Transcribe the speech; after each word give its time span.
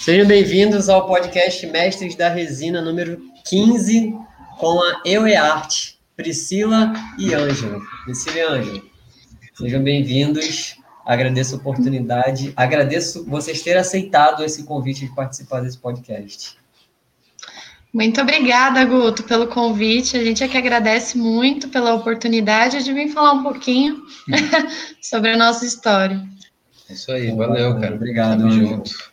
Sejam 0.00 0.26
bem-vindos 0.26 0.88
ao 0.88 1.06
podcast 1.06 1.66
Mestres 1.66 2.14
da 2.14 2.30
Resina 2.30 2.80
número 2.80 3.20
15 3.46 4.14
com 4.58 4.80
a 4.80 5.02
Eu 5.04 5.28
e 5.28 5.36
Arte, 5.36 5.98
Priscila 6.16 6.94
e 7.18 7.34
Ângela. 7.34 7.78
Priscila 8.06 8.34
e 8.34 8.40
Ângela, 8.40 8.82
sejam 9.52 9.82
bem-vindos. 9.82 10.78
Agradeço 11.04 11.54
a 11.54 11.58
oportunidade, 11.58 12.50
agradeço 12.56 13.26
vocês 13.26 13.60
terem 13.60 13.82
aceitado 13.82 14.42
esse 14.42 14.64
convite 14.64 15.04
de 15.04 15.14
participar 15.14 15.60
desse 15.60 15.76
podcast. 15.76 16.56
Muito 17.92 18.22
obrigada, 18.22 18.82
Guto, 18.86 19.22
pelo 19.24 19.48
convite. 19.48 20.16
A 20.16 20.24
gente 20.24 20.42
é 20.42 20.48
que 20.48 20.56
agradece 20.56 21.18
muito 21.18 21.68
pela 21.68 21.92
oportunidade 21.92 22.82
de 22.82 22.90
vir 22.94 23.10
falar 23.10 23.32
um 23.32 23.42
pouquinho 23.42 24.00
sobre 25.02 25.32
a 25.32 25.36
nossa 25.36 25.66
história. 25.66 26.26
É 26.88 26.94
isso 26.94 27.12
aí, 27.12 27.30
valeu, 27.36 27.78
cara. 27.78 27.96
Obrigado, 27.96 28.38
Tamo 28.38 28.50
junto. 28.50 29.09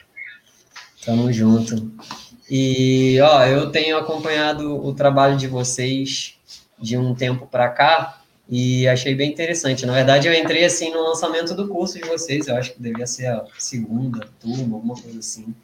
Tamo 1.08 1.32
junto. 1.32 1.90
E, 2.52 3.18
ó, 3.22 3.46
eu 3.46 3.72
tenho 3.72 3.96
acompanhado 3.96 4.76
o 4.86 4.94
trabalho 4.94 5.38
de 5.38 5.48
vocês 5.48 6.36
de 6.78 6.98
um 6.98 7.16
tempo 7.16 7.48
para 7.48 7.70
cá 7.70 8.22
e 8.50 8.86
achei 8.90 9.16
bem 9.16 9.32
interessante. 9.32 9.86
Na 9.86 9.94
verdade, 9.94 10.28
eu 10.28 10.34
entrei 10.34 10.66
assim 10.66 10.92
no 10.92 11.02
lançamento 11.02 11.56
do 11.56 11.70
curso 11.70 11.98
de 11.98 12.04
vocês, 12.04 12.50
eu 12.50 12.58
acho 12.58 12.74
que 12.74 12.82
devia 12.82 13.08
ser 13.08 13.28
a 13.28 13.46
segunda 13.58 14.28
turma, 14.38 14.76
alguma 14.76 14.96
coisa 14.96 15.20
assim. 15.20 15.56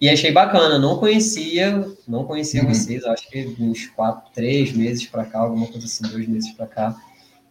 E 0.00 0.08
achei 0.08 0.30
bacana, 0.30 0.78
não 0.78 0.98
conhecia, 0.98 1.84
não 2.06 2.22
conhecia 2.24 2.62
uhum. 2.62 2.72
vocês, 2.72 3.04
acho 3.04 3.28
que 3.28 3.56
uns 3.58 3.88
quatro, 3.88 4.30
três 4.32 4.70
meses 4.72 5.04
para 5.04 5.24
cá, 5.24 5.40
alguma 5.40 5.66
coisa 5.66 5.84
assim, 5.84 6.06
dois 6.06 6.28
meses 6.28 6.52
para 6.52 6.68
cá. 6.68 6.96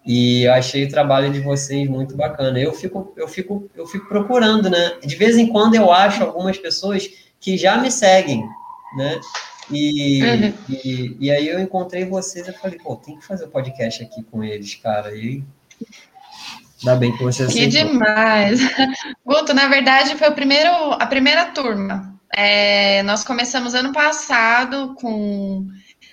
E 0.06 0.48
achei 0.48 0.86
o 0.86 0.90
trabalho 0.90 1.34
de 1.34 1.42
vocês 1.42 1.90
muito 1.90 2.16
bacana. 2.16 2.58
Eu 2.60 2.72
fico, 2.72 3.12
eu 3.18 3.28
fico, 3.28 3.70
eu 3.76 3.86
fico 3.88 4.08
procurando, 4.08 4.70
né? 4.70 5.00
De 5.04 5.16
vez 5.18 5.36
em 5.36 5.48
quando 5.48 5.76
eu 5.76 5.92
acho 5.92 6.24
algumas 6.24 6.58
pessoas 6.58 7.25
que 7.40 7.58
já 7.58 7.78
me 7.78 7.92
seguem, 7.92 8.48
né? 8.98 9.20
E, 9.72 10.22
uhum. 10.24 10.54
e, 10.70 11.18
e, 11.20 11.32
aí 11.32 11.48
eu 11.48 11.60
encontrei 11.60 12.06
vocês 12.06 12.48
e 12.48 12.54
falei, 12.54 12.78
pô, 12.78 12.96
tem 12.96 13.18
que 13.18 13.26
fazer 13.26 13.46
o 13.46 13.48
um 13.48 13.52
podcast 13.52 14.04
aqui 14.04 14.24
com 14.24 14.44
eles, 14.44 14.76
cara. 14.76 15.16
E 15.16 15.44
ainda 16.80 16.96
bem 16.96 17.16
que 17.16 17.24
vocês 17.24 17.52
Que 17.52 17.66
aceitou. 17.66 17.94
demais! 17.94 18.60
Guto, 19.26 19.54
na 19.54 19.68
verdade, 19.68 20.16
foi 20.16 20.30
o 20.30 20.36
primeiro, 20.36 20.70
a 20.94 21.06
primeira 21.08 21.46
turma. 21.46 22.14
É, 22.36 23.02
nós 23.04 23.24
começamos 23.24 23.74
ano 23.74 23.92
passado 23.92 24.94
com 24.96 25.68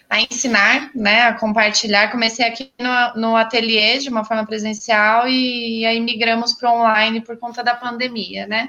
a 0.09 0.21
ensinar, 0.21 0.91
né, 0.95 1.23
a 1.23 1.35
compartilhar. 1.35 2.11
Comecei 2.11 2.47
aqui 2.47 2.71
no, 2.79 3.21
no 3.21 3.37
ateliê 3.37 3.99
de 3.99 4.09
uma 4.09 4.25
forma 4.25 4.47
presencial 4.47 5.27
e 5.29 5.85
aí 5.85 5.99
migramos 6.01 6.55
para 6.55 6.73
online 6.73 7.23
por 7.23 7.39
conta 7.39 7.63
da 7.63 7.75
pandemia, 7.75 8.47
né? 8.47 8.69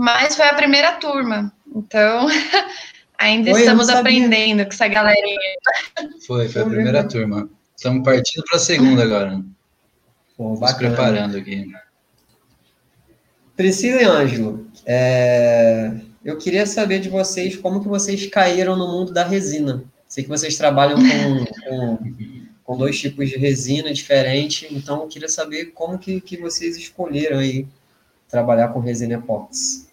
Mas 0.00 0.34
foi 0.34 0.46
a 0.46 0.54
primeira 0.54 0.92
turma, 0.92 1.52
então 1.76 2.26
ainda 3.18 3.50
foi, 3.50 3.60
estamos 3.60 3.90
aprendendo 3.90 4.64
com 4.64 4.70
essa 4.70 4.88
galerinha. 4.88 5.38
Foi, 6.26 6.48
foi 6.48 6.62
a 6.62 6.64
primeira 6.64 7.06
turma. 7.06 7.50
Estamos 7.76 8.02
partindo 8.02 8.42
para 8.44 8.56
a 8.56 8.60
segunda 8.60 9.02
agora. 9.02 9.42
Pô, 10.38 10.56
Nos 10.58 10.72
preparando 10.72 11.36
aqui. 11.36 11.70
Priscila 13.54 14.00
e 14.00 14.04
Ângelo, 14.06 14.70
é... 14.86 15.92
eu 16.24 16.38
queria 16.38 16.64
saber 16.64 17.00
de 17.00 17.10
vocês 17.10 17.54
como 17.56 17.82
que 17.82 17.88
vocês 17.88 18.26
caíram 18.28 18.76
no 18.76 18.88
mundo 18.88 19.12
da 19.12 19.22
resina. 19.22 19.84
Sei 20.08 20.24
que 20.24 20.30
vocês 20.30 20.56
trabalham 20.56 20.96
com, 20.96 21.44
com, 21.68 21.98
com 22.64 22.76
dois 22.78 22.98
tipos 22.98 23.28
de 23.28 23.36
resina 23.36 23.92
diferentes, 23.92 24.66
então 24.72 25.02
eu 25.02 25.08
queria 25.08 25.28
saber 25.28 25.72
como 25.74 25.98
que, 25.98 26.22
que 26.22 26.38
vocês 26.38 26.78
escolheram 26.78 27.40
aí 27.40 27.68
trabalhar 28.30 28.68
com 28.68 28.80
resina 28.80 29.16
epóxi. 29.16 29.89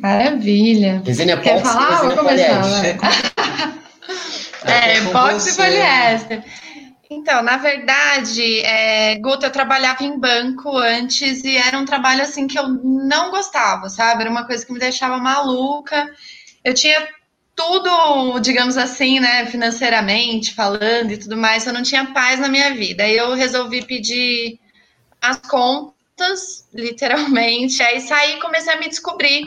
Maravilha. 0.00 1.02
Resina 1.04 1.32
epóxi 1.32 1.48
Quer 1.48 1.62
falar? 1.62 2.02
Vou 2.02 2.16
começar. 2.16 2.62
é, 4.64 4.98
epóxi 4.98 5.50
e 5.50 5.54
poliéster. 5.54 6.44
Então, 7.10 7.42
na 7.42 7.58
verdade, 7.58 8.60
é, 8.60 9.16
Guto, 9.16 9.44
eu 9.44 9.50
trabalhava 9.50 10.02
em 10.02 10.18
banco 10.18 10.76
antes 10.78 11.44
e 11.44 11.56
era 11.56 11.78
um 11.78 11.84
trabalho 11.84 12.22
assim 12.22 12.46
que 12.46 12.58
eu 12.58 12.68
não 12.68 13.30
gostava, 13.30 13.90
sabe? 13.90 14.22
Era 14.22 14.30
uma 14.30 14.46
coisa 14.46 14.64
que 14.64 14.72
me 14.72 14.78
deixava 14.78 15.18
maluca. 15.18 16.10
Eu 16.64 16.72
tinha 16.72 17.06
tudo, 17.54 18.40
digamos 18.40 18.78
assim, 18.78 19.20
né, 19.20 19.44
financeiramente 19.46 20.54
falando 20.54 21.12
e 21.12 21.18
tudo 21.18 21.36
mais, 21.36 21.66
eu 21.66 21.72
não 21.72 21.82
tinha 21.82 22.12
paz 22.12 22.40
na 22.40 22.48
minha 22.48 22.74
vida. 22.74 23.04
Aí 23.04 23.16
eu 23.16 23.34
resolvi 23.34 23.84
pedir 23.84 24.58
as 25.20 25.36
contas 25.36 26.66
literalmente. 26.72 27.82
Aí 27.82 28.00
saí 28.00 28.36
e 28.36 28.40
comecei 28.40 28.72
a 28.72 28.78
me 28.78 28.88
descobrir. 28.88 29.44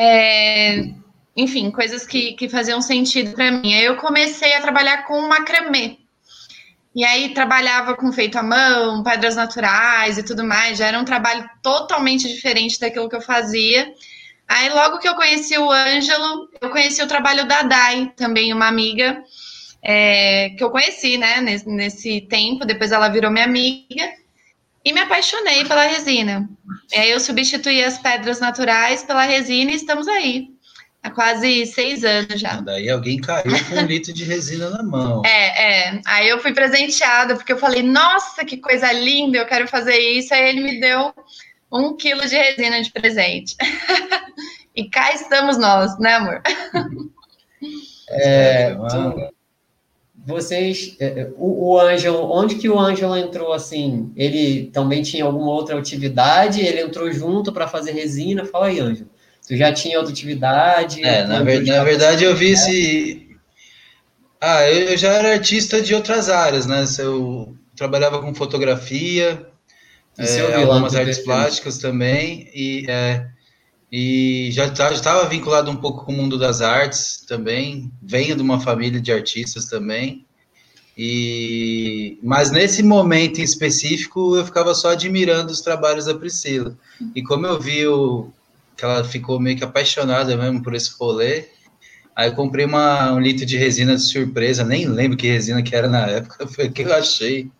É, 0.00 0.90
enfim, 1.36 1.72
coisas 1.72 2.06
que, 2.06 2.34
que 2.34 2.48
faziam 2.48 2.80
sentido 2.80 3.34
para 3.34 3.50
mim. 3.50 3.74
Aí 3.74 3.84
eu 3.84 3.96
comecei 3.96 4.54
a 4.54 4.60
trabalhar 4.60 5.04
com 5.04 5.26
macramê. 5.26 5.98
E 6.94 7.04
aí 7.04 7.34
trabalhava 7.34 7.96
com 7.96 8.12
feito 8.12 8.38
à 8.38 8.42
mão, 8.42 9.02
pedras 9.02 9.34
naturais 9.34 10.16
e 10.16 10.22
tudo 10.22 10.44
mais. 10.44 10.78
Já 10.78 10.86
era 10.86 11.00
um 11.00 11.04
trabalho 11.04 11.50
totalmente 11.60 12.28
diferente 12.28 12.78
daquilo 12.78 13.08
que 13.08 13.16
eu 13.16 13.20
fazia. 13.20 13.92
Aí 14.46 14.68
logo 14.70 15.00
que 15.00 15.08
eu 15.08 15.16
conheci 15.16 15.58
o 15.58 15.68
Ângelo, 15.68 16.48
eu 16.60 16.70
conheci 16.70 17.02
o 17.02 17.08
trabalho 17.08 17.46
da 17.46 17.62
Dai, 17.62 18.12
também 18.16 18.52
uma 18.54 18.68
amiga 18.68 19.20
é, 19.82 20.50
que 20.50 20.62
eu 20.62 20.70
conheci, 20.70 21.18
né, 21.18 21.40
nesse, 21.40 21.68
nesse 21.68 22.20
tempo. 22.20 22.64
Depois 22.64 22.92
ela 22.92 23.08
virou 23.08 23.32
minha 23.32 23.44
amiga. 23.44 24.12
E 24.88 24.92
me 24.92 25.00
apaixonei 25.00 25.66
pela 25.66 25.84
resina. 25.84 26.48
E 26.90 26.96
aí 26.96 27.10
eu 27.10 27.20
substituí 27.20 27.84
as 27.84 27.98
pedras 27.98 28.40
naturais 28.40 29.02
pela 29.02 29.22
resina 29.22 29.70
e 29.70 29.74
estamos 29.74 30.08
aí. 30.08 30.48
Há 31.02 31.10
quase 31.10 31.66
seis 31.66 32.02
anos 32.04 32.40
já. 32.40 32.62
Daí 32.62 32.88
alguém 32.88 33.20
caiu 33.20 33.52
com 33.68 33.74
um 33.74 33.84
litro 33.84 34.14
de 34.14 34.24
resina 34.24 34.70
na 34.70 34.82
mão. 34.82 35.20
É, 35.28 35.90
é. 35.90 36.00
Aí 36.06 36.26
eu 36.26 36.40
fui 36.40 36.54
presenteada, 36.54 37.36
porque 37.36 37.52
eu 37.52 37.58
falei, 37.58 37.82
nossa, 37.82 38.46
que 38.46 38.56
coisa 38.56 38.90
linda, 38.90 39.36
eu 39.36 39.44
quero 39.44 39.68
fazer 39.68 39.98
isso. 39.98 40.32
Aí 40.32 40.48
ele 40.48 40.62
me 40.62 40.80
deu 40.80 41.12
um 41.70 41.94
quilo 41.94 42.26
de 42.26 42.36
resina 42.36 42.82
de 42.82 42.90
presente. 42.90 43.56
e 44.74 44.88
cá 44.88 45.12
estamos 45.12 45.58
nós, 45.58 45.98
né, 45.98 46.14
amor? 46.14 46.40
É, 48.10 48.74
tu, 48.74 49.34
vocês, 50.28 50.94
é, 51.00 51.06
é, 51.06 51.30
o, 51.38 51.70
o 51.70 51.80
Ângelo, 51.80 52.30
onde 52.30 52.56
que 52.56 52.68
o 52.68 52.78
Ângelo 52.78 53.16
entrou 53.16 53.50
assim? 53.50 54.12
Ele 54.14 54.68
também 54.74 55.00
tinha 55.00 55.24
alguma 55.24 55.50
outra 55.50 55.78
atividade? 55.78 56.60
Ele 56.60 56.82
entrou 56.82 57.10
junto 57.10 57.50
para 57.50 57.66
fazer 57.66 57.92
resina? 57.92 58.44
Fala 58.44 58.66
aí, 58.66 58.78
Ângelo. 58.78 59.08
Tu 59.46 59.56
já 59.56 59.72
tinha 59.72 59.96
outra 59.96 60.12
atividade? 60.12 61.02
É, 61.02 61.26
na, 61.26 61.42
ver, 61.42 61.64
na 61.64 61.82
verdade 61.82 62.24
eu 62.24 62.36
vi 62.36 62.50
esse. 62.50 63.26
Ah, 64.38 64.70
eu 64.70 64.98
já 64.98 65.14
era 65.14 65.32
artista 65.32 65.80
de 65.80 65.94
outras 65.94 66.28
áreas, 66.28 66.66
né? 66.66 66.84
Eu 66.98 67.56
trabalhava 67.74 68.20
com 68.20 68.34
fotografia, 68.34 69.46
é, 70.18 70.54
algumas 70.56 70.94
artes 70.94 71.20
plásticas 71.20 71.78
também, 71.78 72.50
e, 72.54 72.84
é, 72.86 73.26
e 73.90 74.50
já 74.52 74.70
tá, 74.70 74.92
estava 74.92 75.28
vinculado 75.28 75.70
um 75.70 75.76
pouco 75.76 76.04
com 76.04 76.12
o 76.12 76.16
mundo 76.16 76.38
das 76.38 76.60
artes 76.60 77.24
também. 77.26 77.90
Venho 78.02 78.36
de 78.36 78.42
uma 78.42 78.60
família 78.60 79.00
de 79.00 79.10
artistas 79.10 79.66
também. 79.66 80.26
E 80.96 82.18
mas 82.22 82.50
nesse 82.50 82.82
momento 82.82 83.40
em 83.40 83.44
específico 83.44 84.36
eu 84.36 84.44
ficava 84.44 84.74
só 84.74 84.90
admirando 84.90 85.52
os 85.52 85.60
trabalhos 85.60 86.06
da 86.06 86.14
Priscila. 86.14 86.76
E 87.14 87.22
como 87.22 87.46
eu 87.46 87.58
vi 87.58 87.86
o, 87.86 88.30
que 88.76 88.84
ela 88.84 89.02
ficou 89.04 89.40
meio 89.40 89.56
que 89.56 89.64
apaixonada 89.64 90.36
mesmo 90.36 90.62
por 90.62 90.74
esse 90.74 90.90
rolê, 90.98 91.46
aí 92.14 92.28
eu 92.28 92.34
comprei 92.34 92.64
uma, 92.64 93.12
um 93.12 93.20
litro 93.20 93.46
de 93.46 93.56
resina 93.56 93.96
de 93.96 94.02
surpresa, 94.02 94.64
nem 94.64 94.86
lembro 94.86 95.16
que 95.16 95.26
resina 95.26 95.62
que 95.62 95.74
era 95.74 95.88
na 95.88 96.06
época, 96.06 96.46
foi 96.48 96.66
o 96.66 96.72
que 96.72 96.82
eu 96.82 96.94
achei. 96.94 97.50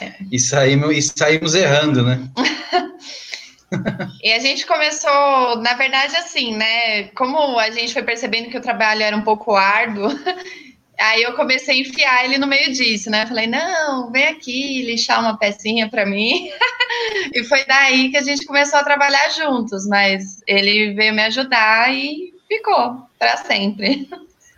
É. 0.00 0.14
E, 0.30 0.38
saímos, 0.38 0.96
e 0.96 1.02
saímos 1.02 1.54
errando, 1.54 2.02
né? 2.02 2.30
e 4.22 4.32
a 4.32 4.38
gente 4.38 4.66
começou, 4.66 5.56
na 5.60 5.74
verdade, 5.74 6.16
assim, 6.16 6.56
né? 6.56 7.04
Como 7.08 7.58
a 7.58 7.70
gente 7.70 7.92
foi 7.92 8.02
percebendo 8.02 8.50
que 8.50 8.58
o 8.58 8.62
trabalho 8.62 9.02
era 9.02 9.16
um 9.16 9.22
pouco 9.22 9.54
árduo, 9.54 10.08
aí 10.98 11.22
eu 11.22 11.34
comecei 11.34 11.76
a 11.76 11.80
enfiar 11.80 12.24
ele 12.24 12.38
no 12.38 12.46
meio 12.46 12.72
disso, 12.72 13.10
né? 13.10 13.26
Falei, 13.26 13.46
não, 13.46 14.10
vem 14.10 14.26
aqui 14.28 14.82
lixar 14.82 15.20
uma 15.20 15.38
pecinha 15.38 15.88
para 15.88 16.06
mim. 16.06 16.50
e 17.32 17.44
foi 17.44 17.64
daí 17.64 18.10
que 18.10 18.16
a 18.16 18.22
gente 18.22 18.46
começou 18.46 18.78
a 18.78 18.84
trabalhar 18.84 19.30
juntos, 19.30 19.86
mas 19.86 20.40
ele 20.46 20.94
veio 20.94 21.14
me 21.14 21.22
ajudar 21.22 21.92
e 21.94 22.32
ficou 22.48 23.02
para 23.18 23.36
sempre. 23.38 24.08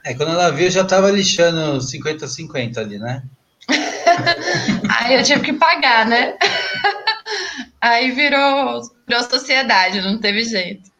É, 0.04 0.14
quando 0.14 0.32
ela 0.32 0.50
viu, 0.50 0.70
já 0.70 0.82
estava 0.82 1.10
lixando 1.10 1.78
50-50 1.78 2.78
ali, 2.78 2.98
né? 2.98 3.22
aí 4.88 5.14
eu 5.14 5.22
tive 5.22 5.42
que 5.42 5.52
pagar, 5.52 6.06
né? 6.06 6.34
Aí 7.80 8.10
virou, 8.12 8.82
virou 9.08 9.24
sociedade, 9.24 10.00
não 10.00 10.18
teve 10.18 10.44
jeito. 10.44 10.90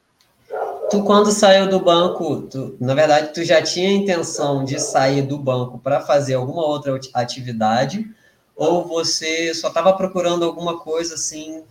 Tu, 0.91 1.03
quando 1.03 1.31
saiu 1.31 1.69
do 1.69 1.79
banco, 1.79 2.43
tu, 2.43 2.77
na 2.81 2.95
verdade, 2.95 3.35
tu 3.35 3.45
já 3.45 3.61
tinha 3.61 3.91
a 3.91 3.93
intenção 3.93 4.65
de 4.65 4.81
sair 4.81 5.21
do 5.21 5.37
banco 5.37 5.79
para 5.79 6.01
fazer 6.01 6.35
alguma 6.35 6.65
outra 6.65 6.99
atividade, 7.13 8.09
ou 8.57 8.89
você 8.89 9.53
só 9.53 9.69
estava 9.69 9.93
procurando 9.93 10.45
alguma 10.45 10.79
coisa 10.79 11.15
assim 11.15 11.63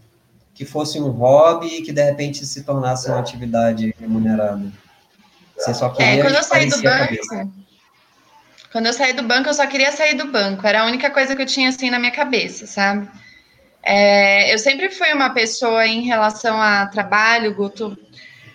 que 0.53 0.63
fosse 0.63 0.99
um 0.99 1.09
hobby 1.09 1.67
e 1.67 1.81
que 1.81 1.91
de 1.91 2.03
repente 2.03 2.45
se 2.45 2.63
tornasse 2.63 3.09
uma 3.09 3.19
atividade 3.19 3.93
remunerada? 3.99 4.71
Você 5.57 5.73
só 5.73 5.89
queria 5.89 6.19
é, 6.19 6.21
quando 6.21 6.35
eu 6.35 6.43
saí 6.43 6.69
do 6.69 6.81
banco, 6.81 7.53
quando 8.71 8.85
eu 8.85 8.93
saí 8.93 9.13
do 9.13 9.23
banco, 9.23 9.49
eu 9.49 9.53
só 9.55 9.65
queria 9.65 9.91
sair 9.91 10.15
do 10.15 10.31
banco. 10.31 10.65
Era 10.65 10.83
a 10.83 10.85
única 10.85 11.09
coisa 11.09 11.35
que 11.35 11.41
eu 11.41 11.47
tinha 11.47 11.69
assim 11.69 11.89
na 11.89 11.97
minha 11.97 12.11
cabeça, 12.11 12.67
sabe? 12.67 13.09
É, 13.89 14.53
eu 14.53 14.59
sempre 14.59 14.89
fui 14.89 15.13
uma 15.13 15.29
pessoa 15.29 15.87
em 15.87 16.01
relação 16.01 16.61
a 16.61 16.87
trabalho, 16.87 17.55
Guto, 17.55 17.97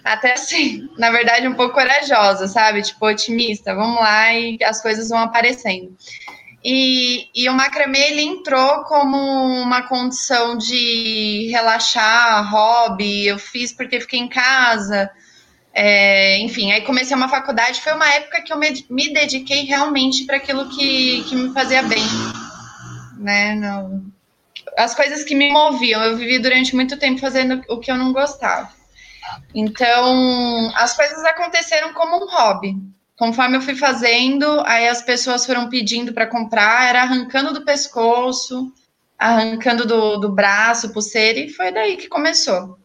até 0.05 0.34
assim, 0.34 0.87
na 0.99 1.11
verdade, 1.11 1.49
um 1.49 1.55
pouco 1.55 1.73
corajosa, 1.73 2.46
sabe? 2.46 2.82
Tipo, 2.82 3.06
otimista, 3.06 3.75
vamos 3.75 3.99
lá 3.99 4.34
e 4.34 4.58
as 4.62 4.82
coisas 4.82 5.08
vão 5.08 5.20
aparecendo. 5.20 5.96
E, 6.62 7.29
e 7.34 7.49
o 7.49 7.55
macramê 7.55 8.11
ele 8.11 8.20
entrou 8.20 8.84
como 8.84 9.17
uma 9.17 9.88
condição 9.88 10.58
de 10.58 11.49
relaxar, 11.50 12.52
hobby. 12.52 13.26
Eu 13.26 13.38
fiz 13.38 13.73
porque 13.73 14.00
fiquei 14.00 14.20
em 14.20 14.29
casa. 14.29 15.11
É, 15.73 16.38
enfim, 16.40 16.73
aí 16.73 16.82
comecei 16.82 17.17
uma 17.17 17.29
faculdade. 17.29 17.81
Foi 17.81 17.94
uma 17.94 18.08
época 18.12 18.43
que 18.43 18.52
eu 18.52 18.58
me, 18.58 18.84
me 18.90 19.12
dediquei 19.14 19.64
realmente 19.64 20.26
para 20.26 20.37
aquilo 20.37 20.69
que, 20.69 21.25
que 21.25 21.34
me 21.34 21.55
fazia 21.55 21.82
bem. 21.82 22.05
Né? 23.19 23.55
Não, 23.55 24.11
as 24.76 24.94
coisas 24.94 25.24
que 25.24 25.34
me 25.34 25.50
moviam. 25.50 26.02
Eu 26.02 26.16
vivi 26.16 26.38
durante 26.38 26.74
muito 26.74 26.98
tempo 26.98 27.20
fazendo 27.20 27.62
o 27.69 27.78
que 27.78 27.90
eu 27.90 27.96
não 27.96 28.12
gostava. 28.12 28.70
Então, 29.54 30.70
as 30.74 30.94
coisas 30.96 31.22
aconteceram 31.24 31.92
como 31.92 32.24
um 32.24 32.28
hobby. 32.28 32.76
Conforme 33.16 33.56
eu 33.56 33.62
fui 33.62 33.74
fazendo, 33.74 34.62
aí 34.66 34.88
as 34.88 35.02
pessoas 35.02 35.46
foram 35.46 35.69
pedindo 35.69 36.12
para 36.12 36.26
comprar, 36.26 36.88
era 36.88 37.02
arrancando 37.02 37.52
do 37.52 37.64
pescoço, 37.64 38.72
arrancando 39.19 39.86
do, 39.86 40.16
do 40.16 40.32
braço, 40.32 40.92
pulseira, 40.92 41.38
e 41.38 41.48
foi 41.48 41.70
daí 41.70 41.96
que 41.96 42.08
começou. 42.08 42.76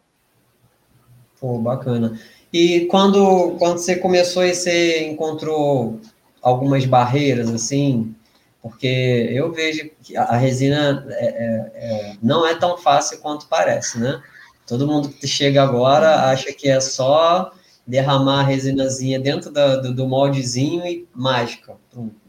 Pô, 1.39 1.57
bacana. 1.57 2.19
E 2.51 2.85
quando, 2.85 3.55
quando 3.57 3.79
você 3.79 3.95
começou 3.95 4.43
e 4.43 4.53
você 4.53 5.07
encontrou 5.07 5.99
algumas 6.41 6.85
barreiras, 6.85 7.49
assim, 7.49 8.15
porque 8.61 9.29
eu 9.31 9.51
vejo 9.51 9.89
que 10.01 10.15
a 10.17 10.35
resina 10.35 11.05
é, 11.09 11.25
é, 11.25 11.71
é, 11.75 12.17
não 12.21 12.45
é 12.45 12.55
tão 12.55 12.77
fácil 12.77 13.19
quanto 13.19 13.47
parece, 13.47 13.99
né? 13.99 14.21
Todo 14.65 14.87
mundo 14.87 15.09
que 15.09 15.27
chega 15.27 15.63
agora 15.63 16.29
acha 16.29 16.51
que 16.51 16.69
é 16.69 16.79
só 16.79 17.51
derramar 17.85 18.41
a 18.41 18.43
resinazinha 18.43 19.19
dentro 19.19 19.49
do, 19.49 19.81
do, 19.81 19.93
do 19.93 20.07
moldezinho 20.07 20.85
e 20.85 21.07
mágica. 21.15 21.75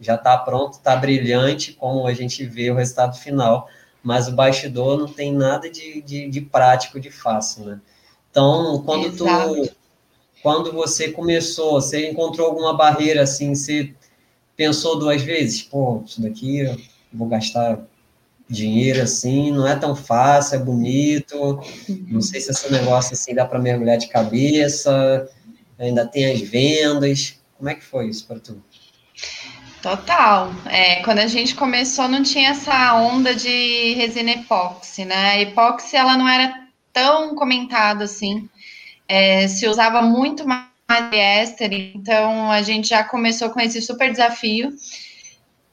Já 0.00 0.14
está 0.14 0.38
pronto, 0.38 0.74
está 0.74 0.94
brilhante, 0.94 1.72
como 1.72 2.06
a 2.06 2.14
gente 2.14 2.44
vê 2.44 2.70
o 2.70 2.76
resultado 2.76 3.16
final, 3.18 3.68
mas 4.02 4.28
o 4.28 4.32
bastidor 4.32 4.96
não 4.96 5.08
tem 5.08 5.32
nada 5.32 5.68
de, 5.68 6.00
de, 6.02 6.28
de 6.28 6.40
prático, 6.40 7.00
de 7.00 7.10
fácil, 7.10 7.64
né? 7.64 7.80
Então, 8.30 8.82
quando 8.86 9.06
Exato. 9.06 9.54
tu 9.54 9.78
quando 10.42 10.72
você 10.72 11.10
começou, 11.10 11.80
você 11.80 12.10
encontrou 12.10 12.46
alguma 12.46 12.76
barreira 12.76 13.22
assim, 13.22 13.54
você 13.54 13.94
pensou 14.58 14.98
duas 14.98 15.22
vezes, 15.22 15.62
pô, 15.62 16.02
isso 16.04 16.20
daqui 16.20 16.58
eu 16.58 16.76
vou 17.12 17.28
gastar 17.28 17.78
dinheiro 18.50 19.00
assim, 19.00 19.52
não 19.52 19.66
é 19.66 19.76
tão 19.76 19.94
fácil, 19.94 20.56
é 20.56 20.58
bonito, 20.58 21.60
não 22.08 22.20
sei 22.20 22.40
se 22.40 22.50
esse 22.50 22.70
negócio 22.72 23.12
assim 23.12 23.34
dá 23.34 23.46
para 23.46 23.60
mergulhar 23.60 23.96
de 23.96 24.08
cabeça, 24.08 25.30
ainda 25.78 26.04
tem 26.04 26.32
as 26.32 26.40
vendas. 26.40 27.38
Como 27.56 27.70
é 27.70 27.74
que 27.74 27.84
foi 27.84 28.08
isso 28.08 28.26
para 28.26 28.40
tu? 28.40 28.60
Total. 29.80 30.50
É, 30.66 31.02
quando 31.04 31.20
a 31.20 31.26
gente 31.28 31.54
começou, 31.54 32.08
não 32.08 32.24
tinha 32.24 32.50
essa 32.50 32.94
onda 32.94 33.34
de 33.34 33.94
resina 33.94 34.32
epóxi, 34.32 35.04
né? 35.04 35.30
A 35.30 35.40
epóxi 35.40 35.96
ela 35.96 36.16
não 36.16 36.28
era 36.28 36.66
tão 36.92 37.36
comentada 37.36 38.04
assim. 38.04 38.48
É, 39.06 39.46
se 39.46 39.68
usava 39.68 40.02
muito 40.02 40.46
mais 40.46 40.67
poliéster, 40.88 41.70
então 41.72 42.50
a 42.50 42.62
gente 42.62 42.88
já 42.88 43.04
começou 43.04 43.50
com 43.50 43.60
esse 43.60 43.82
super 43.82 44.10
desafio. 44.10 44.72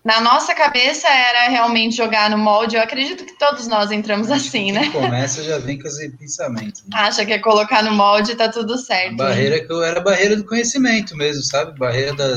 Na 0.04 0.22
nossa 0.22 0.54
cabeça 0.54 1.08
era 1.08 1.48
realmente 1.48 1.96
jogar 1.96 2.30
no 2.30 2.38
molde. 2.38 2.76
Eu 2.76 2.82
acredito 2.84 3.26
que 3.26 3.40
todos 3.40 3.68
nós 3.68 3.92
entramos 3.92 4.30
assim, 4.30 4.72
né? 4.72 4.92
Começa 4.92 5.42
já 5.44 5.58
vem 5.58 5.80
com 5.80 5.88
esse 5.88 6.10
pensamento. 6.16 6.82
Né? 6.82 6.90
Acha 6.94 7.26
que 7.26 7.34
é 7.34 7.40
colocar 7.40 7.82
no 7.82 7.92
molde 7.92 8.34
e 8.34 8.36
tá 8.36 8.50
tudo 8.50 8.78
certo. 8.78 9.14
A 9.14 9.30
barreira 9.30 9.66
que 9.66 9.72
eu 9.72 9.82
era 9.82 10.00
a 10.00 10.04
barreira 10.04 10.36
do 10.36 10.46
conhecimento 10.46 11.16
mesmo, 11.16 11.42
sabe? 11.42 11.80
Barreira 11.80 12.14
da, 12.14 12.36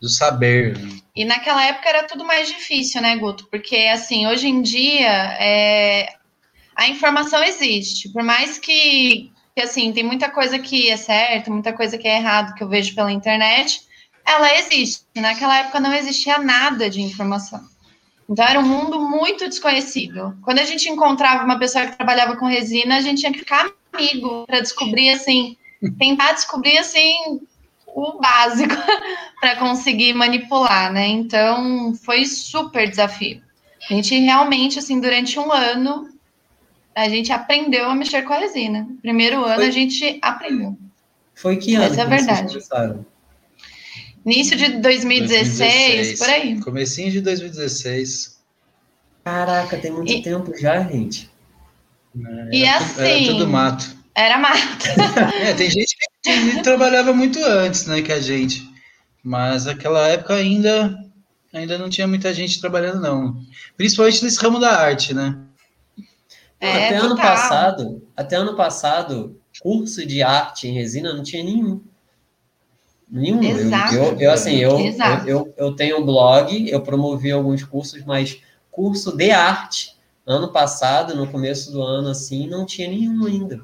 do 0.00 0.08
saber. 0.08 0.76
Né? 0.76 0.98
E 1.14 1.24
naquela 1.24 1.64
época 1.64 1.88
era 1.88 2.08
tudo 2.08 2.24
mais 2.24 2.48
difícil, 2.48 3.00
né, 3.02 3.14
Guto? 3.16 3.46
Porque 3.50 3.76
assim, 3.92 4.26
hoje 4.26 4.48
em 4.48 4.60
dia 4.60 5.36
é, 5.38 6.08
a 6.74 6.88
informação 6.88 7.40
existe. 7.44 8.08
Por 8.08 8.24
mais 8.24 8.58
que, 8.58 9.30
que 9.60 9.66
assim, 9.66 9.92
tem 9.92 10.02
muita 10.02 10.30
coisa 10.30 10.58
que 10.58 10.88
é 10.88 10.96
certo, 10.96 11.52
muita 11.52 11.72
coisa 11.72 11.98
que 11.98 12.08
é 12.08 12.16
errado 12.16 12.54
que 12.54 12.62
eu 12.62 12.68
vejo 12.68 12.94
pela 12.94 13.12
internet 13.12 13.82
ela 14.24 14.54
existe. 14.58 15.04
Naquela 15.16 15.58
época 15.58 15.80
não 15.80 15.92
existia 15.92 16.38
nada 16.38 16.88
de 16.88 17.00
informação. 17.00 17.60
Então 18.28 18.44
era 18.44 18.60
um 18.60 18.66
mundo 18.66 19.00
muito 19.00 19.48
desconhecido. 19.48 20.36
Quando 20.42 20.60
a 20.60 20.64
gente 20.64 20.88
encontrava 20.88 21.44
uma 21.44 21.58
pessoa 21.58 21.86
que 21.86 21.96
trabalhava 21.96 22.36
com 22.36 22.46
resina, 22.46 22.96
a 22.96 23.00
gente 23.00 23.20
tinha 23.20 23.32
que 23.32 23.40
ficar 23.40 23.68
amigo 23.92 24.44
para 24.46 24.60
descobrir 24.60 25.10
assim, 25.10 25.56
tentar 25.98 26.32
descobrir 26.32 26.78
assim 26.78 27.40
o 27.88 28.20
básico 28.20 28.74
para 29.40 29.56
conseguir 29.56 30.12
manipular, 30.12 30.92
né? 30.92 31.08
Então 31.08 31.92
foi 32.04 32.24
super 32.24 32.88
desafio. 32.88 33.42
A 33.90 33.94
gente 33.94 34.16
realmente 34.16 34.78
assim 34.78 35.00
durante 35.00 35.38
um 35.40 35.50
ano 35.50 36.08
a 37.00 37.08
gente 37.08 37.32
aprendeu 37.32 37.88
a 37.88 37.94
mexer 37.94 38.22
com 38.22 38.34
a 38.34 38.38
resina. 38.38 38.86
Primeiro 39.00 39.44
ano 39.44 39.56
foi... 39.56 39.68
a 39.68 39.70
gente 39.70 40.18
aprendeu. 40.20 40.76
Foi 41.34 41.56
que 41.56 41.74
ano? 41.74 41.84
Essa 41.84 42.02
é 42.02 42.04
a 42.04 42.06
verdade. 42.06 42.58
Início 44.24 44.56
de 44.56 44.68
2016, 44.80 45.58
2016, 45.58 46.18
por 46.18 46.28
aí. 46.28 46.60
Comecinho 46.60 47.10
de 47.10 47.20
2016. 47.22 48.38
Caraca, 49.24 49.78
tem 49.78 49.90
muito 49.90 50.12
e, 50.12 50.22
tempo 50.22 50.52
já, 50.58 50.82
gente. 50.82 51.30
Era, 52.22 52.54
e 52.54 52.66
assim. 52.66 53.02
Era 53.02 53.32
tudo 53.32 53.48
mato. 53.48 53.96
Era 54.14 54.38
mato. 54.38 54.86
é, 55.40 55.54
tem 55.54 55.70
gente 55.70 55.96
que 56.22 56.62
trabalhava 56.62 57.14
muito 57.14 57.42
antes, 57.42 57.86
né, 57.86 58.02
que 58.02 58.12
a 58.12 58.20
gente. 58.20 58.68
Mas 59.24 59.64
naquela 59.64 60.06
época 60.08 60.34
ainda, 60.34 60.94
ainda 61.50 61.78
não 61.78 61.88
tinha 61.88 62.06
muita 62.06 62.34
gente 62.34 62.60
trabalhando, 62.60 63.00
não. 63.00 63.40
Principalmente 63.78 64.22
nesse 64.22 64.38
ramo 64.38 64.58
da 64.58 64.78
arte, 64.78 65.14
né? 65.14 65.38
É, 66.60 66.86
até 66.86 66.96
ano 66.96 67.16
passado, 67.16 68.02
até 68.14 68.36
ano 68.36 68.54
passado, 68.54 69.40
curso 69.62 70.06
de 70.06 70.22
arte 70.22 70.68
em 70.68 70.74
resina 70.74 71.12
não 71.12 71.22
tinha 71.22 71.42
nenhum. 71.42 71.80
Nenhum. 73.10 73.42
Exato. 73.42 73.94
Eu, 73.94 74.04
eu, 74.04 74.20
eu 74.20 74.30
assim, 74.30 74.56
eu, 74.56 74.78
eu, 74.78 75.26
eu, 75.26 75.54
eu, 75.56 75.74
tenho 75.74 75.98
um 75.98 76.04
blog, 76.04 76.70
eu 76.70 76.80
promovi 76.82 77.32
alguns 77.32 77.64
cursos, 77.64 78.04
mas 78.04 78.40
curso 78.70 79.16
de 79.16 79.30
arte, 79.30 79.96
ano 80.26 80.52
passado, 80.52 81.16
no 81.16 81.26
começo 81.26 81.72
do 81.72 81.82
ano, 81.82 82.08
assim, 82.08 82.46
não 82.46 82.66
tinha 82.66 82.88
nenhum 82.88 83.26
ainda. 83.26 83.60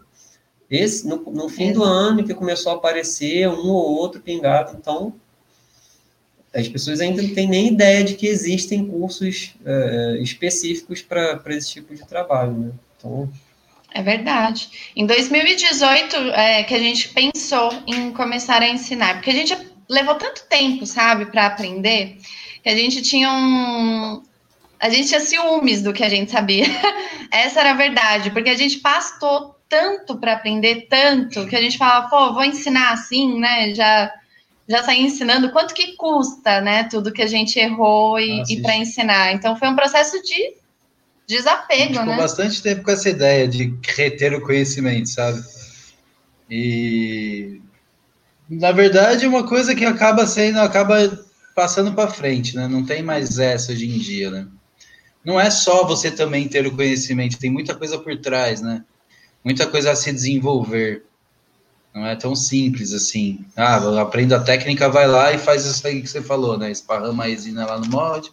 Esse, 0.68 1.06
no, 1.06 1.18
no 1.30 1.48
fim 1.48 1.68
Exato. 1.68 1.78
do 1.78 1.84
ano, 1.84 2.24
que 2.24 2.34
começou 2.34 2.72
a 2.72 2.74
aparecer 2.76 3.46
um 3.48 3.68
ou 3.68 3.94
outro 3.98 4.20
pingado, 4.20 4.76
então 4.76 5.14
as 6.52 6.66
pessoas 6.66 7.00
ainda 7.00 7.22
não 7.22 7.34
têm 7.34 7.46
nem 7.46 7.68
ideia 7.68 8.02
de 8.02 8.14
que 8.14 8.26
existem 8.26 8.86
cursos 8.86 9.54
uh, 9.60 10.16
específicos 10.16 11.02
para 11.02 11.42
esse 11.48 11.70
tipo 11.70 11.94
de 11.94 12.04
trabalho, 12.04 12.52
né? 12.52 12.72
É 13.92 14.02
verdade. 14.02 14.92
Em 14.94 15.06
2018 15.06 16.16
é, 16.32 16.62
que 16.64 16.74
a 16.74 16.78
gente 16.78 17.08
pensou 17.08 17.72
em 17.86 18.12
começar 18.12 18.60
a 18.60 18.68
ensinar, 18.68 19.14
porque 19.14 19.30
a 19.30 19.34
gente 19.34 19.56
levou 19.88 20.16
tanto 20.16 20.46
tempo, 20.48 20.84
sabe, 20.84 21.26
para 21.26 21.46
aprender, 21.46 22.18
que 22.62 22.68
a 22.68 22.76
gente 22.76 23.00
tinha 23.02 23.32
um. 23.32 24.22
A 24.78 24.90
gente 24.90 25.08
tinha 25.08 25.20
ciúmes 25.20 25.82
do 25.82 25.92
que 25.94 26.04
a 26.04 26.08
gente 26.08 26.30
sabia. 26.30 26.66
Essa 27.32 27.60
era 27.60 27.70
a 27.70 27.74
verdade, 27.74 28.30
porque 28.30 28.50
a 28.50 28.56
gente 28.56 28.78
pastou 28.78 29.56
tanto 29.68 30.18
para 30.18 30.34
aprender, 30.34 30.86
tanto, 30.88 31.46
que 31.46 31.56
a 31.56 31.60
gente 31.60 31.78
falava, 31.78 32.08
pô, 32.08 32.34
vou 32.34 32.44
ensinar 32.44 32.92
assim, 32.92 33.38
né? 33.38 33.74
Já, 33.74 34.12
já 34.68 34.82
saí 34.82 35.00
ensinando 35.00 35.50
quanto 35.50 35.72
que 35.72 35.96
custa, 35.96 36.60
né? 36.60 36.84
Tudo 36.84 37.12
que 37.12 37.22
a 37.22 37.26
gente 37.26 37.58
errou 37.58 38.20
e, 38.20 38.42
e 38.48 38.60
para 38.60 38.76
ensinar. 38.76 39.32
Então 39.32 39.56
foi 39.56 39.68
um 39.68 39.76
proceso 39.76 40.22
de 40.22 40.54
desapego, 41.26 41.92
ficou 41.92 42.06
né? 42.06 42.16
bastante 42.16 42.62
tempo 42.62 42.82
com 42.82 42.90
essa 42.90 43.08
ideia 43.08 43.48
de 43.48 43.76
reter 43.82 44.34
o 44.34 44.40
conhecimento, 44.40 45.08
sabe? 45.08 45.42
E 46.48 47.60
na 48.48 48.70
verdade 48.70 49.24
é 49.24 49.28
uma 49.28 49.46
coisa 49.46 49.74
que 49.74 49.84
acaba 49.84 50.26
sendo, 50.26 50.60
acaba 50.60 51.24
passando 51.54 51.92
para 51.92 52.10
frente, 52.10 52.54
né? 52.54 52.68
Não 52.68 52.84
tem 52.84 53.02
mais 53.02 53.38
essa 53.38 53.72
hoje 53.72 53.86
em 53.86 53.98
dia, 53.98 54.30
né? 54.30 54.46
Não 55.24 55.40
é 55.40 55.50
só 55.50 55.84
você 55.84 56.10
também 56.10 56.46
ter 56.46 56.66
o 56.66 56.76
conhecimento, 56.76 57.38
tem 57.38 57.50
muita 57.50 57.74
coisa 57.74 57.98
por 57.98 58.16
trás, 58.18 58.60
né? 58.60 58.84
Muita 59.44 59.66
coisa 59.66 59.90
a 59.90 59.96
se 59.96 60.12
desenvolver. 60.12 61.04
Não 61.92 62.06
é 62.06 62.14
tão 62.14 62.36
simples 62.36 62.92
assim. 62.92 63.44
Ah, 63.56 63.76
aprendo 64.00 64.34
a 64.34 64.40
técnica, 64.40 64.88
vai 64.88 65.08
lá 65.08 65.32
e 65.32 65.38
faz 65.38 65.64
isso 65.64 65.84
aí 65.86 66.02
que 66.02 66.08
você 66.08 66.22
falou, 66.22 66.56
né? 66.56 66.70
Esparrama 66.70 67.24
a 67.24 67.26
resina 67.26 67.66
lá 67.66 67.78
no 67.78 67.88
molde, 67.88 68.30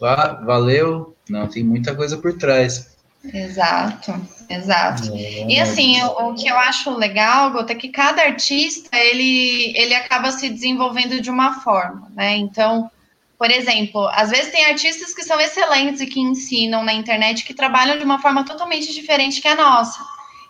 Vá, 0.00 0.40
valeu. 0.44 1.11
Não, 1.28 1.48
tem 1.48 1.62
muita 1.62 1.94
coisa 1.94 2.16
por 2.16 2.36
trás. 2.36 2.92
Exato, 3.24 4.14
exato. 4.48 5.12
É, 5.14 5.46
e 5.48 5.60
assim, 5.60 6.02
o, 6.02 6.30
o, 6.30 6.34
que 6.34 6.48
eu 6.48 6.58
acho 6.58 6.90
legal, 6.90 7.52
Gota, 7.52 7.72
é 7.72 7.76
que 7.76 7.88
cada 7.88 8.22
artista 8.22 8.96
ele, 8.96 9.72
ele 9.76 9.94
acaba 9.94 10.32
se 10.32 10.48
desenvolvendo 10.48 11.20
de 11.20 11.30
uma 11.30 11.60
forma, 11.60 12.10
né? 12.16 12.36
Então, 12.36 12.90
por 13.38 13.50
exemplo, 13.50 14.08
às 14.12 14.30
vezes 14.30 14.52
tem 14.52 14.64
artistas 14.64 15.14
que 15.14 15.22
são 15.22 15.40
excelentes 15.40 16.00
e 16.00 16.06
que 16.06 16.20
ensinam 16.20 16.84
na 16.84 16.92
internet 16.92 17.44
que 17.44 17.54
trabalham 17.54 17.96
de 17.96 18.04
uma 18.04 18.20
forma 18.20 18.44
totalmente 18.44 18.92
diferente 18.92 19.40
que 19.40 19.48
a 19.48 19.54
nossa. 19.54 20.00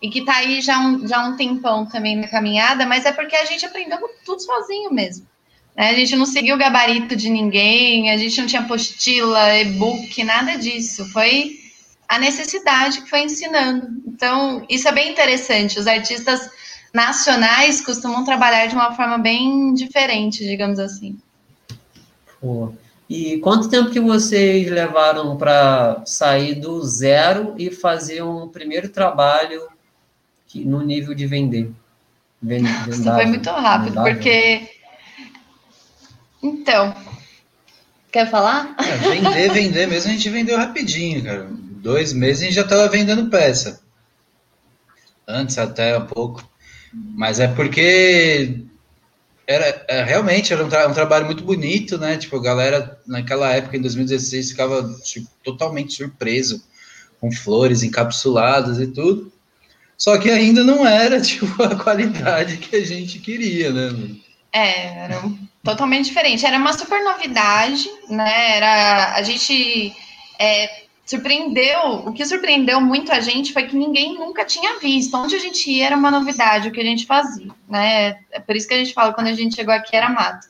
E 0.00 0.10
que 0.10 0.24
tá 0.24 0.36
aí 0.36 0.60
já 0.60 0.78
um, 0.78 1.06
já 1.06 1.24
um 1.24 1.36
tempão 1.36 1.86
também 1.86 2.16
na 2.16 2.26
caminhada, 2.26 2.86
mas 2.86 3.04
é 3.04 3.12
porque 3.12 3.36
a 3.36 3.44
gente 3.44 3.64
aprendeu 3.64 3.98
tudo 4.24 4.42
sozinho 4.42 4.92
mesmo. 4.92 5.26
Né? 5.76 5.90
A 5.90 5.94
gente 5.94 6.16
não 6.16 6.26
seguiu 6.26 6.54
o 6.54 6.58
gabarito 6.58 7.16
de 7.16 7.30
ninguém, 7.30 8.10
a 8.10 8.16
gente 8.16 8.40
não 8.40 8.46
tinha 8.46 8.62
apostila, 8.62 9.58
e-book, 9.58 10.22
nada 10.24 10.56
disso. 10.56 11.04
Foi 11.12 11.58
a 12.08 12.18
necessidade 12.18 13.02
que 13.02 13.10
foi 13.10 13.22
ensinando. 13.22 13.88
Então, 14.06 14.64
isso 14.68 14.86
é 14.86 14.92
bem 14.92 15.10
interessante. 15.10 15.78
Os 15.78 15.86
artistas 15.86 16.50
nacionais 16.92 17.80
costumam 17.80 18.24
trabalhar 18.24 18.66
de 18.66 18.74
uma 18.74 18.94
forma 18.94 19.18
bem 19.18 19.72
diferente, 19.72 20.44
digamos 20.44 20.78
assim. 20.78 21.18
Pô. 22.40 22.72
E 23.08 23.38
quanto 23.38 23.68
tempo 23.68 23.90
que 23.90 24.00
vocês 24.00 24.70
levaram 24.70 25.36
para 25.36 26.02
sair 26.06 26.54
do 26.54 26.82
zero 26.82 27.54
e 27.58 27.70
fazer 27.70 28.22
um 28.22 28.48
primeiro 28.48 28.88
trabalho 28.88 29.68
que, 30.46 30.64
no 30.64 30.80
nível 30.82 31.14
de 31.14 31.26
vender? 31.26 31.70
Isso 32.88 33.04
foi 33.04 33.26
muito 33.26 33.50
rápido, 33.50 33.90
vendável. 33.90 34.14
porque. 34.14 34.81
Então. 36.42 36.94
Quer 38.10 38.30
falar? 38.30 38.74
É, 38.78 38.96
vender, 38.96 39.52
vender 39.52 39.86
mesmo, 39.86 40.10
a 40.10 40.14
gente 40.14 40.28
vendeu 40.28 40.58
rapidinho, 40.58 41.24
cara 41.24 41.48
dois 41.82 42.12
meses 42.12 42.42
a 42.42 42.44
gente 42.46 42.54
já 42.54 42.62
estava 42.62 42.88
vendendo 42.88 43.28
peça. 43.28 43.80
Antes 45.26 45.58
até 45.58 45.98
um 45.98 46.06
pouco. 46.06 46.48
Mas 46.94 47.40
é 47.40 47.48
porque 47.48 48.60
era 49.46 49.84
é, 49.88 50.04
realmente 50.04 50.52
era 50.52 50.64
um, 50.64 50.68
tra 50.68 50.88
um, 50.88 50.94
trabalho 50.94 51.26
muito 51.26 51.42
bonito, 51.42 51.98
né? 51.98 52.16
Tipo, 52.16 52.36
a 52.36 52.42
galera 52.42 53.00
naquela 53.06 53.52
época, 53.52 53.76
em 53.76 53.80
2016, 53.80 54.50
ficava 54.50 54.94
tipo, 55.02 55.28
totalmente 55.42 55.94
surpreso 55.94 56.62
com 57.20 57.32
flores 57.32 57.82
encapsuladas 57.82 58.78
e 58.78 58.86
tudo. 58.86 59.32
Só 59.96 60.18
que 60.18 60.30
ainda 60.30 60.64
não 60.64 60.86
era 60.86 61.20
tipo 61.22 61.62
a 61.62 61.74
qualidade 61.74 62.58
que 62.58 62.76
a 62.76 62.84
gente 62.84 63.18
queria, 63.18 63.72
né? 63.72 64.16
É, 64.52 65.04
era 65.04 65.22
totalmente 65.62 66.06
diferente. 66.06 66.44
Era 66.44 66.58
uma 66.58 66.72
super 66.72 67.02
novidade, 67.04 67.90
né? 68.08 68.56
Era 68.56 69.14
a 69.14 69.22
gente 69.22 69.94
é, 70.38 70.82
surpreendeu, 71.06 72.06
o 72.06 72.12
que 72.12 72.24
surpreendeu 72.24 72.80
muito 72.80 73.12
a 73.12 73.20
gente 73.20 73.52
foi 73.52 73.64
que 73.64 73.76
ninguém 73.76 74.14
nunca 74.14 74.44
tinha 74.44 74.78
visto. 74.78 75.16
Onde 75.16 75.36
a 75.36 75.38
gente 75.38 75.70
ia 75.70 75.86
era 75.86 75.96
uma 75.96 76.10
novidade, 76.10 76.68
o 76.68 76.72
que 76.72 76.80
a 76.80 76.84
gente 76.84 77.06
fazia, 77.06 77.50
né? 77.68 78.18
É 78.30 78.40
por 78.40 78.56
isso 78.56 78.66
que 78.66 78.74
a 78.74 78.78
gente 78.78 78.94
fala 78.94 79.12
quando 79.12 79.28
a 79.28 79.34
gente 79.34 79.54
chegou 79.54 79.74
aqui 79.74 79.94
era 79.96 80.08
mato. 80.08 80.48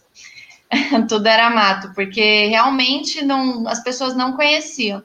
Tudo 1.09 1.27
era 1.27 1.51
mato, 1.51 1.93
porque 1.95 2.47
realmente 2.47 3.25
não, 3.25 3.69
as 3.69 3.83
pessoas 3.83 4.17
não 4.17 4.33
conheciam. 4.33 5.03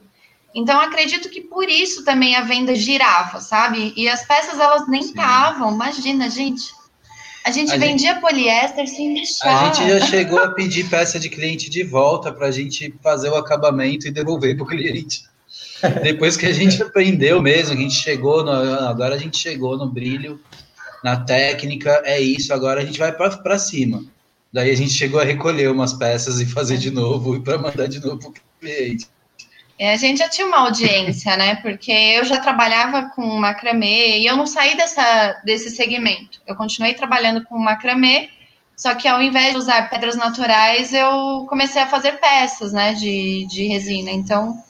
Então 0.54 0.80
acredito 0.80 1.28
que 1.28 1.42
por 1.42 1.68
isso 1.68 2.04
também 2.04 2.34
a 2.34 2.40
venda 2.40 2.74
girava, 2.74 3.40
sabe? 3.40 3.92
E 3.96 4.08
as 4.08 4.24
peças 4.26 4.58
elas 4.58 4.88
nem 4.88 5.00
estavam, 5.00 5.72
imagina, 5.72 6.30
gente. 6.30 6.77
A 7.44 7.50
gente 7.50 7.72
a 7.72 7.76
vendia 7.78 8.12
gente, 8.12 8.20
poliéster 8.20 8.86
sem 8.86 9.14
lixar. 9.14 9.70
A 9.70 9.74
gente 9.74 9.88
já 9.88 10.00
chegou 10.06 10.38
a 10.38 10.50
pedir 10.50 10.88
peça 10.88 11.18
de 11.18 11.28
cliente 11.28 11.70
de 11.70 11.82
volta 11.82 12.32
para 12.32 12.46
a 12.46 12.50
gente 12.50 12.94
fazer 13.02 13.30
o 13.30 13.36
acabamento 13.36 14.06
e 14.06 14.10
devolver 14.10 14.56
para 14.56 14.64
o 14.64 14.66
cliente. 14.66 15.24
Depois 16.02 16.36
que 16.36 16.46
a 16.46 16.52
gente 16.52 16.80
aprendeu 16.82 17.40
mesmo, 17.40 17.74
que 17.74 17.80
a 17.80 17.82
gente 17.82 17.94
chegou, 17.94 18.44
no, 18.44 18.50
agora 18.50 19.14
a 19.14 19.18
gente 19.18 19.38
chegou 19.38 19.76
no 19.76 19.88
brilho, 19.88 20.40
na 21.02 21.16
técnica, 21.16 22.02
é 22.04 22.20
isso, 22.20 22.52
agora 22.52 22.80
a 22.80 22.84
gente 22.84 22.98
vai 22.98 23.12
para 23.12 23.58
cima. 23.58 24.04
Daí 24.52 24.70
a 24.70 24.76
gente 24.76 24.90
chegou 24.90 25.20
a 25.20 25.24
recolher 25.24 25.70
umas 25.70 25.92
peças 25.92 26.40
e 26.40 26.46
fazer 26.46 26.78
de 26.78 26.90
novo 26.90 27.36
e 27.36 27.40
para 27.40 27.58
mandar 27.58 27.86
de 27.86 28.00
novo 28.00 28.18
para 28.18 28.30
o 28.30 28.34
cliente. 28.60 29.08
É, 29.78 29.92
a 29.92 29.96
gente 29.96 30.18
já 30.18 30.28
tinha 30.28 30.46
uma 30.46 30.58
audiência, 30.58 31.36
né? 31.36 31.56
Porque 31.56 31.92
eu 31.92 32.24
já 32.24 32.40
trabalhava 32.40 33.10
com 33.14 33.24
macramê 33.38 34.18
e 34.18 34.26
eu 34.26 34.36
não 34.36 34.46
saí 34.46 34.76
dessa, 34.76 35.40
desse 35.44 35.70
segmento. 35.70 36.40
Eu 36.46 36.56
continuei 36.56 36.94
trabalhando 36.94 37.44
com 37.44 37.56
macramê, 37.58 38.28
só 38.76 38.94
que 38.94 39.06
ao 39.06 39.22
invés 39.22 39.52
de 39.52 39.58
usar 39.58 39.88
pedras 39.88 40.16
naturais, 40.16 40.92
eu 40.92 41.46
comecei 41.48 41.80
a 41.80 41.86
fazer 41.86 42.18
peças, 42.18 42.72
né? 42.72 42.92
De, 42.94 43.46
de 43.46 43.66
resina. 43.68 44.10
Então, 44.10 44.60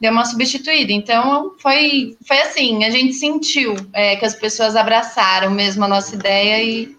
deu 0.00 0.12
uma 0.12 0.24
substituída. 0.24 0.92
Então, 0.92 1.52
foi, 1.58 2.16
foi 2.26 2.40
assim, 2.40 2.84
a 2.84 2.90
gente 2.90 3.14
sentiu 3.14 3.74
é, 3.92 4.16
que 4.16 4.24
as 4.24 4.34
pessoas 4.34 4.76
abraçaram 4.76 5.50
mesmo 5.50 5.84
a 5.84 5.88
nossa 5.88 6.14
ideia 6.14 6.62
e, 6.62 6.96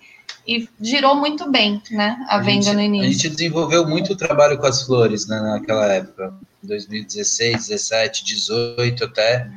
e 0.48 0.68
girou 0.82 1.16
muito 1.16 1.50
bem, 1.50 1.82
né, 1.92 2.18
a, 2.28 2.36
a 2.36 2.40
venda 2.40 2.64
gente, 2.64 2.76
no 2.76 2.82
início. 2.82 3.08
A 3.08 3.12
gente 3.12 3.30
desenvolveu 3.30 3.88
muito 3.88 4.16
trabalho 4.16 4.58
com 4.58 4.66
as 4.66 4.84
flores, 4.84 5.28
né, 5.28 5.40
naquela 5.40 5.86
época, 5.88 6.34
2016, 6.64 7.68
17, 7.68 8.26
18 8.26 9.04
até, 9.04 9.50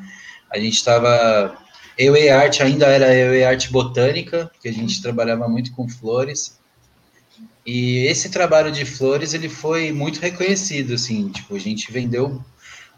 a 0.51 0.59
gente 0.59 0.75
estava... 0.75 1.57
Eu 1.99 2.17
e 2.17 2.31
Arte 2.31 2.63
ainda 2.63 2.87
era 2.87 3.15
eu 3.15 3.35
e 3.35 3.45
Arte 3.45 3.71
Botânica, 3.71 4.51
que 4.63 4.69
a 4.69 4.73
gente 4.73 5.03
trabalhava 5.03 5.47
muito 5.49 5.73
com 5.73 5.89
flores, 5.89 6.59
e 7.67 8.07
esse 8.07 8.31
trabalho 8.31 8.73
de 8.73 8.85
flores, 8.85 9.35
ele 9.35 9.49
foi 9.49 9.93
muito 9.93 10.19
reconhecido, 10.19 10.95
assim, 10.95 11.29
tipo, 11.29 11.55
a 11.55 11.59
gente 11.59 11.93
vendeu 11.93 12.43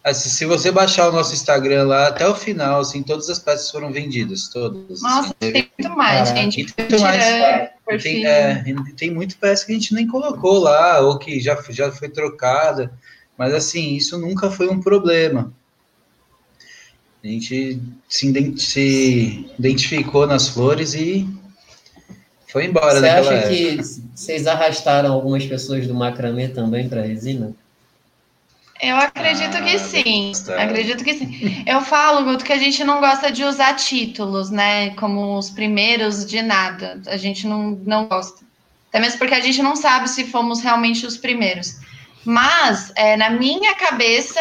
Assim, 0.05 0.29
se 0.31 0.45
você 0.45 0.73
baixar 0.73 1.09
o 1.09 1.13
nosso 1.13 1.33
Instagram 1.33 1.85
lá 1.85 2.09
até 2.09 2.27
o 2.27 2.35
final, 2.35 2.81
assim, 2.81 3.05
todas 3.05 3.31
as 3.31 3.39
peças 3.39 3.71
foram 3.71 3.93
vendidas, 3.93 4.49
todas. 4.49 5.01
Nossa, 5.01 5.33
assim. 5.41 5.53
tem 5.53 5.71
muito 5.79 5.97
mais, 5.97 6.31
ah, 6.31 6.35
gente. 6.35 6.65
Tem, 6.73 7.01
mais, 7.01 8.03
tem, 8.03 8.27
é, 8.27 8.65
tem 8.97 9.11
muito 9.13 9.37
peça 9.37 9.65
que 9.65 9.71
a 9.71 9.75
gente 9.77 9.95
nem 9.95 10.09
colocou 10.09 10.59
lá, 10.59 10.99
ou 11.01 11.19
que 11.19 11.41
já, 11.41 11.57
já 11.71 11.93
foi 11.93 12.09
trocada. 12.09 12.93
Mas 13.37 13.55
assim, 13.55 13.95
isso 13.95 14.19
nunca 14.19 14.51
foi 14.51 14.69
um 14.69 14.81
problema. 14.81 15.53
A 17.23 17.27
gente 17.27 17.81
se, 18.09 18.29
ident 18.29 18.59
se 18.59 19.47
identificou 19.59 20.27
nas 20.27 20.49
flores 20.49 20.95
e 20.95 21.29
foi 22.49 22.67
embora 22.67 23.01
Você 23.01 23.09
acha 23.09 23.33
época. 23.33 23.49
que 23.49 23.83
vocês 24.15 24.47
arrastaram 24.47 25.13
algumas 25.13 25.47
pessoas 25.47 25.87
do 25.87 25.95
macramê 25.95 26.49
também 26.49 26.89
para 26.89 27.03
resina? 27.03 27.55
Eu 28.83 28.97
acredito 28.97 29.57
ah, 29.57 29.63
que 29.63 29.79
sim. 29.79 30.33
Acredito 30.59 31.05
que 31.05 31.15
sim. 31.15 31.63
Eu 31.65 31.81
falo, 31.83 32.25
Guto, 32.25 32.45
que 32.45 32.53
a 32.53 32.59
gente 32.59 32.83
não 32.83 32.99
gosta 32.99 33.31
de 33.31 33.45
usar 33.45 33.75
títulos, 33.75 34.51
né? 34.51 34.91
Como 34.97 35.39
os 35.39 35.49
primeiros 35.49 36.27
de 36.27 36.43
nada. 36.43 37.01
A 37.07 37.17
gente 37.17 37.47
não, 37.47 37.71
não 37.87 38.09
gosta. 38.09 38.45
Até 38.89 38.99
mesmo 38.99 39.21
porque 39.21 39.35
a 39.35 39.41
gente 39.41 39.63
não 39.63 39.77
sabe 39.77 40.11
se 40.11 40.25
fomos 40.25 40.61
realmente 40.61 41.07
os 41.07 41.17
primeiros. 41.17 41.77
Mas, 42.25 42.93
é, 42.95 43.17
na 43.17 43.31
minha 43.31 43.75
cabeça, 43.75 44.41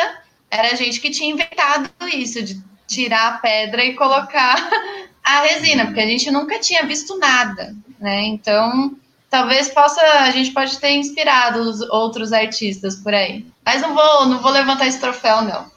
era 0.50 0.71
a 0.71 0.75
gente 0.75 1.00
que 1.00 1.09
tinha 1.09 1.33
inventado 1.33 1.89
isso, 2.13 2.43
de 2.43 2.61
tirar 2.88 3.27
a 3.27 3.38
pedra 3.38 3.83
e 3.83 3.95
colocar 3.95 4.69
a 5.23 5.41
resina, 5.41 5.85
porque 5.85 6.01
a 6.01 6.07
gente 6.07 6.29
nunca 6.29 6.59
tinha 6.59 6.85
visto 6.85 7.17
nada, 7.17 7.73
né? 8.00 8.21
Então, 8.25 8.95
talvez 9.29 9.69
possa, 9.69 10.01
a 10.01 10.31
gente 10.31 10.51
pode 10.51 10.77
ter 10.77 10.91
inspirado 10.91 11.61
os 11.61 11.81
outros 11.81 12.33
artistas 12.33 12.97
por 12.97 13.13
aí. 13.13 13.45
Mas 13.65 13.81
não 13.81 13.95
vou, 13.95 14.25
não 14.27 14.41
vou 14.41 14.51
levantar 14.51 14.88
esse 14.88 15.00
troféu, 15.00 15.41
não. 15.41 15.71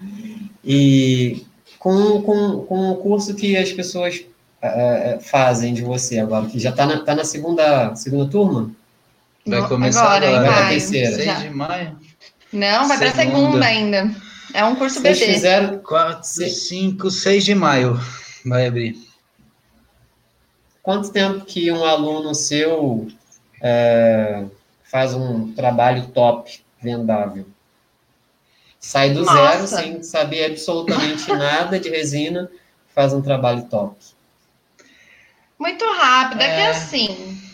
e 0.64 1.46
com, 1.78 2.20
com, 2.22 2.64
com 2.66 2.90
o 2.90 2.96
curso 2.96 3.34
que 3.34 3.56
as 3.56 3.72
pessoas 3.72 4.22
é, 4.60 5.18
fazem 5.22 5.72
de 5.72 5.82
você 5.82 6.18
agora, 6.18 6.46
que 6.46 6.58
já 6.58 6.70
está 6.70 6.84
na, 6.84 7.00
tá 7.00 7.14
na 7.14 7.24
segunda, 7.24 7.94
segunda 7.94 8.30
turma? 8.30 8.70
Vai 9.46 9.66
começar 9.68 10.02
agora, 10.02 10.28
agora. 10.28 10.52
Vai 10.52 10.68
terceira. 10.70 11.16
6 11.16 11.40
de 11.40 11.50
maio. 11.50 11.98
Não, 12.52 12.88
vai 12.88 12.98
para 12.98 13.12
segunda 13.12 13.64
ainda. 13.64 14.14
É 14.52 14.64
um 14.64 14.74
curso 14.74 15.00
BD. 15.00 15.14
fizeram 15.14 15.78
4, 15.78 16.22
5, 16.24 17.10
6 17.10 17.44
de 17.44 17.54
maio. 17.54 18.00
Vai 18.44 18.66
abrir. 18.66 18.96
Quanto 20.82 21.10
tempo 21.10 21.44
que 21.44 21.70
um 21.70 21.84
aluno 21.84 22.34
seu 22.34 23.08
é, 23.62 24.44
faz 24.84 25.14
um 25.14 25.52
trabalho 25.52 26.08
top, 26.08 26.60
vendável. 26.82 27.46
Sai 28.78 29.10
do 29.10 29.24
Nossa. 29.24 29.52
zero 29.52 29.66
sem 29.66 30.02
saber 30.02 30.46
absolutamente 30.46 31.28
nada 31.32 31.78
de 31.78 31.90
resina, 31.90 32.50
faz 32.94 33.12
um 33.12 33.20
trabalho 33.20 33.64
top. 33.64 33.94
Muito 35.58 35.84
rápido, 35.84 36.40
é, 36.40 36.46
é 36.46 36.56
que 36.56 36.62
assim. 36.70 37.49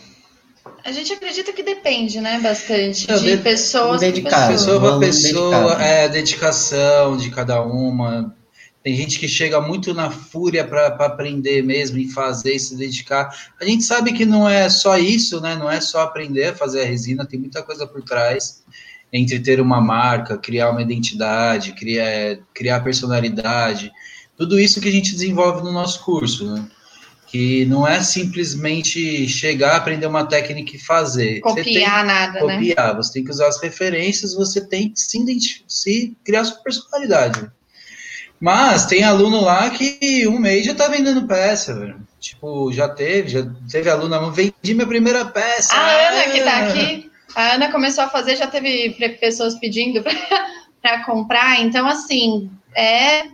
A 0.84 0.92
gente 0.92 1.12
acredita 1.12 1.52
que 1.52 1.62
depende, 1.62 2.20
né? 2.20 2.38
Bastante 2.40 3.06
de, 3.06 3.36
de 3.36 3.36
pessoas. 3.38 4.00
Dedicar, 4.00 4.48
pessoa 4.48 4.80
para 4.80 4.98
pessoa, 4.98 5.82
é, 5.82 6.08
dedicação 6.08 7.16
de 7.16 7.30
cada 7.30 7.62
uma. 7.62 8.34
Tem 8.82 8.94
gente 8.94 9.18
que 9.18 9.26
chega 9.26 9.60
muito 9.60 9.92
na 9.92 10.10
fúria 10.10 10.64
para 10.64 10.86
aprender 10.86 11.60
mesmo 11.62 11.98
e 11.98 12.08
fazer 12.08 12.54
e 12.54 12.60
se 12.60 12.76
dedicar. 12.76 13.28
A 13.60 13.64
gente 13.64 13.82
sabe 13.82 14.12
que 14.12 14.24
não 14.24 14.48
é 14.48 14.68
só 14.68 14.96
isso, 14.96 15.40
né? 15.40 15.56
Não 15.56 15.68
é 15.68 15.80
só 15.80 16.02
aprender 16.02 16.44
a 16.44 16.54
fazer 16.54 16.82
a 16.82 16.84
resina, 16.84 17.26
tem 17.26 17.40
muita 17.40 17.62
coisa 17.62 17.86
por 17.86 18.02
trás. 18.02 18.62
entre 19.12 19.40
ter 19.40 19.60
uma 19.60 19.80
marca, 19.80 20.38
criar 20.38 20.70
uma 20.70 20.82
identidade, 20.82 21.72
criar, 21.72 22.38
criar 22.54 22.80
personalidade, 22.80 23.90
tudo 24.36 24.58
isso 24.58 24.80
que 24.80 24.88
a 24.88 24.92
gente 24.92 25.12
desenvolve 25.12 25.62
no 25.62 25.72
nosso 25.72 26.04
curso, 26.04 26.52
né? 26.52 26.64
Que 27.26 27.64
não 27.66 27.86
é 27.86 28.02
simplesmente 28.02 29.28
chegar, 29.28 29.76
aprender 29.76 30.06
uma 30.06 30.24
técnica 30.24 30.76
e 30.76 30.78
fazer. 30.78 31.40
Copiar 31.40 32.04
nada, 32.04 32.38
copiar, 32.38 32.60
né? 32.60 32.68
Copiar, 32.68 32.96
você 32.96 33.12
tem 33.14 33.24
que 33.24 33.30
usar 33.30 33.48
as 33.48 33.60
referências, 33.60 34.34
você 34.34 34.60
tem 34.60 34.90
que 34.90 35.00
se, 35.00 35.64
se 35.66 36.16
criar 36.24 36.44
sua 36.44 36.58
personalidade. 36.58 37.50
Mas 38.40 38.86
tem 38.86 39.02
aluno 39.02 39.40
lá 39.40 39.70
que 39.70 40.26
um 40.28 40.38
mês 40.38 40.66
já 40.66 40.74
tá 40.74 40.88
vendendo 40.88 41.26
peça, 41.26 41.74
velho. 41.74 42.06
Tipo, 42.20 42.72
já 42.72 42.88
teve, 42.88 43.28
já 43.28 43.46
teve 43.70 43.88
aluno, 43.88 44.30
vendi 44.32 44.74
minha 44.74 44.86
primeira 44.86 45.24
peça. 45.24 45.74
A 45.74 46.08
Ana 46.08 46.22
que 46.24 46.40
tá 46.42 46.58
aqui, 46.58 47.10
a 47.34 47.54
Ana 47.54 47.72
começou 47.72 48.04
a 48.04 48.08
fazer, 48.08 48.36
já 48.36 48.46
teve 48.46 48.90
pessoas 49.20 49.54
pedindo 49.58 50.02
para 50.82 51.04
comprar. 51.04 51.60
Então, 51.60 51.86
assim, 51.86 52.50
é 52.74 53.24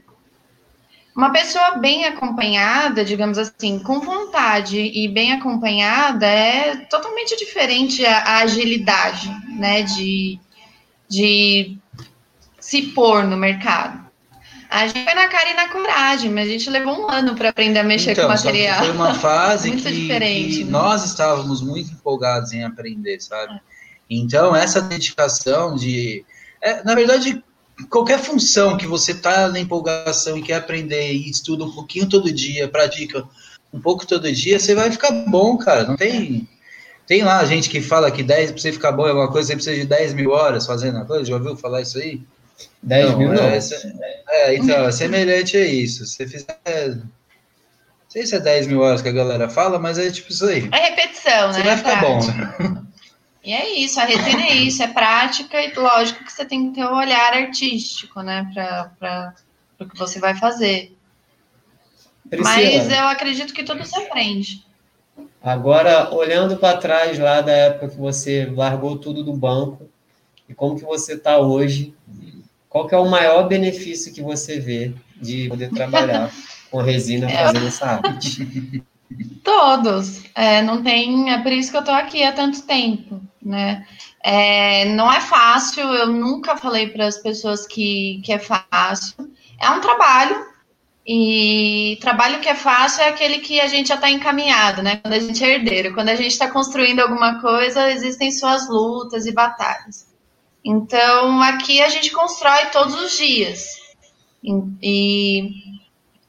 uma 1.14 1.31
pessoa 1.31 1.73
bem 1.73 2.07
acompanhada, 2.07 3.04
digamos 3.04 3.37
assim, 3.37 3.78
com 3.78 4.00
vontade 4.00 4.78
e 4.78 5.09
bem 5.09 5.33
acompanhada 5.33 6.26
é 6.26 6.76
totalmente 6.87 7.37
diferente 7.37 8.04
a, 8.04 8.19
a 8.19 8.37
agilidade, 8.38 9.28
né, 9.59 9.83
de, 9.83 10.38
de 11.09 11.76
se 12.59 12.83
pôr 12.83 13.25
no 13.25 13.37
mercado. 13.37 14.02
A 14.71 14.87
gente 14.87 15.04
foi 15.04 15.12
na 15.12 15.28
cara 15.28 15.50
e 15.50 15.54
na 15.54 15.69
coragem, 15.69 16.31
mas 16.31 16.49
a 16.49 16.52
gente 16.52 16.71
levou 16.71 16.99
um 16.99 17.11
ano 17.11 17.35
para 17.35 17.50
aprender 17.50 17.81
a 17.81 17.85
mexer 17.85 18.12
então, 18.12 18.25
com 18.25 18.31
material. 18.31 18.78
Foi 18.78 18.92
uma 18.92 19.14
fase 19.14 19.69
muito 19.71 19.83
que, 19.83 19.92
diferente, 19.92 20.57
que 20.59 20.64
né? 20.64 20.71
nós 20.71 21.04
estávamos 21.04 21.61
muito 21.61 21.92
empolgados 21.92 22.54
em 22.54 22.64
aprender, 22.64 23.21
sabe? 23.21 23.61
Então, 24.09 24.57
essa 24.57 24.81
dedicação 24.81 25.76
de. 25.76 26.25
É, 26.62 26.83
na 26.85 26.95
verdade, 26.95 27.45
qualquer 27.88 28.18
função 28.18 28.76
que 28.76 28.86
você 28.86 29.14
tá 29.14 29.48
na 29.48 29.60
empolgação 29.60 30.36
e 30.36 30.42
quer 30.42 30.54
aprender 30.54 31.12
e 31.12 31.30
estuda 31.30 31.64
um 31.64 31.72
pouquinho 31.72 32.08
todo 32.08 32.32
dia, 32.32 32.68
pratica 32.68 33.24
um 33.72 33.80
pouco 33.80 34.06
todo 34.06 34.30
dia, 34.30 34.58
você 34.58 34.74
vai 34.74 34.90
ficar 34.90 35.10
bom, 35.10 35.56
cara. 35.56 35.84
Não 35.84 35.96
tem. 35.96 36.48
Tem 37.06 37.22
lá 37.22 37.44
gente 37.44 37.68
que 37.68 37.80
fala 37.80 38.10
que 38.10 38.22
10, 38.22 38.52
para 38.52 38.60
você 38.60 38.72
ficar 38.72 38.92
bom 38.92 39.06
é 39.06 39.12
uma 39.12 39.30
coisa, 39.30 39.48
você 39.48 39.54
precisa 39.54 39.76
de 39.76 39.86
10 39.86 40.14
mil 40.14 40.30
horas 40.30 40.66
fazendo 40.66 40.98
a 40.98 41.04
coisa. 41.04 41.24
Já 41.24 41.34
ouviu 41.34 41.56
falar 41.56 41.80
isso 41.80 41.98
aí? 41.98 42.20
10 42.82 43.10
não, 43.10 43.18
mil 43.18 43.32
não. 43.32 43.42
É, 43.42 43.58
é, 44.28 44.54
então, 44.54 44.84
é 44.86 44.92
semelhante 44.92 45.56
a 45.56 45.66
isso. 45.66 46.06
Se 46.06 46.16
você 46.16 46.26
fizer. 46.26 46.96
Não 46.96 47.10
sei 48.08 48.26
se 48.26 48.36
é 48.36 48.40
10 48.40 48.66
mil 48.66 48.80
horas 48.80 49.02
que 49.02 49.08
a 49.08 49.12
galera 49.12 49.48
fala, 49.48 49.78
mas 49.78 49.98
é 49.98 50.10
tipo 50.10 50.30
isso 50.30 50.46
aí. 50.46 50.68
É 50.70 50.90
repetição, 50.90 51.52
você 51.52 51.62
né? 51.62 51.62
Você 51.62 51.62
vai 51.62 51.76
ficar 51.76 52.00
bom. 52.00 52.82
E 53.44 53.52
é 53.52 53.76
isso, 53.76 53.99
a 53.99 54.04
resina 54.04 54.42
é 54.42 54.54
isso, 54.54 54.82
é 54.82 54.88
prática 54.88 55.61
e 55.61 55.75
lógico 55.75 56.25
que 56.25 56.32
você 56.32 56.44
tem 56.44 56.68
que 56.68 56.76
ter 56.76 56.87
o 56.87 56.92
um 56.92 56.96
olhar 56.96 57.32
artístico, 57.32 58.22
né, 58.22 58.49
para 58.54 59.34
o 59.80 59.87
que 59.87 59.99
você 59.99 60.20
vai 60.20 60.37
fazer. 60.37 60.96
Priscila, 62.30 62.54
Mas 62.54 62.90
eu 62.90 63.06
acredito 63.08 63.52
que 63.52 63.64
tudo 63.64 63.84
se 63.84 63.96
aprende. 63.96 64.64
Agora, 65.42 66.14
olhando 66.14 66.56
para 66.56 66.78
trás 66.78 67.18
lá 67.18 67.40
da 67.40 67.52
época 67.52 67.88
que 67.88 67.96
você 67.96 68.46
largou 68.46 68.96
tudo 68.96 69.25
do 69.25 69.32
banco 69.32 69.88
e 70.49 70.54
como 70.54 70.76
que 70.76 70.84
você 70.84 71.14
está 71.14 71.38
hoje, 71.38 71.92
qual 72.68 72.87
que 72.87 72.94
é 72.94 72.99
o 72.99 73.11
maior 73.11 73.49
benefício 73.49 74.14
que 74.14 74.22
você 74.22 74.61
vê 74.61 74.92
de 75.20 75.49
poder 75.49 75.70
trabalhar 75.70 76.32
com 76.70 76.80
resina 76.80 77.28
fazendo 77.28 77.66
essa 77.66 77.87
arte? 77.87 78.82
Todos. 79.42 80.23
É, 80.35 80.62
não 80.62 80.83
tem. 80.83 81.33
É 81.33 81.38
por 81.42 81.52
isso 81.52 81.71
que 81.71 81.76
eu 81.76 81.81
estou 81.81 81.95
aqui 81.95 82.23
há 82.23 82.33
tanto 82.33 82.62
tempo, 82.62 83.21
né? 83.40 83.87
É, 84.23 84.85
não 84.87 85.12
é 85.12 85.21
fácil. 85.21 85.83
Eu 85.83 86.07
nunca 86.07 86.57
falei 86.57 86.88
para 86.88 87.07
as 87.07 87.19
pessoas 87.19 87.66
que, 87.66 88.21
que 88.25 88.33
é 88.33 88.38
fácil. 88.38 89.31
É 89.61 89.71
um 89.71 89.81
trabalho. 89.81 90.52
E 91.04 91.99
trabalho 92.00 92.38
que 92.40 92.49
é 92.49 92.54
fácil 92.54 93.02
é 93.02 93.09
aquele 93.09 93.40
que 93.40 93.61
a 93.61 93.66
gente 93.66 93.88
já 93.88 93.97
está 93.97 94.09
encaminhado, 94.09 94.83
né? 94.83 94.97
Quando 94.97 95.14
a 95.14 95.19
gente 95.19 95.42
é 95.42 95.54
herdeiro. 95.54 95.95
Quando 95.95 96.10
a 96.10 96.15
gente 96.15 96.30
está 96.30 96.49
construindo 96.49 97.00
alguma 97.00 97.41
coisa, 97.41 97.91
existem 97.91 98.30
suas 98.30 98.69
lutas 98.69 99.26
e 99.26 99.32
batalhas. 99.32 100.06
Então, 100.65 101.43
aqui 101.43 101.82
a 101.82 101.89
gente 101.89 102.13
constrói 102.13 102.67
todos 102.67 102.95
os 102.95 103.19
dias. 103.19 103.82
E, 104.80 105.50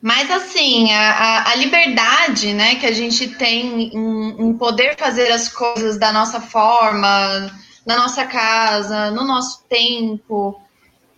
mas 0.04 0.30
assim, 0.30 0.92
a, 0.92 1.50
a, 1.50 1.56
liberdade 1.56 2.54
né, 2.54 2.76
que 2.76 2.86
a 2.86 2.92
gente 2.92 3.26
tem 3.38 3.84
em, 3.96 4.36
em, 4.38 4.54
poder 4.58 4.98
fazer 4.98 5.32
as 5.32 5.48
coisas 5.48 5.98
da 5.98 6.12
nossa 6.12 6.42
forma, 6.42 7.50
na 7.86 7.96
nossa 7.96 8.26
casa, 8.26 9.12
no 9.12 9.24
nosso 9.24 9.64
tempo, 9.70 10.60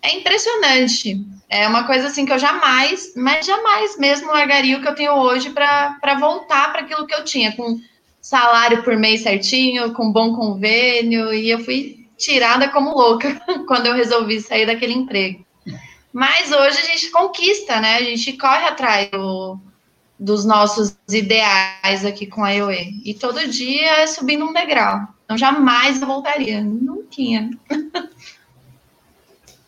é 0.04 0.15
impressionante. 0.15 1.19
É 1.50 1.67
uma 1.67 1.86
coisa 1.86 2.10
assim 2.10 2.28
que 2.28 2.32
eu 2.32 2.38
jamais, 2.38 3.12
mas 3.15 3.43
jamais 3.48 3.98
mesmo 3.98 4.32
largaria 4.32 4.78
o 4.78 4.82
que 4.84 4.88
eu 4.88 4.93
tenho 4.93 5.13
hoje 5.13 5.50
para 5.50 6.19
voltar 6.19 6.71
para 6.71 6.82
aquilo 6.82 7.08
que 7.08 7.15
eu 7.15 7.24
tinha, 7.24 7.56
com 7.56 7.80
salário 8.21 8.84
por 8.84 8.95
mês 8.95 9.24
certinho, 9.24 9.93
com 9.93 10.12
bom 10.12 10.36
convênio, 10.36 11.34
e 11.34 11.50
eu 11.50 11.58
fui 11.58 12.08
tirada 12.19 12.69
como 12.69 12.95
louca 12.95 13.41
quando 13.67 13.88
eu 13.88 13.95
resolvi 13.95 14.39
sair 14.41 14.67
daquele 14.67 14.93
emprego. 14.93 15.45
Mas 16.15 16.49
hoje 16.49 16.78
a 16.78 16.82
gente 16.82 17.12
conquista, 17.12 17.82
né? 17.82 17.97
A 17.97 18.01
gente 18.01 18.32
corre 18.38 18.63
atrás 18.63 19.12
do, 19.12 19.60
dos 20.17 20.45
nossos 20.45 20.95
ideais 21.10 22.06
aqui 22.06 22.25
com 22.25 22.41
a 22.41 22.51
IOE. 22.51 23.01
E 23.04 23.13
todo 23.13 23.45
dia 23.49 23.97
é 23.97 24.08
subindo 24.08 24.45
um 24.45 24.54
degrau. 24.54 25.01
Então 25.25 25.38
jamais 25.38 26.01
eu 26.01 26.08
voltaria. 26.08 26.63
Não 26.63 27.04
tinha. 27.04 27.49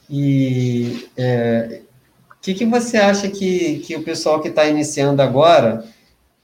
E 0.10 1.06
o 1.06 1.10
é, 1.18 1.82
que, 2.42 2.54
que 2.54 2.66
você 2.66 2.96
acha 2.96 3.30
que, 3.30 3.80
que 3.80 3.94
o 3.94 4.04
pessoal 4.04 4.40
que 4.40 4.48
está 4.48 4.66
iniciando 4.66 5.22
agora, 5.22 5.86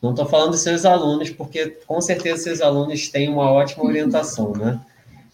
não 0.02 0.10
estou 0.10 0.26
falando 0.26 0.52
dos 0.52 0.60
seus 0.60 0.84
alunos, 0.84 1.30
porque 1.30 1.68
com 1.88 2.02
certeza 2.02 2.44
seus 2.44 2.60
alunos 2.60 3.08
têm 3.08 3.30
uma 3.30 3.50
ótima 3.50 3.86
orientação, 3.86 4.52
né? 4.52 4.82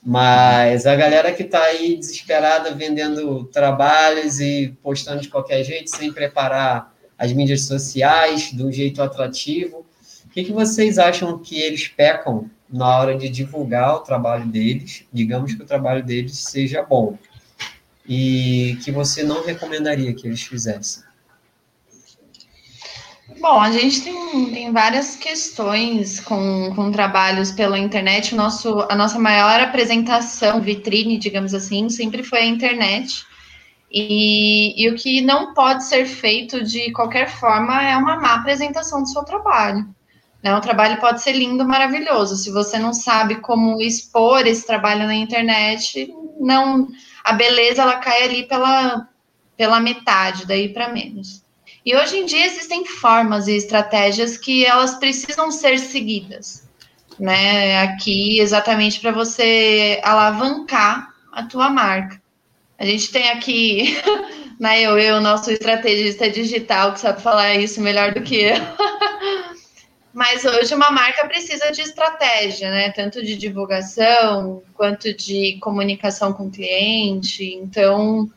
Mas 0.03 0.85
a 0.85 0.95
galera 0.95 1.31
que 1.33 1.43
está 1.43 1.61
aí 1.61 1.97
desesperada 1.97 2.73
vendendo 2.73 3.43
trabalhos 3.45 4.39
e 4.39 4.75
postando 4.81 5.21
de 5.21 5.27
qualquer 5.27 5.63
jeito, 5.63 5.89
sem 5.89 6.11
preparar 6.11 6.93
as 7.17 7.33
mídias 7.33 7.65
sociais 7.65 8.51
de 8.53 8.63
um 8.63 8.71
jeito 8.71 9.01
atrativo, 9.01 9.85
o 10.25 10.29
que, 10.29 10.43
que 10.43 10.51
vocês 10.53 10.97
acham 10.97 11.37
que 11.39 11.59
eles 11.59 11.87
pecam 11.87 12.49
na 12.69 12.97
hora 12.97 13.17
de 13.17 13.27
divulgar 13.27 13.95
o 13.95 13.99
trabalho 13.99 14.45
deles? 14.45 15.03
Digamos 15.11 15.53
que 15.53 15.63
o 15.63 15.65
trabalho 15.65 16.03
deles 16.03 16.37
seja 16.37 16.81
bom 16.81 17.17
e 18.07 18.77
que 18.83 18.91
você 18.91 19.23
não 19.23 19.43
recomendaria 19.43 20.13
que 20.13 20.27
eles 20.27 20.41
fizessem. 20.41 21.03
Bom, 23.39 23.59
a 23.59 23.71
gente 23.71 24.01
tem, 24.01 24.51
tem 24.51 24.71
várias 24.73 25.15
questões 25.15 26.19
com, 26.19 26.73
com 26.75 26.91
trabalhos 26.91 27.51
pela 27.51 27.79
internet. 27.79 28.33
O 28.33 28.37
nosso, 28.37 28.81
a 28.89 28.95
nossa 28.95 29.17
maior 29.17 29.61
apresentação, 29.61 30.59
vitrine, 30.61 31.17
digamos 31.17 31.53
assim, 31.53 31.89
sempre 31.89 32.21
foi 32.21 32.39
a 32.39 32.45
internet. 32.45 33.25
E, 33.89 34.83
e 34.83 34.89
o 34.89 34.95
que 34.95 35.21
não 35.21 35.53
pode 35.53 35.85
ser 35.85 36.05
feito 36.05 36.63
de 36.63 36.91
qualquer 36.91 37.29
forma 37.29 37.81
é 37.81 37.95
uma 37.95 38.17
má 38.17 38.35
apresentação 38.35 39.01
do 39.01 39.09
seu 39.09 39.23
trabalho. 39.23 39.87
Né? 40.43 40.55
O 40.55 40.61
trabalho 40.61 40.99
pode 40.99 41.21
ser 41.21 41.31
lindo, 41.31 41.65
maravilhoso. 41.65 42.35
Se 42.35 42.51
você 42.51 42.77
não 42.77 42.93
sabe 42.93 43.35
como 43.37 43.81
expor 43.81 44.45
esse 44.47 44.67
trabalho 44.67 45.05
na 45.05 45.15
internet, 45.15 46.13
não 46.39 46.87
a 47.23 47.33
beleza 47.33 47.81
ela 47.81 47.97
cai 47.97 48.23
ali 48.23 48.43
pela, 48.47 49.07
pela 49.55 49.79
metade, 49.79 50.45
daí 50.45 50.69
para 50.69 50.89
menos. 50.89 51.43
E 51.85 51.95
hoje 51.95 52.17
em 52.17 52.25
dia 52.25 52.45
existem 52.45 52.85
formas 52.85 53.47
e 53.47 53.55
estratégias 53.55 54.37
que 54.37 54.65
elas 54.65 54.95
precisam 54.95 55.49
ser 55.51 55.79
seguidas, 55.79 56.67
né? 57.17 57.81
Aqui 57.81 58.39
exatamente 58.39 58.99
para 58.99 59.11
você 59.11 59.99
alavancar 60.03 61.13
a 61.31 61.43
tua 61.43 61.69
marca. 61.69 62.21
A 62.77 62.85
gente 62.85 63.11
tem 63.11 63.29
aqui 63.29 63.97
na 64.59 64.69
né, 64.71 64.81
eu, 64.81 64.97
eu, 64.97 65.21
nosso 65.21 65.51
estrategista 65.51 66.29
digital 66.29 66.93
que 66.93 66.99
sabe 66.99 67.21
falar 67.21 67.55
isso 67.55 67.81
melhor 67.81 68.13
do 68.13 68.21
que 68.21 68.35
eu. 68.35 68.55
Mas 70.13 70.43
hoje 70.43 70.73
uma 70.73 70.89
marca 70.89 71.27
precisa 71.27 71.71
de 71.71 71.81
estratégia, 71.81 72.69
né? 72.71 72.91
Tanto 72.91 73.23
de 73.23 73.37
divulgação 73.37 74.63
quanto 74.73 75.13
de 75.13 75.57
comunicação 75.61 76.33
com 76.33 76.47
o 76.47 76.51
cliente. 76.51 77.45
Então, 77.53 78.29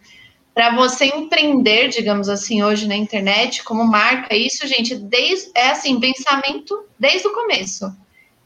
para 0.54 0.74
você 0.74 1.06
empreender, 1.06 1.88
digamos 1.88 2.28
assim, 2.28 2.62
hoje 2.62 2.86
na 2.86 2.94
internet, 2.94 3.64
como 3.64 3.84
marca, 3.84 4.36
isso, 4.36 4.66
gente, 4.66 4.94
desde, 4.94 5.50
é 5.54 5.70
assim, 5.70 5.98
pensamento 5.98 6.84
desde 6.98 7.26
o 7.26 7.32
começo. 7.32 7.90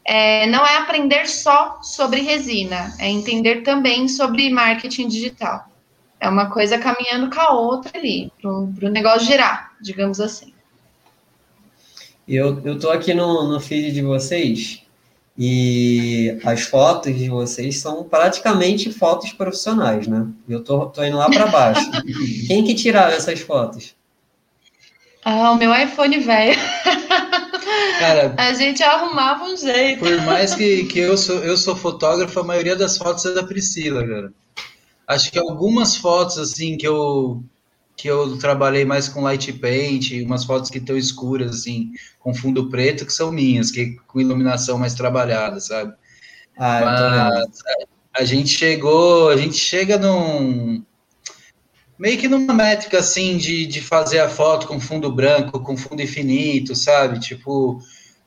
É, 0.05 0.47
não 0.47 0.65
é 0.65 0.77
aprender 0.77 1.27
só 1.29 1.81
sobre 1.83 2.21
resina, 2.21 2.95
é 3.01 3.09
entender 3.09 3.63
também 3.63 4.07
sobre 4.07 4.49
marketing 4.51 5.09
digital. 5.09 5.67
É 6.21 6.29
uma 6.29 6.49
coisa 6.49 6.79
caminhando 6.79 7.29
com 7.29 7.41
a 7.41 7.51
outra 7.51 7.99
ali, 7.99 8.33
para 8.41 8.51
o 8.51 8.91
negócio 8.91 9.27
girar, 9.27 9.73
digamos 9.81 10.21
assim. 10.21 10.55
Eu 12.27 12.75
estou 12.75 12.91
aqui 12.91 13.13
no, 13.15 13.49
no 13.49 13.61
feed 13.61 13.93
de 13.93 14.03
vocês 14.03 14.86
E 15.39 16.39
as 16.45 16.63
fotos 16.63 17.15
de 17.15 17.29
vocês 17.29 17.79
são 17.79 18.05
praticamente 18.05 18.91
fotos 18.91 19.33
profissionais, 19.33 20.07
né? 20.07 20.27
Eu 20.49 20.65
tô, 20.65 20.87
tô 20.87 21.05
indo 21.05 21.19
lá 21.19 21.29
para 21.29 21.47
baixo. 21.47 21.91
Quem 22.47 22.65
que 22.65 22.75
tirava 22.75 23.13
essas 23.13 23.41
fotos? 23.41 23.95
Ah, 25.23 25.51
o 25.51 25.57
meu 25.57 25.75
iPhone 25.75 26.19
velho. 26.21 26.59
Cara, 27.99 28.35
a 28.39 28.55
gente 28.55 28.83
arrumava 28.83 29.45
um 29.45 29.57
jeito. 29.57 29.99
Por 29.99 30.23
mais 30.23 30.55
que, 30.55 30.85
que 30.85 31.01
eu, 31.01 31.19
sou, 31.19 31.41
eu 31.41 31.57
sou 31.57 31.77
fotógrafo, 31.77 32.41
a 32.41 32.45
maioria 32.45 32.77
das 32.77 32.97
fotos 32.97 33.27
é 33.27 33.35
da 33.35 33.43
Priscila, 33.43 34.07
cara. 34.07 34.33
Acho 35.07 35.31
que 35.31 35.39
algumas 35.39 35.97
fotos, 35.97 36.39
assim, 36.39 36.77
que 36.77 36.87
eu, 36.87 37.43
que 37.97 38.09
eu 38.09 38.37
trabalhei 38.39 38.85
mais 38.85 39.09
com 39.09 39.23
light 39.23 39.53
paint, 39.55 40.13
umas 40.25 40.45
fotos 40.45 40.71
que 40.71 40.79
estão 40.79 40.97
escuras, 40.97 41.51
assim, 41.51 41.93
com 42.21 42.35
fundo 42.35 42.69
preto, 42.69 43.07
que 43.07 43.13
são 43.13 43.33
minhas, 43.33 43.71
que 43.71 43.97
com 44.07 44.21
iluminação 44.21 44.79
mais 44.79 44.95
trabalhada, 44.95 45.59
sabe? 45.61 45.95
Ah, 46.59 47.31
Mas 47.31 47.59
a, 48.15 48.25
gente 48.25 48.51
chegou, 48.51 49.31
a 49.31 49.37
gente 49.37 49.57
chega 49.57 49.99
num 49.99 50.85
meio 51.99 52.19
que 52.19 52.29
numa 52.29 52.53
métrica 52.53 52.99
assim 52.99 53.39
de, 53.39 53.67
de 53.67 53.81
fazer 53.81 54.19
a 54.19 54.29
foto 54.29 54.67
com 54.67 54.79
fundo 54.79 55.11
branco, 55.11 55.61
com 55.61 55.77
fundo 55.77 56.03
infinito, 56.03 56.75
sabe? 56.75 57.19
Tipo, 57.19 57.81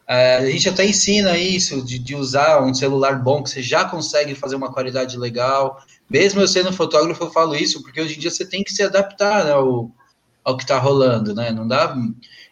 é, 0.07 0.37
a 0.37 0.45
gente 0.49 0.67
até 0.67 0.85
ensina 0.85 1.37
isso, 1.37 1.85
de, 1.85 1.99
de, 1.99 2.15
usar 2.15 2.63
um 2.63 2.73
celular 2.73 3.21
bom, 3.21 3.43
que 3.43 3.51
você 3.51 3.61
já 3.61 3.85
consegue 3.85 4.33
fazer 4.33 4.55
uma 4.55 4.73
qualidade 4.73 5.15
legal. 5.17 5.79
Mesmo 6.09 6.41
eu 6.41 6.47
sendo 6.47 6.73
fotógrafo, 6.73 7.23
eu 7.23 7.31
falo 7.31 7.55
isso, 7.55 7.81
porque 7.83 8.01
hoje 8.01 8.15
em 8.15 8.19
dia 8.19 8.31
você 8.31 8.45
tem 8.45 8.63
que 8.63 8.73
se 8.73 8.81
adaptar 8.81 9.45
né, 9.45 9.51
ao, 9.51 9.91
ao 10.43 10.57
que 10.57 10.63
está 10.63 10.79
rolando, 10.79 11.35
né? 11.35 11.51
Não 11.51 11.67
dá. 11.67 11.95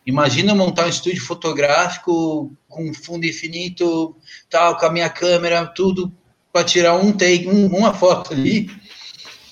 Imagina 0.06 0.54
montar 0.54 0.86
um 0.86 0.90
estúdio 0.90 1.26
fotográfico 1.26 2.56
com 2.68 2.94
fundo 2.94 3.26
infinito, 3.26 4.16
tal, 4.50 4.78
com 4.78 4.86
a 4.86 4.92
minha 4.92 5.10
câmera, 5.10 5.66
tudo 5.66 6.14
para 6.54 6.64
tirar 6.64 6.96
um 6.96 7.12
take, 7.12 7.48
um, 7.48 7.68
uma 7.68 7.94
foto 7.94 8.34
ali 8.34 8.70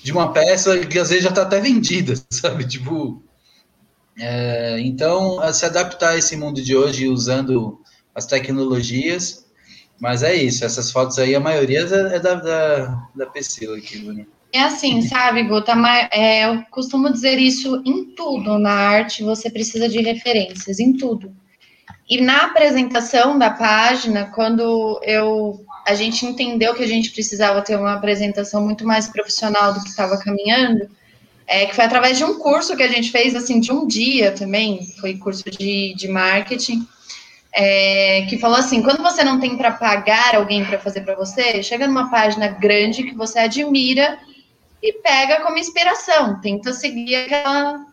de 0.02 0.12
uma 0.12 0.32
peça 0.32 0.78
que 0.86 0.98
às 0.98 1.08
vezes 1.08 1.24
já 1.24 1.30
está 1.30 1.42
até 1.42 1.60
vendida, 1.60 2.14
sabe? 2.30 2.66
Tipo, 2.66 3.22
é, 4.18 4.80
então, 4.80 5.40
se 5.52 5.64
adaptar 5.64 6.10
a 6.10 6.16
esse 6.16 6.36
mundo 6.36 6.62
de 6.62 6.76
hoje 6.76 7.08
usando 7.08 7.80
as 8.14 8.24
tecnologias, 8.24 9.45
mas 10.00 10.22
é 10.22 10.34
isso, 10.34 10.64
essas 10.64 10.90
fotos 10.90 11.18
aí, 11.18 11.34
a 11.34 11.40
maioria 11.40 11.80
é 11.80 12.18
da, 12.18 12.34
da, 12.34 13.08
da 13.14 13.26
Priscila 13.26 13.76
aqui, 13.76 13.98
Bruno. 13.98 14.26
É 14.52 14.60
assim, 14.60 15.02
sabe, 15.02 15.42
Guta, 15.42 15.74
é, 16.12 16.46
eu 16.46 16.62
costumo 16.70 17.12
dizer 17.12 17.38
isso 17.38 17.82
em 17.84 18.04
tudo 18.14 18.58
na 18.58 18.72
arte, 18.72 19.22
você 19.22 19.50
precisa 19.50 19.88
de 19.88 20.00
referências, 20.00 20.78
em 20.78 20.92
tudo. 20.92 21.34
E 22.08 22.20
na 22.20 22.46
apresentação 22.46 23.38
da 23.38 23.50
página, 23.50 24.26
quando 24.26 25.00
eu 25.02 25.64
a 25.86 25.94
gente 25.94 26.26
entendeu 26.26 26.74
que 26.74 26.82
a 26.82 26.86
gente 26.86 27.12
precisava 27.12 27.62
ter 27.62 27.76
uma 27.76 27.94
apresentação 27.94 28.64
muito 28.64 28.84
mais 28.84 29.08
profissional 29.08 29.72
do 29.72 29.80
que 29.80 29.88
estava 29.88 30.18
caminhando, 30.18 30.88
é, 31.46 31.66
que 31.66 31.76
foi 31.76 31.84
através 31.84 32.18
de 32.18 32.24
um 32.24 32.40
curso 32.40 32.76
que 32.76 32.82
a 32.82 32.88
gente 32.88 33.12
fez, 33.12 33.36
assim, 33.36 33.60
de 33.60 33.70
um 33.70 33.86
dia 33.86 34.32
também, 34.32 34.84
foi 35.00 35.16
curso 35.16 35.44
de, 35.48 35.94
de 35.94 36.08
marketing, 36.08 36.86
é, 37.56 38.26
que 38.28 38.38
falou 38.38 38.58
assim, 38.58 38.82
quando 38.82 39.02
você 39.02 39.24
não 39.24 39.40
tem 39.40 39.56
para 39.56 39.72
pagar 39.72 40.36
alguém 40.36 40.62
para 40.62 40.78
fazer 40.78 41.00
para 41.00 41.14
você, 41.14 41.62
chega 41.62 41.86
numa 41.88 42.10
página 42.10 42.48
grande 42.48 43.02
que 43.02 43.14
você 43.14 43.38
admira 43.38 44.18
e 44.82 44.92
pega 44.92 45.40
como 45.40 45.56
inspiração, 45.56 46.38
tenta 46.42 46.74
seguir 46.74 47.16
aquela, 47.16 47.86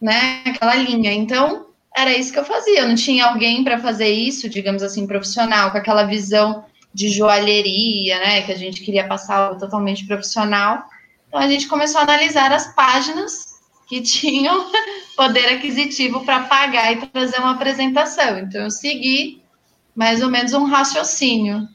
né, 0.00 0.42
aquela 0.46 0.76
linha. 0.76 1.12
Então, 1.12 1.66
era 1.96 2.16
isso 2.16 2.32
que 2.32 2.38
eu 2.38 2.44
fazia, 2.44 2.80
eu 2.80 2.88
não 2.88 2.94
tinha 2.94 3.26
alguém 3.26 3.64
para 3.64 3.80
fazer 3.80 4.08
isso, 4.08 4.48
digamos 4.48 4.84
assim, 4.84 5.04
profissional, 5.04 5.72
com 5.72 5.78
aquela 5.78 6.04
visão 6.04 6.64
de 6.94 7.08
joalheria, 7.08 8.18
né? 8.18 8.42
Que 8.42 8.52
a 8.52 8.56
gente 8.56 8.82
queria 8.82 9.08
passar 9.08 9.36
algo 9.36 9.58
totalmente 9.58 10.06
profissional. 10.06 10.84
Então 11.26 11.40
a 11.40 11.48
gente 11.48 11.66
começou 11.66 12.00
a 12.00 12.04
analisar 12.04 12.52
as 12.52 12.74
páginas 12.74 13.51
que 13.92 14.00
tinham 14.00 14.70
poder 15.14 15.44
aquisitivo 15.50 16.24
para 16.24 16.44
pagar 16.44 16.94
e 16.94 17.06
trazer 17.06 17.36
uma 17.36 17.50
apresentação. 17.50 18.38
Então 18.38 18.62
eu 18.62 18.70
segui 18.70 19.42
mais 19.94 20.22
ou 20.22 20.30
menos 20.30 20.54
um 20.54 20.64
raciocínio. 20.64 21.68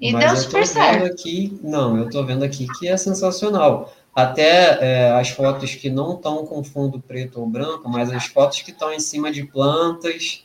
E 0.00 0.12
Mas 0.12 0.24
deu 0.24 0.36
super 0.36 0.66
certo. 0.68 1.06
Aqui, 1.06 1.58
não, 1.64 1.96
eu 1.96 2.06
estou 2.06 2.24
vendo 2.24 2.44
aqui 2.44 2.68
que 2.78 2.86
é 2.86 2.96
sensacional. 2.96 3.92
Até 4.14 4.78
é, 4.80 5.10
as 5.10 5.30
fotos 5.30 5.74
que 5.74 5.90
não 5.90 6.14
estão 6.14 6.46
com 6.46 6.62
fundo 6.62 7.00
preto 7.00 7.40
ou 7.40 7.46
branco, 7.48 7.88
mas 7.88 8.12
as 8.12 8.26
fotos 8.26 8.62
que 8.62 8.70
estão 8.70 8.92
em 8.92 9.00
cima 9.00 9.32
de 9.32 9.42
plantas, 9.44 10.44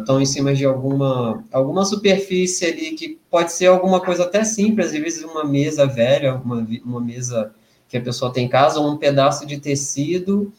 estão 0.00 0.18
é, 0.18 0.22
em 0.22 0.26
cima 0.26 0.52
de 0.52 0.66
alguma, 0.66 1.42
alguma 1.50 1.86
superfície 1.86 2.66
ali 2.66 2.90
que 2.90 3.18
pode 3.30 3.50
ser 3.52 3.68
alguma 3.68 3.98
coisa 3.98 4.24
até 4.24 4.44
simples, 4.44 4.88
às 4.88 4.92
vezes 4.92 5.24
uma 5.24 5.42
mesa 5.42 5.86
velha, 5.86 6.34
uma, 6.34 6.66
uma 6.84 7.00
mesa 7.00 7.54
que 7.90 7.98
a 7.98 8.00
pessoa 8.00 8.32
tem 8.32 8.46
em 8.46 8.48
casa, 8.48 8.78
ou 8.78 8.88
um 8.88 8.96
pedaço 8.96 9.44
de 9.44 9.58
tecido, 9.58 10.52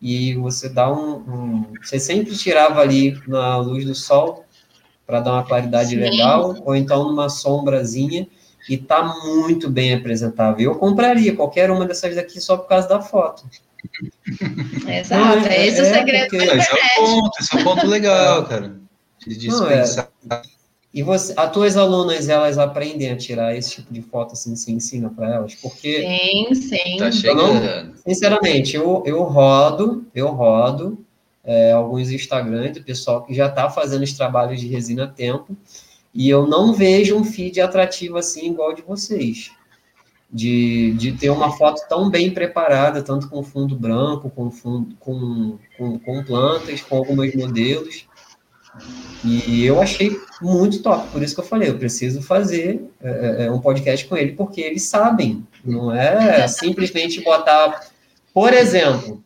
e 0.00 0.34
você 0.36 0.68
dá 0.68 0.90
um, 0.90 1.16
um 1.16 1.72
Você 1.82 1.98
sempre 1.98 2.36
tirava 2.36 2.80
ali 2.80 3.20
na 3.26 3.58
luz 3.58 3.84
do 3.84 3.96
sol 3.96 4.44
para 5.04 5.20
dar 5.20 5.32
uma 5.32 5.44
claridade 5.44 5.90
Sim. 5.90 5.96
legal, 5.96 6.54
ou 6.64 6.76
então 6.76 7.04
numa 7.04 7.28
sombrazinha, 7.28 8.28
e 8.68 8.76
tá 8.76 9.02
muito 9.02 9.68
bem 9.68 9.92
apresentável. 9.92 10.72
Eu 10.72 10.78
compraria 10.78 11.34
qualquer 11.34 11.68
uma 11.70 11.84
dessas 11.84 12.14
daqui 12.14 12.40
só 12.40 12.56
por 12.56 12.68
causa 12.68 12.88
da 12.88 13.00
foto. 13.00 13.44
Exato, 14.86 15.48
é, 15.48 15.66
esse 15.66 15.80
é, 15.80 15.82
o 15.82 15.94
segredo 15.94 16.30
porque... 16.30 16.44
Esse 16.44 16.70
é 16.70 16.74
o 16.74 17.06
ponto, 17.06 17.40
esse 17.40 17.56
é 17.56 17.60
o 17.60 17.64
ponto 17.64 17.86
legal, 17.86 18.44
cara. 18.44 18.76
De 19.26 19.36
dispensar. 19.36 20.08
É. 20.30 20.57
E 20.92 21.02
você, 21.02 21.34
as 21.36 21.52
tuas 21.52 21.76
alunas, 21.76 22.28
elas 22.28 22.56
aprendem 22.56 23.10
a 23.10 23.16
tirar 23.16 23.54
esse 23.54 23.76
tipo 23.76 23.92
de 23.92 24.00
foto, 24.00 24.32
assim, 24.32 24.56
se 24.56 24.72
ensina 24.72 25.10
para 25.10 25.34
elas? 25.34 25.54
Porque... 25.54 26.00
Sim, 26.00 26.54
sim. 26.54 26.96
Tá 26.98 27.12
chegando. 27.12 27.94
sinceramente, 28.06 28.74
eu, 28.74 29.02
eu 29.04 29.22
rodo, 29.22 30.06
eu 30.14 30.28
rodo 30.28 31.04
é, 31.44 31.72
alguns 31.72 32.10
Instagrams 32.10 32.72
do 32.72 32.82
pessoal 32.82 33.22
que 33.22 33.34
já 33.34 33.46
está 33.48 33.68
fazendo 33.68 34.02
os 34.02 34.14
trabalhos 34.14 34.60
de 34.60 34.66
resina 34.66 35.04
a 35.04 35.08
tempo, 35.08 35.56
e 36.14 36.28
eu 36.28 36.46
não 36.46 36.72
vejo 36.72 37.16
um 37.16 37.24
feed 37.24 37.60
atrativo 37.60 38.16
assim, 38.16 38.50
igual 38.50 38.74
de 38.74 38.80
vocês 38.80 39.50
de, 40.30 40.92
de 40.92 41.12
ter 41.12 41.30
uma 41.30 41.50
foto 41.52 41.86
tão 41.88 42.10
bem 42.10 42.30
preparada, 42.30 43.02
tanto 43.02 43.28
com 43.28 43.42
fundo 43.42 43.74
branco, 43.74 44.30
com, 44.30 44.50
fundo, 44.50 44.94
com, 45.00 45.58
com, 45.76 45.98
com 45.98 46.24
plantas, 46.24 46.82
com 46.82 46.96
alguns 46.96 47.34
modelos. 47.34 48.06
E 49.24 49.64
eu 49.64 49.80
achei 49.82 50.16
muito 50.40 50.80
top, 50.82 51.08
por 51.08 51.22
isso 51.22 51.34
que 51.34 51.40
eu 51.40 51.44
falei, 51.44 51.68
eu 51.68 51.78
preciso 51.78 52.22
fazer 52.22 52.88
é, 53.02 53.08
é, 53.08 53.46
é 53.46 53.50
um 53.50 53.60
podcast 53.60 54.06
com 54.06 54.16
ele, 54.16 54.32
porque 54.32 54.60
eles 54.60 54.84
sabem, 54.84 55.44
não 55.64 55.92
é 55.92 56.46
simplesmente 56.46 57.20
botar. 57.22 57.88
Por 58.32 58.52
exemplo, 58.52 59.22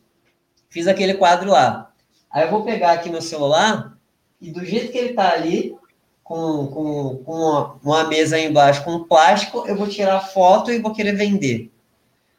fiz 0.69 0.87
aquele 0.87 1.13
quadro 1.13 1.51
lá. 1.51 1.91
Aí 2.31 2.45
eu 2.45 2.49
vou 2.49 2.63
pegar 2.63 2.93
aqui 2.93 3.09
no 3.09 3.21
celular 3.21 3.95
e 4.41 4.49
do 4.49 4.65
jeito 4.65 4.91
que 4.91 4.97
ele 4.97 5.11
está 5.11 5.31
ali, 5.31 5.75
com, 6.23 6.67
com, 6.67 7.17
com 7.23 7.31
uma, 7.33 7.75
uma 7.83 8.03
mesa 8.05 8.37
aí 8.37 8.45
embaixo 8.45 8.83
com 8.83 9.03
plástico, 9.03 9.65
eu 9.67 9.75
vou 9.75 9.87
tirar 9.87 10.19
foto 10.19 10.71
e 10.71 10.79
vou 10.79 10.93
querer 10.93 11.15
vender. 11.15 11.71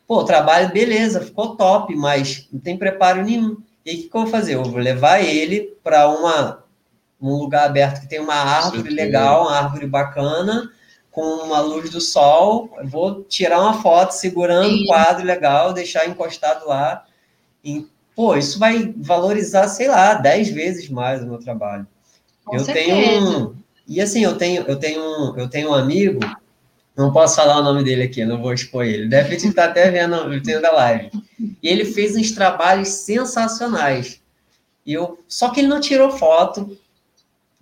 Pô, 0.06 0.24
trabalho, 0.24 0.72
beleza, 0.72 1.20
ficou 1.20 1.56
top, 1.56 1.94
mas 1.94 2.48
não 2.52 2.60
tem 2.60 2.76
preparo 2.76 3.22
nenhum. 3.22 3.56
E 3.86 3.90
aí, 3.90 3.96
o 3.96 4.02
que, 4.02 4.08
que 4.08 4.16
eu 4.16 4.22
vou 4.22 4.30
fazer? 4.30 4.54
Eu 4.54 4.64
vou 4.64 4.80
levar 4.80 5.22
ele 5.22 5.76
para 5.82 6.08
uma 6.08 6.63
um 7.30 7.36
lugar 7.36 7.66
aberto 7.66 8.00
que 8.00 8.08
tem 8.08 8.20
uma 8.20 8.34
árvore 8.34 8.90
Sim, 8.90 8.94
legal, 8.94 9.42
uma 9.42 9.56
árvore 9.56 9.86
bacana, 9.86 10.70
com 11.10 11.22
uma 11.22 11.60
luz 11.60 11.90
do 11.90 12.00
sol. 12.00 12.70
Eu 12.78 12.88
vou 12.88 13.22
tirar 13.24 13.60
uma 13.60 13.80
foto 13.80 14.12
segurando 14.12 14.74
o 14.74 14.82
um 14.82 14.86
quadro 14.86 15.24
legal, 15.24 15.72
deixar 15.72 16.08
encostado 16.08 16.66
lá. 16.66 17.04
E, 17.64 17.86
pô, 18.14 18.36
isso 18.36 18.58
vai 18.58 18.92
valorizar, 18.96 19.68
sei 19.68 19.88
lá, 19.88 20.14
dez 20.14 20.48
vezes 20.48 20.88
mais 20.88 21.22
o 21.22 21.26
meu 21.26 21.38
trabalho. 21.38 21.86
Com 22.44 22.56
eu 22.56 22.64
certeza. 22.64 22.86
tenho 22.86 23.64
e 23.86 24.00
assim, 24.00 24.24
eu 24.24 24.36
tenho, 24.36 24.62
eu 24.62 24.76
tenho, 24.76 25.36
eu 25.36 25.48
tenho 25.48 25.70
um 25.70 25.74
amigo, 25.74 26.20
não 26.96 27.12
posso 27.12 27.36
falar 27.36 27.58
o 27.58 27.62
nome 27.62 27.84
dele 27.84 28.04
aqui, 28.04 28.24
não 28.24 28.40
vou 28.40 28.52
expor 28.52 28.84
ele. 28.84 29.08
Deve 29.08 29.36
estar 29.36 29.66
até 29.66 29.90
vendo 29.90 30.16
o 30.16 30.42
tempo 30.42 30.62
da 30.62 30.72
live. 30.72 31.10
E 31.62 31.68
ele 31.68 31.84
fez 31.84 32.16
uns 32.16 32.32
trabalhos 32.32 32.88
sensacionais. 32.88 34.22
E 34.86 34.92
eu, 34.92 35.18
só 35.28 35.50
que 35.50 35.60
ele 35.60 35.68
não 35.68 35.80
tirou 35.80 36.10
foto. 36.10 36.78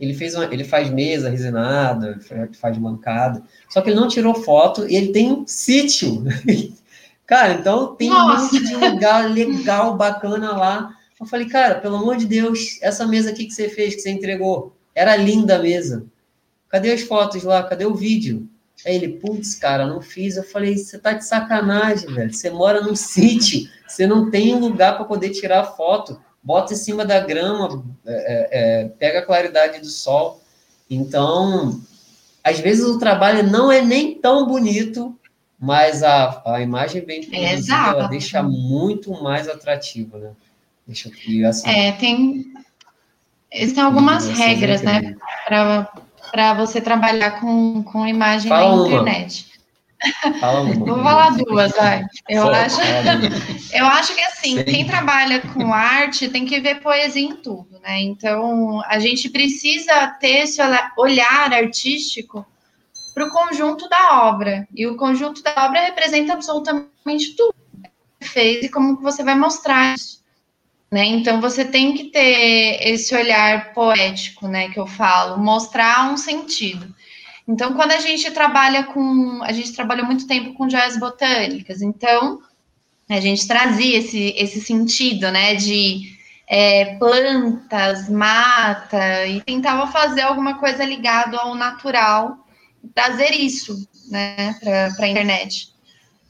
Ele 0.03 0.15
fez 0.15 0.35
uma, 0.35 0.53
ele 0.53 0.65
faz 0.65 0.91
mesa 0.91 1.31
resinada, 1.31 2.19
faz 2.61 2.77
mancada. 2.77 3.41
Só 3.69 3.81
que 3.81 3.89
ele 3.89 4.01
não 4.01 4.09
tirou 4.09 4.35
foto 4.35 4.85
e 4.89 4.97
ele 4.97 5.13
tem 5.13 5.31
um 5.31 5.47
sítio. 5.47 6.25
cara, 7.25 7.53
então 7.53 7.95
tem 7.95 8.11
Nossa. 8.11 8.41
um 8.41 8.43
monte 8.43 8.67
de 8.67 8.75
lugar 8.75 9.31
legal, 9.31 9.97
bacana 9.97 10.57
lá. 10.57 10.93
Eu 11.21 11.25
falei, 11.25 11.47
cara, 11.47 11.77
pelo 11.77 11.95
amor 11.95 12.17
de 12.17 12.27
Deus, 12.27 12.81
essa 12.83 13.07
mesa 13.07 13.31
aqui 13.31 13.47
que 13.47 13.53
você 13.53 13.69
fez, 13.69 13.95
que 13.95 14.01
você 14.01 14.11
entregou, 14.11 14.75
era 14.93 15.15
linda 15.15 15.55
a 15.55 15.63
mesa. 15.63 16.05
Cadê 16.69 16.91
as 16.91 17.03
fotos 17.03 17.45
lá? 17.45 17.63
Cadê 17.63 17.87
o 17.87 17.95
vídeo? 17.95 18.49
Aí 18.85 18.97
ele, 18.97 19.21
putz, 19.21 19.55
cara, 19.55 19.87
não 19.87 20.03
fiz. 20.03 20.37
Eu 20.37 20.43
falei, 20.43 20.79
você 20.79 20.99
tá 20.99 21.13
de 21.13 21.25
sacanagem, 21.25 22.13
velho. 22.13 22.35
Você 22.35 22.51
mora 22.51 22.81
num 22.81 22.97
sítio, 22.97 23.71
você 23.87 24.05
não 24.05 24.33
tem 24.33 24.59
lugar 24.59 24.97
para 24.97 25.05
poder 25.05 25.31
tirar 25.31 25.63
foto. 25.63 26.21
Bota 26.43 26.73
em 26.73 26.77
cima 26.77 27.05
da 27.05 27.21
grama, 27.21 27.85
é, 28.05 28.13
é, 28.13 28.49
é, 28.83 28.89
pega 28.89 29.21
a 29.21 29.27
claridade 29.27 29.81
do 29.81 29.87
sol. 29.87 30.43
Então, 30.91 31.81
às 32.43 32.59
vezes 32.59 32.85
o 32.85 32.99
trabalho 32.99 33.49
não 33.49 33.71
é 33.71 33.81
nem 33.81 34.15
tão 34.17 34.47
bonito, 34.47 35.17
mas 35.59 36.03
a, 36.03 36.43
a 36.45 36.61
imagem 36.61 37.05
bem 37.05 37.25
produzida, 37.25 37.75
ela 37.75 38.09
deixa 38.09 38.43
muito 38.43 39.13
mais 39.23 39.49
atrativa, 39.49 40.19
né? 40.19 40.31
Deixa 40.87 41.09
eu 41.29 41.49
assim. 41.49 41.71
É, 41.71 41.93
tem. 41.93 42.53
Existem 43.53 43.85
algumas 43.85 44.27
regras, 44.27 44.83
né, 44.83 45.15
para 45.47 46.55
você 46.55 46.81
trabalhar 46.81 47.39
com, 47.41 47.83
com 47.83 48.07
imagem 48.07 48.49
Fala 48.49 48.77
na 48.77 48.87
internet. 48.89 49.52
Fala 50.41 50.61
uma. 50.61 50.75
Vou 50.75 51.03
falar 51.03 51.31
duas, 51.31 51.73
vai. 51.73 52.05
Eu 52.29 52.49
acho, 52.49 52.79
eu 53.73 53.87
acho 53.87 54.15
que 54.15 54.23
assim, 54.23 54.59
Sim. 54.59 54.65
quem 54.65 54.87
trabalha 54.87 55.41
com 55.41 55.73
arte 55.73 56.29
tem 56.29 56.45
que 56.45 56.61
ver 56.61 56.81
poesia 56.81 57.23
em 57.23 57.37
tudo, 57.37 57.79
né? 57.81 58.01
Então, 58.01 58.83
a 58.87 58.99
gente 58.99 59.29
precisa 59.31 60.09
ter 60.21 60.45
esse 60.45 60.61
olhar 60.97 61.53
artístico 61.53 62.45
para 63.15 63.27
o 63.27 63.31
conjunto 63.31 63.89
da 63.89 64.25
obra. 64.29 64.67
E 64.75 64.87
o 64.87 64.97
conjunto 64.97 65.43
da 65.43 65.67
obra 65.67 65.81
representa 65.81 66.33
absolutamente 66.33 67.37
tudo 67.37 67.55
que 67.55 68.27
você 68.27 68.33
fez 68.33 68.65
e 68.65 68.69
como 68.69 69.01
você 69.01 69.23
vai 69.23 69.35
mostrar 69.35 69.95
isso. 69.95 70.23
Né? 70.91 71.07
Então 71.07 71.41
você 71.41 71.65
tem 71.65 71.95
que 71.95 72.05
ter 72.05 72.79
esse 72.83 73.15
olhar 73.15 73.73
poético, 73.73 74.47
né, 74.47 74.69
que 74.69 74.79
eu 74.79 74.87
falo, 74.87 75.43
mostrar 75.43 76.13
um 76.13 76.19
sentido. 76.19 76.95
Então, 77.47 77.75
quando 77.75 77.93
a 77.93 77.99
gente 77.99 78.31
trabalha 78.31 78.85
com, 78.85 79.43
a 79.43 79.53
gente 79.53 79.73
trabalhou 79.73 80.07
muito 80.07 80.27
tempo 80.27 80.55
com 80.55 80.71
joias 80.71 80.97
botânicas, 80.97 81.83
então 81.83 82.41
a 83.09 83.21
gente 83.21 83.47
trazia 83.47 83.99
esse, 83.99 84.35
esse 84.37 84.61
sentido, 84.61 85.31
né, 85.31 85.55
de 85.55 86.17
é, 86.49 86.97
plantas, 86.97 88.09
mata, 88.09 89.27
e 89.27 89.41
tentava 89.41 89.87
fazer 89.89 90.23
alguma 90.23 90.59
coisa 90.59 90.85
ligado 90.85 91.37
ao 91.37 91.55
natural, 91.55 92.39
trazer 92.95 93.33
isso, 93.33 93.89
né, 94.09 94.55
para 94.61 95.05
a 95.05 95.09
internet. 95.09 95.73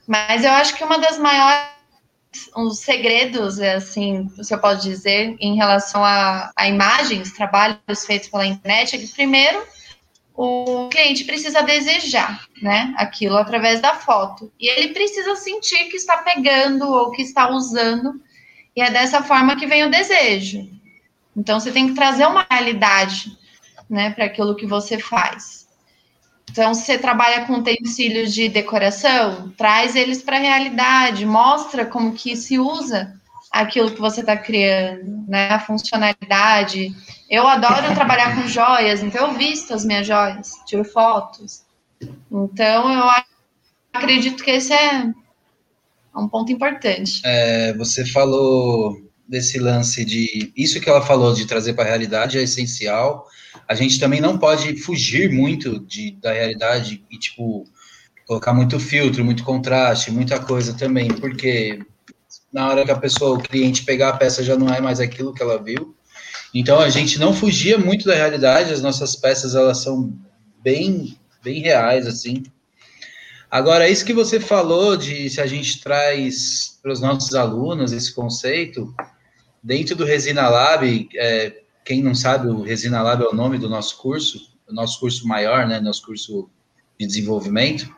Mas 0.06 0.44
eu 0.44 0.50
acho 0.52 0.74
que 0.74 0.84
uma 0.84 0.98
das 0.98 1.18
maiores 1.18 1.72
os 2.56 2.78
segredos, 2.78 3.60
assim, 3.60 4.30
se 4.42 4.54
eu 4.54 4.58
posso 4.58 4.82
dizer, 4.82 5.36
em 5.38 5.54
relação 5.56 6.02
a, 6.02 6.50
a 6.56 6.66
imagens, 6.66 7.32
trabalhos 7.32 8.06
feitos 8.06 8.28
pela 8.28 8.46
internet, 8.46 8.96
é 8.96 8.98
que 8.98 9.08
primeiro 9.08 9.62
o 10.34 10.88
cliente 10.88 11.24
precisa 11.24 11.62
desejar, 11.62 12.46
né, 12.60 12.94
aquilo 12.96 13.36
através 13.36 13.80
da 13.80 13.94
foto. 13.94 14.50
E 14.58 14.68
ele 14.68 14.94
precisa 14.94 15.36
sentir 15.36 15.84
que 15.88 15.96
está 15.96 16.18
pegando 16.18 16.90
ou 16.90 17.10
que 17.10 17.22
está 17.22 17.50
usando, 17.50 18.20
e 18.74 18.80
é 18.80 18.90
dessa 18.90 19.22
forma 19.22 19.56
que 19.56 19.66
vem 19.66 19.84
o 19.84 19.90
desejo. 19.90 20.68
Então 21.36 21.60
você 21.60 21.70
tem 21.70 21.88
que 21.88 21.94
trazer 21.94 22.26
uma 22.26 22.46
realidade, 22.50 23.36
né, 23.88 24.10
para 24.10 24.24
aquilo 24.24 24.56
que 24.56 24.66
você 24.66 24.98
faz. 24.98 25.62
Então, 26.50 26.74
se 26.74 26.84
você 26.84 26.98
trabalha 26.98 27.46
com 27.46 27.54
utensílios 27.54 28.34
de 28.34 28.46
decoração, 28.46 29.50
traz 29.56 29.96
eles 29.96 30.22
para 30.22 30.36
a 30.36 30.40
realidade, 30.40 31.24
mostra 31.24 31.86
como 31.86 32.12
que 32.12 32.36
se 32.36 32.58
usa 32.58 33.18
aquilo 33.52 33.90
que 33.90 34.00
você 34.00 34.20
está 34.20 34.36
criando, 34.36 35.24
né? 35.28 35.48
A 35.50 35.60
funcionalidade. 35.60 36.94
Eu 37.28 37.46
adoro 37.46 37.94
trabalhar 37.94 38.34
com 38.34 38.48
joias, 38.48 39.02
então 39.02 39.28
eu 39.28 39.34
visto 39.34 39.74
as 39.74 39.84
minhas 39.84 40.06
joias, 40.06 40.52
tiro 40.66 40.84
fotos. 40.84 41.62
Então 42.30 42.92
eu 42.92 43.04
acredito 43.92 44.42
que 44.42 44.50
esse 44.50 44.72
é 44.72 45.12
um 46.16 46.28
ponto 46.28 46.50
importante. 46.50 47.20
É, 47.24 47.74
você 47.74 48.06
falou 48.06 48.96
desse 49.28 49.58
lance 49.58 50.04
de 50.04 50.52
isso 50.56 50.80
que 50.80 50.88
ela 50.88 51.02
falou 51.02 51.32
de 51.32 51.46
trazer 51.46 51.74
para 51.74 51.84
a 51.84 51.88
realidade 51.88 52.38
é 52.38 52.42
essencial. 52.42 53.26
A 53.68 53.74
gente 53.74 54.00
também 54.00 54.20
não 54.20 54.38
pode 54.38 54.76
fugir 54.78 55.30
muito 55.30 55.78
de, 55.80 56.12
da 56.12 56.32
realidade 56.32 57.04
e 57.10 57.18
tipo 57.18 57.64
colocar 58.26 58.54
muito 58.54 58.78
filtro, 58.78 59.24
muito 59.24 59.44
contraste, 59.44 60.10
muita 60.10 60.38
coisa 60.38 60.74
também, 60.74 61.08
porque 61.08 61.80
na 62.52 62.68
hora 62.68 62.84
que 62.84 62.90
a 62.90 62.98
pessoa, 62.98 63.38
o 63.38 63.42
cliente 63.42 63.84
pegar 63.84 64.10
a 64.10 64.16
peça 64.16 64.44
já 64.44 64.56
não 64.56 64.72
é 64.72 64.80
mais 64.80 65.00
aquilo 65.00 65.32
que 65.32 65.42
ela 65.42 65.62
viu. 65.62 65.96
Então 66.54 66.78
a 66.78 66.90
gente 66.90 67.18
não 67.18 67.32
fugia 67.32 67.78
muito 67.78 68.04
da 68.04 68.14
realidade, 68.14 68.72
as 68.72 68.82
nossas 68.82 69.16
peças 69.16 69.54
elas 69.54 69.78
são 69.78 70.12
bem 70.62 71.18
bem 71.42 71.60
reais 71.60 72.06
assim. 72.06 72.42
Agora 73.50 73.88
isso 73.88 74.04
que 74.04 74.14
você 74.14 74.38
falou 74.38 74.96
de 74.96 75.28
se 75.28 75.40
a 75.40 75.46
gente 75.46 75.80
traz 75.80 76.78
para 76.82 76.92
os 76.92 77.00
nossos 77.00 77.34
alunos 77.34 77.92
esse 77.92 78.14
conceito 78.14 78.94
dentro 79.62 79.96
do 79.96 80.04
Resina 80.04 80.48
Lab, 80.48 81.08
é, 81.14 81.62
quem 81.84 82.02
não 82.02 82.14
sabe 82.14 82.48
o 82.48 82.62
Resina 82.62 83.02
Lab 83.02 83.22
é 83.22 83.28
o 83.28 83.34
nome 83.34 83.58
do 83.58 83.68
nosso 83.68 83.98
curso, 83.98 84.52
o 84.68 84.72
nosso 84.72 85.00
curso 85.00 85.26
maior, 85.26 85.66
né, 85.66 85.80
nosso 85.80 86.02
curso 86.02 86.48
de 86.98 87.06
desenvolvimento. 87.06 87.94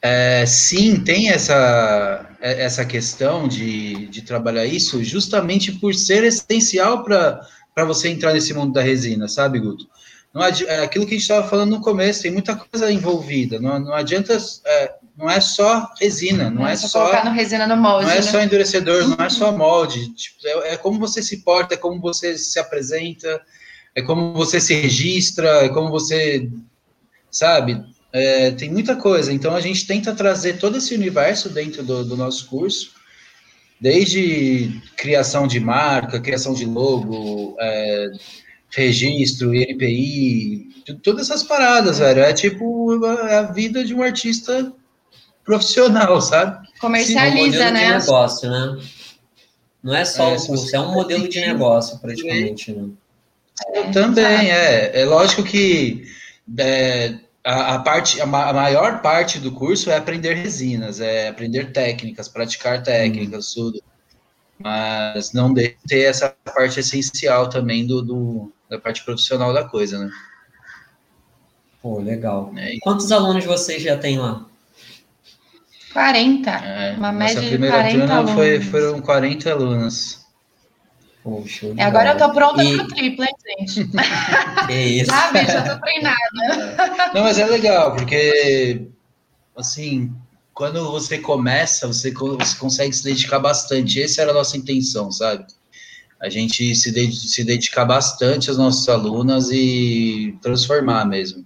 É, 0.00 0.46
sim, 0.46 1.02
tem 1.02 1.30
essa, 1.30 2.28
é, 2.40 2.62
essa 2.62 2.84
questão 2.84 3.48
de, 3.48 4.06
de 4.06 4.22
trabalhar 4.22 4.64
isso 4.64 5.02
justamente 5.02 5.72
por 5.72 5.94
ser 5.94 6.22
essencial 6.24 7.02
para 7.02 7.84
você 7.84 8.08
entrar 8.08 8.32
nesse 8.32 8.54
mundo 8.54 8.72
da 8.72 8.82
resina, 8.82 9.26
sabe, 9.26 9.58
Guto? 9.58 9.88
Não 10.32 10.44
é 10.44 10.84
aquilo 10.84 11.06
que 11.06 11.14
a 11.14 11.18
gente 11.18 11.22
estava 11.22 11.48
falando 11.48 11.70
no 11.70 11.80
começo, 11.80 12.22
tem 12.22 12.30
muita 12.30 12.54
coisa 12.54 12.92
envolvida. 12.92 13.58
Não, 13.58 13.78
não 13.78 13.94
adianta, 13.94 14.36
é, 14.66 14.94
não 15.16 15.28
é 15.28 15.40
só 15.40 15.92
resina, 15.98 16.44
não, 16.44 16.62
não 16.62 16.68
é, 16.68 16.74
é 16.74 16.76
só, 16.76 16.86
só 16.86 17.00
colocar 17.00 17.24
no 17.24 17.32
resina 17.32 17.66
no 17.66 17.76
molde. 17.76 18.06
Não 18.06 18.12
é 18.12 18.16
né? 18.16 18.22
só 18.22 18.40
endurecedor, 18.40 19.08
não 19.08 19.24
é 19.24 19.30
só 19.30 19.50
molde. 19.50 20.14
Tipo, 20.14 20.46
é, 20.46 20.74
é, 20.74 20.76
como 20.76 21.00
você 21.00 21.22
se 21.22 21.38
porta, 21.38 21.74
é 21.74 21.76
como 21.78 22.00
você 22.00 22.36
se 22.38 22.58
apresenta, 22.60 23.40
é 23.94 24.02
como 24.02 24.32
você 24.34 24.60
se 24.60 24.74
registra, 24.74 25.64
é 25.64 25.68
como 25.70 25.90
você, 25.90 26.48
sabe? 27.30 27.82
É, 28.12 28.50
tem 28.52 28.70
muita 28.70 28.96
coisa. 28.96 29.32
Então 29.32 29.54
a 29.54 29.60
gente 29.60 29.86
tenta 29.86 30.14
trazer 30.14 30.58
todo 30.58 30.78
esse 30.78 30.94
universo 30.94 31.48
dentro 31.48 31.82
do, 31.82 32.04
do 32.04 32.16
nosso 32.16 32.46
curso, 32.46 32.92
desde 33.80 34.80
criação 34.96 35.46
de 35.46 35.60
marca, 35.60 36.20
criação 36.20 36.54
de 36.54 36.64
logo, 36.64 37.56
é, 37.60 38.10
registro, 38.70 39.54
INPI, 39.54 40.68
todas 41.02 41.30
essas 41.30 41.42
paradas, 41.42 41.98
velho. 41.98 42.20
É 42.20 42.32
tipo 42.32 43.04
é 43.04 43.36
a 43.36 43.42
vida 43.42 43.84
de 43.84 43.94
um 43.94 44.02
artista 44.02 44.72
profissional, 45.44 46.20
sabe? 46.22 46.66
Comercializa, 46.80 47.66
Sim, 47.68 47.72
né? 47.72 47.98
De 47.98 48.06
negócio, 48.06 48.50
né? 48.50 48.78
Não 49.82 49.94
é 49.94 50.04
só 50.04 50.30
é, 50.30 50.36
o 50.36 50.46
curso, 50.46 50.74
é 50.74 50.80
um 50.80 50.92
modelo 50.92 51.28
de 51.28 51.40
negócio, 51.40 51.98
praticamente, 51.98 52.72
né? 52.72 52.88
Também, 53.92 54.50
é. 54.50 55.00
É 55.00 55.04
lógico 55.04 55.42
que 55.42 56.04
é, 56.58 57.14
a, 57.48 57.76
a, 57.76 57.78
parte, 57.78 58.20
a, 58.20 58.24
a, 58.24 58.52
maior 58.52 59.00
parte 59.00 59.38
do 59.38 59.50
curso 59.50 59.90
é 59.90 59.96
aprender 59.96 60.34
resinas, 60.34 61.00
é 61.00 61.28
aprender 61.28 61.72
técnicas, 61.72 62.28
praticar 62.28 62.82
técnicas, 62.82 63.56
hum. 63.56 63.62
tudo. 63.62 63.82
Mas 64.58 65.32
não 65.32 65.54
deve 65.54 65.78
ter 65.86 66.02
essa 66.02 66.34
parte 66.44 66.80
essencial 66.80 67.48
também 67.48 67.86
do, 67.86 68.02
do, 68.02 68.52
da 68.68 68.78
parte 68.78 69.02
profissional 69.02 69.52
da 69.54 69.64
coisa, 69.64 69.98
né? 69.98 70.10
Pô, 71.80 72.00
legal. 72.00 72.52
É, 72.56 72.76
Quantos 72.82 73.10
alunos 73.12 73.46
vocês 73.46 73.82
já 73.82 73.96
têm 73.96 74.18
lá? 74.18 74.44
40. 75.94 76.50
É, 76.50 76.96
uma 76.98 77.12
média 77.12 77.40
de 77.40 77.56
40 77.56 78.12
alunos. 78.12 78.34
Foi, 78.34 78.60
foram 78.60 79.00
40 79.00 79.50
alunos. 79.50 80.17
Poxa, 81.28 81.74
agora 81.78 82.12
eu 82.12 82.16
tô 82.16 82.32
pronta 82.32 82.64
e... 82.64 82.74
pro 82.74 82.88
triplo, 82.88 83.22
hein, 83.22 83.34
gente? 83.46 83.90
que 84.66 84.72
isso. 85.02 85.10
Sabe, 85.10 85.44
já 85.44 85.74
tô 85.74 85.80
treinada. 85.82 87.12
Não, 87.14 87.22
mas 87.22 87.38
é 87.38 87.44
legal, 87.44 87.94
porque, 87.94 88.86
assim, 89.54 90.10
quando 90.54 90.90
você 90.90 91.18
começa, 91.18 91.86
você, 91.86 92.10
você 92.10 92.56
consegue 92.58 92.94
se 92.94 93.04
dedicar 93.04 93.40
bastante. 93.40 94.02
Essa 94.02 94.22
era 94.22 94.30
a 94.30 94.34
nossa 94.34 94.56
intenção, 94.56 95.12
sabe? 95.12 95.44
A 96.18 96.30
gente 96.30 96.74
se, 96.74 96.90
ded 96.90 97.14
se 97.14 97.44
dedicar 97.44 97.84
bastante 97.84 98.50
às 98.50 98.56
nossas 98.56 98.88
alunas 98.88 99.50
e 99.50 100.34
transformar 100.40 101.04
mesmo. 101.04 101.44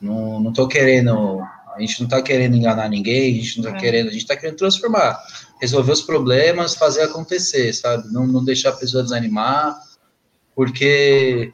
Não, 0.00 0.38
não 0.38 0.52
tô 0.52 0.68
querendo, 0.68 1.42
a 1.74 1.80
gente 1.80 2.00
não 2.00 2.08
tá 2.08 2.22
querendo 2.22 2.56
enganar 2.56 2.88
ninguém, 2.88 3.32
a 3.32 3.42
gente 3.42 3.60
não 3.60 3.70
tá 3.72 3.76
é. 3.76 3.80
querendo, 3.80 4.08
a 4.08 4.12
gente 4.12 4.26
tá 4.26 4.36
querendo 4.36 4.56
transformar 4.56 5.18
resolver 5.60 5.92
os 5.92 6.00
problemas, 6.00 6.74
fazer 6.74 7.02
acontecer, 7.02 7.72
sabe? 7.72 8.12
Não, 8.12 8.26
não 8.26 8.44
deixar 8.44 8.70
a 8.70 8.76
pessoa 8.76 9.02
desanimar, 9.02 9.78
porque 10.54 11.52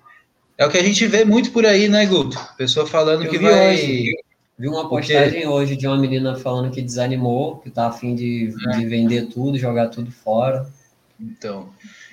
é 0.56 0.64
o 0.64 0.70
que 0.70 0.78
a 0.78 0.82
gente 0.82 1.06
vê 1.06 1.24
muito 1.24 1.50
por 1.50 1.66
aí, 1.66 1.88
né, 1.88 2.06
Guto? 2.06 2.38
Pessoa 2.56 2.86
falando 2.86 3.24
Eu 3.24 3.30
que 3.30 3.38
vi 3.38 3.44
vai. 3.44 3.74
Hoje, 3.74 4.12
vi 4.58 4.68
uma 4.68 4.88
postagem 4.88 5.46
hoje 5.46 5.76
de 5.76 5.86
uma 5.86 5.98
menina 5.98 6.36
falando 6.36 6.70
que 6.70 6.80
desanimou, 6.80 7.58
que 7.58 7.70
tá 7.70 7.88
afim 7.88 8.14
de, 8.14 8.54
é. 8.68 8.76
de 8.76 8.86
vender 8.86 9.26
tudo, 9.26 9.58
jogar 9.58 9.88
tudo 9.88 10.10
fora. 10.10 10.66
Então. 11.20 11.68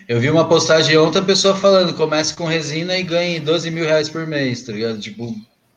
Eu 0.08 0.20
vi 0.20 0.30
uma 0.30 0.48
postagem 0.48 0.98
ontem, 0.98 1.20
a 1.20 1.24
pessoa 1.24 1.56
falando, 1.56 1.94
comece 1.94 2.34
com 2.34 2.46
resina 2.46 2.98
e 2.98 3.04
ganhe 3.04 3.40
12 3.40 3.72
mil 3.72 3.86
reais 3.86 4.10
por 4.10 4.28
mês, 4.28 4.64
tá 4.64 4.74
ligado? 4.74 5.00
Tipo, 5.00 5.34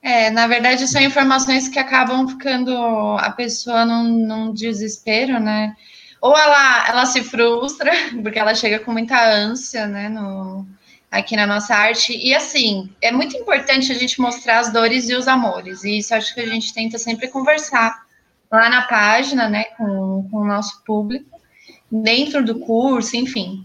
é, 0.06 0.30
na 0.30 0.46
verdade, 0.46 0.86
são 0.86 1.02
informações 1.02 1.68
que 1.68 1.80
acabam 1.80 2.28
ficando 2.28 2.72
a 3.18 3.28
pessoa 3.30 3.84
num, 3.84 4.04
num 4.04 4.54
desespero, 4.54 5.40
né? 5.40 5.74
Ou 6.20 6.36
ela, 6.36 6.88
ela 6.88 7.06
se 7.06 7.22
frustra, 7.22 7.90
porque 8.22 8.38
ela 8.38 8.54
chega 8.54 8.78
com 8.80 8.92
muita 8.92 9.22
ânsia, 9.22 9.86
né, 9.86 10.08
no, 10.08 10.66
aqui 11.10 11.36
na 11.36 11.46
nossa 11.46 11.74
arte. 11.74 12.16
E 12.16 12.34
assim, 12.34 12.90
é 13.00 13.12
muito 13.12 13.36
importante 13.36 13.92
a 13.92 13.94
gente 13.94 14.20
mostrar 14.20 14.60
as 14.60 14.72
dores 14.72 15.08
e 15.08 15.14
os 15.14 15.28
amores. 15.28 15.84
E 15.84 15.98
isso 15.98 16.14
acho 16.14 16.34
que 16.34 16.40
a 16.40 16.46
gente 16.46 16.72
tenta 16.72 16.98
sempre 16.98 17.28
conversar 17.28 18.04
lá 18.50 18.68
na 18.68 18.82
página, 18.82 19.48
né, 19.48 19.64
com, 19.76 20.28
com 20.30 20.38
o 20.38 20.46
nosso 20.46 20.82
público, 20.84 21.40
dentro 21.90 22.44
do 22.44 22.58
curso, 22.60 23.16
enfim. 23.16 23.64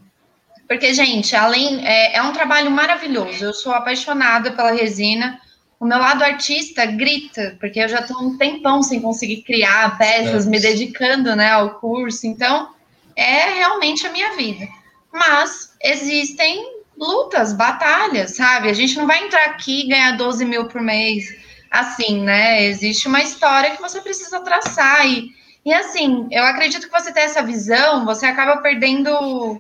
Porque, 0.68 0.94
gente, 0.94 1.36
além 1.36 1.86
é, 1.86 2.16
é 2.16 2.22
um 2.22 2.32
trabalho 2.32 2.72
maravilhoso. 2.72 3.44
Eu 3.44 3.54
sou 3.54 3.74
apaixonada 3.74 4.52
pela 4.52 4.72
resina. 4.72 5.40
O 5.82 5.86
meu 5.88 5.98
lado 5.98 6.24
artista 6.24 6.86
grita, 6.86 7.58
porque 7.60 7.80
eu 7.80 7.89
já 7.89 8.02
estou 8.02 8.22
um 8.22 8.38
tempão 8.38 8.84
sem 8.84 9.02
conseguir 9.02 9.41
criar 9.41 9.98
peças, 9.98 10.46
é. 10.46 10.50
me 10.50 10.60
dedicando 10.60 11.36
né, 11.36 11.50
ao 11.50 11.80
curso. 11.80 12.28
Então, 12.28 12.70
é 13.15 13.56
realmente 13.56 14.06
a 14.06 14.12
minha 14.12 14.36
vida. 14.36 14.67
Mas 15.12 15.74
existem 15.84 16.63
lutas, 16.96 17.52
batalhas, 17.54 18.36
sabe? 18.36 18.70
A 18.70 18.74
gente 18.74 18.96
não 18.96 19.08
vai 19.08 19.26
entrar 19.26 19.44
aqui 19.46 19.82
e 19.82 19.88
ganhar 19.88 20.12
12 20.17 20.46
mil 20.46 20.67
por 20.67 20.82
mês 20.82 21.26
assim, 21.72 22.22
né? 22.22 22.63
Existe 22.63 23.08
uma 23.08 23.24
história 23.24 23.72
que 23.72 23.82
você 23.82 24.00
precisa 24.02 24.39
traçar. 24.41 25.08
E, 25.08 25.32
e 25.65 25.74
assim, 25.74 26.28
eu 26.30 26.44
acredito 26.44 26.88
que 26.88 26.94
você 26.94 27.12
ter 27.12 27.22
essa 27.22 27.41
visão, 27.41 28.06
você 28.06 28.28
acaba 28.28 28.62
perdendo 28.62 29.60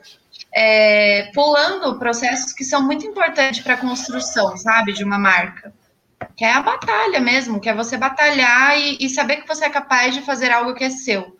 é, 0.53 1.31
pulando 1.33 1.97
processos 1.97 2.53
que 2.53 2.63
são 2.63 2.83
muito 2.83 3.07
importantes 3.07 3.61
para 3.61 3.73
a 3.73 3.77
construção, 3.77 4.55
sabe, 4.55 4.93
de 4.93 5.03
uma 5.03 5.17
marca. 5.17 5.73
Que 6.35 6.45
é 6.45 6.53
a 6.53 6.61
batalha 6.61 7.19
mesmo, 7.19 7.59
que 7.59 7.69
é 7.69 7.73
você 7.73 7.97
batalhar 7.97 8.77
e, 8.79 8.97
e, 8.99 9.09
saber 9.09 9.37
que 9.37 9.47
você 9.47 9.65
é 9.65 9.69
capaz 9.69 10.13
de 10.13 10.21
fazer 10.21 10.51
algo 10.51 10.73
que 10.73 10.83
é 10.83 10.89
seu, 10.89 11.37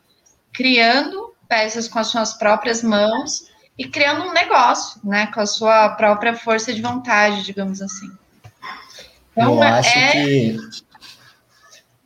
criando 0.54 1.34
peças 1.48 1.88
com 1.88 2.00
as 2.00 2.08
suas 2.08 2.34
próprias 2.34 2.82
mãos 2.82 3.46
e 3.78 3.88
criando 3.88 4.24
um 4.24 4.34
negócio, 4.34 5.00
né, 5.04 5.28
com 5.28 5.42
a 5.42 5.46
sua 5.46 5.90
própria 5.90 6.36
força 6.36 6.74
de 6.74 6.82
vontade, 6.82 7.44
digamos 7.44 7.82
assim. 7.82 8.10
Então, 9.32 9.56
eu 9.56 9.64
acho 9.64 9.98
é... 9.98 10.12
que 10.12 10.58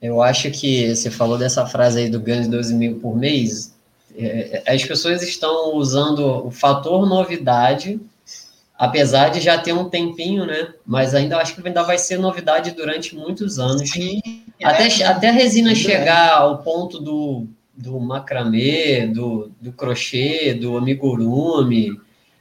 eu 0.02 0.22
acho 0.22 0.52
que 0.52 0.96
você 0.96 1.10
falou 1.10 1.38
dessa 1.38 1.66
frase 1.66 2.00
aí 2.00 2.10
do 2.10 2.20
ganho 2.20 2.44
de 2.44 2.50
12 2.50 2.76
mil 2.76 3.00
por 3.00 3.16
mês. 3.16 3.74
É, 4.16 4.62
é, 4.64 4.74
as 4.74 4.84
pessoas 4.84 5.24
estão 5.24 5.74
usando 5.76 6.46
o 6.46 6.52
fator 6.52 7.08
novidade, 7.08 8.00
apesar 8.78 9.30
de 9.30 9.40
já 9.40 9.58
ter 9.58 9.74
um 9.74 9.90
tempinho, 9.90 10.46
né? 10.46 10.74
Mas 10.86 11.16
ainda 11.16 11.38
acho 11.38 11.56
que 11.56 11.68
ainda 11.68 11.84
vai 11.84 11.98
ser 11.98 12.18
novidade 12.18 12.72
durante 12.72 13.16
muitos 13.16 13.60
anos. 13.60 13.90
Sim, 13.90 14.22
até, 14.64 14.88
é, 14.88 15.06
até 15.06 15.30
a 15.30 15.34
resina 15.34 15.72
é. 15.72 15.76
chegar 15.76 16.34
ao 16.34 16.60
ponto 16.60 17.00
do, 17.00 17.48
do 17.76 18.00
macramê, 18.00 19.08
do, 19.08 19.52
do 19.60 19.72
crochê, 19.72 20.54
do 20.54 20.78
amigurumi, 20.78 21.90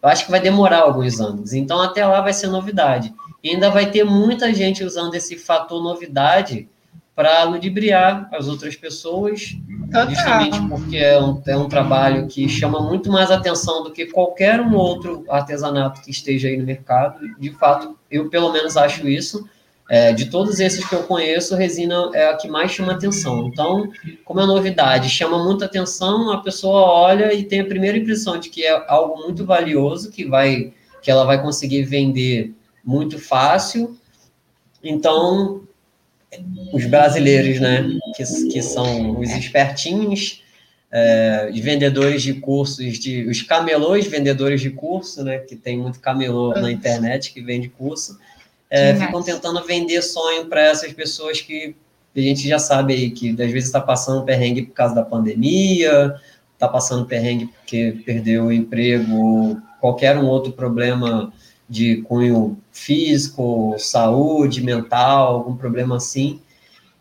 eu 0.04 0.08
acho 0.10 0.26
que 0.26 0.30
vai 0.30 0.40
demorar 0.40 0.80
alguns 0.80 1.18
anos. 1.18 1.54
Então, 1.54 1.80
até 1.80 2.06
lá 2.06 2.20
vai 2.20 2.34
ser 2.34 2.48
novidade. 2.48 3.14
E 3.42 3.48
ainda 3.48 3.70
vai 3.70 3.90
ter 3.90 4.04
muita 4.04 4.52
gente 4.52 4.84
usando 4.84 5.14
esse 5.14 5.34
fator 5.38 5.82
novidade 5.82 6.68
para 7.16 7.44
ludibriar 7.44 8.28
as 8.30 8.46
outras 8.46 8.76
pessoas, 8.76 9.56
Total. 9.94 10.10
justamente 10.10 10.68
porque 10.68 10.96
é 10.96 11.20
um, 11.20 11.40
é 11.46 11.56
um 11.56 11.68
trabalho 11.68 12.26
que 12.26 12.48
chama 12.48 12.80
muito 12.80 13.10
mais 13.10 13.30
atenção 13.30 13.84
do 13.84 13.92
que 13.92 14.06
qualquer 14.06 14.60
um 14.60 14.74
outro 14.74 15.24
artesanato 15.28 16.02
que 16.02 16.10
esteja 16.10 16.48
aí 16.48 16.56
no 16.56 16.64
mercado. 16.64 17.20
De 17.38 17.50
fato, 17.50 17.96
eu 18.10 18.28
pelo 18.28 18.52
menos 18.52 18.76
acho 18.76 19.06
isso. 19.08 19.48
É, 19.88 20.14
de 20.14 20.26
todos 20.26 20.60
esses 20.60 20.82
que 20.88 20.94
eu 20.94 21.02
conheço, 21.02 21.54
resina 21.54 22.10
é 22.14 22.28
a 22.28 22.36
que 22.36 22.48
mais 22.48 22.70
chama 22.70 22.92
atenção. 22.92 23.46
Então, 23.46 23.88
como 24.24 24.40
é 24.40 24.46
novidade, 24.46 25.10
chama 25.10 25.44
muita 25.44 25.66
atenção, 25.66 26.32
a 26.32 26.40
pessoa 26.40 26.80
olha 26.90 27.34
e 27.34 27.44
tem 27.44 27.60
a 27.60 27.66
primeira 27.66 27.98
impressão 27.98 28.38
de 28.38 28.48
que 28.48 28.64
é 28.64 28.84
algo 28.88 29.22
muito 29.22 29.44
valioso, 29.44 30.10
que 30.10 30.24
vai 30.24 30.72
que 31.02 31.10
ela 31.10 31.24
vai 31.24 31.40
conseguir 31.40 31.82
vender 31.82 32.54
muito 32.82 33.18
fácil. 33.18 33.94
Então, 34.82 35.63
os 36.72 36.84
brasileiros, 36.86 37.60
né, 37.60 37.86
que, 38.16 38.24
que 38.48 38.62
são 38.62 39.18
os 39.18 39.30
espertinhos, 39.30 40.42
é, 40.90 41.50
os 41.52 41.58
vendedores 41.60 42.22
de 42.22 42.34
cursos, 42.34 42.98
de, 42.98 43.26
os 43.26 43.42
camelôs 43.42 44.06
vendedores 44.06 44.60
de 44.60 44.70
curso, 44.70 45.24
né, 45.24 45.38
que 45.38 45.56
tem 45.56 45.76
muito 45.76 46.00
camelô 46.00 46.54
na 46.54 46.70
internet 46.70 47.32
que 47.32 47.42
vende 47.42 47.68
curso, 47.68 48.18
é, 48.70 48.94
ficam 48.94 49.22
tentando 49.22 49.64
vender 49.64 50.02
sonho 50.02 50.46
para 50.46 50.62
essas 50.62 50.92
pessoas 50.92 51.40
que 51.40 51.74
a 52.16 52.20
gente 52.20 52.48
já 52.48 52.58
sabe 52.58 52.94
aí 52.94 53.10
que 53.10 53.30
às 53.30 53.50
vezes 53.50 53.64
está 53.64 53.80
passando 53.80 54.24
perrengue 54.24 54.62
por 54.62 54.72
causa 54.72 54.94
da 54.94 55.02
pandemia, 55.02 56.14
está 56.52 56.68
passando 56.68 57.06
perrengue 57.06 57.46
porque 57.46 57.98
perdeu 58.04 58.46
o 58.46 58.52
emprego, 58.52 59.60
qualquer 59.80 60.16
um 60.16 60.26
outro 60.26 60.52
problema 60.52 61.32
de 61.68 62.02
cunho 62.02 62.58
físico, 62.72 63.74
saúde, 63.78 64.62
mental, 64.62 65.34
algum 65.34 65.56
problema 65.56 65.96
assim. 65.96 66.40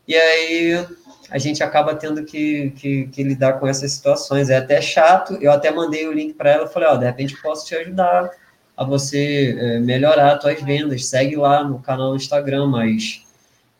E 0.07 0.15
aí 0.15 0.87
a 1.29 1.37
gente 1.37 1.63
acaba 1.63 1.95
tendo 1.95 2.23
que, 2.23 2.71
que, 2.71 3.07
que, 3.07 3.23
lidar 3.23 3.53
com 3.53 3.67
essas 3.67 3.91
situações. 3.91 4.49
É 4.49 4.57
até 4.57 4.81
chato. 4.81 5.35
Eu 5.41 5.51
até 5.51 5.71
mandei 5.71 6.07
o 6.07 6.13
link 6.13 6.33
para 6.33 6.51
ela, 6.51 6.67
falei, 6.67 6.89
ó, 6.89 6.95
de 6.95 7.05
repente 7.05 7.41
posso 7.41 7.65
te 7.65 7.75
ajudar 7.75 8.29
a 8.75 8.83
você 8.83 9.55
é, 9.57 9.79
melhorar 9.79 10.35
as 10.35 10.41
suas 10.41 10.61
vendas. 10.61 11.05
Segue 11.05 11.35
lá 11.35 11.63
no 11.63 11.79
canal 11.79 12.11
no 12.11 12.15
Instagram, 12.15 12.67
mas 12.67 13.23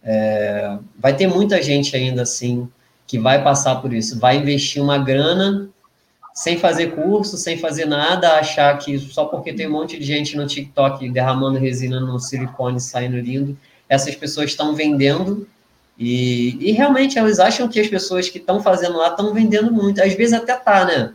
é, 0.03 0.77
vai 0.97 1.15
ter 1.15 1.27
muita 1.27 1.61
gente 1.61 1.95
ainda 1.95 2.23
assim 2.23 2.67
que 3.05 3.19
vai 3.19 3.43
passar 3.43 3.75
por 3.75 3.93
isso, 3.93 4.19
vai 4.19 4.37
investir 4.37 4.81
uma 4.81 4.97
grana 4.97 5.69
sem 6.33 6.57
fazer 6.57 6.95
curso, 6.95 7.37
sem 7.37 7.57
fazer 7.57 7.85
nada, 7.85 8.39
achar 8.39 8.77
que 8.79 8.97
só 8.97 9.25
porque 9.25 9.53
tem 9.53 9.67
um 9.67 9.71
monte 9.71 9.99
de 9.99 10.03
gente 10.03 10.35
no 10.35 10.47
TikTok 10.47 11.07
derramando 11.09 11.59
resina 11.59 11.99
no 11.99 12.19
silicone 12.19 12.79
saindo 12.79 13.17
lindo, 13.17 13.57
essas 13.87 14.15
pessoas 14.15 14.49
estão 14.49 14.73
vendendo 14.73 15.47
e, 15.97 16.57
e, 16.59 16.71
realmente 16.71 17.19
elas 17.19 17.39
acham 17.39 17.67
que 17.67 17.79
as 17.79 17.87
pessoas 17.87 18.27
que 18.27 18.39
estão 18.39 18.61
fazendo 18.61 18.97
lá 18.97 19.09
estão 19.09 19.31
vendendo 19.31 19.71
muito. 19.71 20.01
Às 20.01 20.13
vezes 20.13 20.33
até 20.33 20.55
tá, 20.55 20.85
né? 20.85 21.13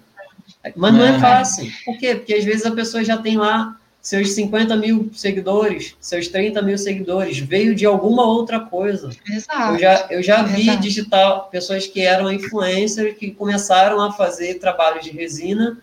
Mas 0.76 0.94
não 0.94 1.04
é, 1.04 1.16
é 1.16 1.18
fácil. 1.18 1.68
Por 1.84 1.98
quê? 1.98 2.14
Porque 2.14 2.34
às 2.34 2.44
vezes 2.44 2.64
a 2.64 2.70
pessoa 2.70 3.04
já 3.04 3.16
tem 3.18 3.36
lá 3.36 3.76
seus 4.08 4.30
50 4.30 4.74
mil 4.74 5.10
seguidores, 5.12 5.94
seus 6.00 6.28
30 6.28 6.62
mil 6.62 6.78
seguidores, 6.78 7.38
veio 7.38 7.74
de 7.74 7.84
alguma 7.84 8.24
outra 8.24 8.58
coisa. 8.58 9.10
Exato. 9.30 9.74
Eu 9.74 9.78
já, 9.78 10.06
eu 10.08 10.22
já 10.22 10.42
vi 10.42 10.62
Exato. 10.62 10.80
digital 10.80 11.48
pessoas 11.52 11.86
que 11.86 12.00
eram 12.00 12.32
influencers 12.32 13.18
que 13.18 13.30
começaram 13.32 14.00
a 14.00 14.10
fazer 14.10 14.60
trabalho 14.60 15.02
de 15.02 15.10
resina 15.10 15.76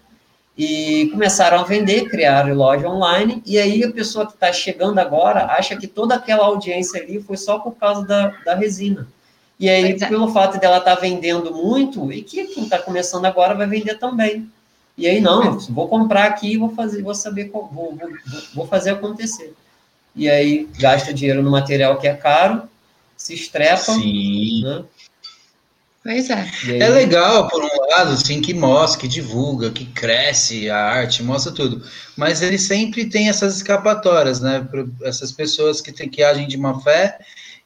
e 0.58 1.08
começaram 1.12 1.60
a 1.60 1.64
vender, 1.64 2.10
criaram 2.10 2.56
loja 2.56 2.90
online, 2.90 3.44
e 3.46 3.60
aí 3.60 3.84
a 3.84 3.92
pessoa 3.92 4.26
que 4.26 4.34
está 4.34 4.52
chegando 4.52 4.98
agora 4.98 5.46
acha 5.46 5.76
que 5.76 5.86
toda 5.86 6.16
aquela 6.16 6.46
audiência 6.46 7.00
ali 7.00 7.22
foi 7.22 7.38
só 7.38 7.60
por 7.60 7.76
causa 7.76 8.08
da, 8.08 8.30
da 8.44 8.56
resina. 8.56 9.08
E 9.60 9.70
aí, 9.70 9.92
é. 9.92 10.08
pelo 10.08 10.30
fato 10.30 10.60
dela 10.60 10.80
estar 10.80 10.96
tá 10.96 11.00
vendendo 11.00 11.54
muito, 11.54 12.12
e 12.12 12.24
que 12.24 12.44
quem 12.46 12.64
está 12.64 12.80
começando 12.80 13.26
agora 13.26 13.54
vai 13.54 13.68
vender 13.68 14.00
também. 14.00 14.50
E 14.98 15.08
aí, 15.08 15.20
não, 15.20 15.60
vou 15.60 15.88
comprar 15.88 16.26
aqui 16.26 16.54
e 16.54 16.58
vou 16.58 16.70
fazer, 16.70 17.02
vou 17.02 17.14
saber, 17.14 17.50
vou, 17.50 17.68
vou, 17.68 17.98
vou 18.54 18.68
fazer 18.68 18.92
acontecer. 18.92 19.54
E 20.16 20.30
aí, 20.30 20.70
gasta 20.80 21.14
dinheiro 21.14 21.44
no 21.44 21.52
material 21.52 21.98
que 21.98 22.08
é 22.08 22.14
caro, 22.14 22.64
se 23.18 23.34
estrepa. 23.34 23.94
Sim. 23.94 24.64
Né? 24.64 24.86
Pois 26.06 26.30
é. 26.30 26.50
Aí... 26.66 26.82
É 26.82 26.90
legal, 26.90 27.50
por 27.50 27.64
um 27.64 27.90
lado, 27.90 28.12
assim, 28.12 28.40
que 28.40 28.54
mostra, 28.54 29.02
que 29.02 29.08
divulga, 29.08 29.72
que 29.72 29.86
cresce 29.88 30.70
a 30.70 30.78
arte, 30.78 31.24
mostra 31.24 31.52
tudo. 31.52 31.84
Mas 32.16 32.42
ele 32.42 32.60
sempre 32.60 33.10
tem 33.10 33.28
essas 33.28 33.58
escapatórias, 33.58 34.40
né? 34.40 34.66
Essas 35.02 35.32
pessoas 35.32 35.82
que, 35.82 35.92
tem, 35.92 36.08
que 36.08 36.24
agem 36.24 36.48
de 36.48 36.58
má 36.58 36.80
fé 36.80 37.18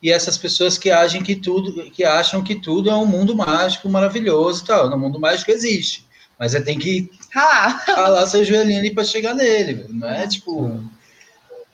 e 0.01 0.09
essas 0.09 0.37
pessoas 0.37 0.77
que 0.77 0.89
agem 0.89 1.21
que 1.21 1.35
tudo, 1.35 1.91
que 1.91 2.05
acham 2.05 2.41
que 2.41 2.55
tudo 2.55 2.89
é 2.89 2.95
um 2.95 3.05
mundo 3.05 3.35
mágico 3.35 3.89
maravilhoso 3.89 4.63
e 4.63 4.67
tal. 4.67 4.89
No 4.89 4.97
mundo 4.97 5.19
mágico 5.19 5.51
existe. 5.51 6.07
Mas 6.39 6.53
você 6.53 6.61
tem 6.61 6.79
que 6.79 7.11
ralar, 7.31 7.83
ralar 7.87 8.27
seu 8.27 8.43
joelhinho 8.43 8.79
ali 8.79 8.93
para 8.93 9.03
chegar 9.03 9.33
nele, 9.33 9.85
não 9.89 10.09
é 10.09 10.27
tipo. 10.27 10.83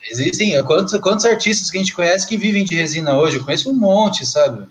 Existem 0.10 0.64
quantos, 0.64 0.98
quantos 1.00 1.26
artistas 1.26 1.72
que 1.72 1.78
a 1.78 1.80
gente 1.80 1.96
conhece 1.96 2.28
que 2.28 2.38
vivem 2.38 2.64
de 2.64 2.76
resina 2.76 3.18
hoje? 3.18 3.38
Eu 3.38 3.44
conheço 3.44 3.72
um 3.72 3.74
monte, 3.74 4.24
sabe? 4.26 4.68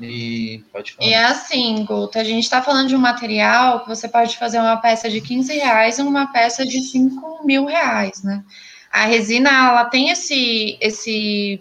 E 0.00 0.64
pode 0.72 0.92
falar. 0.92 1.08
E 1.08 1.12
é 1.12 1.24
assim, 1.24 1.84
Guto, 1.84 2.18
a 2.18 2.24
gente 2.24 2.44
está 2.44 2.62
falando 2.62 2.88
de 2.88 2.96
um 2.96 3.00
material 3.00 3.80
que 3.80 3.88
você 3.88 4.08
pode 4.08 4.36
fazer 4.38 4.58
uma 4.58 4.78
peça 4.78 5.10
de 5.10 5.20
15 5.20 5.52
reais 5.52 5.98
e 5.98 6.02
uma 6.02 6.32
peça 6.32 6.64
de 6.64 6.80
5 6.80 7.44
mil 7.44 7.66
reais, 7.66 8.22
né? 8.22 8.42
A 8.90 9.04
resina, 9.04 9.50
ela 9.50 9.84
tem 9.84 10.10
esse, 10.10 10.78
esse 10.80 11.60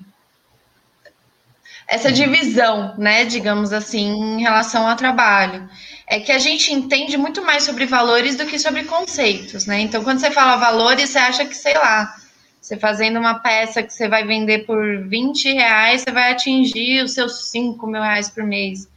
essa 1.90 2.12
divisão, 2.12 2.94
né, 3.00 3.26
digamos 3.26 3.74
assim, 3.74 4.12
em 4.12 4.42
relação 4.42 4.88
ao 4.88 4.96
trabalho. 4.96 5.68
É 6.06 6.20
que 6.20 6.32
a 6.32 6.38
gente 6.38 6.72
entende 6.72 7.18
muito 7.18 7.44
mais 7.44 7.64
sobre 7.64 7.86
valores 7.86 8.36
do 8.36 8.46
que 8.46 8.60
sobre 8.60 8.84
conceitos, 8.84 9.66
né? 9.66 9.80
Então, 9.82 10.04
quando 10.04 10.20
você 10.20 10.30
fala 10.30 10.56
valores, 10.56 11.10
você 11.10 11.18
acha 11.18 11.46
que, 11.46 11.56
sei 11.56 11.74
lá, 11.74 12.16
você 12.62 12.78
fazendo 12.78 13.20
uma 13.20 13.40
peça 13.40 13.82
que 13.82 13.92
você 13.92 14.08
vai 14.08 14.24
vender 14.24 14.66
por 14.66 15.08
20 15.08 15.52
reais, 15.54 16.02
você 16.02 16.12
vai 16.12 16.32
atingir 16.32 17.04
os 17.04 17.14
seus 17.14 17.50
5 17.50 17.86
mil 17.88 18.02
reais 18.02 18.30
por 18.30 18.44
mês. 18.44 18.88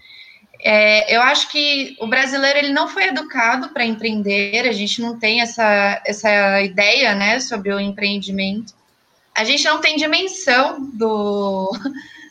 É, 0.62 1.14
eu 1.14 1.22
acho 1.22 1.50
que 1.50 1.96
o 1.98 2.06
brasileiro 2.06 2.58
ele 2.58 2.72
não 2.72 2.88
foi 2.88 3.04
educado 3.04 3.70
para 3.70 3.84
empreender, 3.84 4.68
a 4.68 4.72
gente 4.72 5.00
não 5.00 5.18
tem 5.18 5.40
essa, 5.40 6.00
essa 6.06 6.60
ideia 6.60 7.14
né, 7.14 7.40
sobre 7.40 7.72
o 7.72 7.80
empreendimento. 7.80 8.74
A 9.34 9.44
gente 9.44 9.64
não 9.64 9.80
tem 9.80 9.96
dimensão 9.96 10.90
do, 10.92 11.72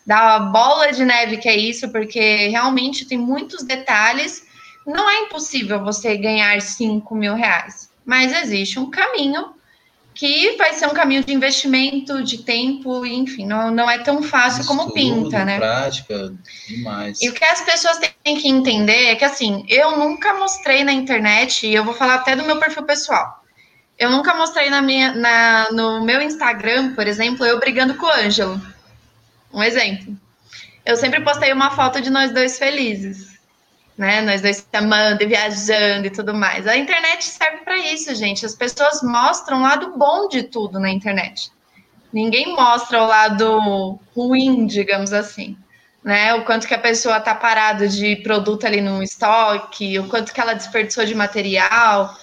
da 0.06 0.39
bola 0.39 0.91
de 0.91 1.06
neve 1.06 1.38
que 1.38 1.47
é 1.47 1.56
isso, 1.56 1.89
porque 1.89 2.47
realmente 2.47 3.06
tem 3.06 3.18
muitos 3.18 3.64
detalhes. 3.64 4.45
Não 4.86 5.10
é 5.10 5.22
impossível 5.22 5.84
você 5.84 6.18
ganhar 6.18 6.60
5 6.62 7.16
mil 7.16 7.36
reais, 7.36 7.89
mas 8.06 8.34
existe 8.34 8.80
um 8.80 8.89
caminho 8.89 9.54
que 10.14 10.56
vai 10.58 10.74
ser 10.74 10.88
um 10.88 10.93
caminho 10.93 11.24
de 11.24 11.34
investimento, 11.34 12.24
de 12.24 12.39
tempo, 12.39 13.06
enfim, 13.06 13.45
não, 13.45 13.72
não 13.72 13.89
é 13.89 13.97
tão 13.99 14.22
fácil 14.22 14.62
Estudo, 14.62 14.78
como 14.78 14.93
pinta, 14.93 15.45
né? 15.45 15.58
prática, 15.58 16.34
demais. 16.68 17.22
E 17.22 17.30
o 17.30 17.34
que 17.34 17.43
as 17.43 17.62
pessoas 17.62 17.97
têm 17.97 18.36
que 18.38 18.47
entender 18.47 19.06
é 19.06 19.16
que, 19.16 19.24
assim, 19.24 19.66
eu 19.70 19.97
nunca 19.97 20.34
mostrei 20.34 20.84
na 20.84 20.91
internet, 20.91 21.66
e 21.66 21.74
eu 21.74 21.84
vou 21.84 21.93
falar 21.93 22.16
até 22.16 22.36
do 22.36 22.43
meu 22.43 22.60
perfil 22.60 22.84
pessoal, 22.84 23.41
eu 23.97 24.10
nunca 24.10 24.34
mostrei 24.34 24.70
na 24.70 24.82
minha, 24.82 25.14
na, 25.14 25.72
no 25.72 26.04
meu 26.04 26.22
Instagram, 26.22 26.93
por 26.93 27.08
exemplo, 27.08 27.45
eu 27.45 27.60
brigando 27.60 27.95
com 27.95 28.06
o 28.06 28.12
Ângelo. 28.12 28.62
Um 29.54 29.64
exemplo. 29.64 30.18
Eu 30.86 30.95
sempre 30.95 31.22
postei 31.22 31.54
uma 31.54 31.72
foto 31.72 32.02
de 32.02 32.10
nós 32.10 32.34
dois 32.34 32.58
felizes 32.58 33.32
né? 34.02 34.20
Nós 34.22 34.41
dois 34.41 34.68
amando 34.74 35.22
e 35.22 35.28
viajando 35.28 36.08
e 36.08 36.10
tudo 36.10 36.34
mais. 36.34 36.66
A 36.68 36.76
internet 36.76 37.24
serve 37.24 37.58
para 37.58 37.78
isso, 37.78 38.16
gente. 38.16 38.43
As 38.43 38.56
pessoas 38.56 39.04
mostram 39.04 39.60
o 39.60 39.62
lado 39.62 39.95
bom 39.95 40.28
de 40.28 40.41
tudo 40.41 40.80
na 40.80 40.89
internet. 40.89 41.52
Ninguém 42.12 42.56
mostra 42.56 43.04
o 43.04 43.06
lado 43.06 43.99
ruim, 44.16 44.66
digamos 44.66 45.14
assim. 45.14 45.56
Né, 46.04 46.34
o 46.34 46.43
quanto 46.45 46.68
que 46.68 46.74
a 46.74 46.80
pessoa 46.80 47.18
está 47.18 47.36
parada 47.36 47.88
de 47.88 48.16
produto 48.16 48.66
ali 48.66 48.82
no 48.82 49.04
estoque, 49.04 49.99
o 49.99 50.08
quanto 50.08 50.34
que 50.34 50.41
ela 50.41 50.56
desperdiçou 50.56 51.06
de 51.06 51.14
material. 51.14 52.18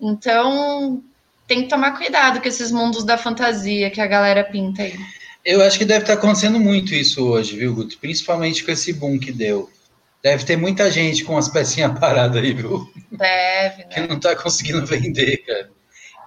Então, 0.00 1.02
tem 1.48 1.62
que 1.62 1.68
tomar 1.68 1.98
cuidado 1.98 2.40
com 2.40 2.46
esses 2.46 2.70
mundos 2.70 3.02
da 3.02 3.18
fantasia 3.18 3.90
que 3.90 4.00
a 4.00 4.06
galera 4.06 4.44
pinta 4.44 4.82
aí. 4.82 4.96
Eu 5.44 5.62
acho 5.62 5.78
que 5.78 5.84
deve 5.84 6.04
estar 6.04 6.14
acontecendo 6.14 6.58
muito 6.58 6.94
isso 6.94 7.26
hoje, 7.26 7.56
viu, 7.56 7.74
Guto? 7.74 7.98
Principalmente 7.98 8.64
com 8.64 8.70
esse 8.70 8.92
boom 8.92 9.18
que 9.18 9.30
deu. 9.30 9.70
Deve 10.22 10.44
ter 10.44 10.56
muita 10.56 10.90
gente 10.90 11.22
com 11.22 11.36
as 11.36 11.48
pecinhas 11.48 11.96
paradas 12.00 12.42
aí, 12.42 12.54
viu? 12.54 12.90
Deve, 13.12 13.84
né? 13.84 13.88
Que 13.90 14.00
não 14.00 14.18
tá 14.18 14.34
conseguindo 14.34 14.86
vender, 14.86 15.38
cara. 15.38 15.70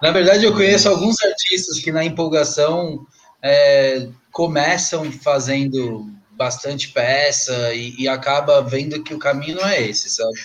Na 0.01 0.11
verdade, 0.11 0.45
eu 0.45 0.53
conheço 0.53 0.87
alguns 0.87 1.19
artistas 1.23 1.79
que 1.79 1.91
na 1.91 2.05
empolgação 2.05 3.07
é, 3.41 4.07
começam 4.31 5.11
fazendo 5.11 6.05
bastante 6.31 6.89
peça 6.89 7.73
e, 7.73 7.95
e, 7.97 8.07
acaba 8.07 8.61
vendo 8.61 9.01
que 9.01 9.15
o 9.15 9.19
caminho 9.19 9.55
não 9.55 9.67
é 9.67 9.81
esse, 9.81 10.07
sabe? 10.07 10.39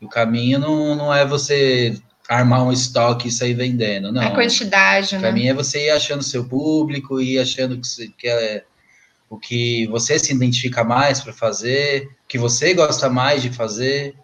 O 0.00 0.08
caminho 0.08 0.58
não, 0.58 0.96
não 0.96 1.14
é 1.14 1.24
você 1.24 1.96
armar 2.28 2.64
um 2.64 2.72
estoque 2.72 3.28
e 3.28 3.32
sair 3.32 3.54
vendendo, 3.54 4.10
não. 4.10 4.22
A 4.22 4.30
quantidade, 4.30 5.16
o 5.16 5.20
né? 5.20 5.28
O 5.28 5.30
caminho 5.30 5.50
é 5.50 5.54
você 5.54 5.86
ir 5.86 5.90
achando 5.90 6.22
seu 6.22 6.44
público 6.44 7.20
e 7.20 7.38
achando 7.38 7.78
que, 7.78 7.86
você, 7.86 8.08
que 8.08 8.28
é 8.28 8.64
o 9.28 9.38
que 9.38 9.86
você 9.88 10.18
se 10.18 10.32
identifica 10.32 10.82
mais 10.84 11.20
para 11.20 11.32
fazer, 11.32 12.04
o 12.24 12.28
que 12.28 12.38
você 12.38 12.72
gosta 12.72 13.10
mais 13.10 13.42
de 13.42 13.50
fazer 13.50 14.14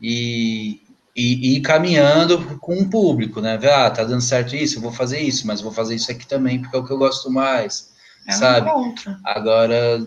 e, 0.00 0.80
e, 1.14 1.54
e 1.54 1.56
ir 1.56 1.60
caminhando 1.60 2.58
com 2.58 2.78
o 2.78 2.88
público, 2.90 3.40
né? 3.40 3.56
Ver, 3.56 3.72
ah, 3.72 3.90
tá 3.90 4.02
dando 4.02 4.22
certo 4.22 4.56
isso, 4.56 4.78
eu 4.78 4.82
vou 4.82 4.92
fazer 4.92 5.20
isso, 5.20 5.46
mas 5.46 5.60
vou 5.60 5.72
fazer 5.72 5.94
isso 5.94 6.10
aqui 6.10 6.26
também 6.26 6.60
porque 6.60 6.76
é 6.76 6.78
o 6.78 6.84
que 6.84 6.92
eu 6.92 6.98
gosto 6.98 7.30
mais, 7.30 7.92
é 8.26 8.32
sabe? 8.32 8.68
Um 8.68 8.94
Agora 9.24 10.04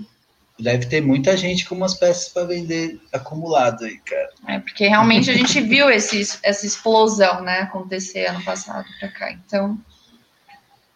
deve 0.59 0.85
ter 0.85 1.01
muita 1.01 1.35
gente 1.35 1.65
com 1.65 1.75
umas 1.75 1.93
peças 1.93 2.29
para 2.29 2.45
vender 2.45 2.99
acumulado 3.11 3.83
aí, 3.83 3.97
cara. 3.99 4.29
É 4.47 4.59
porque 4.59 4.87
realmente 4.87 5.29
a 5.29 5.33
gente 5.33 5.59
viu 5.61 5.89
esse, 5.89 6.39
essa 6.43 6.65
explosão, 6.65 7.41
né, 7.43 7.59
acontecer 7.59 8.27
ano 8.27 8.43
passado 8.43 8.85
para 8.99 9.09
cá. 9.09 9.31
Então 9.31 9.77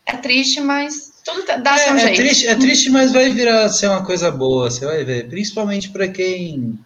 é 0.06 0.16
triste, 0.16 0.62
mas 0.62 1.14
tudo 1.24 1.46
dá 1.62 1.76
é, 1.76 1.78
seu 1.78 1.96
é 1.96 2.00
jeito. 2.00 2.16
Triste, 2.16 2.48
é 2.48 2.56
triste, 2.56 2.90
mas 2.90 3.12
vai 3.12 3.30
virar 3.30 3.70
ser 3.70 3.88
uma 3.88 4.06
coisa 4.06 4.32
boa, 4.32 4.72
você 4.72 4.86
vai 4.86 5.04
ver. 5.04 5.28
Principalmente 5.28 5.90
para 5.90 6.08
quem 6.08 6.80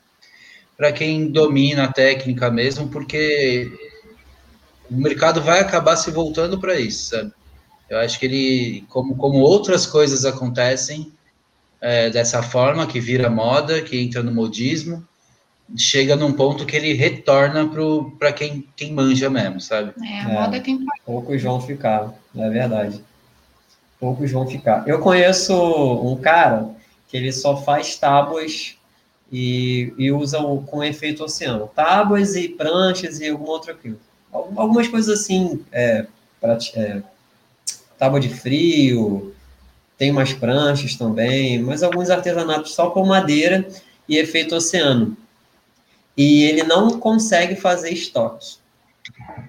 para 0.75 0.91
quem 0.91 1.29
domina 1.29 1.83
a 1.83 1.93
técnica 1.93 2.49
mesmo, 2.49 2.89
porque 2.89 3.71
o 4.89 4.95
mercado 4.95 5.41
vai 5.41 5.59
acabar 5.59 5.95
se 5.95 6.09
voltando 6.09 6.59
para 6.59 6.79
isso, 6.79 7.11
sabe? 7.11 7.31
Eu 7.87 7.99
acho 7.99 8.19
que 8.19 8.25
ele, 8.25 8.85
como, 8.89 9.15
como 9.15 9.37
outras 9.37 9.85
coisas 9.85 10.25
acontecem 10.25 11.12
é, 11.83 12.09
dessa 12.09 12.41
forma, 12.41 12.87
que 12.87 12.99
vira 12.99 13.29
moda, 13.29 13.81
que 13.81 13.99
entra 13.99 14.23
no 14.23 14.33
modismo, 14.33 15.05
chega 15.77 16.15
num 16.15 16.33
ponto 16.33 16.65
que 16.65 16.75
ele 16.75 16.93
retorna 16.93 17.69
para 18.17 18.33
quem, 18.33 18.67
quem 18.75 18.91
manja 18.91 19.29
mesmo, 19.29 19.61
sabe? 19.61 19.93
É, 20.03 20.21
a 20.21 20.29
moda 20.29 20.59
tem 20.59 20.79
poucos 21.05 21.41
vão 21.41 21.61
ficar, 21.61 22.13
é 22.35 22.49
verdade 22.49 23.01
poucos 24.03 24.29
vão 24.29 24.45
ficar. 24.45 24.85
Eu 24.85 24.99
conheço 24.99 25.55
um 25.55 26.17
cara 26.17 26.69
que 27.07 27.15
ele 27.15 27.31
só 27.31 27.55
faz 27.55 27.95
tábuas 27.95 28.75
e, 29.31 29.93
e 29.97 30.11
usa 30.11 30.39
o, 30.39 30.61
com 30.61 30.83
efeito 30.83 31.23
oceano. 31.23 31.69
Tábuas 31.73 32.35
e 32.35 32.49
pranchas 32.49 33.21
e 33.21 33.29
alguma 33.29 33.51
outra 33.51 33.73
coisa. 33.73 33.97
Algumas 34.29 34.89
coisas 34.89 35.21
assim, 35.21 35.63
é, 35.71 36.05
pra, 36.41 36.57
é, 36.75 37.01
tábua 37.97 38.19
de 38.19 38.27
frio, 38.27 39.32
tem 40.03 40.11
umas 40.11 40.33
pranchas 40.33 40.95
também, 40.95 41.63
mas 41.63 41.81
alguns 41.81 42.09
artesanatos 42.09 42.75
só 42.75 42.89
com 42.89 43.05
madeira 43.05 43.65
e 44.07 44.17
efeito 44.17 44.53
oceano. 44.53 45.15
E 46.17 46.43
ele 46.43 46.61
não 46.63 46.99
consegue 46.99 47.55
fazer 47.55 47.91
estoque. 47.91 48.57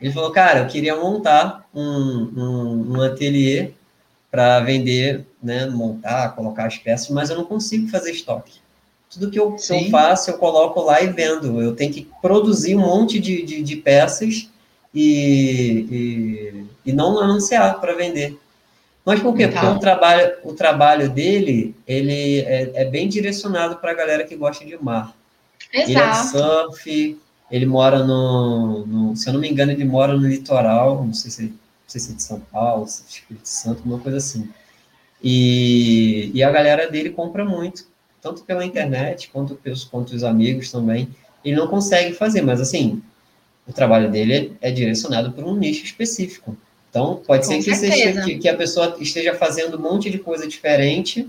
Ele 0.01 0.13
falou, 0.13 0.31
cara, 0.31 0.61
eu 0.61 0.69
queria 0.69 0.95
montar 0.95 1.69
um, 1.75 1.83
um, 1.83 2.93
um 2.93 3.03
ateliê 3.03 3.73
para 4.31 4.61
vender, 4.61 5.27
né, 5.43 5.67
montar, 5.67 6.37
colocar 6.37 6.67
as 6.67 6.79
peças, 6.79 7.11
mas 7.11 7.31
eu 7.31 7.37
não 7.37 7.45
consigo 7.45 7.89
fazer 7.89 8.13
estoque. 8.13 8.61
Tudo 9.11 9.33
que 9.33 9.41
eu, 9.41 9.57
eu 9.71 9.91
faço, 9.91 10.31
eu 10.31 10.39
coloco 10.39 10.81
lá 10.83 11.03
e 11.03 11.09
vendo. 11.09 11.61
Eu 11.61 11.75
tenho 11.75 11.93
que 11.93 12.09
produzir 12.23 12.77
um 12.77 12.81
monte 12.81 13.19
de, 13.19 13.43
de, 13.43 13.61
de 13.61 13.75
peças 13.75 14.49
e, 14.95 15.87
e, 15.91 16.67
e, 16.87 16.93
não 16.93 17.19
anunciar 17.19 17.81
para 17.81 17.97
vender. 17.97 18.39
Mas 19.05 19.21
por 19.21 19.37
quê? 19.37 19.49
Porque 19.49 19.67
o 19.67 19.79
trabalho, 19.79 20.33
o 20.43 20.53
trabalho 20.55 21.11
dele 21.11 21.75
ele 21.87 22.41
é, 22.41 22.73
é 22.75 22.85
bem 22.87 23.09
direcionado 23.09 23.77
para 23.77 23.91
a 23.91 23.95
galera 23.95 24.25
que 24.25 24.35
gosta 24.35 24.65
de 24.65 24.83
mar. 24.83 25.15
Exato. 25.73 25.91
Ele 25.91 25.99
é 25.99 26.15
surf, 26.15 27.21
ele 27.51 27.67
mora 27.67 28.05
no, 28.05 28.87
no, 28.87 29.17
Se 29.17 29.29
eu 29.29 29.35
não 29.35 29.41
me 29.41 29.51
engano, 29.51 29.73
ele 29.73 29.85
mora 29.85 30.17
no 30.17 30.27
litoral, 30.27 31.05
não 31.05 31.13
sei 31.13 31.31
se 31.31 31.43
não 31.43 31.89
sei 31.89 32.01
se 32.01 32.13
é 32.13 32.15
de 32.15 32.23
São 32.23 32.41
Paulo, 32.41 32.89
se 32.89 33.03
é 33.03 33.07
de 33.07 33.13
Espírito 33.13 33.49
Santo, 33.49 33.83
uma 33.85 33.99
coisa 33.99 34.17
assim. 34.17 34.49
E, 35.23 36.31
e 36.35 36.43
a 36.43 36.51
galera 36.51 36.91
dele 36.91 37.11
compra 37.11 37.45
muito, 37.45 37.87
tanto 38.23 38.43
pela 38.43 38.65
internet 38.65 39.29
quanto 39.31 39.55
pelos 39.55 39.85
quanto 39.85 40.15
os 40.15 40.25
amigos 40.25 40.71
também. 40.71 41.09
Ele 41.45 41.57
não 41.57 41.69
consegue 41.69 42.15
fazer, 42.15 42.41
mas 42.41 42.59
assim, 42.59 43.03
o 43.67 43.73
trabalho 43.73 44.11
dele 44.11 44.57
é, 44.63 44.69
é 44.69 44.73
direcionado 44.73 45.33
para 45.33 45.45
um 45.45 45.57
nicho 45.57 45.85
específico. 45.85 46.57
Então, 46.95 47.21
pode 47.27 47.45
Com 47.45 47.61
ser 47.61 47.71
que, 47.71 47.75
seja, 47.75 48.23
que, 48.23 48.39
que, 48.39 48.49
a 48.49 48.57
pessoa 48.57 48.97
esteja 49.01 49.35
fazendo 49.35 49.77
um 49.77 49.81
monte 49.81 50.09
de 50.09 50.17
coisa 50.17 50.47
diferente 50.47 51.29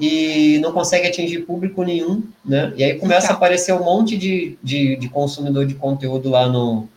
e 0.00 0.58
não 0.62 0.72
consegue 0.72 1.06
atingir 1.06 1.40
público 1.40 1.82
nenhum, 1.82 2.22
né? 2.42 2.72
E 2.74 2.82
aí 2.82 2.94
começa 2.98 3.28
a 3.28 3.34
aparecer 3.34 3.74
um 3.74 3.84
monte 3.84 4.16
de, 4.16 4.56
de, 4.62 4.96
de 4.96 5.08
consumidor 5.10 5.66
de 5.66 5.74
conteúdo 5.74 6.30
lá 6.30 6.48
no, 6.48 6.88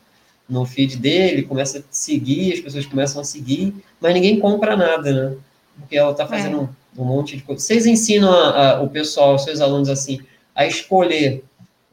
no 0.47 0.65
feed 0.65 0.95
dele, 0.95 1.43
começa 1.43 1.79
a 1.79 1.81
seguir, 1.91 2.53
as 2.53 2.61
pessoas 2.61 2.85
começam 2.85 3.19
a 3.19 3.25
seguir, 3.25 3.75
mas 3.99 4.13
ninguém 4.13 4.39
compra 4.39 4.77
nada, 4.77 5.11
né? 5.11 5.37
Porque 5.77 5.97
ela 5.97 6.11
está 6.11 6.25
fazendo 6.25 6.55
é. 6.95 6.99
um, 6.99 7.03
um, 7.03 7.05
monte 7.05 7.35
de 7.35 7.43
coisa. 7.43 7.61
Vocês 7.61 7.85
ensinam 7.85 8.31
a, 8.31 8.77
a, 8.77 8.81
o 8.81 8.89
pessoal, 8.89 9.35
os 9.35 9.43
seus 9.43 9.59
alunos, 9.59 9.89
assim, 9.89 10.21
a 10.55 10.65
escolher 10.65 11.43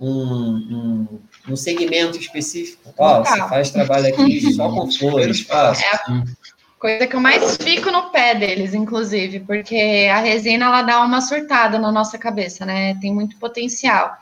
um, 0.00 0.08
um, 0.12 1.08
um 1.48 1.56
segmento 1.56 2.18
específico? 2.18 2.92
Ó, 2.96 3.20
oh, 3.20 3.24
você 3.24 3.38
faz 3.48 3.70
trabalho 3.70 4.08
aqui 4.08 4.52
só 4.52 4.68
com 4.68 4.90
flores, 4.92 5.40
faz. 5.40 5.80
É 5.80 5.86
a 5.96 6.24
coisa 6.78 7.06
que 7.06 7.16
eu 7.16 7.20
mais 7.20 7.56
fico 7.56 7.90
no 7.90 8.10
pé 8.10 8.34
deles, 8.34 8.74
inclusive, 8.74 9.40
porque 9.40 10.08
a 10.12 10.18
resina, 10.18 10.66
ela 10.66 10.82
dá 10.82 11.02
uma 11.02 11.20
surtada 11.20 11.78
na 11.78 11.90
nossa 11.90 12.18
cabeça, 12.18 12.64
né? 12.64 12.96
Tem 13.00 13.12
muito 13.12 13.36
potencial. 13.38 14.16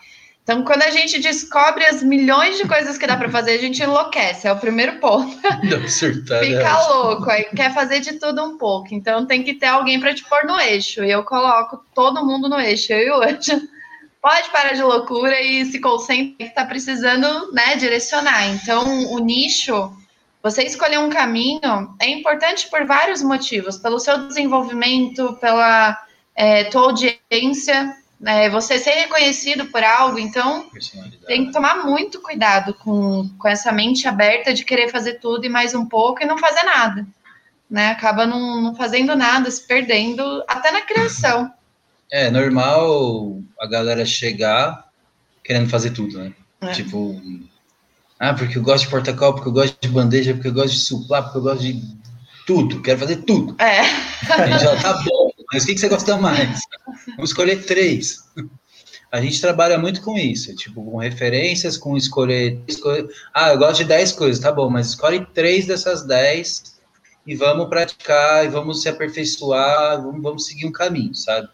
Então, 0.44 0.62
quando 0.62 0.82
a 0.82 0.90
gente 0.90 1.20
descobre 1.20 1.86
as 1.86 2.02
milhões 2.02 2.58
de 2.58 2.68
coisas 2.68 2.98
que 2.98 3.06
dá 3.06 3.16
para 3.16 3.30
fazer, 3.30 3.52
a 3.52 3.58
gente 3.58 3.82
enlouquece, 3.82 4.46
é 4.46 4.52
o 4.52 4.58
primeiro 4.58 5.00
ponto. 5.00 5.34
Não, 5.64 5.88
surtada. 5.88 6.44
Fica 6.44 6.88
louco, 6.88 7.30
aí 7.30 7.44
quer 7.44 7.72
fazer 7.72 8.00
de 8.00 8.18
tudo 8.18 8.44
um 8.44 8.58
pouco. 8.58 8.88
Então, 8.94 9.24
tem 9.24 9.42
que 9.42 9.54
ter 9.54 9.66
alguém 9.66 9.98
para 9.98 10.14
te 10.14 10.22
pôr 10.24 10.44
no 10.44 10.60
eixo. 10.60 11.02
E 11.02 11.10
eu 11.10 11.24
coloco 11.24 11.82
todo 11.94 12.24
mundo 12.26 12.46
no 12.46 12.60
eixo, 12.60 12.92
eu 12.92 12.98
e 12.98 13.10
o 13.10 13.22
Anjo. 13.22 13.73
Pode 14.24 14.48
parar 14.48 14.72
de 14.72 14.82
loucura 14.82 15.38
e 15.38 15.66
se 15.66 15.78
concentre 15.78 16.34
que 16.38 16.44
está 16.44 16.64
precisando 16.64 17.52
né, 17.52 17.76
direcionar. 17.76 18.46
Então, 18.46 19.12
o 19.12 19.18
nicho, 19.18 19.94
você 20.42 20.62
escolher 20.62 20.98
um 20.98 21.10
caminho 21.10 21.94
é 22.00 22.08
importante 22.08 22.66
por 22.70 22.86
vários 22.86 23.22
motivos. 23.22 23.76
Pelo 23.76 24.00
seu 24.00 24.26
desenvolvimento, 24.26 25.34
pela 25.42 26.02
é, 26.34 26.64
tua 26.64 26.84
audiência, 26.84 27.94
é, 28.24 28.48
você 28.48 28.78
ser 28.78 28.92
reconhecido 28.92 29.66
por 29.66 29.84
algo, 29.84 30.18
então 30.18 30.70
tem 31.26 31.44
que 31.44 31.52
tomar 31.52 31.84
muito 31.84 32.18
cuidado 32.22 32.72
com, 32.72 33.28
com 33.38 33.46
essa 33.46 33.70
mente 33.72 34.08
aberta 34.08 34.54
de 34.54 34.64
querer 34.64 34.90
fazer 34.90 35.20
tudo 35.20 35.44
e 35.44 35.50
mais 35.50 35.74
um 35.74 35.84
pouco 35.84 36.22
e 36.22 36.26
não 36.26 36.38
fazer 36.38 36.62
nada. 36.62 37.06
Né? 37.68 37.90
Acaba 37.90 38.26
não, 38.26 38.58
não 38.62 38.74
fazendo 38.74 39.14
nada, 39.14 39.50
se 39.50 39.66
perdendo 39.66 40.42
até 40.48 40.70
na 40.70 40.80
criação. 40.80 41.52
É 42.14 42.30
normal 42.30 43.42
a 43.58 43.66
galera 43.66 44.06
chegar 44.06 44.88
querendo 45.42 45.68
fazer 45.68 45.90
tudo, 45.90 46.16
né? 46.16 46.32
É. 46.60 46.70
Tipo, 46.70 47.20
ah, 48.20 48.32
porque 48.32 48.56
eu 48.56 48.62
gosto 48.62 48.84
de 48.84 48.90
porta-copo, 48.90 49.34
porque 49.34 49.48
eu 49.48 49.52
gosto 49.52 49.76
de 49.80 49.88
bandeja, 49.88 50.32
porque 50.32 50.46
eu 50.46 50.52
gosto 50.52 50.74
de 50.74 50.78
suplar, 50.78 51.24
porque 51.24 51.38
eu 51.38 51.42
gosto 51.42 51.62
de 51.62 51.82
tudo, 52.46 52.80
quero 52.82 53.00
fazer 53.00 53.16
tudo. 53.22 53.60
É. 53.60 53.82
já 54.60 54.80
tá 54.80 55.02
bom, 55.02 55.32
mas 55.52 55.64
o 55.64 55.66
que, 55.66 55.74
que 55.74 55.80
você 55.80 55.88
gosta 55.88 56.16
mais? 56.16 56.60
Vamos 57.16 57.30
escolher 57.30 57.64
três. 57.64 58.22
A 59.10 59.20
gente 59.20 59.40
trabalha 59.40 59.76
muito 59.76 60.00
com 60.00 60.16
isso, 60.16 60.54
tipo, 60.54 60.88
com 60.88 60.98
referências, 60.98 61.76
com 61.76 61.96
escolher, 61.96 62.62
escolher. 62.68 63.08
Ah, 63.34 63.50
eu 63.50 63.58
gosto 63.58 63.78
de 63.78 63.86
dez 63.86 64.12
coisas, 64.12 64.40
tá 64.40 64.52
bom, 64.52 64.70
mas 64.70 64.90
escolhe 64.90 65.26
três 65.34 65.66
dessas 65.66 66.06
dez 66.06 66.76
e 67.26 67.34
vamos 67.34 67.68
praticar, 67.68 68.44
e 68.44 68.48
vamos 68.48 68.82
se 68.82 68.88
aperfeiçoar, 68.88 70.00
vamos, 70.00 70.22
vamos 70.22 70.46
seguir 70.46 70.66
um 70.66 70.72
caminho, 70.72 71.12
sabe? 71.12 71.48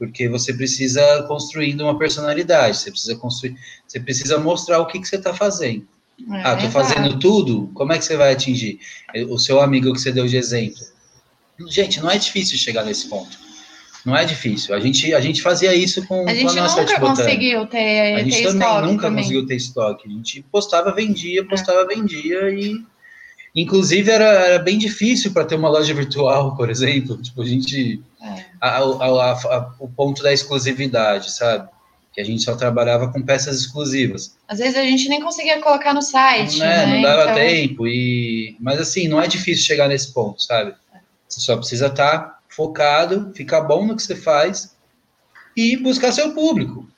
Porque 0.00 0.30
você 0.30 0.54
precisa 0.54 1.24
construindo 1.24 1.82
uma 1.82 1.98
personalidade, 1.98 2.78
você 2.78 2.90
precisa 2.90 3.14
construir, 3.16 3.54
você 3.86 4.00
precisa 4.00 4.38
mostrar 4.38 4.80
o 4.80 4.86
que, 4.86 4.98
que 4.98 5.06
você 5.06 5.16
está 5.16 5.34
fazendo. 5.34 5.86
É, 6.32 6.42
ah, 6.42 6.56
tô 6.56 6.70
fazendo 6.70 7.18
tudo, 7.18 7.70
como 7.74 7.92
é 7.92 7.98
que 7.98 8.04
você 8.06 8.16
vai 8.16 8.32
atingir? 8.32 8.80
O 9.28 9.38
seu 9.38 9.60
amigo 9.60 9.92
que 9.92 10.00
você 10.00 10.10
deu 10.10 10.26
de 10.26 10.38
exemplo. 10.38 10.80
Gente, 11.68 12.00
não 12.00 12.10
é 12.10 12.16
difícil 12.16 12.56
chegar 12.56 12.82
nesse 12.82 13.10
ponto. 13.10 13.38
Não 14.02 14.16
é 14.16 14.24
difícil. 14.24 14.74
A 14.74 14.80
gente, 14.80 15.12
a 15.12 15.20
gente 15.20 15.42
fazia 15.42 15.74
isso 15.74 16.06
com 16.06 16.26
a, 16.26 16.32
gente 16.32 16.54
com 16.54 16.58
a 16.58 16.62
nossa 16.62 16.80
nunca 16.80 16.98
conseguiu 16.98 17.66
ter 17.66 18.14
A 18.14 18.24
gente 18.24 18.36
ter 18.38 18.44
também 18.44 18.80
nunca 18.80 19.02
também. 19.02 19.22
conseguiu 19.22 19.46
ter 19.46 19.56
estoque. 19.56 20.08
A 20.08 20.10
gente 20.10 20.42
postava, 20.50 20.94
vendia, 20.94 21.44
postava, 21.44 21.86
vendia 21.86 22.48
e 22.50 22.82
inclusive 23.54 24.10
era, 24.10 24.24
era 24.24 24.58
bem 24.58 24.78
difícil 24.78 25.32
para 25.32 25.44
ter 25.44 25.56
uma 25.56 25.68
loja 25.68 25.92
virtual, 25.92 26.56
por 26.56 26.70
exemplo. 26.70 27.20
Tipo, 27.20 27.42
a 27.42 27.46
gente 27.46 28.00
é. 28.22 28.44
a, 28.60 28.78
a, 28.78 29.32
a, 29.32 29.74
o 29.78 29.88
ponto 29.88 30.22
da 30.22 30.32
exclusividade, 30.32 31.32
sabe? 31.32 31.68
Que 32.12 32.20
a 32.20 32.24
gente 32.24 32.42
só 32.42 32.56
trabalhava 32.56 33.12
com 33.12 33.22
peças 33.22 33.60
exclusivas. 33.60 34.36
Às 34.48 34.58
vezes 34.58 34.76
a 34.76 34.82
gente 34.82 35.08
nem 35.08 35.20
conseguia 35.20 35.60
colocar 35.60 35.94
no 35.94 36.02
site. 36.02 36.58
Não, 36.58 36.66
é, 36.66 36.86
né? 36.86 36.94
não 36.94 37.02
dava 37.02 37.22
então... 37.22 37.34
tempo. 37.34 37.86
E... 37.86 38.56
Mas 38.60 38.80
assim, 38.80 39.08
não 39.08 39.20
é 39.20 39.26
difícil 39.26 39.64
chegar 39.64 39.88
nesse 39.88 40.12
ponto, 40.12 40.42
sabe? 40.42 40.74
Você 41.28 41.40
só 41.40 41.56
precisa 41.56 41.86
estar 41.86 42.18
tá 42.18 42.38
focado, 42.48 43.32
ficar 43.34 43.62
bom 43.62 43.86
no 43.86 43.94
que 43.94 44.02
você 44.02 44.16
faz 44.16 44.76
e 45.56 45.76
buscar 45.76 46.12
seu 46.12 46.34
público. 46.34 46.88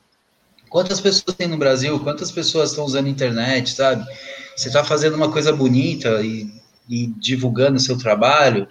Quantas 0.68 1.00
pessoas 1.00 1.36
tem 1.36 1.46
no 1.46 1.58
Brasil? 1.58 2.00
Quantas 2.00 2.32
pessoas 2.32 2.70
estão 2.70 2.86
usando 2.86 3.06
a 3.06 3.10
internet, 3.10 3.70
sabe? 3.70 4.06
Você 4.56 4.68
está 4.68 4.84
fazendo 4.84 5.14
uma 5.16 5.30
coisa 5.30 5.52
bonita 5.52 6.22
e, 6.22 6.50
e 6.88 7.06
divulgando 7.06 7.80
seu 7.80 7.96
trabalho, 7.96 8.68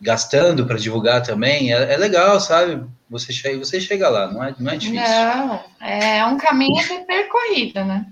gastando 0.00 0.66
para 0.66 0.78
divulgar 0.78 1.22
também, 1.22 1.72
é, 1.72 1.94
é, 1.94 1.96
legal, 1.96 2.40
sabe? 2.40 2.82
Você 3.10 3.32
chega, 3.32 3.58
você 3.58 3.80
chega 3.80 4.08
lá, 4.08 4.30
não 4.30 4.44
é, 4.44 4.54
não 4.58 4.72
é 4.72 4.76
difícil. 4.76 5.02
Não, 5.02 5.60
é 5.80 6.24
um 6.26 6.36
caminho 6.36 6.82
percorrido, 7.06 7.84
né? 7.84 8.06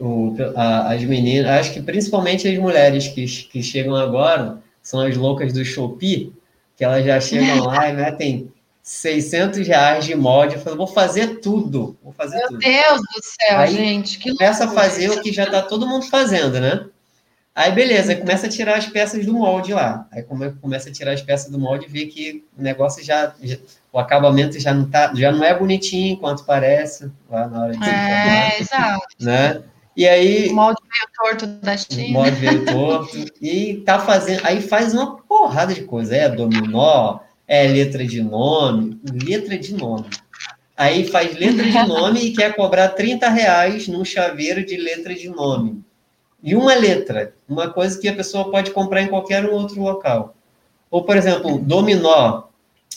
O, 0.00 0.34
a, 0.56 0.92
as 0.94 1.02
meninas, 1.04 1.50
acho 1.50 1.72
que 1.72 1.82
principalmente 1.82 2.48
as 2.48 2.58
mulheres 2.58 3.08
que, 3.08 3.26
que 3.26 3.62
chegam 3.62 3.94
agora, 3.94 4.58
são 4.82 5.00
as 5.00 5.16
loucas 5.16 5.52
do 5.52 5.64
Shopee, 5.64 6.32
que 6.76 6.84
elas 6.84 7.04
já 7.04 7.20
chegam 7.20 7.60
lá 7.66 7.88
e 7.88 7.92
metem 7.92 8.51
600 8.82 9.66
reais 9.66 10.04
de 10.04 10.14
molde. 10.14 10.56
Eu 10.56 10.60
falo, 10.60 10.76
vou 10.76 10.86
fazer 10.86 11.40
tudo. 11.40 11.96
Vou 12.02 12.12
fazer 12.12 12.38
Meu 12.38 12.48
tudo. 12.48 12.58
Deus 12.58 13.00
do 13.00 13.22
céu, 13.22 13.58
Aí, 13.60 13.74
gente. 13.74 14.18
Que 14.18 14.30
começa 14.36 14.64
a 14.64 14.68
fazer 14.68 15.10
o 15.10 15.22
que 15.22 15.32
já 15.32 15.44
está 15.44 15.62
todo 15.62 15.86
mundo 15.86 16.06
fazendo, 16.06 16.60
né? 16.60 16.86
Aí, 17.54 17.70
beleza, 17.70 18.16
começa 18.16 18.46
a 18.46 18.50
tirar 18.50 18.78
as 18.78 18.86
peças 18.86 19.26
do 19.26 19.34
molde 19.34 19.74
lá. 19.74 20.06
Aí 20.10 20.22
começa 20.22 20.88
a 20.88 20.92
tirar 20.92 21.12
as 21.12 21.20
peças 21.20 21.50
do 21.50 21.58
molde 21.58 21.86
e 21.86 21.88
vê 21.88 22.06
que 22.06 22.44
o 22.58 22.62
negócio 22.62 23.04
já, 23.04 23.34
já, 23.42 23.58
o 23.92 23.98
acabamento 23.98 24.58
já 24.58 24.72
não, 24.72 24.88
tá, 24.88 25.12
já 25.14 25.30
não 25.30 25.44
é 25.44 25.56
bonitinho 25.56 26.16
quanto 26.16 26.44
parece 26.44 27.12
lá 27.30 27.46
na 27.46 27.64
hora 27.64 27.76
de 27.76 27.84
É, 27.84 28.58
exato. 28.58 29.06
Né? 29.20 29.62
E 29.94 30.08
aí. 30.08 30.48
O 30.48 30.54
molde 30.54 30.80
veio 30.80 31.08
torto 31.14 31.46
da 31.46 31.76
China. 31.76 32.08
O 32.08 32.12
molde 32.12 32.36
veio 32.36 32.64
torto. 32.64 33.18
e 33.40 33.82
tá 33.84 33.98
fazendo. 33.98 34.40
Aí 34.46 34.62
faz 34.62 34.94
uma 34.94 35.18
porrada 35.18 35.74
de 35.74 35.82
coisa. 35.82 36.16
É 36.16 36.30
dominó, 36.30 37.18
é 37.46 37.66
letra 37.66 38.06
de 38.06 38.22
nome. 38.22 39.00
Letra 39.24 39.58
de 39.58 39.74
nome. 39.74 40.06
Aí 40.76 41.06
faz 41.06 41.36
letra 41.36 41.64
de 41.64 41.82
nome 41.86 42.20
e 42.20 42.32
quer 42.32 42.54
cobrar 42.54 42.88
30 42.88 43.28
reais 43.28 43.88
num 43.88 44.04
chaveiro 44.04 44.64
de 44.64 44.76
letra 44.76 45.14
de 45.14 45.28
nome. 45.28 45.82
E 46.42 46.54
uma 46.54 46.74
letra, 46.74 47.34
uma 47.48 47.70
coisa 47.70 48.00
que 48.00 48.08
a 48.08 48.14
pessoa 48.14 48.50
pode 48.50 48.72
comprar 48.72 49.02
em 49.02 49.08
qualquer 49.08 49.44
outro 49.46 49.80
local. 49.80 50.34
Ou, 50.90 51.04
por 51.04 51.16
exemplo, 51.16 51.58
dominó. 51.58 52.44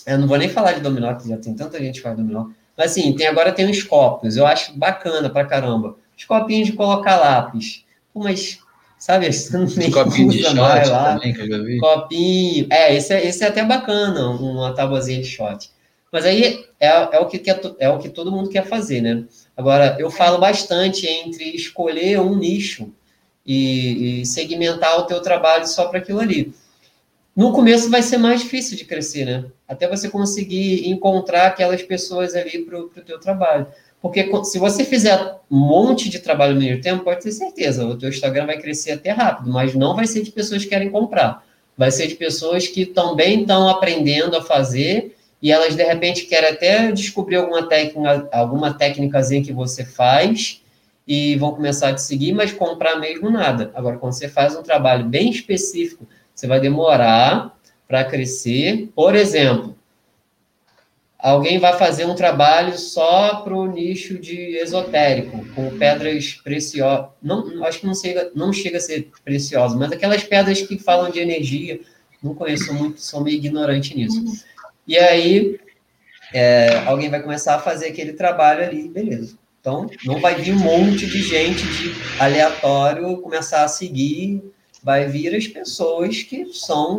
Eu 0.06 0.18
não 0.18 0.28
vou 0.28 0.38
nem 0.38 0.50
falar 0.50 0.74
de 0.74 0.82
dominó, 0.82 1.14
que 1.16 1.30
já 1.30 1.38
tem 1.38 1.54
tanta 1.54 1.80
gente 1.80 1.96
que 1.96 2.02
faz 2.02 2.16
dominó. 2.16 2.48
Mas 2.76 2.92
assim, 2.92 3.16
tem, 3.16 3.28
agora 3.28 3.52
tem 3.52 3.70
os 3.70 3.84
copos. 3.84 4.36
Eu 4.36 4.46
acho 4.46 4.78
bacana 4.78 5.30
pra 5.30 5.46
caramba 5.46 5.96
os 6.18 6.24
copinhos 6.24 6.68
de 6.68 6.74
colocar 6.74 7.18
lápis. 7.18 7.84
Pô, 8.14 8.22
mas, 8.22 8.60
sabe, 9.06 9.30
não 9.52 9.66
nem 9.78 9.92
copinho 9.92 10.32
de 10.32 10.42
shot 10.42 10.56
lá. 10.56 11.14
também, 11.14 11.32
que 11.32 11.42
eu 11.42 11.48
já 11.48 11.58
vi. 11.60 11.78
Copinho. 11.78 12.68
É, 12.72 12.96
esse 12.96 13.14
é, 13.14 13.24
esse 13.24 13.44
é 13.44 13.48
até 13.48 13.64
bacana, 13.64 14.30
uma 14.30 14.74
tabuazinha 14.74 15.22
de 15.22 15.28
shot. 15.28 15.70
Mas 16.12 16.26
aí 16.26 16.66
é, 16.80 16.88
é, 16.88 17.20
o 17.20 17.28
que 17.28 17.38
quer, 17.38 17.62
é 17.78 17.88
o 17.88 18.00
que 18.00 18.10
todo 18.10 18.32
mundo 18.32 18.50
quer 18.50 18.66
fazer, 18.66 19.02
né? 19.02 19.24
Agora, 19.56 19.96
eu 20.00 20.10
falo 20.10 20.40
bastante 20.40 21.06
entre 21.06 21.56
escolher 21.56 22.20
um 22.20 22.36
nicho 22.36 22.92
e, 23.46 24.22
e 24.22 24.26
segmentar 24.26 25.00
o 25.00 25.04
teu 25.04 25.22
trabalho 25.22 25.68
só 25.68 25.86
para 25.86 26.00
aquilo 26.00 26.20
ali. 26.20 26.52
No 27.36 27.52
começo 27.52 27.92
vai 27.92 28.02
ser 28.02 28.18
mais 28.18 28.42
difícil 28.42 28.76
de 28.76 28.86
crescer, 28.86 29.26
né? 29.26 29.46
Até 29.68 29.88
você 29.88 30.10
conseguir 30.10 30.90
encontrar 30.90 31.46
aquelas 31.46 31.84
pessoas 31.84 32.34
ali 32.34 32.64
para 32.64 32.80
o 32.80 32.90
teu 32.90 33.20
trabalho. 33.20 33.68
Porque 34.02 34.30
se 34.44 34.60
você 34.60 34.84
fizer 34.84 35.18
um 35.50 35.58
monte 35.58 36.10
de 36.10 36.20
trabalho 36.20 36.54
no 36.54 36.60
meio 36.60 36.80
tempo, 36.82 37.04
pode 37.04 37.22
ter 37.22 37.32
certeza, 37.32 37.86
o 37.86 37.98
teu 37.98 38.10
Instagram 38.10 38.46
vai 38.46 38.58
crescer 38.60 38.92
até 38.92 39.12
rápido, 39.12 39.52
mas 39.52 39.74
não 39.74 39.96
vai 39.96 40.06
ser 40.06 40.22
de 40.22 40.32
pessoas 40.32 40.64
que 40.64 40.70
querem 40.70 40.90
comprar. 40.90 41.44
Vai 41.78 41.92
ser 41.92 42.08
de 42.08 42.16
pessoas 42.16 42.68
que 42.68 42.86
também 42.86 43.42
estão 43.42 43.68
aprendendo 43.68 44.38
a 44.38 44.42
fazer 44.42 45.16
e 45.42 45.52
elas, 45.52 45.76
de 45.76 45.84
repente, 45.84 46.26
querem 46.26 46.50
até 46.50 46.92
descobrir 46.92 47.36
alguma 47.36 47.68
técnica, 47.68 48.28
alguma 48.32 48.74
técnicazinha 48.74 49.44
que 49.44 49.54
você 49.54 49.86
faz 49.86 50.62
e 51.08 51.36
vão 51.36 51.54
começar 51.54 51.90
a 51.90 51.94
te 51.94 52.02
seguir, 52.02 52.34
mas 52.34 52.52
comprar 52.52 52.96
mesmo 53.00 53.30
nada. 53.30 53.72
Agora, 53.76 53.98
quando 53.98 54.14
você 54.14 54.28
faz 54.28 54.56
um 54.56 54.64
trabalho 54.64 55.06
bem 55.06 55.30
específico, 55.30 56.08
você 56.34 56.48
vai 56.48 56.60
demorar 56.60 57.56
para 57.88 58.04
crescer. 58.04 58.90
Por 58.96 59.16
exemplo, 59.16 59.75
alguém 61.32 61.58
vai 61.58 61.76
fazer 61.76 62.06
um 62.06 62.14
trabalho 62.14 62.78
só 62.78 63.38
para 63.38 63.56
o 63.56 63.66
nicho 63.66 64.20
de 64.20 64.58
esotérico, 64.58 65.44
com 65.56 65.76
pedras 65.76 66.34
preciosas. 66.44 67.08
Não, 67.22 67.66
acho 67.66 67.80
que 67.80 67.88
não 67.88 67.96
chega, 67.96 68.32
não 68.36 68.54
chega 68.54 68.78
a 68.78 68.82
ser 68.82 69.10
preciosa, 69.24 69.76
mas 69.76 69.92
aquelas 69.92 70.24
pedras 70.24 70.62
que 70.62 70.78
falam 70.78 71.10
de 71.10 71.20
energia. 71.20 71.80
Não 72.22 72.36
conheço 72.36 72.72
muito, 72.74 73.02
sou 73.02 73.24
meio 73.24 73.38
ignorante 73.38 73.96
nisso. 73.96 74.20
Uhum. 74.20 74.38
E 74.88 74.98
aí, 75.00 75.60
é, 76.32 76.84
alguém 76.86 77.10
vai 77.10 77.22
começar 77.22 77.56
a 77.56 77.60
fazer 77.60 77.88
aquele 77.88 78.14
trabalho 78.14 78.64
ali, 78.64 78.88
beleza. 78.88 79.36
Então, 79.60 79.90
não 80.06 80.20
vai 80.20 80.36
vir 80.36 80.54
um 80.54 80.60
monte 80.60 81.08
de 81.08 81.24
gente 81.24 81.66
de 81.66 81.92
aleatório 82.20 83.18
começar 83.18 83.64
a 83.64 83.68
seguir, 83.68 84.44
vai 84.84 85.08
vir 85.08 85.36
as 85.36 85.48
pessoas 85.48 86.22
que 86.22 86.46
são 86.54 86.98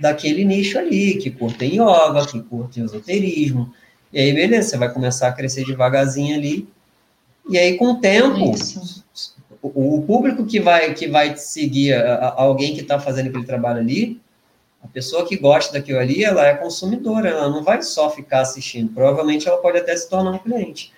daquele 0.00 0.44
nicho 0.44 0.78
ali, 0.78 1.16
que 1.16 1.30
curtem 1.30 1.74
yoga, 1.74 2.26
que 2.26 2.40
curtem 2.40 2.84
esoterismo. 2.84 3.72
E 4.12 4.18
aí, 4.18 4.32
beleza, 4.32 4.70
você 4.70 4.78
vai 4.78 4.92
começar 4.92 5.28
a 5.28 5.32
crescer 5.32 5.64
devagarzinho 5.64 6.34
ali. 6.34 6.68
E 7.48 7.58
aí, 7.58 7.76
com 7.76 7.92
o 7.92 8.00
tempo, 8.00 8.52
o, 9.62 9.98
o, 9.98 10.02
público 10.02 10.46
que 10.46 10.58
vai, 10.58 10.94
que 10.94 11.06
vai 11.06 11.36
seguir 11.36 11.94
a, 11.94 12.14
a, 12.14 12.42
alguém 12.42 12.74
que 12.74 12.80
está 12.80 12.98
fazendo 12.98 13.28
aquele 13.28 13.44
trabalho 13.44 13.78
ali, 13.78 14.20
a 14.82 14.88
pessoa 14.88 15.26
que 15.26 15.36
gosta 15.36 15.72
daquilo 15.72 15.98
ali, 15.98 16.24
ela 16.24 16.46
é 16.46 16.54
consumidora, 16.54 17.28
ela 17.28 17.50
não 17.50 17.62
vai 17.62 17.82
só 17.82 18.10
ficar 18.10 18.40
assistindo. 18.40 18.92
Provavelmente 18.92 19.46
ela 19.46 19.58
pode 19.58 19.78
até 19.78 19.94
se 19.94 20.08
tornar 20.08 20.32
um 20.32 20.38
cliente. 20.38 20.92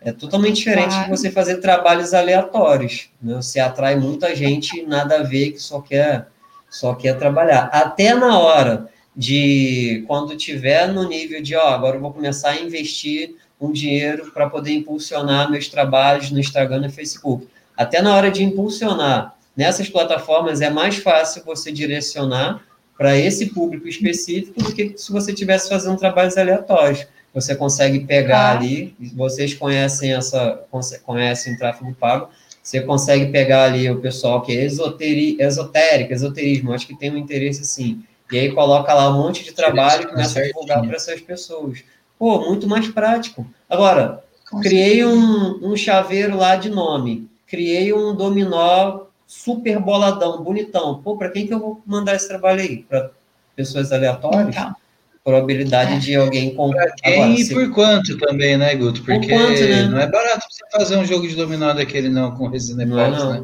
É 0.00 0.12
totalmente 0.12 0.56
diferente 0.56 0.88
claro. 0.88 1.04
de 1.04 1.10
você 1.10 1.30
fazer 1.30 1.58
trabalhos 1.58 2.14
aleatórios. 2.14 3.10
Né? 3.20 3.34
Você 3.34 3.60
atrai 3.60 3.96
muita 3.96 4.34
gente, 4.34 4.82
nada 4.82 5.20
a 5.20 5.22
ver, 5.22 5.52
que 5.52 5.58
só 5.58 5.80
quer 5.80 6.28
só 6.70 6.94
quer 6.94 7.18
trabalhar. 7.18 7.64
Até 7.72 8.14
na 8.14 8.38
hora 8.38 8.88
de, 9.14 10.04
quando 10.06 10.36
tiver 10.36 10.86
no 10.88 11.06
nível 11.06 11.42
de, 11.42 11.56
ó, 11.56 11.68
agora 11.68 11.96
eu 11.96 12.00
vou 12.00 12.12
começar 12.12 12.50
a 12.50 12.60
investir 12.60 13.34
um 13.60 13.72
dinheiro 13.72 14.30
para 14.32 14.48
poder 14.48 14.72
impulsionar 14.72 15.50
meus 15.50 15.68
trabalhos 15.68 16.30
no 16.30 16.38
Instagram 16.38 16.86
e 16.86 16.90
Facebook. 16.90 17.46
Até 17.76 18.00
na 18.00 18.14
hora 18.14 18.30
de 18.30 18.42
impulsionar 18.42 19.36
nessas 19.56 19.88
plataformas, 19.88 20.60
é 20.60 20.70
mais 20.70 20.96
fácil 20.96 21.42
você 21.44 21.70
direcionar 21.70 22.62
para 22.96 23.16
esse 23.16 23.46
público 23.46 23.88
específico 23.88 24.62
do 24.62 24.74
que 24.74 24.94
se 24.96 25.10
você 25.10 25.32
tivesse 25.32 25.68
fazendo 25.68 25.98
trabalhos 25.98 26.36
aleatórios. 26.36 27.06
você 27.32 27.54
consegue 27.54 28.00
pegar 28.00 28.50
ah. 28.50 28.58
ali, 28.58 28.94
vocês 29.14 29.54
conhecem 29.54 30.12
essa, 30.12 30.64
conhecem 31.04 31.56
tráfego 31.56 31.94
pago, 31.94 32.28
você 32.70 32.80
consegue 32.82 33.32
pegar 33.32 33.64
ali 33.64 33.90
o 33.90 34.00
pessoal 34.00 34.42
que 34.42 34.56
é 34.56 34.64
esoteri, 34.64 35.36
esotérico, 35.40 36.12
esoterismo, 36.12 36.72
acho 36.72 36.86
que 36.86 36.96
tem 36.96 37.10
um 37.10 37.16
interesse 37.16 37.62
assim, 37.62 38.00
e 38.30 38.38
aí 38.38 38.52
coloca 38.52 38.94
lá 38.94 39.10
um 39.10 39.20
monte 39.20 39.42
de 39.42 39.50
trabalho 39.50 40.04
e 40.04 40.06
começa 40.06 40.38
a 40.38 40.42
divulgar 40.44 40.80
para 40.80 40.94
essas 40.94 41.20
pessoas. 41.20 41.82
Pô, 42.16 42.48
muito 42.48 42.68
mais 42.68 42.86
prático. 42.86 43.44
Agora, 43.68 44.22
criei 44.62 45.04
um, 45.04 45.58
um 45.72 45.76
chaveiro 45.76 46.36
lá 46.36 46.54
de 46.54 46.70
nome, 46.70 47.28
criei 47.44 47.92
um 47.92 48.14
dominó 48.14 49.00
super 49.26 49.80
boladão, 49.80 50.40
bonitão. 50.40 51.02
Pô, 51.02 51.16
para 51.16 51.30
quem 51.30 51.48
que 51.48 51.52
eu 51.52 51.58
vou 51.58 51.82
mandar 51.84 52.14
esse 52.14 52.28
trabalho 52.28 52.60
aí? 52.60 52.84
Para 52.84 53.10
pessoas 53.56 53.90
aleatórias? 53.90 54.54
Então 54.54 54.76
probabilidade 55.24 55.94
é. 55.94 55.98
de 55.98 56.16
alguém 56.16 56.54
comprar. 56.54 56.90
Quem 56.96 57.14
Agora, 57.14 57.40
e 57.40 57.44
se... 57.44 57.54
por 57.54 57.70
quanto 57.72 58.18
também, 58.18 58.56
né, 58.56 58.74
Guto? 58.74 59.02
Porque 59.02 59.28
quanto, 59.28 59.60
né? 59.60 59.82
não 59.84 59.98
é 59.98 60.06
barato 60.06 60.46
você 60.50 60.64
fazer 60.72 60.96
um 60.96 61.04
jogo 61.04 61.28
de 61.28 61.34
dominó 61.34 61.72
daquele 61.72 62.08
não 62.08 62.34
com 62.34 62.48
resina 62.48 62.84
não, 62.84 63.00
é 63.00 63.10
não. 63.10 63.32
né? 63.32 63.42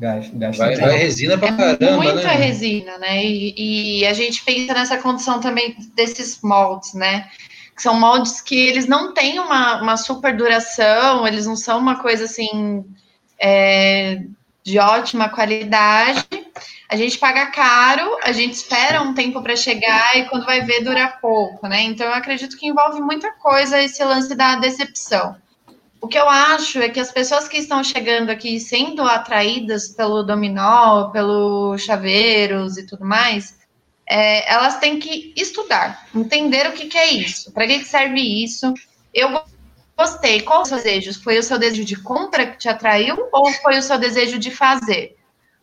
Gasto, 0.00 0.36
gasto 0.36 0.58
vai, 0.58 0.76
vai 0.76 0.96
resina 0.96 1.36
pra 1.36 1.48
é 1.48 1.56
caramba, 1.56 2.02
muita 2.02 2.22
né? 2.22 2.34
resina, 2.34 2.98
né? 2.98 3.24
E, 3.24 4.00
e, 4.00 4.06
a 4.06 4.12
gente 4.12 4.44
pensa 4.44 4.72
nessa 4.72 4.96
condição 4.98 5.40
também 5.40 5.76
desses 5.96 6.40
moldes, 6.40 6.94
né? 6.94 7.28
Que 7.74 7.82
são 7.82 7.98
moldes 7.98 8.40
que 8.40 8.68
eles 8.68 8.86
não 8.86 9.12
têm 9.12 9.40
uma, 9.40 9.82
uma 9.82 9.96
super 9.96 10.36
duração, 10.36 11.26
eles 11.26 11.46
não 11.46 11.56
são 11.56 11.78
uma 11.78 11.96
coisa 11.96 12.24
assim 12.24 12.84
é, 13.40 14.22
de 14.62 14.78
ótima 14.78 15.28
qualidade 15.28 16.24
a 16.88 16.96
gente 16.96 17.18
paga 17.18 17.46
caro, 17.46 18.18
a 18.22 18.32
gente 18.32 18.54
espera 18.54 19.02
um 19.02 19.12
tempo 19.12 19.42
para 19.42 19.54
chegar 19.54 20.16
e 20.16 20.24
quando 20.24 20.46
vai 20.46 20.62
ver 20.62 20.82
dura 20.82 21.06
pouco, 21.20 21.68
né? 21.68 21.82
Então 21.82 22.06
eu 22.06 22.14
acredito 22.14 22.56
que 22.56 22.66
envolve 22.66 23.00
muita 23.00 23.30
coisa 23.32 23.82
esse 23.82 24.02
lance 24.02 24.34
da 24.34 24.56
decepção. 24.56 25.36
O 26.00 26.08
que 26.08 26.18
eu 26.18 26.28
acho 26.28 26.78
é 26.78 26.88
que 26.88 27.00
as 27.00 27.12
pessoas 27.12 27.46
que 27.46 27.58
estão 27.58 27.84
chegando 27.84 28.30
aqui 28.30 28.58
sendo 28.58 29.02
atraídas 29.02 29.88
pelo 29.88 30.22
dominó, 30.22 31.10
pelo 31.10 31.76
chaveiros 31.76 32.78
e 32.78 32.86
tudo 32.86 33.04
mais, 33.04 33.58
é, 34.08 34.50
elas 34.50 34.78
têm 34.78 34.98
que 34.98 35.34
estudar, 35.36 36.08
entender 36.14 36.68
o 36.68 36.72
que, 36.72 36.86
que 36.86 36.96
é 36.96 37.12
isso, 37.12 37.52
para 37.52 37.66
que, 37.66 37.80
que 37.80 37.84
serve 37.84 38.20
isso. 38.20 38.72
Eu 39.12 39.42
gostei. 39.94 40.40
Qual 40.40 40.62
os 40.62 40.70
desejos? 40.70 41.16
Foi 41.16 41.36
o 41.36 41.42
seu 41.42 41.58
desejo 41.58 41.84
de 41.84 41.96
compra 41.96 42.46
que 42.46 42.56
te 42.56 42.68
atraiu 42.68 43.28
ou 43.30 43.52
foi 43.54 43.76
o 43.76 43.82
seu 43.82 43.98
desejo 43.98 44.38
de 44.38 44.50
fazer? 44.50 45.17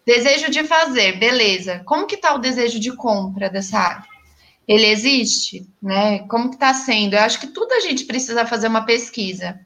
Desejo 0.06 0.52
de 0.52 0.64
fazer, 0.64 1.18
beleza. 1.18 1.82
Como 1.86 2.06
que 2.06 2.16
está 2.16 2.36
o 2.36 2.40
desejo 2.40 2.80
de 2.80 2.96
compra 2.96 3.50
dessa 3.50 3.80
área? 3.80 4.06
Ele 4.68 4.86
existe, 4.86 5.68
né? 5.82 6.20
Como 6.28 6.50
que 6.50 6.56
está 6.56 6.74
sendo? 6.74 7.16
Eu 7.16 7.22
acho 7.22 7.40
que 7.40 7.48
tudo 7.48 7.72
a 7.74 7.80
gente 7.80 8.06
precisa 8.06 8.46
fazer 8.46 8.68
uma 8.68 8.86
pesquisa. 8.86 9.60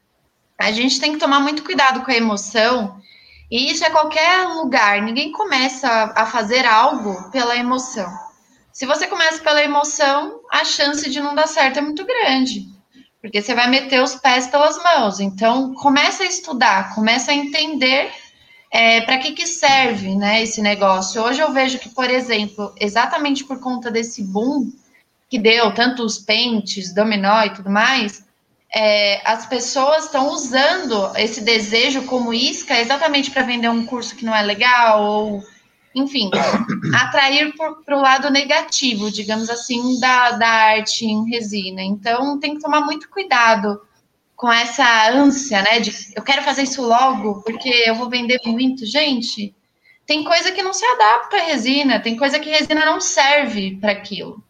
A 0.58 0.72
gente 0.72 1.00
tem 1.00 1.12
que 1.12 1.18
tomar 1.18 1.40
muito 1.40 1.62
cuidado 1.62 2.02
com 2.02 2.10
a 2.10 2.16
emoção. 2.16 3.00
E 3.50 3.70
isso 3.70 3.84
é 3.84 3.90
qualquer 3.90 4.46
lugar. 4.48 5.02
Ninguém 5.02 5.32
começa 5.32 6.12
a 6.14 6.26
fazer 6.26 6.66
algo 6.66 7.30
pela 7.30 7.56
emoção. 7.56 8.10
Se 8.72 8.86
você 8.86 9.06
começa 9.06 9.42
pela 9.42 9.62
emoção, 9.62 10.40
a 10.50 10.64
chance 10.64 11.08
de 11.10 11.20
não 11.20 11.34
dar 11.34 11.48
certo 11.48 11.78
é 11.78 11.82
muito 11.82 12.04
grande. 12.04 12.66
Porque 13.20 13.42
você 13.42 13.54
vai 13.54 13.68
meter 13.68 14.02
os 14.02 14.14
pés 14.14 14.46
pelas 14.46 14.82
mãos. 14.82 15.20
Então, 15.20 15.74
começa 15.74 16.22
a 16.22 16.26
estudar, 16.26 16.94
começa 16.94 17.30
a 17.30 17.34
entender 17.34 18.10
é, 18.70 19.00
para 19.00 19.18
que, 19.18 19.32
que 19.32 19.46
serve 19.46 20.14
né, 20.14 20.42
esse 20.42 20.62
negócio? 20.62 21.22
Hoje 21.22 21.40
eu 21.40 21.52
vejo 21.52 21.78
que, 21.78 21.88
por 21.88 22.08
exemplo, 22.08 22.72
exatamente 22.78 23.44
por 23.44 23.58
conta 23.58 23.90
desse 23.90 24.22
boom 24.22 24.70
que 25.28 25.38
deu, 25.38 25.72
tanto 25.72 26.04
os 26.04 26.18
pentes, 26.18 26.94
dominó 26.94 27.42
e 27.42 27.50
tudo 27.50 27.70
mais, 27.70 28.24
é, 28.72 29.20
as 29.28 29.46
pessoas 29.46 30.04
estão 30.04 30.28
usando 30.28 31.10
esse 31.16 31.40
desejo 31.40 32.02
como 32.02 32.32
isca 32.32 32.80
exatamente 32.80 33.30
para 33.30 33.42
vender 33.42 33.68
um 33.68 33.84
curso 33.84 34.14
que 34.14 34.24
não 34.24 34.34
é 34.34 34.42
legal, 34.42 35.02
ou, 35.02 35.44
enfim, 35.92 36.30
atrair 36.94 37.52
para 37.56 37.96
o 37.96 38.00
lado 38.00 38.30
negativo, 38.30 39.10
digamos 39.10 39.50
assim, 39.50 39.98
da, 39.98 40.32
da 40.32 40.48
arte 40.48 41.04
em 41.04 41.28
resina. 41.28 41.82
Então, 41.82 42.38
tem 42.38 42.54
que 42.54 42.60
tomar 42.60 42.82
muito 42.82 43.08
cuidado 43.08 43.80
com 44.40 44.50
essa 44.50 45.10
ânsia, 45.10 45.60
né, 45.60 45.80
de 45.80 45.92
eu 46.16 46.22
quero 46.22 46.40
fazer 46.40 46.62
isso 46.62 46.80
logo, 46.80 47.42
porque 47.42 47.68
eu 47.84 47.94
vou 47.94 48.08
vender 48.08 48.40
muito. 48.46 48.86
Gente, 48.86 49.54
tem 50.06 50.24
coisa 50.24 50.50
que 50.50 50.62
não 50.62 50.72
se 50.72 50.82
adapta 50.82 51.36
à 51.36 51.42
resina, 51.42 52.00
tem 52.00 52.16
coisa 52.16 52.38
que 52.38 52.48
resina 52.48 52.86
não 52.86 53.02
serve 53.02 53.76
para 53.78 53.92
aquilo. 53.92 54.42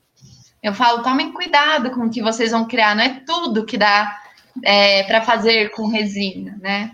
Eu 0.62 0.72
falo, 0.72 1.02
tomem 1.02 1.32
cuidado 1.32 1.90
com 1.90 2.02
o 2.02 2.10
que 2.10 2.22
vocês 2.22 2.52
vão 2.52 2.68
criar, 2.68 2.94
não 2.94 3.02
é 3.02 3.20
tudo 3.26 3.66
que 3.66 3.76
dá 3.76 4.16
é, 4.62 5.02
para 5.02 5.22
fazer 5.22 5.72
com 5.72 5.88
resina, 5.88 6.56
né? 6.62 6.92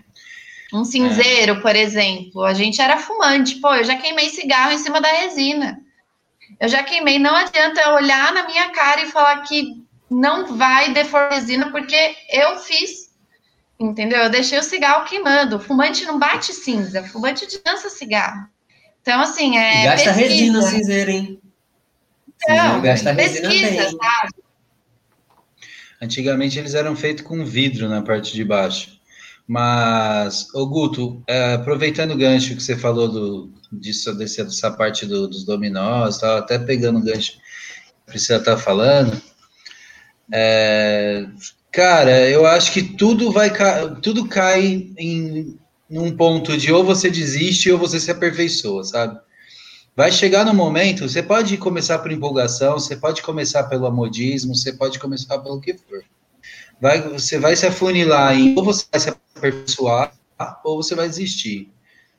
Um 0.73 0.83
cinzeiro, 0.83 1.53
é. 1.53 1.59
por 1.59 1.75
exemplo, 1.75 2.43
a 2.43 2.55
gente 2.55 2.81
era 2.81 2.97
fumante, 2.97 3.57
pô, 3.57 3.75
eu 3.75 3.83
já 3.83 3.95
queimei 3.95 4.29
cigarro 4.29 4.71
em 4.71 4.79
cima 4.79 4.99
da 4.99 5.07
resina. 5.07 5.79
Eu 6.59 6.67
já 6.67 6.81
queimei, 6.81 7.19
não 7.19 7.35
adianta 7.35 7.79
eu 7.79 7.93
olhar 7.93 8.33
na 8.33 8.47
minha 8.47 8.69
cara 8.69 9.01
e 9.01 9.11
falar 9.11 9.43
que 9.43 9.85
não 10.09 10.57
vai 10.57 10.93
deformar 10.93 11.33
resina 11.33 11.71
porque 11.71 12.15
eu 12.31 12.57
fiz, 12.59 13.11
entendeu? 13.79 14.19
Eu 14.19 14.29
deixei 14.29 14.57
o 14.57 14.63
cigarro 14.63 15.05
queimando. 15.05 15.57
O 15.57 15.59
fumante 15.59 16.05
não 16.05 16.17
bate 16.17 16.53
cinza, 16.53 17.01
o 17.01 17.07
fumante 17.07 17.45
dança 17.63 17.89
cigarro. 17.89 18.47
Então, 19.01 19.21
assim, 19.21 19.57
é. 19.57 19.81
E 19.81 19.85
gasta 19.85 20.13
pesquisa. 20.13 20.33
resina 20.33 20.61
cinzeiro, 20.61 21.11
hein? 21.11 21.41
Então, 22.43 22.81
gasta 22.81 23.11
resina 23.11 23.49
pesquisa, 23.49 23.83
bem. 23.83 23.97
sabe? 23.97 24.47
Antigamente 26.01 26.59
eles 26.59 26.75
eram 26.75 26.95
feitos 26.95 27.23
com 27.23 27.43
vidro 27.43 27.89
na 27.89 28.01
parte 28.01 28.33
de 28.33 28.43
baixo. 28.43 28.97
Mas, 29.47 30.53
ô 30.53 30.67
Guto, 30.67 31.23
é, 31.25 31.53
aproveitando 31.53 32.11
o 32.11 32.17
gancho 32.17 32.55
que 32.55 32.61
você 32.61 32.75
falou 32.75 33.07
do, 33.07 33.53
disso, 33.71 34.13
desse, 34.13 34.43
dessa 34.43 34.69
parte 34.71 35.05
do, 35.05 35.27
dos 35.27 35.45
dominós, 35.45 36.15
estava 36.15 36.39
até 36.39 36.59
pegando 36.59 36.99
o 36.99 37.03
gancho 37.03 37.33
que 37.33 37.39
a 38.07 38.11
Priscila 38.11 38.39
está 38.39 38.57
falando, 38.57 39.19
é, 40.31 41.25
cara, 41.71 42.29
eu 42.29 42.45
acho 42.45 42.71
que 42.71 42.83
tudo 42.83 43.31
vai 43.31 43.51
tudo 44.01 44.27
cai 44.27 44.91
em 44.97 45.57
num 45.89 46.15
ponto 46.15 46.57
de 46.57 46.71
ou 46.71 46.83
você 46.83 47.09
desiste 47.09 47.71
ou 47.71 47.77
você 47.77 47.99
se 47.99 48.11
aperfeiçoa, 48.11 48.83
sabe? 48.83 49.19
Vai 49.95 50.11
chegar 50.11 50.45
no 50.45 50.53
momento, 50.53 51.07
você 51.07 51.23
pode 51.23 51.57
começar 51.57 51.99
por 51.99 52.11
empolgação, 52.11 52.73
você 52.73 52.95
pode 52.95 53.21
começar 53.21 53.63
pelo 53.63 53.87
amodismo, 53.87 54.55
você 54.55 54.73
pode 54.73 54.99
começar 54.99 55.39
pelo 55.39 55.59
que 55.59 55.73
for. 55.73 56.03
Vai, 56.79 57.01
você 57.01 57.39
vai 57.39 57.55
se 57.55 57.65
afunilar 57.65 58.37
em 58.37 58.55
ou 58.55 58.63
você 58.63 58.85
vai 58.91 58.99
se 58.99 59.09
aperfeiçoar 59.09 60.13
ou 60.63 60.83
você 60.83 60.93
vai 60.93 61.09
desistir. 61.09 61.71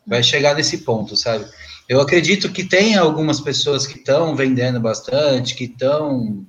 Vai 0.05 0.23
chegar 0.23 0.57
nesse 0.57 0.79
ponto, 0.79 1.17
sabe? 1.17 1.47
Eu 1.89 2.01
acredito 2.01 2.51
que 2.51 2.65
tem 2.65 2.97
algumas 2.97 3.41
pessoas 3.41 3.87
que 3.87 3.99
estão 3.99 4.35
vendendo 4.35 4.81
bastante, 4.81 5.55
que 5.55 5.65
estão 5.65 6.45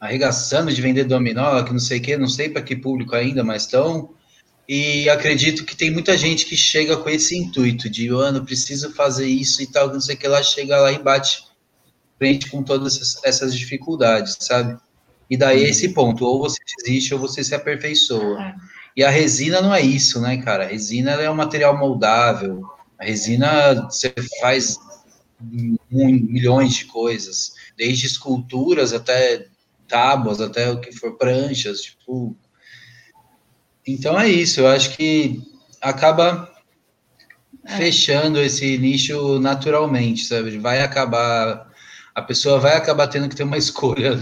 arregaçando 0.00 0.72
de 0.72 0.80
vender 0.80 1.04
dominó, 1.04 1.62
que 1.62 1.72
não 1.72 1.78
sei 1.78 1.98
o 1.98 2.02
que, 2.02 2.16
não 2.16 2.28
sei 2.28 2.48
para 2.48 2.62
que 2.62 2.74
público 2.74 3.14
ainda, 3.14 3.44
mas 3.44 3.62
estão. 3.62 4.14
E 4.66 5.08
acredito 5.10 5.64
que 5.64 5.76
tem 5.76 5.90
muita 5.90 6.16
gente 6.16 6.46
que 6.46 6.56
chega 6.56 6.96
com 6.96 7.10
esse 7.10 7.36
intuito 7.36 7.90
de, 7.90 8.08
ano, 8.08 8.44
preciso 8.44 8.94
fazer 8.94 9.26
isso 9.26 9.60
e 9.62 9.66
tal, 9.66 9.92
não 9.92 10.00
sei 10.00 10.14
o 10.14 10.18
que, 10.18 10.26
lá 10.26 10.42
chega 10.42 10.78
lá 10.78 10.92
e 10.92 11.02
bate 11.02 11.44
frente 12.18 12.48
com 12.48 12.62
todas 12.62 12.96
essas, 12.96 13.24
essas 13.24 13.54
dificuldades, 13.54 14.36
sabe? 14.40 14.78
E 15.28 15.36
daí 15.36 15.64
é 15.64 15.68
esse 15.68 15.90
ponto, 15.90 16.24
ou 16.24 16.40
você 16.40 16.58
desiste 16.78 17.12
ou 17.14 17.20
você 17.20 17.44
se 17.44 17.54
aperfeiçoa. 17.54 18.40
É. 18.42 18.54
E 18.96 19.04
a 19.04 19.10
resina 19.10 19.60
não 19.60 19.74
é 19.74 19.80
isso, 19.80 20.20
né, 20.20 20.36
cara? 20.38 20.64
A 20.64 20.66
resina 20.66 21.12
é 21.12 21.30
um 21.30 21.34
material 21.34 21.76
moldável. 21.78 22.62
A 22.98 23.04
resina 23.04 23.88
você 23.88 24.12
faz 24.40 24.76
milhões 25.90 26.74
de 26.74 26.84
coisas, 26.86 27.54
desde 27.76 28.06
esculturas 28.06 28.92
até 28.92 29.46
tábuas, 29.90 30.40
até 30.40 30.70
o 30.70 30.80
que 30.80 30.92
for 30.92 31.18
pranchas, 31.18 31.82
tipo. 31.82 32.36
Então 33.86 34.18
é 34.18 34.28
isso, 34.28 34.60
eu 34.60 34.68
acho 34.68 34.96
que 34.96 35.42
acaba 35.80 36.48
é. 37.64 37.76
fechando 37.76 38.40
esse 38.40 38.78
nicho 38.78 39.38
naturalmente, 39.40 40.24
sabe? 40.24 40.58
Vai 40.58 40.82
acabar, 40.82 41.68
a 42.14 42.22
pessoa 42.22 42.58
vai 42.58 42.76
acabar 42.76 43.08
tendo 43.08 43.28
que 43.28 43.36
ter 43.36 43.42
uma 43.42 43.58
escolha. 43.58 44.18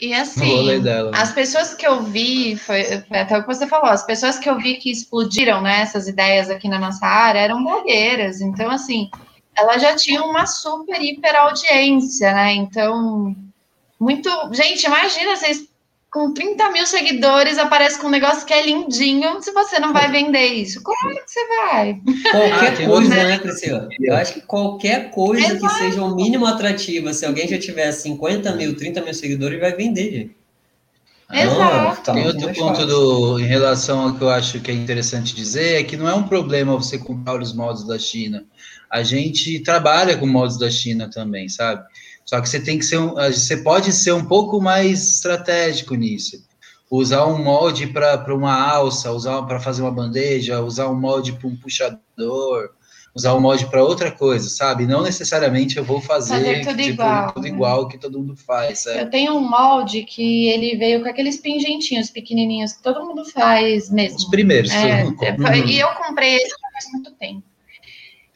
E 0.00 0.12
assim, 0.12 0.80
dela, 0.80 1.12
as 1.14 1.32
pessoas 1.32 1.74
que 1.74 1.86
eu 1.86 2.02
vi, 2.02 2.56
foi, 2.56 2.82
foi, 3.06 3.18
até 3.18 3.38
o 3.38 3.42
que 3.42 3.46
você 3.46 3.68
falou, 3.68 3.86
as 3.86 4.04
pessoas 4.04 4.36
que 4.36 4.50
eu 4.50 4.58
vi 4.58 4.74
que 4.74 4.90
explodiram 4.90 5.60
né, 5.60 5.80
essas 5.82 6.08
ideias 6.08 6.50
aqui 6.50 6.68
na 6.68 6.76
nossa 6.76 7.06
área 7.06 7.38
eram 7.38 7.62
blogueiras, 7.62 8.40
então 8.40 8.68
assim, 8.68 9.08
ela 9.56 9.78
já 9.78 9.94
tinha 9.94 10.24
uma 10.24 10.44
super 10.44 11.00
hiper 11.00 11.36
audiência, 11.36 12.32
né? 12.32 12.52
Então 12.52 13.36
muito. 14.02 14.28
Gente, 14.52 14.84
imagina 14.84 15.36
vocês 15.36 15.68
com 16.10 16.34
30 16.34 16.70
mil 16.72 16.86
seguidores 16.86 17.56
aparece 17.56 17.98
com 17.98 18.08
um 18.08 18.10
negócio 18.10 18.44
que 18.44 18.52
é 18.52 18.66
lindinho, 18.66 19.40
se 19.40 19.50
você 19.52 19.78
não 19.78 19.94
vai 19.94 20.10
vender 20.10 20.46
isso, 20.46 20.82
como 20.82 21.10
é 21.10 21.14
que 21.14 21.30
você 21.30 21.46
vai? 21.46 22.00
Qualquer 22.30 22.82
ah, 22.82 22.86
coisa, 22.86 23.14
né, 23.14 23.38
Priscila? 23.38 23.88
Eu 23.98 24.14
acho 24.14 24.34
que 24.34 24.40
qualquer 24.42 25.10
coisa 25.10 25.54
Exato. 25.54 25.60
que 25.60 25.80
seja 25.80 26.02
o 26.02 26.12
um 26.12 26.14
mínimo 26.14 26.44
atrativa, 26.44 27.14
se 27.14 27.24
alguém 27.24 27.48
já 27.48 27.58
tiver 27.58 27.90
50 27.90 28.54
mil, 28.56 28.76
30 28.76 29.00
mil 29.00 29.14
seguidores, 29.14 29.58
vai 29.58 29.72
vender, 29.74 30.12
gente. 30.12 30.36
Exato. 31.32 32.12
Tem 32.12 32.26
outro 32.26 32.52
ponto 32.52 32.84
do, 32.84 33.40
em 33.40 33.46
relação 33.46 34.00
ao 34.02 34.14
que 34.14 34.22
eu 34.22 34.28
acho 34.28 34.60
que 34.60 34.70
é 34.70 34.74
interessante 34.74 35.34
dizer, 35.34 35.80
é 35.80 35.82
que 35.82 35.96
não 35.96 36.06
é 36.06 36.14
um 36.14 36.24
problema 36.24 36.76
você 36.76 36.98
comprar 36.98 37.40
os 37.40 37.54
moldes 37.54 37.84
da 37.84 37.98
China. 37.98 38.44
A 38.90 39.02
gente 39.02 39.60
trabalha 39.60 40.18
com 40.18 40.26
moldes 40.26 40.58
da 40.58 40.70
China 40.70 41.08
também, 41.10 41.48
sabe? 41.48 41.82
Só 42.24 42.40
que 42.40 42.48
você 42.48 42.60
tem 42.60 42.78
que 42.78 42.84
ser 42.84 42.98
um, 42.98 43.14
você 43.14 43.56
pode 43.58 43.92
ser 43.92 44.12
um 44.12 44.24
pouco 44.24 44.60
mais 44.60 45.16
estratégico 45.16 45.94
nisso. 45.94 46.44
Usar 46.90 47.26
um 47.26 47.42
molde 47.42 47.86
para 47.86 48.34
uma 48.34 48.54
alça, 48.54 49.10
usar 49.12 49.42
para 49.42 49.58
fazer 49.58 49.82
uma 49.82 49.90
bandeja, 49.90 50.60
usar 50.60 50.88
um 50.88 50.98
molde 50.98 51.32
para 51.32 51.48
um 51.48 51.56
puxador, 51.56 52.70
usar 53.14 53.34
um 53.34 53.40
molde 53.40 53.66
para 53.66 53.82
outra 53.82 54.10
coisa, 54.10 54.48
sabe? 54.48 54.86
Não 54.86 55.02
necessariamente 55.02 55.76
eu 55.76 55.84
vou 55.84 56.00
fazer, 56.00 56.34
fazer 56.34 56.60
tudo, 56.60 56.76
tipo, 56.76 56.92
igual, 56.92 57.32
tudo 57.32 57.46
igual 57.46 57.88
que 57.88 57.98
todo 57.98 58.18
mundo 58.18 58.36
faz. 58.36 58.86
Eu 58.86 59.10
tenho 59.10 59.34
um 59.34 59.48
molde 59.48 60.02
que 60.04 60.48
ele 60.48 60.76
veio 60.76 61.02
com 61.02 61.08
aqueles 61.08 61.38
pingentinhos 61.38 62.10
pequenininhos 62.10 62.74
que 62.74 62.82
todo 62.82 63.04
mundo 63.04 63.24
faz 63.24 63.90
mesmo. 63.90 64.16
Os 64.16 64.24
primeiros. 64.26 64.70
É, 64.70 65.04
e 65.66 65.78
eu 65.78 65.88
comprei 65.94 66.36
esse 66.36 66.54
faz 66.72 66.92
muito 66.92 67.10
tempo. 67.12 67.51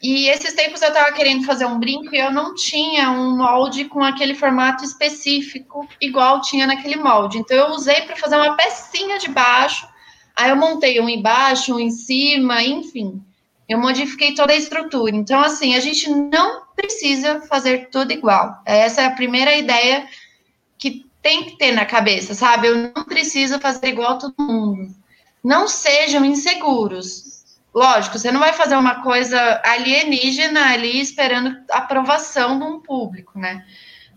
E 0.01 0.29
esses 0.29 0.53
tempos 0.53 0.81
eu 0.81 0.89
estava 0.89 1.11
querendo 1.11 1.43
fazer 1.43 1.65
um 1.65 1.79
brinco 1.79 2.13
e 2.13 2.19
eu 2.19 2.31
não 2.31 2.53
tinha 2.53 3.09
um 3.09 3.35
molde 3.35 3.85
com 3.85 4.03
aquele 4.03 4.35
formato 4.35 4.83
específico, 4.83 5.87
igual 5.99 6.41
tinha 6.41 6.67
naquele 6.67 6.97
molde. 6.97 7.39
Então 7.39 7.57
eu 7.57 7.69
usei 7.71 8.01
para 8.01 8.15
fazer 8.15 8.35
uma 8.35 8.55
pecinha 8.55 9.17
de 9.17 9.29
baixo. 9.29 9.87
Aí 10.35 10.51
eu 10.51 10.55
montei 10.55 11.01
um 11.01 11.09
embaixo, 11.09 11.75
um 11.75 11.79
em 11.79 11.89
cima, 11.89 12.61
enfim. 12.61 13.23
Eu 13.67 13.79
modifiquei 13.79 14.35
toda 14.35 14.53
a 14.53 14.55
estrutura. 14.55 15.15
Então, 15.15 15.41
assim, 15.41 15.75
a 15.75 15.79
gente 15.79 16.09
não 16.09 16.61
precisa 16.75 17.41
fazer 17.41 17.89
tudo 17.89 18.13
igual. 18.13 18.61
Essa 18.65 19.01
é 19.01 19.05
a 19.05 19.15
primeira 19.15 19.55
ideia 19.55 20.07
que 20.77 21.05
tem 21.21 21.43
que 21.43 21.57
ter 21.57 21.73
na 21.73 21.85
cabeça, 21.85 22.35
sabe? 22.35 22.67
Eu 22.67 22.93
não 22.95 23.03
preciso 23.03 23.59
fazer 23.59 23.87
igual 23.87 24.19
todo 24.19 24.35
mundo. 24.39 24.95
Não 25.43 25.67
sejam 25.67 26.23
inseguros. 26.23 27.36
Lógico, 27.73 28.17
você 28.17 28.31
não 28.31 28.39
vai 28.39 28.53
fazer 28.53 28.75
uma 28.75 29.03
coisa 29.03 29.61
alienígena 29.63 30.73
ali 30.73 30.99
esperando 30.99 31.55
aprovação 31.71 32.57
de 32.57 32.65
um 32.65 32.79
público, 32.79 33.37
né? 33.37 33.63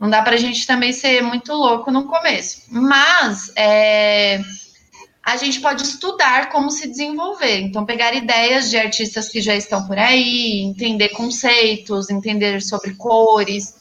Não 0.00 0.08
dá 0.08 0.22
para 0.22 0.34
a 0.34 0.38
gente 0.38 0.66
também 0.66 0.92
ser 0.92 1.22
muito 1.22 1.52
louco 1.52 1.90
no 1.90 2.06
começo. 2.06 2.62
Mas 2.70 3.52
é, 3.54 4.40
a 5.22 5.36
gente 5.36 5.60
pode 5.60 5.82
estudar 5.82 6.48
como 6.48 6.70
se 6.70 6.88
desenvolver. 6.88 7.60
Então, 7.60 7.84
pegar 7.84 8.14
ideias 8.14 8.70
de 8.70 8.78
artistas 8.78 9.28
que 9.28 9.42
já 9.42 9.54
estão 9.54 9.86
por 9.86 9.98
aí, 9.98 10.62
entender 10.62 11.10
conceitos, 11.10 12.08
entender 12.08 12.62
sobre 12.62 12.94
cores, 12.94 13.74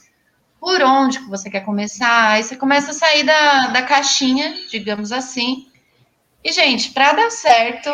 por 0.59 0.81
onde 0.81 1.19
que 1.19 1.29
você 1.29 1.49
quer 1.49 1.61
começar. 1.61 2.31
Aí 2.31 2.43
você 2.43 2.57
começa 2.57 2.91
a 2.91 2.93
sair 2.93 3.23
da, 3.23 3.67
da 3.67 3.81
caixinha, 3.81 4.53
digamos 4.69 5.13
assim. 5.13 5.67
E, 6.43 6.51
gente, 6.51 6.91
para 6.91 7.13
dar 7.13 7.31
certo, 7.31 7.89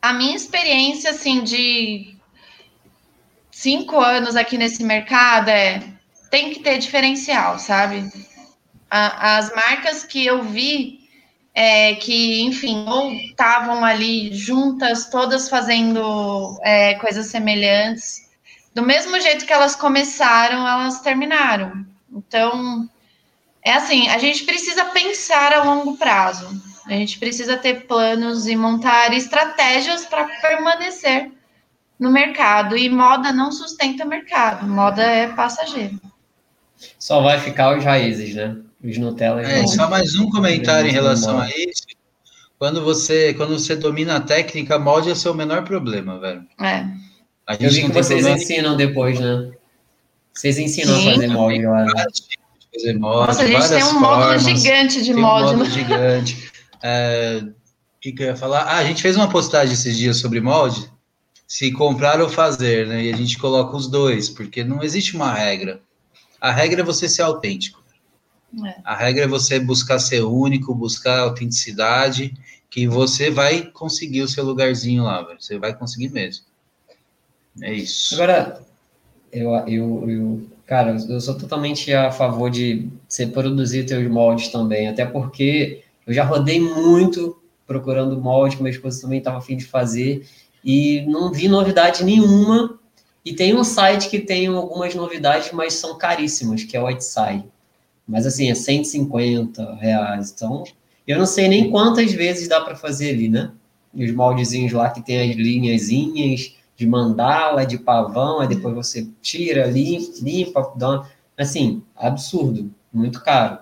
a 0.00 0.12
minha 0.12 0.36
experiência, 0.36 1.10
assim, 1.10 1.42
de 1.42 2.16
cinco 3.50 3.98
anos 3.98 4.36
aqui 4.36 4.56
nesse 4.56 4.82
mercado 4.84 5.48
é 5.48 5.82
tem 6.30 6.52
que 6.52 6.60
ter 6.60 6.78
diferencial, 6.78 7.58
sabe? 7.58 8.08
A, 8.90 9.38
as 9.38 9.54
marcas 9.54 10.04
que 10.04 10.24
eu 10.24 10.42
vi 10.42 11.00
é, 11.54 11.94
que, 11.96 12.42
enfim, 12.42 12.84
ou 12.88 13.12
estavam 13.12 13.84
ali 13.84 14.32
juntas, 14.32 15.06
todas 15.10 15.48
fazendo 15.48 16.58
é, 16.62 16.94
coisas 16.94 17.26
semelhantes. 17.26 18.28
Do 18.74 18.82
mesmo 18.82 19.18
jeito 19.20 19.44
que 19.44 19.52
elas 19.52 19.74
começaram, 19.74 20.66
elas 20.66 21.00
terminaram. 21.00 21.84
Então, 22.12 22.88
é 23.64 23.72
assim, 23.72 24.08
a 24.08 24.18
gente 24.18 24.44
precisa 24.44 24.84
pensar 24.86 25.52
a 25.52 25.64
longo 25.64 25.96
prazo. 25.96 26.48
A 26.88 26.92
gente 26.94 27.18
precisa 27.18 27.56
ter 27.58 27.86
planos 27.86 28.46
e 28.46 28.56
montar 28.56 29.12
estratégias 29.12 30.06
para 30.06 30.24
permanecer 30.40 31.30
no 32.00 32.10
mercado. 32.10 32.76
E 32.76 32.88
moda 32.88 33.30
não 33.30 33.52
sustenta 33.52 34.04
o 34.04 34.08
mercado, 34.08 34.66
moda 34.66 35.02
é 35.02 35.28
passageiro. 35.28 36.00
Só 36.98 37.20
vai 37.20 37.38
ficar 37.38 37.76
os 37.76 37.84
raízes, 37.84 38.34
né? 38.34 38.56
Os 38.82 38.96
Nutella. 38.96 39.42
É, 39.42 39.66
só 39.66 39.90
mais 39.90 40.14
um 40.16 40.30
comentário 40.30 40.88
em 40.88 40.92
relação 40.92 41.38
a 41.38 41.48
isso. 41.50 41.82
Quando 42.58 42.82
você, 42.82 43.34
quando 43.34 43.58
você 43.58 43.76
domina 43.76 44.16
a 44.16 44.20
técnica, 44.20 44.78
molde 44.78 45.10
é 45.10 45.12
o 45.12 45.16
seu 45.16 45.34
menor 45.34 45.64
problema, 45.64 46.18
velho. 46.18 46.42
É. 46.60 46.86
A 47.46 47.52
gente 47.52 47.64
Eu 47.64 47.70
vi 47.70 47.82
que 47.82 47.88
vocês 47.88 48.22
problema. 48.22 48.36
ensinam 48.36 48.76
depois, 48.76 49.20
né? 49.20 49.50
Vocês 50.32 50.58
ensinam 50.58 50.96
Sim. 50.96 51.08
a 51.08 51.14
fazer 51.14 51.26
molde 51.28 51.66
lá. 51.66 51.84
Né? 51.84 52.04
Fazer 52.74 52.98
molde, 52.98 53.26
Nossa, 53.26 53.42
a 53.42 53.46
gente 53.46 53.68
tem 53.68 53.84
um 53.84 54.00
módulo 54.00 54.38
gigante 54.38 55.02
de 55.02 55.14
molde. 55.14 55.54
Um 55.54 55.58
módulo 55.58 55.70
gigante. 55.70 56.52
O 56.82 58.00
que, 58.00 58.12
que 58.12 58.22
eu 58.22 58.28
ia 58.28 58.36
falar? 58.36 58.62
Ah, 58.62 58.78
a 58.78 58.84
gente 58.84 59.02
fez 59.02 59.16
uma 59.16 59.28
postagem 59.28 59.74
esses 59.74 59.96
dias 59.96 60.18
sobre 60.18 60.40
molde. 60.40 60.90
Se 61.46 61.72
comprar 61.72 62.20
ou 62.20 62.28
fazer, 62.28 62.86
né? 62.86 63.04
E 63.04 63.12
a 63.12 63.16
gente 63.16 63.38
coloca 63.38 63.76
os 63.76 63.88
dois, 63.88 64.28
porque 64.28 64.62
não 64.62 64.82
existe 64.82 65.16
uma 65.16 65.32
regra. 65.32 65.80
A 66.40 66.52
regra 66.52 66.82
é 66.82 66.84
você 66.84 67.08
ser 67.08 67.22
autêntico. 67.22 67.82
É. 68.64 68.76
A 68.84 68.94
regra 68.94 69.24
é 69.24 69.28
você 69.28 69.58
buscar 69.58 69.98
ser 69.98 70.22
único, 70.22 70.74
buscar 70.74 71.20
autenticidade, 71.20 72.34
que 72.70 72.86
você 72.86 73.30
vai 73.30 73.62
conseguir 73.62 74.22
o 74.22 74.28
seu 74.28 74.44
lugarzinho 74.44 75.04
lá, 75.04 75.22
véio. 75.22 75.40
você 75.40 75.58
vai 75.58 75.74
conseguir 75.74 76.10
mesmo. 76.10 76.44
É 77.60 77.72
isso. 77.72 78.14
Agora, 78.14 78.62
eu, 79.32 79.50
eu, 79.66 80.10
eu, 80.10 80.50
cara, 80.66 80.96
eu 81.08 81.20
sou 81.20 81.36
totalmente 81.36 81.92
a 81.92 82.10
favor 82.10 82.50
de 82.50 82.88
você 83.08 83.26
produzir 83.26 83.84
teus 83.84 84.08
moldes 84.08 84.48
também, 84.48 84.88
até 84.88 85.04
porque 85.04 85.82
eu 86.08 86.14
já 86.14 86.24
rodei 86.24 86.58
muito 86.58 87.38
procurando 87.66 88.18
molde, 88.18 88.56
que 88.56 88.62
minha 88.62 88.74
esposa 88.74 89.02
também 89.02 89.18
estava 89.18 89.36
afim 89.36 89.58
de 89.58 89.66
fazer, 89.66 90.26
e 90.64 91.04
não 91.06 91.30
vi 91.30 91.48
novidade 91.48 92.02
nenhuma. 92.02 92.78
E 93.22 93.34
tem 93.34 93.54
um 93.54 93.62
site 93.62 94.08
que 94.08 94.18
tem 94.18 94.46
algumas 94.46 94.94
novidades, 94.94 95.52
mas 95.52 95.74
são 95.74 95.98
caríssimas, 95.98 96.64
que 96.64 96.74
é 96.74 96.80
o 96.80 96.86
Whiteside. 96.86 97.44
Mas 98.06 98.24
assim, 98.24 98.50
é 98.50 98.54
150 98.54 99.74
reais. 99.74 100.32
Então, 100.34 100.64
eu 101.06 101.18
não 101.18 101.26
sei 101.26 101.46
nem 101.46 101.70
quantas 101.70 102.10
vezes 102.10 102.48
dá 102.48 102.62
para 102.62 102.74
fazer 102.74 103.10
ali, 103.10 103.28
né? 103.28 103.52
Os 103.94 104.10
moldezinhos 104.10 104.72
lá 104.72 104.88
que 104.88 105.04
tem 105.04 105.30
as 105.30 105.36
linhazinhas 105.36 106.54
de 106.74 106.86
mandala, 106.86 107.66
de 107.66 107.76
pavão, 107.76 108.40
aí 108.40 108.48
depois 108.48 108.74
você 108.74 109.06
tira, 109.20 109.66
limpa, 109.66 110.12
limpa 110.22 110.72
dá 110.74 111.06
assim, 111.36 111.82
absurdo, 111.94 112.70
muito 112.90 113.22
caro. 113.22 113.58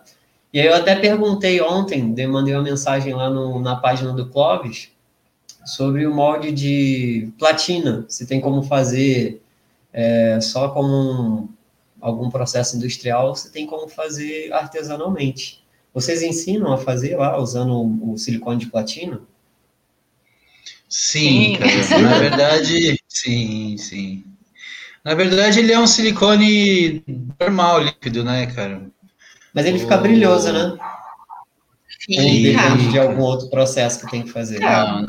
E 0.57 0.59
aí 0.59 0.69
eu 0.69 0.75
até 0.75 0.97
perguntei 0.97 1.61
ontem, 1.61 2.03
mandei 2.27 2.55
uma 2.55 2.63
mensagem 2.63 3.13
lá 3.13 3.29
no, 3.29 3.61
na 3.61 3.77
página 3.77 4.15
do 4.15 4.31
Clóvis 4.31 4.91
sobre 5.67 6.07
o 6.07 6.15
molde 6.15 6.51
de 6.51 7.31
platina, 7.39 8.07
se 8.09 8.27
tem 8.27 8.41
como 8.41 8.63
fazer 8.63 9.43
é, 9.93 10.41
só 10.41 10.71
como 10.71 10.89
um, 10.89 11.49
algum 12.01 12.31
processo 12.31 12.75
industrial, 12.75 13.37
você 13.37 13.51
tem 13.51 13.67
como 13.67 13.87
fazer 13.87 14.51
artesanalmente. 14.51 15.63
Vocês 15.93 16.23
ensinam 16.23 16.73
a 16.73 16.79
fazer 16.79 17.17
lá 17.19 17.37
usando 17.37 18.11
o 18.11 18.17
silicone 18.17 18.61
de 18.61 18.71
platina? 18.71 19.21
Sim, 20.89 21.59
cara. 21.59 21.71
Na 22.01 22.19
verdade, 22.19 22.99
sim, 23.07 23.77
sim. 23.77 24.25
Na 25.05 25.13
verdade, 25.15 25.59
ele 25.59 25.75
é 25.75 25.79
um 25.79 25.87
silicone 25.87 27.05
normal, 27.39 27.81
líquido, 27.81 28.25
né, 28.25 28.47
cara? 28.47 28.91
Mas 29.57 29.65
ele 29.65 29.79
fica 29.79 29.97
brilhoso, 29.97 30.53
né? 30.53 30.77
Sim. 32.05 32.43
depende 32.43 32.91
de 32.91 32.99
algum 32.99 33.23
outro 33.23 33.49
processo 33.49 34.01
que 34.01 34.11
tem 34.11 34.23
que 34.23 34.31
fazer. 34.31 34.61
Não, 34.61 35.01
não. 35.01 35.07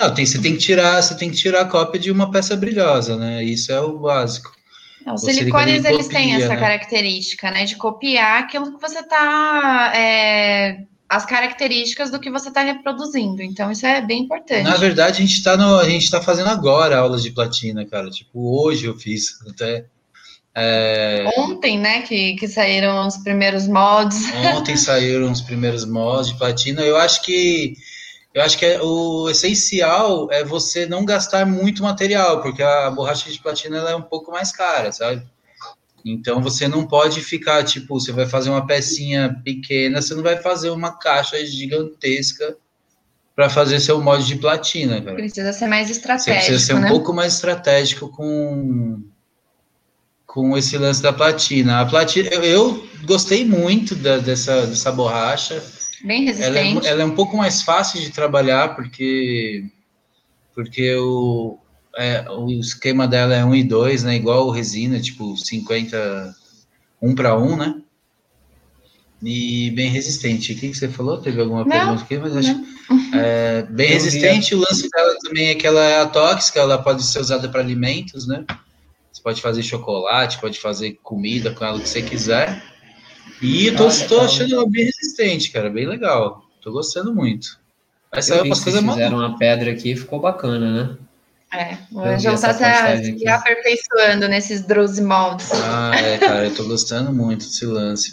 não 0.00 0.14
tem, 0.14 0.26
você 0.26 0.42
tem 0.42 0.52
que 0.52 0.58
tirar, 0.58 1.00
você 1.00 1.16
tem 1.16 1.30
que 1.30 1.36
tirar 1.36 1.60
a 1.60 1.64
cópia 1.64 2.00
de 2.00 2.10
uma 2.10 2.28
peça 2.30 2.56
brilhosa, 2.56 3.16
né? 3.16 3.44
Isso 3.44 3.70
é 3.70 3.80
o 3.80 3.96
básico. 3.98 4.52
Os 5.06 5.20
silicones, 5.20 5.84
eles 5.84 6.06
copia, 6.06 6.18
têm 6.18 6.34
essa 6.34 6.48
né? 6.48 6.56
característica, 6.56 7.50
né? 7.52 7.64
De 7.64 7.76
copiar 7.76 8.42
aquilo 8.42 8.74
que 8.74 8.80
você 8.80 8.98
está... 8.98 9.92
É, 9.94 10.78
as 11.08 11.24
características 11.24 12.10
do 12.10 12.18
que 12.18 12.30
você 12.30 12.48
está 12.48 12.62
reproduzindo. 12.62 13.42
Então, 13.42 13.70
isso 13.70 13.86
é 13.86 14.00
bem 14.00 14.22
importante. 14.22 14.64
Na 14.64 14.76
verdade, 14.76 15.18
a 15.18 15.20
gente 15.20 15.36
está 15.36 15.54
a 15.54 15.88
gente 15.88 16.10
tá 16.10 16.20
fazendo 16.20 16.48
agora 16.48 16.98
aulas 16.98 17.22
de 17.22 17.30
platina, 17.30 17.86
cara. 17.86 18.10
Tipo, 18.10 18.60
hoje 18.60 18.86
eu 18.86 18.96
fiz 18.96 19.38
até. 19.48 19.86
É... 20.56 21.24
Ontem, 21.36 21.78
né, 21.78 22.02
que, 22.02 22.34
que 22.36 22.46
saíram 22.46 23.06
os 23.06 23.16
primeiros 23.16 23.66
mods. 23.66 24.32
Ontem 24.54 24.76
saíram 24.78 25.30
os 25.32 25.40
primeiros 25.40 25.84
mods 25.84 26.28
de 26.28 26.38
platina. 26.38 26.82
Eu 26.82 26.96
acho 26.96 27.22
que 27.22 27.74
eu 28.34 28.42
acho 28.42 28.58
que 28.58 28.66
é, 28.66 28.82
o 28.82 29.28
essencial 29.30 30.28
é 30.32 30.42
você 30.42 30.86
não 30.86 31.04
gastar 31.04 31.46
muito 31.46 31.84
material, 31.84 32.42
porque 32.42 32.62
a 32.62 32.90
borracha 32.90 33.30
de 33.30 33.38
platina 33.38 33.78
é 33.78 33.94
um 33.94 34.02
pouco 34.02 34.32
mais 34.32 34.50
cara, 34.50 34.90
sabe? 34.90 35.22
Então 36.04 36.42
você 36.42 36.66
não 36.66 36.84
pode 36.84 37.20
ficar, 37.20 37.62
tipo, 37.64 37.98
você 37.98 38.10
vai 38.10 38.26
fazer 38.26 38.50
uma 38.50 38.66
pecinha 38.66 39.40
pequena, 39.44 40.02
você 40.02 40.14
não 40.14 40.22
vai 40.22 40.36
fazer 40.36 40.70
uma 40.70 40.98
caixa 40.98 41.44
gigantesca 41.46 42.56
para 43.36 43.48
fazer 43.48 43.80
seu 43.80 44.02
molde 44.02 44.26
de 44.26 44.36
platina, 44.36 45.00
cara. 45.00 45.16
Precisa 45.16 45.52
ser 45.52 45.66
mais 45.66 45.88
estratégico. 45.88 46.40
Você 46.40 46.46
precisa 46.46 46.66
ser 46.66 46.74
né? 46.74 46.86
um 46.86 46.90
pouco 46.90 47.12
mais 47.12 47.34
estratégico 47.34 48.08
com, 48.08 49.00
com 50.34 50.58
esse 50.58 50.76
lance 50.76 51.00
da 51.00 51.12
platina. 51.12 51.80
A 51.80 51.86
platina, 51.86 52.28
eu, 52.30 52.42
eu 52.42 52.88
gostei 53.04 53.44
muito 53.44 53.94
da, 53.94 54.18
dessa, 54.18 54.66
dessa 54.66 54.90
borracha. 54.90 55.62
Bem 56.04 56.24
resistente. 56.24 56.58
Ela 56.58 56.86
é, 56.88 56.90
ela 56.90 57.02
é 57.02 57.04
um 57.04 57.14
pouco 57.14 57.36
mais 57.36 57.62
fácil 57.62 58.00
de 58.00 58.10
trabalhar, 58.10 58.74
porque, 58.74 59.64
porque 60.52 60.92
o, 60.96 61.56
é, 61.96 62.28
o 62.28 62.50
esquema 62.50 63.06
dela 63.06 63.32
é 63.32 63.44
1 63.44 63.54
e 63.54 63.62
2, 63.62 64.02
né? 64.02 64.16
Igual 64.16 64.50
resina, 64.50 65.00
tipo 65.00 65.36
50, 65.36 66.34
1 67.00 67.14
para 67.14 67.38
1, 67.38 67.56
né? 67.56 67.80
E 69.22 69.70
bem 69.70 69.88
resistente. 69.88 70.52
O 70.52 70.56
que, 70.56 70.68
que 70.68 70.74
você 70.74 70.88
falou? 70.88 71.18
Teve 71.18 71.40
alguma 71.40 71.64
Não, 71.64 71.70
pergunta 71.70 72.02
aqui? 72.02 72.18
Mas 72.18 72.36
acho 72.36 72.60
é, 73.14 73.62
bem 73.70 73.88
resistente. 73.88 74.52
O 74.52 74.58
lance 74.58 74.90
dela 74.90 75.16
também 75.22 75.50
é 75.50 75.54
que 75.54 75.66
ela 75.66 75.84
é 75.84 76.00
atóxica, 76.00 76.58
ela 76.58 76.76
pode 76.76 77.04
ser 77.04 77.20
usada 77.20 77.48
para 77.48 77.60
alimentos, 77.60 78.26
né? 78.26 78.44
Pode 79.24 79.40
fazer 79.40 79.62
chocolate, 79.62 80.38
pode 80.38 80.60
fazer 80.60 80.98
comida 81.02 81.50
com 81.50 81.64
ela 81.64 81.78
o 81.78 81.80
que 81.80 81.88
você 81.88 82.02
quiser. 82.02 82.62
E 83.40 83.68
eu 83.68 83.76
tô, 83.76 83.88
tô 84.06 84.20
achando 84.20 84.54
ela 84.54 84.68
bem 84.68 84.84
resistente, 84.84 85.50
cara, 85.50 85.70
bem 85.70 85.86
legal. 85.86 86.44
Tô 86.60 86.70
gostando 86.70 87.14
muito. 87.14 87.58
Essa 88.12 88.34
é 88.34 88.42
uma 88.42 88.54
coisa 88.54 88.80
fizeram 88.82 89.16
uma 89.16 89.38
pedra 89.38 89.72
aqui 89.72 89.92
e 89.92 89.96
ficou 89.96 90.20
bacana, 90.20 90.70
né? 90.84 90.98
É, 91.52 91.78
o 91.90 92.00
Angel 92.00 92.38
tá 92.38 92.52
se, 92.52 93.18
se 93.18 93.28
aperfeiçoando 93.28 94.28
nesses 94.28 94.62
12 94.62 95.02
moldes. 95.02 95.50
Ah, 95.52 95.92
é, 95.94 96.18
cara, 96.18 96.44
eu 96.44 96.54
tô 96.54 96.64
gostando 96.64 97.12
muito 97.12 97.46
desse 97.46 97.64
lance. 97.64 98.10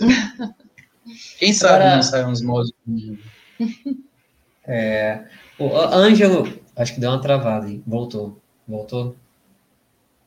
Quem 1.38 1.52
sabe 1.52 1.84
Agora... 1.84 1.96
não 1.96 2.04
sai 2.04 2.24
uns 2.24 2.42
moldes. 2.42 2.72
É, 4.66 5.26
o 5.60 5.76
Ângelo, 5.76 6.48
acho 6.76 6.94
que 6.94 7.00
deu 7.02 7.10
uma 7.10 7.22
travada 7.22 7.66
aí. 7.66 7.82
Voltou. 7.86 8.40
Voltou? 8.68 9.16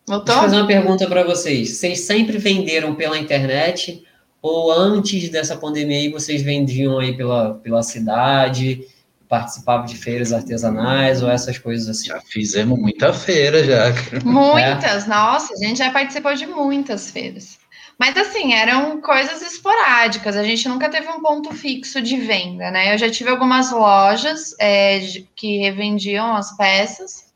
Voltou? 0.07 0.27
Deixa 0.27 0.41
eu 0.41 0.43
fazer 0.45 0.57
uma 0.57 0.67
pergunta 0.67 1.07
para 1.07 1.25
vocês. 1.25 1.71
Vocês 1.77 2.01
sempre 2.01 2.39
venderam 2.39 2.95
pela 2.95 3.19
internet 3.19 4.05
ou 4.43 4.71
antes 4.71 5.31
dessa 5.31 5.57
pandemia 5.57 5.97
aí 5.97 6.09
vocês 6.11 6.43
vendiam 6.43 6.99
aí 6.99 7.17
pela, 7.17 7.55
pela 7.55 7.83
cidade, 7.83 8.87
participavam 9.27 9.87
de 9.87 9.97
feiras 9.97 10.35
artesanais 10.35 11.23
ou 11.23 11.31
essas 11.31 11.57
coisas 11.57 11.89
assim? 11.89 12.09
Já 12.09 12.21
fizemos 12.21 12.79
muita 12.79 13.13
feira 13.15 13.65
já. 13.65 13.85
Muitas, 14.23 15.07
é. 15.07 15.09
nossa, 15.09 15.55
a 15.55 15.57
gente 15.57 15.79
já 15.79 15.91
participou 15.91 16.35
de 16.35 16.47
muitas 16.47 17.11
feiras. 17.11 17.59
Mas 17.99 18.17
assim, 18.17 18.53
eram 18.53 19.01
coisas 19.01 19.41
esporádicas, 19.41 20.37
a 20.37 20.43
gente 20.43 20.69
nunca 20.69 20.91
teve 20.91 21.09
um 21.09 21.23
ponto 21.23 21.55
fixo 21.55 22.03
de 22.03 22.17
venda, 22.19 22.71
né? 22.71 22.93
Eu 22.93 22.99
já 22.99 23.09
tive 23.09 23.31
algumas 23.31 23.71
lojas 23.71 24.55
é, 24.61 25.01
que 25.35 25.59
revendiam 25.59 26.37
as 26.37 26.55
peças, 26.57 27.33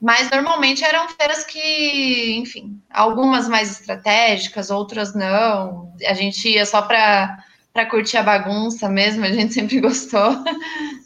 mas 0.00 0.30
normalmente 0.30 0.84
eram 0.84 1.08
feiras 1.08 1.44
que, 1.44 2.36
enfim, 2.36 2.80
algumas 2.90 3.48
mais 3.48 3.70
estratégicas, 3.80 4.70
outras 4.70 5.14
não. 5.14 5.92
A 6.06 6.14
gente 6.14 6.48
ia 6.48 6.66
só 6.66 6.82
para 6.82 7.42
para 7.72 7.84
curtir 7.84 8.16
a 8.16 8.22
bagunça 8.22 8.88
mesmo, 8.88 9.22
a 9.22 9.30
gente 9.30 9.52
sempre 9.54 9.78
gostou 9.80 10.42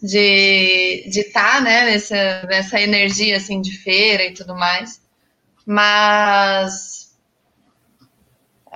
de 0.01 1.03
estar, 1.05 1.11
de 1.11 1.25
tá, 1.25 1.61
né, 1.61 1.85
nessa, 1.87 2.47
nessa 2.49 2.81
energia, 2.81 3.39
assim, 3.39 3.61
de 3.61 3.77
feira 3.77 4.25
e 4.25 4.35
tudo 4.35 4.55
mais. 4.55 5.03
Mas 5.67 7.01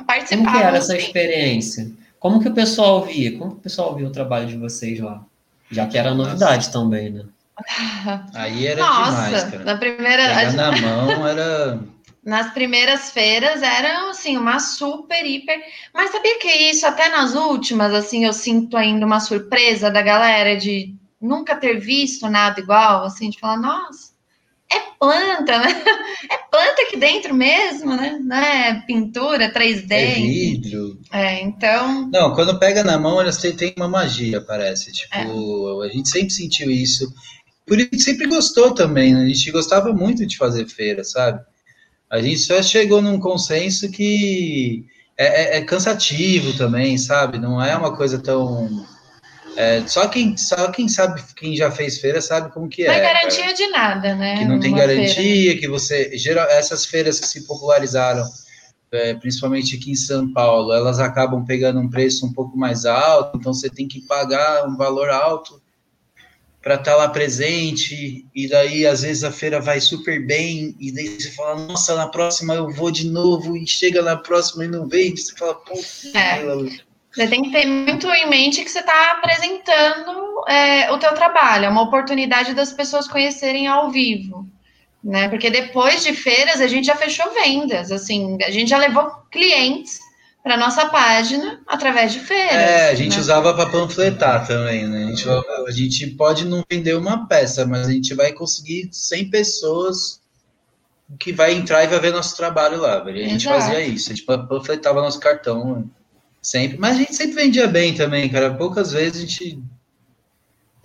Participava, 0.06 0.44
Como 0.44 0.56
que 0.56 0.62
era 0.62 0.76
essa 0.78 0.96
experiência? 0.96 1.90
Como 2.18 2.40
que 2.40 2.48
o 2.48 2.54
pessoal 2.54 3.04
via? 3.04 3.38
Como 3.38 3.52
que 3.52 3.58
o 3.58 3.60
pessoal 3.60 3.94
via 3.94 4.06
o 4.06 4.12
trabalho 4.12 4.46
de 4.46 4.56
vocês 4.56 4.98
lá? 4.98 5.24
Já 5.70 5.86
que 5.86 5.96
era 5.96 6.14
novidade 6.14 6.66
Nossa. 6.66 6.72
também, 6.72 7.10
né? 7.10 7.24
Aí 8.34 8.66
era 8.66 8.80
Nossa, 8.80 9.24
demais, 9.24 9.44
cara. 9.44 9.64
Na 9.64 9.76
primeira... 9.76 10.22
Pegar 10.22 10.52
na 10.52 10.72
mão 10.72 11.26
era... 11.26 11.80
Nas 12.24 12.54
primeiras 12.54 13.10
feiras 13.10 13.62
era, 13.62 14.08
assim, 14.08 14.38
uma 14.38 14.58
super, 14.58 15.26
hiper... 15.26 15.60
Mas 15.92 16.10
sabia 16.10 16.38
que 16.38 16.48
isso, 16.48 16.86
até 16.86 17.10
nas 17.10 17.34
últimas, 17.34 17.92
assim, 17.92 18.24
eu 18.24 18.32
sinto 18.32 18.78
ainda 18.78 19.04
uma 19.04 19.20
surpresa 19.20 19.90
da 19.90 20.00
galera 20.00 20.56
de 20.56 20.94
nunca 21.20 21.54
ter 21.54 21.78
visto 21.78 22.26
nada 22.28 22.58
igual, 22.60 23.04
assim, 23.04 23.28
de 23.28 23.38
falar, 23.38 23.58
nossa, 23.58 24.14
é 24.72 24.80
planta, 24.98 25.58
né? 25.58 25.84
É 26.30 26.38
planta 26.50 26.82
aqui 26.82 26.96
dentro 26.96 27.34
mesmo, 27.34 27.94
né? 27.94 28.18
Não 28.22 28.36
é 28.36 28.82
pintura 28.86 29.52
3D. 29.52 29.90
É 29.90 30.14
vidro. 30.14 30.98
É, 31.12 31.42
então. 31.42 32.08
Não, 32.10 32.32
quando 32.34 32.58
pega 32.58 32.82
na 32.82 32.96
mão, 32.96 33.20
elas 33.20 33.36
têm, 33.36 33.54
têm 33.54 33.74
uma 33.76 33.88
magia, 33.88 34.40
parece. 34.40 34.90
Tipo, 34.90 35.82
é. 35.82 35.86
a 35.86 35.90
gente 35.90 36.08
sempre 36.08 36.30
sentiu 36.30 36.70
isso. 36.70 37.12
Por 37.66 37.78
isso 37.78 37.98
sempre 37.98 38.26
gostou 38.26 38.74
também, 38.74 39.14
né? 39.14 39.22
A 39.22 39.26
gente 39.26 39.50
gostava 39.50 39.92
muito 39.92 40.26
de 40.26 40.36
fazer 40.36 40.66
feira, 40.66 41.02
sabe? 41.02 41.40
A 42.10 42.20
gente 42.20 42.38
só 42.38 42.62
chegou 42.62 43.00
num 43.00 43.18
consenso 43.18 43.90
que 43.90 44.84
é, 45.16 45.56
é, 45.56 45.58
é 45.58 45.64
cansativo 45.64 46.56
também, 46.56 46.98
sabe? 46.98 47.38
Não 47.38 47.62
é 47.62 47.76
uma 47.76 47.96
coisa 47.96 48.18
tão 48.18 48.86
é, 49.56 49.86
só, 49.86 50.08
quem, 50.08 50.36
só 50.36 50.70
quem 50.70 50.88
sabe, 50.88 51.22
quem 51.36 51.56
já 51.56 51.70
fez 51.70 51.98
feira 52.00 52.20
sabe 52.20 52.52
como 52.52 52.68
que 52.68 52.82
é. 52.82 52.86
Não 52.88 52.94
é 52.94 53.00
garantia 53.00 53.44
cara. 53.44 53.54
de 53.54 53.66
nada, 53.68 54.14
né? 54.14 54.38
Que 54.38 54.44
não 54.44 54.58
tem 54.58 54.74
garantia, 54.74 55.14
feira. 55.14 55.60
que 55.60 55.68
você. 55.68 56.16
Geral, 56.18 56.46
essas 56.48 56.84
feiras 56.84 57.20
que 57.20 57.26
se 57.26 57.46
popularizaram, 57.46 58.24
é, 58.90 59.14
principalmente 59.14 59.76
aqui 59.76 59.92
em 59.92 59.96
São 59.96 60.32
Paulo, 60.32 60.72
elas 60.72 60.98
acabam 60.98 61.44
pegando 61.44 61.78
um 61.78 61.88
preço 61.88 62.26
um 62.26 62.32
pouco 62.32 62.56
mais 62.56 62.84
alto, 62.84 63.38
então 63.38 63.54
você 63.54 63.70
tem 63.70 63.86
que 63.86 64.00
pagar 64.06 64.66
um 64.66 64.76
valor 64.76 65.08
alto 65.08 65.62
para 66.64 66.76
estar 66.76 66.92
tá 66.92 66.96
lá 66.96 67.08
presente, 67.10 68.26
e 68.34 68.48
daí 68.48 68.86
às 68.86 69.02
vezes 69.02 69.22
a 69.22 69.30
feira 69.30 69.60
vai 69.60 69.82
super 69.82 70.26
bem, 70.26 70.74
e 70.80 70.90
daí 70.90 71.08
você 71.08 71.30
fala, 71.32 71.66
nossa, 71.66 71.94
na 71.94 72.08
próxima 72.08 72.54
eu 72.54 72.72
vou 72.72 72.90
de 72.90 73.06
novo, 73.06 73.54
e 73.54 73.66
chega 73.66 74.00
na 74.00 74.16
próxima 74.16 74.64
e 74.64 74.68
não 74.68 74.88
vem, 74.88 75.14
você 75.14 75.36
fala, 75.36 75.54
pô, 75.56 75.78
é. 76.14 76.94
Você 77.12 77.28
tem 77.28 77.42
que 77.42 77.52
ter 77.52 77.66
muito 77.66 78.08
em 78.08 78.28
mente 78.28 78.64
que 78.64 78.70
você 78.70 78.80
está 78.80 79.12
apresentando 79.12 80.42
é, 80.48 80.90
o 80.90 80.98
teu 80.98 81.12
trabalho, 81.12 81.66
é 81.66 81.68
uma 81.68 81.82
oportunidade 81.82 82.54
das 82.54 82.72
pessoas 82.72 83.06
conhecerem 83.06 83.66
ao 83.66 83.90
vivo, 83.90 84.48
né? 85.02 85.28
Porque 85.28 85.50
depois 85.50 86.02
de 86.02 86.14
feiras 86.14 86.62
a 86.62 86.66
gente 86.66 86.86
já 86.86 86.96
fechou 86.96 87.30
vendas, 87.34 87.92
assim, 87.92 88.38
a 88.42 88.50
gente 88.50 88.70
já 88.70 88.78
levou 88.78 89.10
clientes 89.30 90.00
para 90.44 90.56
nossa 90.56 90.86
página 90.90 91.60
através 91.66 92.12
de 92.12 92.20
feiras. 92.20 92.52
É, 92.52 92.90
a 92.90 92.94
gente 92.94 93.14
né? 93.14 93.20
usava 93.20 93.52
para 93.54 93.70
panfletar 93.70 94.46
também, 94.46 94.86
né? 94.86 95.04
A 95.04 95.06
gente, 95.08 95.28
a 95.28 95.70
gente 95.70 96.06
pode 96.08 96.44
não 96.44 96.62
vender 96.70 96.94
uma 96.94 97.26
peça, 97.26 97.66
mas 97.66 97.88
a 97.88 97.90
gente 97.90 98.14
vai 98.14 98.32
conseguir 98.32 98.88
100 98.92 99.30
pessoas 99.30 100.22
que 101.18 101.32
vai 101.32 101.54
entrar 101.54 101.82
e 101.82 101.88
vai 101.88 101.98
ver 101.98 102.12
nosso 102.12 102.36
trabalho 102.36 102.80
lá. 102.80 103.02
A 103.02 103.12
gente 103.12 103.46
Exato. 103.46 103.60
fazia 103.60 103.80
isso, 103.80 104.12
a 104.12 104.14
gente 104.14 104.24
panfletava 104.24 105.02
nosso 105.02 105.18
cartão 105.18 105.90
Sempre. 106.44 106.76
Mas 106.76 106.96
a 106.96 106.98
gente 106.98 107.14
sempre 107.14 107.36
vendia 107.36 107.66
bem 107.66 107.94
também, 107.94 108.28
cara. 108.28 108.52
Poucas 108.52 108.92
vezes 108.92 109.16
a 109.16 109.20
gente 109.20 109.58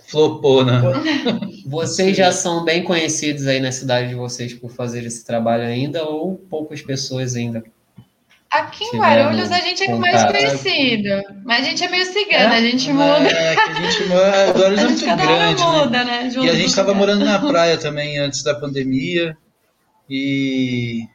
flopou, 0.07 0.63
né? 0.63 0.81
Vocês 1.67 2.15
já 2.15 2.31
são 2.31 2.63
bem 2.63 2.81
conhecidos 2.81 3.45
aí 3.45 3.59
na 3.59 3.69
cidade 3.69 4.07
de 4.07 4.15
vocês 4.15 4.53
por 4.53 4.71
fazer 4.71 5.05
esse 5.05 5.25
trabalho 5.25 5.65
ainda, 5.65 6.05
ou 6.05 6.37
poucas 6.49 6.81
pessoas 6.81 7.35
ainda? 7.35 7.61
Aqui 8.51 8.83
em 8.83 8.97
Guarulhos 8.97 9.51
a 9.51 9.59
gente 9.59 9.83
é 9.83 9.87
contato. 9.87 10.01
mais 10.01 10.23
conhecido, 10.25 11.09
mas 11.45 11.65
a 11.65 11.69
gente 11.69 11.83
é 11.83 11.89
meio 11.89 12.05
cigana, 12.05 12.55
é? 12.55 12.57
a 12.57 12.61
gente 12.61 12.91
muda. 12.91 13.29
É, 13.29 13.55
a 13.55 13.73
gente 13.73 14.05
mora, 14.07 14.51
Guarulhos 14.51 14.79
é 14.79 14.87
muito 14.87 15.05
grande, 15.05 15.61
né? 15.61 15.71
muda, 15.71 16.03
né? 16.03 16.23
né? 16.23 16.31
E 16.35 16.49
a 16.49 16.55
gente 16.55 16.69
estava 16.69 16.93
morando 16.93 17.23
na 17.23 17.37
praia 17.39 17.77
também 17.77 18.17
antes 18.17 18.41
da 18.41 18.55
pandemia, 18.55 19.37
e 20.09 21.07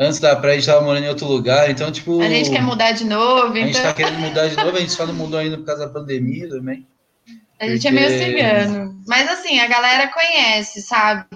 Antes 0.00 0.20
da 0.20 0.36
praia 0.36 0.52
a 0.52 0.54
gente 0.60 0.68
estava 0.68 0.84
morando 0.84 1.04
em 1.04 1.08
outro 1.08 1.26
lugar, 1.26 1.68
então, 1.68 1.90
tipo. 1.90 2.20
A 2.22 2.28
gente 2.28 2.50
quer 2.50 2.62
mudar 2.62 2.92
de 2.92 3.04
novo. 3.04 3.52
A 3.52 3.56
gente 3.56 3.76
está 3.76 3.92
querendo 3.92 4.20
mudar 4.20 4.46
de 4.46 4.56
novo, 4.56 4.76
a 4.76 4.80
gente 4.80 4.92
só 4.92 5.04
não 5.04 5.14
mudou 5.14 5.40
ainda 5.40 5.58
por 5.58 5.66
causa 5.66 5.86
da 5.86 5.92
pandemia 5.92 6.48
também. 6.48 6.86
A 7.60 7.66
gente 7.66 7.82
porque... 7.82 7.88
é 7.88 7.90
meio 7.90 8.24
cigano. 8.24 9.02
Mas 9.08 9.28
assim, 9.28 9.58
a 9.58 9.66
galera 9.66 10.06
conhece, 10.06 10.82
sabe? 10.82 11.26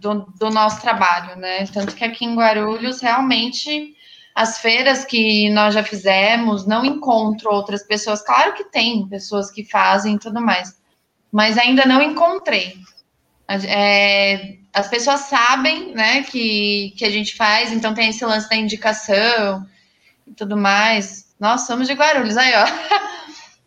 Do, 0.00 0.26
do 0.38 0.50
nosso 0.50 0.80
trabalho, 0.80 1.36
né? 1.36 1.66
Tanto 1.66 1.96
que 1.96 2.04
aqui 2.04 2.24
em 2.24 2.36
Guarulhos, 2.36 3.00
realmente, 3.00 3.92
as 4.34 4.58
feiras 4.58 5.04
que 5.04 5.50
nós 5.50 5.74
já 5.74 5.82
fizemos, 5.82 6.66
não 6.66 6.84
encontro 6.84 7.52
outras 7.52 7.82
pessoas. 7.82 8.22
Claro 8.22 8.54
que 8.54 8.64
tem 8.64 9.06
pessoas 9.08 9.50
que 9.50 9.64
fazem 9.64 10.14
e 10.14 10.18
tudo 10.18 10.40
mais, 10.40 10.78
mas 11.30 11.58
ainda 11.58 11.84
não 11.84 12.00
encontrei. 12.00 12.76
É, 13.68 14.56
as 14.72 14.88
pessoas 14.88 15.20
sabem, 15.20 15.94
né, 15.94 16.22
que, 16.22 16.94
que 16.96 17.04
a 17.04 17.10
gente 17.10 17.36
faz, 17.36 17.72
então 17.72 17.92
tem 17.92 18.08
esse 18.08 18.24
lance 18.24 18.48
da 18.48 18.56
indicação 18.56 19.66
e 20.26 20.32
tudo 20.32 20.56
mais. 20.56 21.34
Nós 21.38 21.66
somos 21.66 21.86
de 21.86 21.94
Guarulhos, 21.94 22.36
aí, 22.36 22.52
ó. 22.54 22.64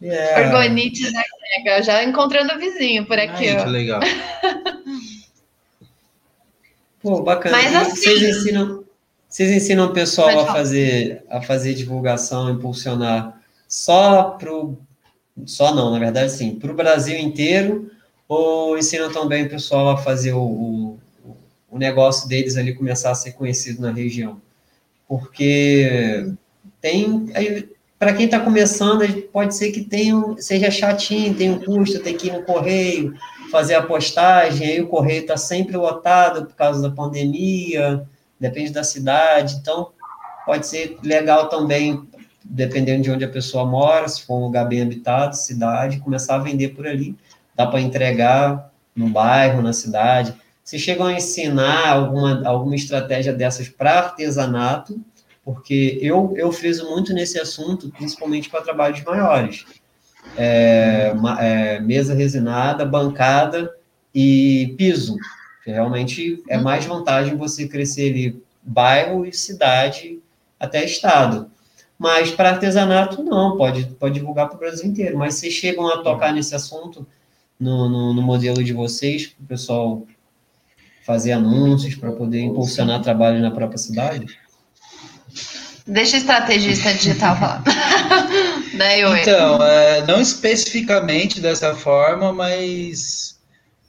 Yeah. 0.01 0.47
Orgonite 0.47 1.11
da 1.11 1.21
Grega, 1.21 1.83
já 1.83 2.03
encontrando 2.03 2.55
o 2.55 2.57
vizinho 2.57 3.05
por 3.05 3.19
aqui, 3.19 3.49
Ai, 3.49 3.57
ó. 3.57 3.63
Que 3.63 3.69
legal. 3.69 3.99
Pô, 7.01 7.21
bacana. 7.21 7.55
Mas, 7.55 7.75
assim, 7.75 7.95
vocês 7.97 8.21
ensinam, 8.23 8.84
vocês 9.35 9.51
ensinam 9.51 9.87
o 9.87 9.91
pessoal 9.93 10.39
a 10.39 10.45
fazer, 10.45 11.21
a 11.29 11.41
fazer 11.41 11.73
divulgação, 11.73 12.49
impulsionar 12.49 13.37
só 13.67 14.29
pro 14.39 14.77
só 15.45 15.75
não, 15.75 15.91
na 15.91 15.99
verdade 15.99 16.31
sim, 16.31 16.55
para 16.55 16.71
o 16.71 16.75
Brasil 16.75 17.19
inteiro 17.19 17.91
ou 18.29 18.77
ensinam 18.77 19.11
também 19.11 19.45
o 19.45 19.49
pessoal 19.49 19.89
a 19.89 19.97
fazer 19.97 20.31
o, 20.31 20.39
o, 20.41 20.99
o 21.69 21.77
negócio 21.77 22.29
deles 22.29 22.55
ali 22.55 22.73
começar 22.73 23.11
a 23.11 23.15
ser 23.15 23.33
conhecido 23.33 23.81
na 23.81 23.91
região? 23.91 24.39
Porque 25.05 26.33
tem 26.79 27.27
para 27.99 28.13
quem 28.13 28.27
está 28.27 28.39
começando, 28.39 29.05
pode 29.33 29.53
ser 29.53 29.73
que 29.73 29.83
tenha, 29.83 30.15
seja 30.37 30.71
chatinho, 30.71 31.35
tem 31.35 31.49
um 31.49 31.59
custo, 31.59 31.99
tem 31.99 32.15
que 32.15 32.27
ir 32.27 32.31
no 32.31 32.43
correio, 32.43 33.13
fazer 33.51 33.75
a 33.75 33.83
postagem, 33.83 34.65
aí 34.65 34.81
o 34.81 34.87
correio 34.87 35.23
está 35.23 35.35
sempre 35.35 35.75
lotado 35.75 36.45
por 36.45 36.55
causa 36.55 36.81
da 36.81 36.89
pandemia, 36.89 38.07
depende 38.47 38.71
da 38.71 38.83
cidade, 38.83 39.55
então 39.55 39.89
pode 40.45 40.67
ser 40.67 40.97
legal 41.03 41.49
também, 41.49 42.07
dependendo 42.43 43.01
de 43.01 43.11
onde 43.11 43.25
a 43.25 43.29
pessoa 43.29 43.65
mora, 43.65 44.07
se 44.07 44.23
for 44.23 44.37
um 44.37 44.43
lugar 44.43 44.67
bem 44.67 44.81
habitado, 44.81 45.35
cidade, 45.35 45.99
começar 45.99 46.35
a 46.35 46.39
vender 46.39 46.69
por 46.69 46.85
ali, 46.85 47.15
dá 47.55 47.65
para 47.65 47.81
entregar 47.81 48.71
no 48.95 49.09
bairro, 49.09 49.61
na 49.61 49.73
cidade. 49.73 50.33
Se 50.63 50.77
chegam 50.77 51.07
a 51.07 51.13
ensinar 51.13 51.89
alguma, 51.89 52.47
alguma 52.47 52.75
estratégia 52.75 53.33
dessas 53.33 53.67
para 53.67 53.99
artesanato, 53.99 54.99
porque 55.43 55.97
eu, 56.01 56.33
eu 56.37 56.51
friso 56.51 56.89
muito 56.89 57.13
nesse 57.13 57.39
assunto, 57.39 57.89
principalmente 57.89 58.49
para 58.49 58.61
trabalhos 58.61 59.03
maiores. 59.03 59.65
É, 60.37 61.13
é, 61.39 61.79
mesa 61.79 62.13
resinada, 62.13 62.83
bancada 62.85 63.71
e 64.13 64.73
piso. 64.77 65.15
Que 65.65 65.71
realmente 65.71 66.41
é 66.47 66.57
mais 66.57 66.85
vantagem 66.85 67.35
você 67.35 67.67
crescer 67.67 68.11
ali 68.11 68.41
bairro 68.61 69.25
e 69.25 69.33
cidade 69.33 70.19
até 70.59 70.85
estado. 70.85 71.51
Mas 71.97 72.31
para 72.31 72.51
artesanato, 72.51 73.23
não, 73.23 73.57
pode, 73.57 73.85
pode 73.99 74.13
divulgar 74.13 74.47
para 74.47 74.55
o 74.55 74.59
Brasil 74.59 74.85
inteiro. 74.85 75.17
Mas 75.17 75.33
vocês 75.35 75.53
chegam 75.53 75.87
a 75.87 76.03
tocar 76.03 76.31
nesse 76.31 76.53
assunto 76.53 77.05
no, 77.59 77.89
no, 77.89 78.13
no 78.13 78.21
modelo 78.21 78.63
de 78.63 78.73
vocês, 78.73 79.27
para 79.27 79.43
o 79.43 79.47
pessoal 79.47 80.07
fazer 81.05 81.31
anúncios 81.31 81.95
para 81.95 82.11
poder 82.11 82.41
impulsionar 82.41 83.01
trabalho 83.01 83.39
na 83.39 83.51
própria 83.51 83.77
cidade? 83.77 84.37
Deixa 85.87 86.15
o 86.15 86.19
estrategista 86.19 86.93
digital 86.93 87.37
falar. 87.37 87.63
Daí 88.75 89.01
eu 89.01 89.15
então, 89.15 89.63
é, 89.63 90.05
não 90.05 90.19
especificamente 90.19 91.39
dessa 91.39 91.75
forma, 91.75 92.33
mas 92.33 93.34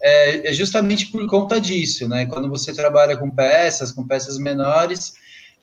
é, 0.01 0.49
é, 0.49 0.53
justamente 0.53 1.07
por 1.07 1.27
conta 1.27 1.61
disso, 1.61 2.09
né? 2.09 2.27
Quando 2.27 2.49
você 2.49 2.73
trabalha 2.73 3.17
com 3.17 3.31
peças, 3.31 3.93
com 3.93 4.07
peças 4.07 4.39
menores, 4.39 5.15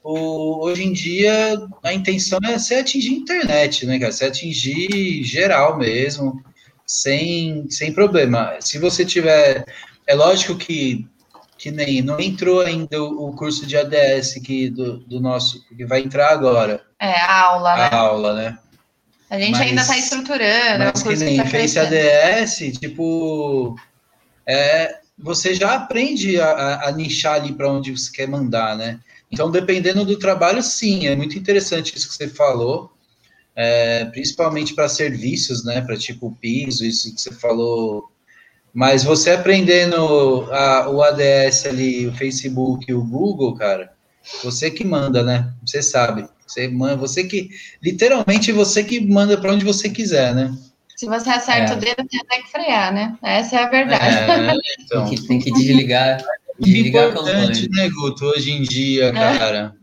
o, 0.03 0.65
hoje 0.65 0.83
em 0.83 0.91
dia 0.91 1.59
a 1.83 1.93
intenção 1.93 2.39
é 2.43 2.57
você 2.57 2.75
atingir 2.75 3.13
internet, 3.13 3.85
né, 3.85 3.99
cara? 3.99 4.11
Você 4.11 4.25
atingir 4.25 5.23
geral 5.23 5.77
mesmo, 5.77 6.43
sem, 6.85 7.69
sem 7.69 7.93
problema. 7.93 8.55
Se 8.59 8.79
você 8.79 9.05
tiver. 9.05 9.65
É 10.05 10.15
lógico 10.15 10.55
que 10.57 11.07
que 11.63 11.71
nem 11.71 12.01
não 12.01 12.19
entrou 12.19 12.59
ainda 12.59 13.01
o 13.01 13.33
curso 13.37 13.65
de 13.65 13.77
ADS 13.77 14.33
que 14.43 14.69
do, 14.69 14.97
do 14.97 15.21
nosso 15.21 15.65
que 15.69 15.85
vai 15.85 16.01
entrar 16.01 16.31
agora. 16.31 16.81
É 16.99 17.15
a 17.21 17.41
aula, 17.41 17.71
a 17.71 17.77
né? 17.77 17.89
aula, 17.95 18.33
né? 18.33 18.57
A 19.29 19.39
gente 19.39 19.51
mas, 19.51 19.61
ainda 19.61 19.81
está 19.81 19.97
estruturando. 19.97 20.83
Mas 20.83 21.03
que 21.03 21.15
nem 21.15 21.37
tá 21.37 21.45
fez 21.45 21.77
ADS, 21.77 22.77
tipo, 22.79 23.75
é, 24.45 24.99
você 25.17 25.53
já 25.53 25.75
aprende 25.75 26.39
a, 26.39 26.51
a, 26.51 26.89
a 26.89 26.91
nichar 26.91 27.35
ali 27.35 27.53
para 27.53 27.71
onde 27.71 27.91
você 27.91 28.11
quer 28.11 28.27
mandar, 28.27 28.77
né? 28.77 28.99
Então, 29.31 29.49
dependendo 29.49 30.05
do 30.05 30.17
trabalho, 30.17 30.61
sim, 30.61 31.07
é 31.07 31.15
muito 31.15 31.37
interessante 31.37 31.95
isso 31.95 32.07
que 32.07 32.15
você 32.15 32.27
falou, 32.27 32.91
é, 33.55 34.05
principalmente 34.05 34.75
para 34.75 34.89
serviços, 34.89 35.63
né? 35.63 35.81
Para 35.81 35.97
tipo 35.97 36.37
piso, 36.39 36.85
isso 36.85 37.13
que 37.13 37.21
você 37.21 37.31
falou 37.31 38.11
mas 38.73 39.03
você 39.03 39.29
aprendendo 39.29 40.47
a, 40.51 40.89
o 40.89 41.03
ADS 41.03 41.67
ali, 41.67 42.07
o 42.07 42.13
Facebook 42.13 42.85
e 42.89 42.93
o 42.93 43.03
Google, 43.03 43.53
cara, 43.53 43.93
você 44.43 44.71
que 44.71 44.83
manda, 44.83 45.21
né? 45.21 45.53
Você 45.63 45.81
sabe. 45.81 46.27
Você, 46.47 46.67
você 46.97 47.23
que. 47.23 47.49
Literalmente 47.81 48.51
você 48.51 48.83
que 48.83 48.99
manda 48.99 49.37
para 49.37 49.53
onde 49.53 49.63
você 49.63 49.89
quiser, 49.89 50.33
né? 50.33 50.57
Se 51.03 51.09
você 51.09 51.29
acerta 51.31 51.73
é. 51.73 51.75
o 51.75 51.79
dedo, 51.79 52.07
tem 52.07 52.21
até 52.21 52.41
que 52.41 52.49
frear, 52.49 52.93
né? 52.93 53.17
Essa 53.21 53.57
é 53.57 53.63
a 53.65 53.69
verdade. 53.69 54.15
É, 54.15 54.55
então. 54.79 55.05
tem, 55.05 55.17
que, 55.17 55.27
tem 55.27 55.39
que 55.39 55.51
desligar. 55.51 56.23
desligar 56.57 57.09
importante, 57.09 57.69
né, 57.69 57.89
Guto, 57.89 58.23
hoje 58.27 58.53
em 58.53 58.61
dia, 58.61 59.07
é. 59.07 59.11
cara. 59.11 59.75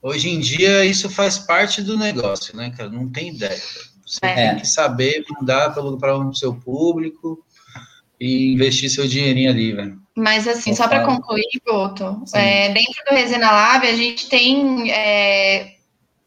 Hoje 0.00 0.28
em 0.28 0.38
dia, 0.38 0.84
isso 0.84 1.10
faz 1.10 1.36
parte 1.36 1.82
do 1.82 1.98
negócio, 1.98 2.56
né, 2.56 2.72
cara? 2.76 2.88
Não 2.88 3.10
tem 3.10 3.30
ideia. 3.30 3.60
Você 4.06 4.24
é. 4.24 4.34
tem 4.34 4.60
que 4.60 4.68
saber 4.68 5.24
mandar 5.36 5.74
para 5.74 6.16
o 6.16 6.32
seu 6.32 6.54
público 6.54 7.44
e 8.20 8.52
investir 8.52 8.88
seu 8.88 9.08
dinheirinho 9.08 9.50
ali, 9.50 9.72
velho. 9.72 9.98
Mas 10.16 10.46
assim, 10.46 10.76
só 10.76 10.86
para 10.86 11.04
concluir, 11.04 11.60
Boto, 11.66 12.22
é, 12.32 12.68
dentro 12.72 13.04
do 13.10 13.16
Resina 13.16 13.50
Lab 13.50 13.84
a 13.84 13.94
gente 13.94 14.28
tem 14.28 14.92
é, 14.92 15.75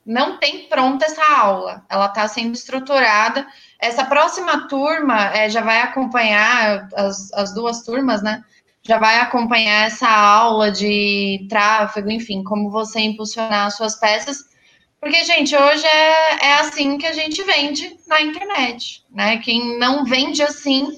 não 0.09 0.37
tem 0.37 0.67
pronta 0.67 1.05
essa 1.05 1.23
aula, 1.23 1.85
ela 1.89 2.07
está 2.07 2.27
sendo 2.27 2.53
estruturada. 2.53 3.45
Essa 3.79 4.03
próxima 4.05 4.67
turma 4.67 5.27
é, 5.35 5.49
já 5.49 5.61
vai 5.61 5.81
acompanhar 5.81 6.89
as, 6.95 7.31
as 7.33 7.53
duas 7.53 7.83
turmas, 7.83 8.21
né? 8.21 8.43
Já 8.81 8.97
vai 8.97 9.19
acompanhar 9.19 9.85
essa 9.85 10.09
aula 10.09 10.71
de 10.71 11.45
tráfego, 11.49 12.09
enfim, 12.09 12.43
como 12.43 12.71
você 12.71 12.99
impulsionar 12.99 13.71
suas 13.71 13.99
peças 13.99 14.49
porque, 14.99 15.23
gente, 15.23 15.55
hoje 15.55 15.85
é, 15.85 16.47
é 16.47 16.53
assim 16.55 16.97
que 16.97 17.07
a 17.07 17.13
gente 17.13 17.41
vende 17.43 17.97
na 18.05 18.21
internet, 18.21 19.03
né? 19.09 19.37
Quem 19.37 19.79
não 19.79 20.03
vende 20.03 20.43
assim 20.43 20.89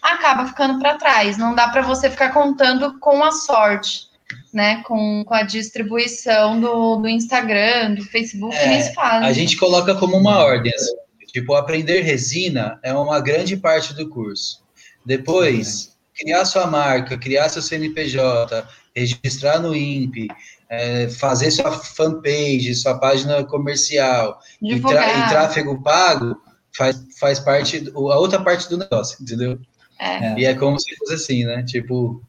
acaba 0.00 0.46
ficando 0.46 0.78
para 0.78 0.96
trás. 0.96 1.36
Não 1.36 1.54
dá 1.54 1.68
para 1.68 1.82
você 1.82 2.08
ficar 2.08 2.32
contando 2.32 2.98
com 2.98 3.22
a 3.22 3.32
sorte, 3.32 4.08
né? 4.52 4.82
Com, 4.82 5.24
com 5.24 5.34
a 5.34 5.42
distribuição 5.42 6.60
do, 6.60 6.96
do 6.96 7.08
Instagram, 7.08 7.94
do 7.94 8.04
Facebook, 8.04 8.56
é, 8.56 8.80
se 8.82 8.94
fala. 8.94 9.26
A 9.26 9.32
gente 9.32 9.56
coloca 9.56 9.94
como 9.94 10.16
uma 10.16 10.38
ordem, 10.38 10.72
assim, 10.74 10.94
tipo, 11.26 11.54
aprender 11.54 12.00
resina 12.00 12.78
é 12.82 12.92
uma 12.92 13.20
grande 13.20 13.56
parte 13.56 13.94
do 13.94 14.08
curso. 14.08 14.62
Depois, 15.04 15.96
criar 16.14 16.44
sua 16.44 16.66
marca, 16.66 17.16
criar 17.16 17.48
seu 17.48 17.62
CNPJ, 17.62 18.66
registrar 18.94 19.58
no 19.58 19.74
INPE, 19.74 20.28
é, 20.68 21.08
fazer 21.08 21.50
sua 21.50 21.72
fanpage, 21.72 22.74
sua 22.74 22.98
página 22.98 23.44
comercial 23.44 24.38
e, 24.62 24.74
e, 24.74 24.80
tráfego 24.80 25.82
pago 25.82 26.36
faz, 26.76 27.02
faz 27.18 27.40
parte, 27.40 27.90
a 27.94 27.98
outra 27.98 28.42
parte 28.42 28.68
do 28.68 28.78
negócio, 28.78 29.18
entendeu? 29.20 29.58
É. 29.98 30.38
E 30.38 30.44
é 30.44 30.54
como 30.54 30.78
se 30.78 30.96
fosse 30.96 31.14
assim, 31.14 31.44
né? 31.44 31.62
Tipo. 31.62 32.22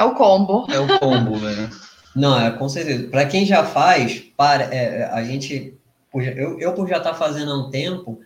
É 0.00 0.04
o 0.04 0.14
combo. 0.14 0.66
É 0.70 0.78
o 0.78 0.98
combo, 0.98 1.38
né? 1.38 1.70
Não, 2.16 2.40
é 2.40 2.50
com 2.50 2.68
certeza. 2.68 3.08
Para 3.08 3.26
quem 3.26 3.46
já 3.46 3.64
faz, 3.64 4.20
para, 4.36 4.64
é, 4.64 5.04
a 5.04 5.22
gente. 5.22 5.78
Eu, 6.12 6.58
eu, 6.58 6.72
por 6.72 6.88
já 6.88 6.96
estar 6.96 7.10
tá 7.10 7.16
fazendo 7.16 7.52
há 7.52 7.56
um 7.56 7.70
tempo, 7.70 8.20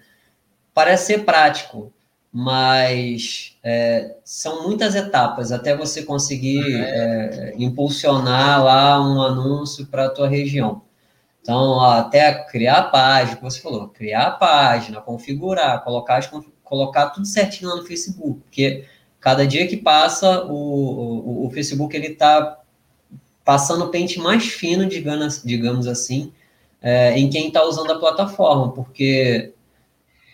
parece 0.72 1.06
ser 1.06 1.24
prático 1.24 1.92
mas 2.36 3.56
é, 3.62 4.16
são 4.24 4.64
muitas 4.64 4.96
etapas 4.96 5.52
até 5.52 5.76
você 5.76 6.02
conseguir 6.02 6.80
é, 6.82 7.54
impulsionar 7.56 8.64
lá 8.64 9.00
um 9.00 9.22
anúncio 9.22 9.86
para 9.86 10.06
a 10.06 10.10
tua 10.10 10.26
região. 10.26 10.82
Então, 11.40 11.80
até 11.80 12.34
criar 12.46 12.78
a 12.78 12.82
página, 12.82 13.36
como 13.36 13.48
você 13.48 13.60
falou, 13.60 13.86
criar 13.86 14.26
a 14.26 14.30
página, 14.32 15.00
configurar, 15.00 15.84
colocar, 15.84 16.16
as, 16.16 16.28
colocar 16.64 17.10
tudo 17.10 17.24
certinho 17.24 17.70
lá 17.70 17.76
no 17.76 17.86
Facebook, 17.86 18.40
porque 18.40 18.84
cada 19.24 19.46
dia 19.46 19.66
que 19.66 19.78
passa, 19.78 20.44
o, 20.44 20.52
o, 20.52 21.46
o 21.46 21.50
Facebook 21.50 21.96
ele 21.96 22.08
está 22.08 22.58
passando 23.42 23.86
o 23.86 23.88
pente 23.88 24.18
mais 24.18 24.44
fino, 24.44 24.84
digamos, 24.84 25.42
digamos 25.42 25.86
assim, 25.86 26.30
é, 26.82 27.18
em 27.18 27.30
quem 27.30 27.46
está 27.46 27.64
usando 27.64 27.90
a 27.90 27.98
plataforma, 27.98 28.72
porque 28.72 29.54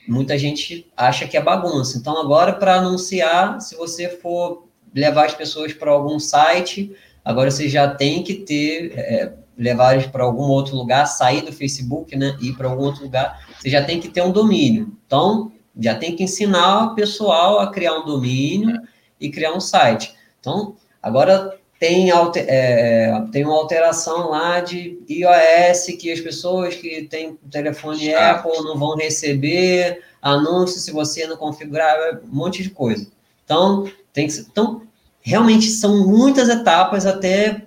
muita 0.09 0.37
gente 0.37 0.91
acha 0.97 1.29
que 1.29 1.37
é 1.37 1.41
bagunça. 1.41 1.99
Então, 1.99 2.21
agora, 2.21 2.53
para 2.53 2.81
anunciar, 2.81 3.61
se 3.61 3.77
você 3.77 4.09
for 4.09 4.67
levar 4.93 5.27
as 5.27 5.35
pessoas 5.35 5.73
para 5.73 5.93
algum 5.93 6.19
site, 6.19 6.93
agora 7.25 7.49
você 7.49 7.69
já 7.69 7.95
tem 7.95 8.25
que 8.25 8.35
ter, 8.35 8.93
é, 8.99 9.33
levar 9.57 10.11
para 10.11 10.25
algum 10.25 10.49
outro 10.49 10.75
lugar, 10.75 11.07
sair 11.07 11.43
do 11.43 11.53
Facebook, 11.53 12.17
né, 12.17 12.37
ir 12.41 12.55
para 12.55 12.69
algum 12.69 12.87
outro 12.87 13.05
lugar, 13.05 13.39
você 13.57 13.71
já 13.71 13.85
tem 13.85 14.01
que 14.01 14.09
ter 14.09 14.23
um 14.23 14.33
domínio. 14.33 14.93
Então, 15.07 15.53
já 15.81 15.95
tem 15.95 16.15
que 16.15 16.23
ensinar 16.23 16.87
o 16.87 16.95
pessoal 16.95 17.59
a 17.59 17.71
criar 17.71 17.95
um 17.95 18.05
domínio 18.05 18.81
e 19.21 19.31
criar 19.31 19.53
um 19.53 19.61
site. 19.61 20.15
Então, 20.39 20.77
agora 21.03 21.59
tem, 21.79 22.11
alter, 22.11 22.45
é, 22.47 23.25
tem 23.33 23.45
uma 23.45 23.57
alteração 23.57 24.29
lá 24.31 24.61
de 24.61 24.99
iOS 25.09 25.87
que 25.99 26.13
as 26.13 26.21
pessoas 26.21 26.75
que 26.75 27.05
têm 27.05 27.39
telefone 27.51 28.15
Apple 28.15 28.63
não 28.65 28.79
vão 28.79 28.97
receber 28.97 30.03
anúncio 30.21 30.79
se 30.79 30.93
você 30.93 31.27
não 31.27 31.39
configurar, 31.39 31.97
é 31.97 32.21
um 32.23 32.35
monte 32.35 32.63
de 32.63 32.71
coisa. 32.71 33.11
Então, 33.45 33.91
tem 34.13 34.29
que, 34.29 34.39
então 34.41 34.83
realmente 35.23 35.69
são 35.69 36.07
muitas 36.07 36.49
etapas 36.49 37.07
até 37.07 37.65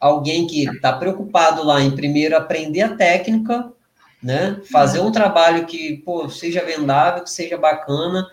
alguém 0.00 0.46
que 0.46 0.64
está 0.64 0.92
preocupado 0.92 1.64
lá 1.64 1.82
em 1.82 1.90
primeiro 1.90 2.36
aprender 2.36 2.82
a 2.82 2.96
técnica, 2.96 3.72
né? 4.22 4.60
Fazer 4.70 5.00
um 5.00 5.12
trabalho 5.12 5.66
que 5.66 5.98
pô, 5.98 6.28
seja 6.28 6.64
vendável, 6.64 7.22
que 7.22 7.30
seja 7.30 7.56
bacana, 7.56 8.28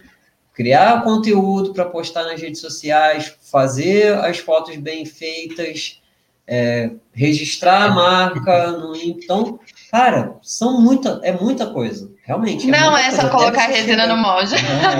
criar 0.53 1.03
conteúdo 1.03 1.73
para 1.73 1.85
postar 1.85 2.23
nas 2.23 2.41
redes 2.41 2.61
sociais, 2.61 3.35
fazer 3.41 4.13
as 4.19 4.39
fotos 4.39 4.75
bem 4.77 5.05
feitas, 5.05 6.01
é, 6.47 6.91
registrar 7.13 7.83
a 7.83 7.89
marca. 7.89 8.71
No, 8.71 8.95
então, 8.95 9.59
Cara, 9.95 10.35
são 10.41 10.81
muita, 10.81 11.21
é 11.23 11.31
muita 11.31 11.67
coisa, 11.67 12.11
realmente. 12.23 12.67
É 12.67 12.71
não 12.71 12.97
é 12.97 13.11
só 13.11 13.29
colocar 13.29 13.67
resina 13.67 14.05
no 14.05 14.17
molde. 14.17 14.55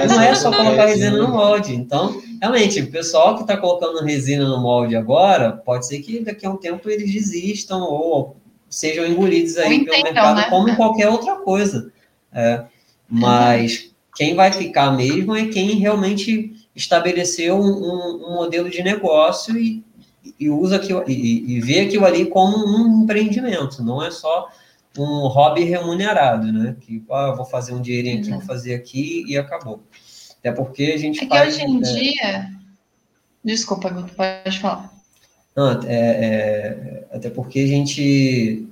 Não, 0.08 0.16
não 0.16 0.22
é 0.22 0.34
só 0.36 0.50
colocar 0.50 0.86
resina 0.88 1.18
no 1.18 1.28
molde. 1.28 1.76
Então, 1.76 2.22
realmente, 2.42 2.80
o 2.80 2.90
pessoal 2.90 3.36
que 3.36 3.42
está 3.42 3.58
colocando 3.58 4.06
resina 4.06 4.48
no 4.48 4.62
molde 4.62 4.96
agora, 4.96 5.52
pode 5.52 5.86
ser 5.86 6.00
que 6.00 6.22
daqui 6.22 6.46
a 6.46 6.50
um 6.50 6.56
tempo 6.56 6.90
eles 6.90 7.12
desistam 7.12 7.82
ou 7.82 8.38
sejam 8.70 9.06
engolidos 9.06 9.58
aí 9.58 9.76
entendam, 9.76 9.94
pelo 9.94 10.04
mercado, 10.04 10.38
né? 10.38 10.50
como 10.50 10.76
qualquer 10.76 11.10
outra 11.10 11.36
coisa. 11.38 11.92
É, 12.32 12.66
mas 13.10 13.84
uhum. 13.84 13.90
quem 14.16 14.36
vai 14.36 14.52
ficar 14.52 14.92
mesmo 14.92 15.36
é 15.36 15.48
quem 15.48 15.72
realmente 15.76 16.54
estabeleceu 16.76 17.58
um, 17.58 18.26
um 18.28 18.34
modelo 18.36 18.70
de 18.70 18.84
negócio 18.84 19.58
e, 19.58 19.84
e 20.40 20.50
usa 20.50 20.76
aquilo, 20.76 21.04
e, 21.08 21.56
e 21.56 21.62
vê 21.62 21.82
aquilo 21.82 22.06
ali 22.06 22.26
como 22.26 22.58
um 22.58 23.04
empreendimento, 23.04 23.82
não 23.84 24.04
é 24.04 24.12
só 24.12 24.50
um 24.98 25.28
hobby 25.28 25.64
remunerado, 25.64 26.52
né? 26.52 26.76
Que 26.80 27.04
ah, 27.12 27.34
vou 27.36 27.46
fazer 27.46 27.74
um 27.74 27.82
dinheirinho 27.82 28.20
aqui, 28.20 28.30
vou 28.32 28.42
fazer 28.42 28.74
aqui 28.74 29.26
e 29.28 29.38
acabou. 29.38 29.84
Até 30.40 30.52
porque 30.52 30.94
a 30.96 30.98
gente 30.98 31.24
é 31.24 31.28
faz, 31.28 31.58
que 31.58 31.64
hoje 31.64 31.72
em 31.72 31.78
é... 31.78 31.82
dia. 31.82 32.52
Desculpa, 33.44 33.90
pode 34.16 34.60
falar. 34.60 34.95
Não, 35.56 35.72
é, 35.84 35.86
é, 35.88 37.08
até 37.12 37.30
porque 37.30 37.60
a 37.60 37.68
gente. 37.68 38.68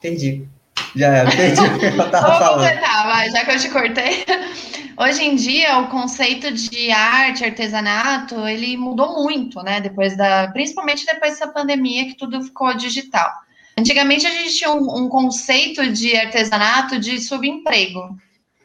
Perdi. 0.00 0.46
Já 0.94 1.08
era, 1.08 1.30
perdi 1.30 1.60
o 1.60 1.78
que 1.78 1.86
eu 1.86 2.10
tava 2.10 2.38
Vou 2.38 2.48
completar, 2.54 3.06
vai, 3.06 3.30
já 3.30 3.44
que 3.44 3.50
eu 3.50 3.58
te 3.58 3.70
cortei. 3.70 4.24
Hoje 4.98 5.24
em 5.24 5.34
dia, 5.34 5.78
o 5.78 5.88
conceito 5.88 6.52
de 6.52 6.90
arte, 6.90 7.44
artesanato, 7.44 8.46
ele 8.46 8.76
mudou 8.76 9.22
muito, 9.22 9.62
né? 9.62 9.80
Depois 9.80 10.16
da, 10.16 10.48
principalmente 10.48 11.06
depois 11.06 11.32
dessa 11.32 11.48
pandemia 11.48 12.04
que 12.04 12.14
tudo 12.14 12.42
ficou 12.42 12.74
digital. 12.74 13.30
Antigamente 13.76 14.26
a 14.26 14.30
gente 14.30 14.54
tinha 14.54 14.70
um, 14.70 15.04
um 15.04 15.08
conceito 15.08 15.90
de 15.90 16.14
artesanato 16.14 17.00
de 17.00 17.18
subemprego, 17.18 18.16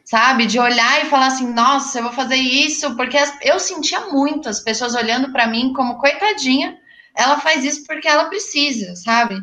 sabe? 0.04 0.44
De 0.44 0.58
olhar 0.58 1.02
e 1.02 1.08
falar 1.08 1.28
assim, 1.28 1.50
nossa, 1.52 1.98
eu 1.98 2.02
vou 2.02 2.12
fazer 2.12 2.36
isso, 2.36 2.94
porque 2.94 3.16
as, 3.16 3.32
eu 3.42 3.58
sentia 3.58 4.00
muito 4.08 4.50
as 4.50 4.60
pessoas 4.60 4.94
olhando 4.94 5.32
para 5.32 5.46
mim 5.46 5.72
como 5.72 5.98
coitadinha, 5.98 6.76
ela 7.18 7.40
faz 7.40 7.64
isso 7.64 7.84
porque 7.84 8.06
ela 8.06 8.26
precisa, 8.26 8.94
sabe? 8.94 9.36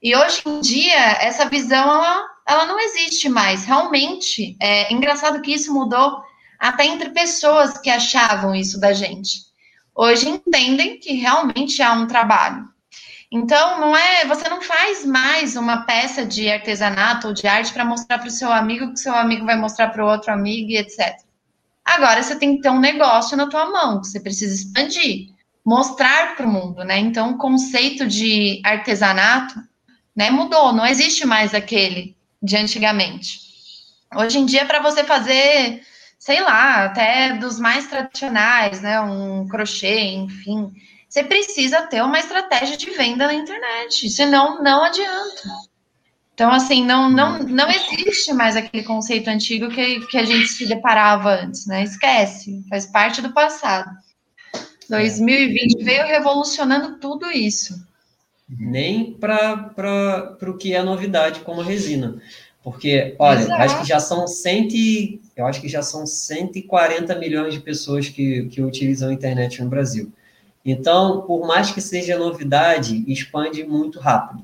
E 0.00 0.14
hoje 0.14 0.40
em 0.46 0.60
dia, 0.60 1.18
essa 1.20 1.48
visão, 1.48 1.82
ela, 1.82 2.24
ela 2.46 2.66
não 2.66 2.78
existe 2.78 3.28
mais. 3.28 3.64
Realmente, 3.64 4.56
é 4.60 4.92
engraçado 4.92 5.42
que 5.42 5.52
isso 5.52 5.74
mudou 5.74 6.22
até 6.60 6.86
entre 6.86 7.10
pessoas 7.10 7.76
que 7.78 7.90
achavam 7.90 8.54
isso 8.54 8.80
da 8.80 8.92
gente. 8.92 9.48
Hoje 9.94 10.28
entendem 10.28 11.00
que 11.00 11.14
realmente 11.14 11.82
há 11.82 11.92
um 11.92 12.06
trabalho. 12.06 12.68
Então, 13.32 13.80
não 13.80 13.96
é, 13.96 14.24
você 14.24 14.48
não 14.48 14.62
faz 14.62 15.04
mais 15.04 15.56
uma 15.56 15.84
peça 15.84 16.24
de 16.24 16.48
artesanato 16.48 17.26
ou 17.26 17.34
de 17.34 17.48
arte 17.48 17.72
para 17.72 17.84
mostrar 17.84 18.18
para 18.18 18.28
o 18.28 18.30
seu 18.30 18.52
amigo 18.52 18.92
que 18.92 19.00
seu 19.00 19.14
amigo 19.14 19.44
vai 19.44 19.56
mostrar 19.56 19.88
para 19.88 20.04
o 20.04 20.08
outro 20.08 20.32
amigo 20.32 20.70
e 20.70 20.78
etc. 20.78 21.18
Agora 21.84 22.22
você 22.22 22.36
tem 22.36 22.56
que 22.56 22.62
ter 22.62 22.70
um 22.70 22.78
negócio 22.78 23.36
na 23.36 23.48
tua 23.48 23.66
mão, 23.66 24.00
que 24.00 24.06
você 24.06 24.20
precisa 24.20 24.54
expandir, 24.54 25.36
mostrar 25.68 26.34
para 26.34 26.46
o 26.46 26.50
mundo, 26.50 26.82
né? 26.82 26.98
Então, 26.98 27.32
o 27.32 27.36
conceito 27.36 28.06
de 28.06 28.58
artesanato, 28.64 29.54
né, 30.16 30.30
mudou, 30.30 30.72
não 30.72 30.86
existe 30.86 31.26
mais 31.26 31.52
aquele 31.52 32.16
de 32.42 32.56
antigamente. 32.56 33.38
Hoje 34.16 34.38
em 34.38 34.46
dia, 34.46 34.64
para 34.64 34.80
você 34.80 35.04
fazer, 35.04 35.82
sei 36.18 36.40
lá, 36.40 36.86
até 36.86 37.34
dos 37.34 37.60
mais 37.60 37.86
tradicionais, 37.86 38.80
né, 38.80 38.98
um 39.02 39.46
crochê, 39.46 40.12
enfim, 40.12 40.72
você 41.06 41.22
precisa 41.22 41.82
ter 41.82 42.02
uma 42.02 42.18
estratégia 42.18 42.78
de 42.78 42.88
venda 42.92 43.26
na 43.26 43.34
internet, 43.34 44.08
senão 44.08 44.62
não 44.62 44.82
adianta. 44.82 45.42
Então, 46.32 46.50
assim, 46.50 46.82
não, 46.82 47.10
não, 47.10 47.40
não 47.40 47.68
existe 47.68 48.32
mais 48.32 48.56
aquele 48.56 48.84
conceito 48.84 49.28
antigo 49.28 49.68
que, 49.68 50.00
que 50.06 50.16
a 50.16 50.24
gente 50.24 50.48
se 50.48 50.66
deparava 50.66 51.42
antes, 51.42 51.66
né? 51.66 51.82
Esquece, 51.82 52.64
faz 52.70 52.86
parte 52.86 53.20
do 53.20 53.34
passado. 53.34 53.90
2020 54.88 55.84
veio 55.84 56.06
revolucionando 56.06 56.98
tudo 56.98 57.30
isso. 57.30 57.86
Nem 58.48 59.12
para 59.12 60.36
o 60.42 60.54
que 60.54 60.74
é 60.74 60.82
novidade 60.82 61.40
como 61.40 61.60
a 61.60 61.64
resina. 61.64 62.20
Porque, 62.62 63.14
olha, 63.18 63.40
Exato. 63.40 63.62
acho 63.62 63.80
que 63.80 63.88
já 63.88 64.00
são 64.00 64.26
cento, 64.26 64.74
eu 65.36 65.46
acho 65.46 65.60
que 65.60 65.68
já 65.68 65.82
são 65.82 66.06
140 66.06 67.14
milhões 67.16 67.54
de 67.54 67.60
pessoas 67.60 68.08
que, 68.08 68.46
que 68.46 68.60
utilizam 68.60 69.10
a 69.10 69.12
internet 69.12 69.62
no 69.62 69.68
Brasil. 69.68 70.12
Então, 70.64 71.22
por 71.22 71.46
mais 71.46 71.70
que 71.70 71.80
seja 71.80 72.18
novidade, 72.18 73.04
expande 73.06 73.64
muito 73.64 73.98
rápido. 73.98 74.42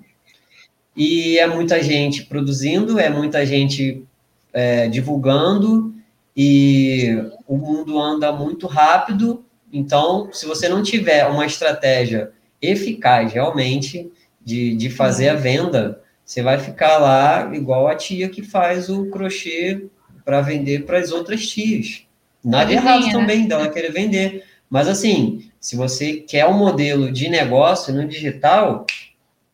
E 0.96 1.38
é 1.38 1.46
muita 1.46 1.82
gente 1.82 2.24
produzindo, 2.24 2.98
é 2.98 3.10
muita 3.10 3.44
gente 3.44 4.04
é, 4.52 4.88
divulgando, 4.88 5.92
e 6.36 7.08
o 7.46 7.56
mundo 7.56 7.98
anda 8.00 8.32
muito 8.32 8.66
rápido. 8.66 9.43
Então, 9.76 10.28
se 10.32 10.46
você 10.46 10.68
não 10.68 10.84
tiver 10.84 11.26
uma 11.26 11.44
estratégia 11.44 12.30
eficaz 12.62 13.32
realmente 13.32 14.08
de, 14.40 14.76
de 14.76 14.88
fazer 14.88 15.30
a 15.30 15.34
venda, 15.34 16.00
você 16.24 16.42
vai 16.42 16.60
ficar 16.60 16.98
lá 16.98 17.50
igual 17.52 17.88
a 17.88 17.96
tia 17.96 18.28
que 18.28 18.40
faz 18.40 18.88
o 18.88 19.10
crochê 19.10 19.86
para 20.24 20.40
vender 20.40 20.86
para 20.86 20.98
as 20.98 21.10
outras 21.10 21.44
tias. 21.48 22.04
Nada 22.42 22.72
errado 22.72 23.06
né? 23.06 23.12
também 23.12 23.48
dela 23.48 23.68
querer 23.68 23.90
vender. 23.90 24.44
Mas 24.70 24.86
assim, 24.86 25.50
se 25.58 25.74
você 25.74 26.18
quer 26.18 26.46
um 26.46 26.56
modelo 26.56 27.10
de 27.10 27.28
negócio 27.28 27.92
no 27.92 28.06
digital, 28.06 28.86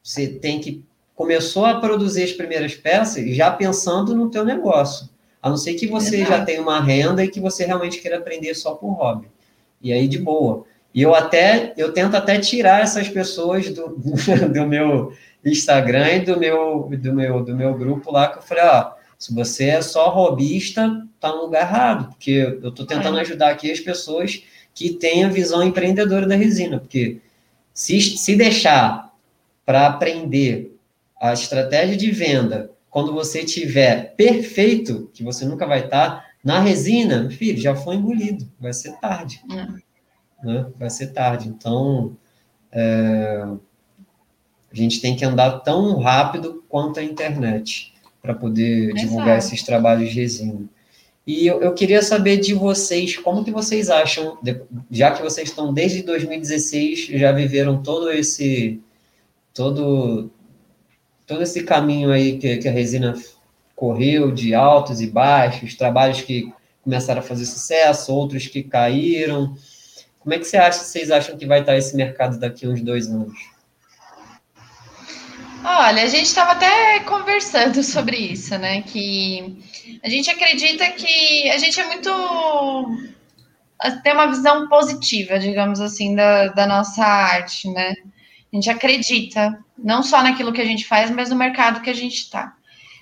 você 0.02 0.28
tem 0.28 0.60
que 0.60 0.84
começou 1.14 1.64
a 1.64 1.80
produzir 1.80 2.24
as 2.24 2.32
primeiras 2.32 2.74
peças 2.74 3.34
já 3.34 3.50
pensando 3.50 4.14
no 4.14 4.30
teu 4.30 4.44
negócio. 4.44 5.08
A 5.42 5.48
não 5.48 5.56
ser 5.56 5.74
que 5.74 5.86
você 5.86 6.16
Exato. 6.16 6.30
já 6.30 6.44
tenha 6.44 6.60
uma 6.60 6.80
renda 6.80 7.24
e 7.24 7.28
que 7.28 7.40
você 7.40 7.64
realmente 7.64 8.00
queira 8.00 8.18
aprender 8.18 8.54
só 8.54 8.74
por 8.74 8.90
hobby. 8.92 9.26
E 9.80 9.92
aí 9.92 10.06
de 10.06 10.18
boa. 10.18 10.64
E 10.94 11.02
eu 11.02 11.14
até 11.14 11.72
eu 11.76 11.92
tento 11.92 12.16
até 12.16 12.38
tirar 12.38 12.82
essas 12.82 13.08
pessoas 13.08 13.70
do, 13.70 13.96
do 14.52 14.66
meu 14.66 15.12
Instagram 15.44 16.08
e 16.08 16.20
do 16.20 16.38
meu 16.38 16.90
do 16.90 17.12
meu 17.12 17.44
do 17.44 17.56
meu 17.56 17.74
grupo 17.74 18.12
lá 18.12 18.28
que 18.28 18.38
eu 18.38 18.42
falei, 18.42 18.64
ó, 18.64 18.92
se 19.18 19.34
você 19.34 19.68
é 19.68 19.82
só 19.82 20.08
hobbyista, 20.08 21.06
tá 21.20 21.28
no 21.28 21.42
lugar 21.42 21.62
errado, 21.62 22.08
porque 22.08 22.58
eu 22.62 22.70
estou 22.70 22.86
tentando 22.86 23.18
ajudar 23.18 23.50
aqui 23.50 23.70
as 23.70 23.80
pessoas 23.80 24.42
que 24.74 24.90
tem 24.94 25.24
a 25.24 25.28
visão 25.28 25.62
empreendedora 25.62 26.26
da 26.26 26.34
resina, 26.34 26.78
porque 26.78 27.20
se, 27.72 28.00
se 28.00 28.34
deixar 28.34 29.12
para 29.64 29.86
aprender 29.86 30.76
a 31.20 31.32
estratégia 31.32 31.96
de 31.96 32.10
venda 32.10 32.70
quando 32.88 33.12
você 33.12 33.44
tiver 33.44 34.14
perfeito, 34.16 35.10
que 35.12 35.22
você 35.22 35.44
nunca 35.44 35.66
vai 35.66 35.84
estar, 35.84 36.10
tá, 36.10 36.24
na 36.42 36.60
resina, 36.60 37.28
filho, 37.30 37.60
já 37.60 37.74
foi 37.74 37.96
engolido, 37.96 38.50
vai 38.58 38.72
ser 38.72 38.92
tarde. 38.98 39.42
É. 39.50 40.46
Né? 40.46 40.66
Vai 40.78 40.88
ser 40.88 41.08
tarde. 41.08 41.48
Então, 41.48 42.16
é, 42.72 43.44
a 44.72 44.74
gente 44.74 45.00
tem 45.00 45.16
que 45.16 45.24
andar 45.24 45.60
tão 45.60 45.98
rápido 45.98 46.64
quanto 46.68 47.00
a 47.00 47.04
internet 47.04 47.92
para 48.22 48.34
poder 48.34 48.94
divulgar 48.94 49.38
esses 49.38 49.62
trabalhos 49.62 50.10
de 50.10 50.20
resina. 50.20 50.68
E 51.26 51.46
eu, 51.46 51.60
eu, 51.60 51.74
queria 51.74 52.02
saber 52.02 52.38
de 52.38 52.54
vocês, 52.54 53.16
como 53.16 53.44
que 53.44 53.50
vocês 53.50 53.90
acham, 53.90 54.38
já 54.90 55.10
que 55.10 55.22
vocês 55.22 55.48
estão 55.48 55.72
desde 55.72 56.02
2016, 56.02 57.06
já 57.06 57.30
viveram 57.30 57.82
todo 57.82 58.10
esse 58.10 58.80
todo 59.52 60.30
todo 61.26 61.42
esse 61.42 61.62
caminho 61.62 62.10
aí 62.10 62.38
que, 62.38 62.56
que 62.56 62.68
a 62.68 62.72
resina 62.72 63.14
correu 63.80 64.30
de 64.30 64.54
altos 64.54 65.00
e 65.00 65.06
baixos, 65.06 65.74
trabalhos 65.74 66.20
que 66.20 66.52
começaram 66.84 67.20
a 67.20 67.24
fazer 67.24 67.46
sucesso, 67.46 68.14
outros 68.14 68.46
que 68.46 68.62
caíram. 68.62 69.56
Como 70.18 70.34
é 70.34 70.38
que 70.38 70.44
você 70.44 70.58
acha, 70.58 70.80
vocês 70.80 71.10
acham 71.10 71.38
que 71.38 71.46
vai 71.46 71.60
estar 71.60 71.74
esse 71.78 71.96
mercado 71.96 72.38
daqui 72.38 72.66
a 72.66 72.68
uns 72.68 72.82
dois 72.82 73.06
anos? 73.06 73.32
Olha, 75.64 76.02
a 76.02 76.06
gente 76.06 76.26
estava 76.26 76.52
até 76.52 77.00
conversando 77.00 77.82
sobre 77.82 78.18
isso, 78.18 78.58
né? 78.58 78.82
Que 78.82 79.58
a 80.04 80.10
gente 80.10 80.30
acredita 80.30 80.86
que 80.90 81.50
a 81.50 81.56
gente 81.56 81.80
é 81.80 81.86
muito. 81.86 82.10
tem 84.02 84.12
uma 84.12 84.26
visão 84.26 84.68
positiva, 84.68 85.38
digamos 85.38 85.80
assim, 85.80 86.14
da, 86.14 86.48
da 86.48 86.66
nossa 86.66 87.02
arte, 87.02 87.66
né? 87.70 87.94
A 88.52 88.56
gente 88.56 88.68
acredita, 88.68 89.58
não 89.78 90.02
só 90.02 90.22
naquilo 90.22 90.52
que 90.52 90.60
a 90.60 90.66
gente 90.66 90.86
faz, 90.86 91.10
mas 91.10 91.30
no 91.30 91.36
mercado 91.36 91.80
que 91.80 91.88
a 91.88 91.94
gente 91.94 92.16
está. 92.16 92.59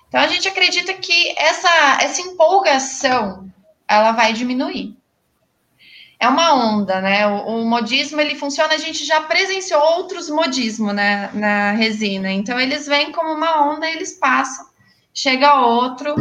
Então, 0.09 0.21
a 0.21 0.29
gente 0.29 0.49
acredita 0.49 0.95
que 0.95 1.35
essa, 1.37 1.99
essa 2.01 2.21
empolgação 2.23 3.51
ela 3.87 4.13
vai 4.13 4.33
diminuir. 4.33 4.97
É 6.21 6.27
uma 6.27 6.53
onda, 6.55 7.01
né? 7.01 7.27
O, 7.29 7.61
o, 7.61 7.65
modismo 7.65 8.21
ele 8.21 8.35
funciona, 8.35 8.75
a 8.75 8.79
gente 8.79 9.05
já 9.05 9.21
presenciou 9.21 9.81
outros 9.81 10.29
modismos 10.29 10.93
né, 10.93 11.31
na 11.33 11.73
resina. 11.73 12.33
Então, 12.33 12.59
eles 12.59 12.87
vêm 12.87 13.13
como 13.13 13.33
uma 13.33 13.71
onda, 13.71 13.89
eles 13.89 14.15
passam, 14.19 14.67
chega 15.15 15.61
outro. 15.61 16.17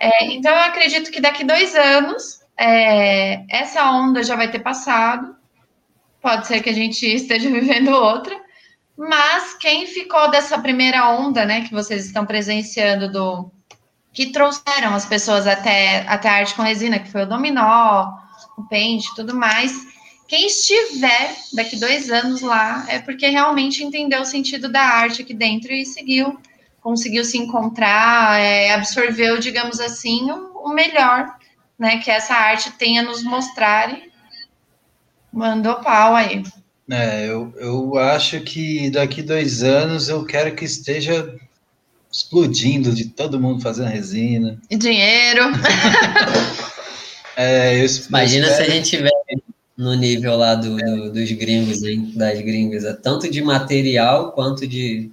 É, 0.00 0.26
então, 0.32 0.52
eu 0.52 0.62
acredito 0.62 1.10
que 1.10 1.20
daqui 1.20 1.44
dois 1.44 1.74
anos 1.76 2.40
é, 2.58 3.44
essa 3.48 3.88
onda 3.90 4.24
já 4.24 4.34
vai 4.34 4.50
ter 4.50 4.60
passado. 4.60 5.36
Pode 6.20 6.46
ser 6.46 6.60
que 6.60 6.70
a 6.70 6.74
gente 6.74 7.06
esteja 7.14 7.48
vivendo 7.48 7.90
outra, 7.90 8.36
Mas 8.96 9.54
quem 9.54 9.86
ficou 9.86 10.30
dessa 10.30 10.58
primeira 10.58 11.10
onda, 11.10 11.44
né, 11.44 11.62
que 11.62 11.72
vocês 11.72 12.06
estão 12.06 12.24
presenciando 12.24 13.10
do 13.10 13.50
que 14.12 14.32
trouxeram 14.32 14.94
as 14.94 15.04
pessoas 15.04 15.46
até, 15.46 16.06
até 16.08 16.30
a 16.30 16.36
arte 16.36 16.54
com 16.54 16.62
resina, 16.62 16.98
que 16.98 17.10
foi 17.10 17.24
o 17.24 17.28
dominó, 17.28 18.14
o 18.56 18.62
pente, 18.62 19.14
tudo 19.14 19.34
mais. 19.34 19.72
Quem 20.26 20.46
estiver 20.46 21.36
daqui 21.52 21.76
dois 21.76 22.10
anos 22.10 22.40
lá 22.40 22.86
é 22.88 22.98
porque 22.98 23.28
realmente 23.28 23.84
entendeu 23.84 24.22
o 24.22 24.26
sentido 24.26 24.70
da 24.70 24.80
arte 24.80 25.20
aqui 25.20 25.34
dentro 25.34 25.70
e 25.70 25.84
seguiu, 25.84 26.40
conseguiu 26.80 27.26
se 27.26 27.36
encontrar, 27.36 28.40
é, 28.40 28.72
absorveu, 28.72 29.38
digamos 29.38 29.78
assim, 29.80 30.30
o, 30.30 30.62
o 30.64 30.68
melhor, 30.70 31.36
né, 31.78 31.98
que 31.98 32.10
essa 32.10 32.34
arte 32.34 32.72
tem 32.72 32.98
a 32.98 33.02
nos 33.02 33.22
mostrar 33.22 33.92
e 33.92 34.10
mandou 35.30 35.76
pau 35.76 36.16
aí. 36.16 36.42
É, 36.90 37.28
eu, 37.28 37.52
eu 37.56 37.98
acho 37.98 38.40
que 38.40 38.90
daqui 38.90 39.20
dois 39.20 39.62
anos 39.62 40.08
eu 40.08 40.24
quero 40.24 40.54
que 40.54 40.64
esteja 40.64 41.34
explodindo 42.10 42.94
de 42.94 43.06
todo 43.06 43.40
mundo 43.40 43.60
fazendo 43.60 43.88
resina. 43.88 44.60
E 44.70 44.76
dinheiro. 44.76 45.42
é, 47.36 47.76
eu, 47.82 47.86
Imagina 48.08 48.46
eu 48.46 48.54
se 48.54 48.62
a 48.62 48.70
gente 48.70 48.90
tiver 48.90 49.10
no 49.76 49.94
nível 49.94 50.36
lá 50.36 50.54
do, 50.54 50.76
do, 50.76 51.12
dos 51.12 51.30
gringos, 51.32 51.82
hein, 51.82 52.12
das 52.14 52.40
gringas, 52.40 52.84
é 52.84 52.94
tanto 52.94 53.30
de 53.30 53.42
material 53.42 54.32
quanto 54.32 54.66
de, 54.66 55.10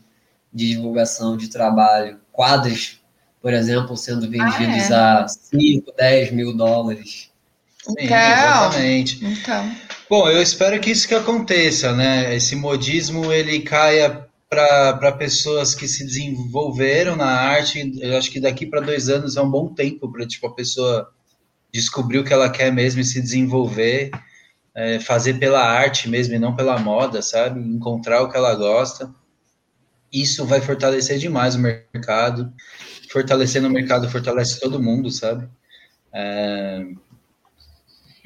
de 0.54 0.70
divulgação 0.70 1.36
de 1.36 1.50
trabalho. 1.50 2.20
Quadros, 2.32 3.02
por 3.42 3.54
exemplo, 3.54 3.98
sendo 3.98 4.30
vendidos 4.30 4.92
ah, 4.92 5.20
é. 5.20 5.24
a 5.24 5.28
5, 5.28 5.94
10 5.98 6.32
mil 6.32 6.56
dólares. 6.56 7.30
Sim, 7.84 7.94
então, 8.00 8.18
exatamente. 8.18 9.26
Então. 9.26 9.72
Bom, 10.10 10.30
eu 10.30 10.42
espero 10.42 10.80
que 10.82 10.92
isso 10.92 11.08
que 11.08 11.16
aconteça, 11.16 11.94
né? 11.94 12.36
Esse 12.36 12.56
modismo 12.56 13.32
ele 13.32 13.62
caia 13.62 14.28
para 14.50 15.12
pessoas 15.14 15.74
que 15.74 15.88
se 15.88 16.06
desenvolveram 16.06 17.16
na 17.16 17.26
arte. 17.26 17.94
Eu 18.00 18.18
acho 18.18 18.30
que 18.30 18.40
daqui 18.40 18.66
para 18.66 18.82
dois 18.82 19.10
anos 19.10 19.38
é 19.38 19.42
um 19.42 19.50
bom 19.50 19.74
tempo 19.74 20.12
para 20.12 20.28
tipo 20.28 20.46
a 20.48 20.54
pessoa 20.54 21.10
descobrir 21.74 22.20
o 22.20 22.24
que 22.24 22.34
ela 22.34 22.50
quer 22.50 22.72
mesmo 22.72 23.02
e 23.02 23.06
se 23.06 23.20
desenvolver, 23.22 24.12
é, 24.76 25.00
fazer 25.00 25.36
pela 25.40 25.64
arte 25.64 26.08
mesmo 26.10 26.36
e 26.36 26.40
não 26.40 26.56
pela 26.56 26.78
moda, 26.78 27.22
sabe? 27.22 27.60
Encontrar 27.60 28.22
o 28.22 28.30
que 28.30 28.38
ela 28.38 28.54
gosta. 28.56 29.14
Isso 30.12 30.46
vai 30.46 30.62
fortalecer 30.62 31.18
demais 31.18 31.56
o 31.56 31.60
mercado. 31.60 32.54
Fortalecendo 33.10 33.68
o 33.68 33.72
mercado 33.72 34.10
fortalece 34.10 34.60
todo 34.60 34.82
mundo, 34.82 35.10
sabe? 35.10 35.48
É, 36.14 36.86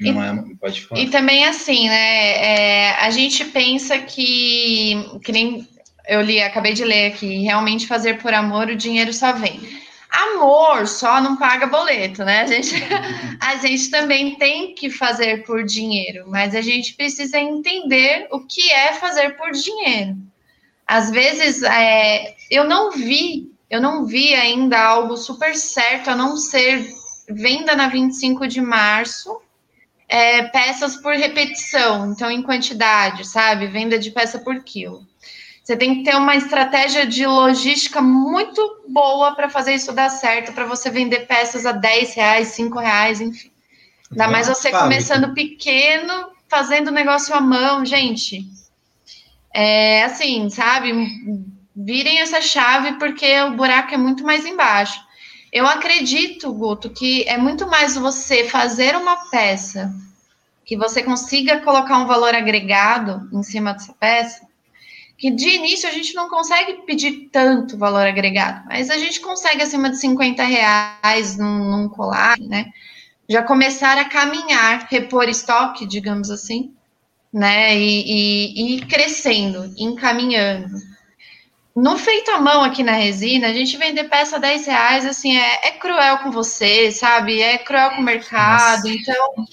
não 0.00 0.46
e, 0.46 0.52
é, 0.52 0.54
pode 0.60 0.84
falar. 0.84 1.00
E 1.00 1.10
também 1.10 1.44
assim, 1.44 1.88
né? 1.88 2.30
É, 2.30 2.90
a 3.00 3.10
gente 3.10 3.44
pensa 3.46 3.98
que, 3.98 4.94
que 5.24 5.32
nem 5.32 5.66
eu 6.08 6.22
li, 6.22 6.40
acabei 6.40 6.72
de 6.72 6.84
ler 6.84 7.12
aqui, 7.12 7.42
realmente 7.42 7.86
fazer 7.86 8.20
por 8.20 8.32
amor 8.32 8.68
o 8.68 8.76
dinheiro 8.76 9.12
só 9.12 9.32
vem. 9.32 9.60
Amor 10.10 10.86
só 10.86 11.20
não 11.20 11.36
paga 11.36 11.66
boleto, 11.66 12.24
né? 12.24 12.42
A 12.42 12.46
gente, 12.46 12.74
a 13.40 13.56
gente 13.56 13.90
também 13.90 14.36
tem 14.36 14.74
que 14.74 14.88
fazer 14.88 15.44
por 15.44 15.64
dinheiro, 15.64 16.24
mas 16.28 16.54
a 16.54 16.62
gente 16.62 16.94
precisa 16.94 17.38
entender 17.38 18.26
o 18.30 18.40
que 18.40 18.70
é 18.70 18.94
fazer 18.94 19.36
por 19.36 19.50
dinheiro. 19.50 20.16
Às 20.86 21.10
vezes, 21.10 21.62
é, 21.62 22.34
eu 22.50 22.64
não 22.64 22.92
vi, 22.92 23.52
eu 23.68 23.80
não 23.82 24.06
vi 24.06 24.34
ainda 24.34 24.80
algo 24.80 25.16
super 25.16 25.54
certo 25.54 26.08
a 26.08 26.16
não 26.16 26.36
ser 26.38 26.88
venda 27.28 27.76
na 27.76 27.88
25 27.88 28.48
de 28.48 28.62
março 28.62 29.38
é, 30.08 30.42
peças 30.44 30.96
por 30.96 31.14
repetição, 31.14 32.12
então 32.12 32.30
em 32.30 32.42
quantidade, 32.42 33.28
sabe? 33.28 33.66
Venda 33.66 33.98
de 33.98 34.10
peça 34.10 34.38
por 34.38 34.62
quilo. 34.64 35.06
Você 35.62 35.76
tem 35.76 35.96
que 35.96 36.10
ter 36.10 36.16
uma 36.16 36.34
estratégia 36.34 37.06
de 37.06 37.26
logística 37.26 38.00
muito 38.00 38.82
boa 38.88 39.34
para 39.34 39.50
fazer 39.50 39.74
isso 39.74 39.92
dar 39.92 40.08
certo, 40.08 40.54
para 40.54 40.64
você 40.64 40.88
vender 40.88 41.26
peças 41.26 41.66
a 41.66 41.72
10 41.72 42.14
reais, 42.14 42.48
5 42.48 42.78
reais, 42.78 43.20
enfim. 43.20 43.50
Ainda 44.10 44.28
mais 44.28 44.48
você 44.48 44.70
começando 44.70 45.34
pequeno, 45.34 46.30
fazendo 46.48 46.90
negócio 46.90 47.34
à 47.34 47.40
mão, 47.42 47.84
gente. 47.84 48.46
É 49.52 50.04
assim, 50.04 50.48
sabe? 50.48 50.90
Virem 51.76 52.20
essa 52.20 52.40
chave 52.40 52.92
porque 52.92 53.38
o 53.42 53.52
buraco 53.52 53.92
é 53.92 53.98
muito 53.98 54.24
mais 54.24 54.46
embaixo. 54.46 54.98
Eu 55.52 55.66
acredito, 55.66 56.52
Guto, 56.52 56.90
que 56.90 57.22
é 57.28 57.38
muito 57.38 57.66
mais 57.66 57.96
você 57.96 58.44
fazer 58.44 58.94
uma 58.94 59.30
peça 59.30 59.92
que 60.64 60.76
você 60.76 61.02
consiga 61.02 61.62
colocar 61.62 61.96
um 61.98 62.06
valor 62.06 62.34
agregado 62.34 63.26
em 63.32 63.42
cima 63.42 63.72
dessa 63.72 63.94
peça, 63.94 64.46
que 65.16 65.30
de 65.30 65.48
início 65.48 65.88
a 65.88 65.92
gente 65.92 66.14
não 66.14 66.28
consegue 66.28 66.82
pedir 66.84 67.30
tanto 67.32 67.78
valor 67.78 68.06
agregado, 68.06 68.66
mas 68.68 68.90
a 68.90 68.98
gente 68.98 69.18
consegue 69.20 69.62
acima 69.62 69.88
de 69.88 69.98
50 69.98 70.44
reais 70.44 71.38
num, 71.38 71.70
num 71.70 71.88
colar, 71.88 72.38
né? 72.38 72.66
Já 73.26 73.42
começar 73.42 73.96
a 73.96 74.04
caminhar, 74.04 74.86
repor 74.90 75.28
estoque, 75.28 75.86
digamos 75.86 76.30
assim, 76.30 76.74
né? 77.32 77.74
E, 77.74 78.04
e, 78.06 78.76
e 78.76 78.86
crescendo, 78.86 79.72
encaminhando. 79.78 80.76
No 81.80 81.96
feito 81.96 82.28
à 82.32 82.40
mão 82.40 82.64
aqui 82.64 82.82
na 82.82 82.90
resina, 82.90 83.46
a 83.46 83.52
gente 83.52 83.76
vender 83.76 84.08
peça 84.08 84.34
a 84.34 84.40
10 84.40 84.66
reais, 84.66 85.06
assim, 85.06 85.38
é, 85.38 85.68
é 85.68 85.70
cruel 85.70 86.18
com 86.18 86.30
você, 86.32 86.90
sabe? 86.90 87.40
É 87.40 87.56
cruel 87.56 87.90
com 87.90 88.00
o 88.00 88.04
mercado. 88.04 88.88
Nossa. 88.88 88.88
Então, 88.88 89.46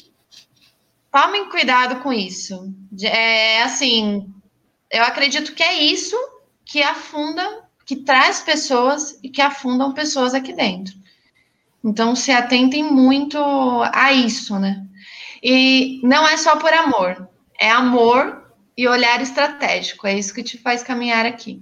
tomem 1.12 1.48
cuidado 1.50 2.02
com 2.02 2.12
isso. 2.12 2.74
É 3.00 3.62
assim, 3.62 4.28
eu 4.92 5.04
acredito 5.04 5.54
que 5.54 5.62
é 5.62 5.84
isso 5.84 6.18
que 6.66 6.82
afunda, 6.82 7.64
que 7.86 7.98
traz 7.98 8.42
pessoas 8.42 9.20
e 9.22 9.30
que 9.30 9.42
afundam 9.42 9.94
pessoas 9.94 10.34
aqui 10.34 10.52
dentro. 10.52 10.96
Então, 11.84 12.16
se 12.16 12.32
atentem 12.32 12.82
muito 12.82 13.38
a 13.94 14.12
isso, 14.14 14.58
né? 14.58 14.84
E 15.44 16.02
não 16.02 16.28
é 16.28 16.38
só 16.38 16.56
por 16.56 16.74
amor, 16.74 17.30
é 17.62 17.70
amor 17.70 18.52
e 18.76 18.88
olhar 18.88 19.22
estratégico. 19.22 20.08
É 20.08 20.18
isso 20.18 20.34
que 20.34 20.42
te 20.42 20.58
faz 20.58 20.82
caminhar 20.82 21.24
aqui. 21.24 21.62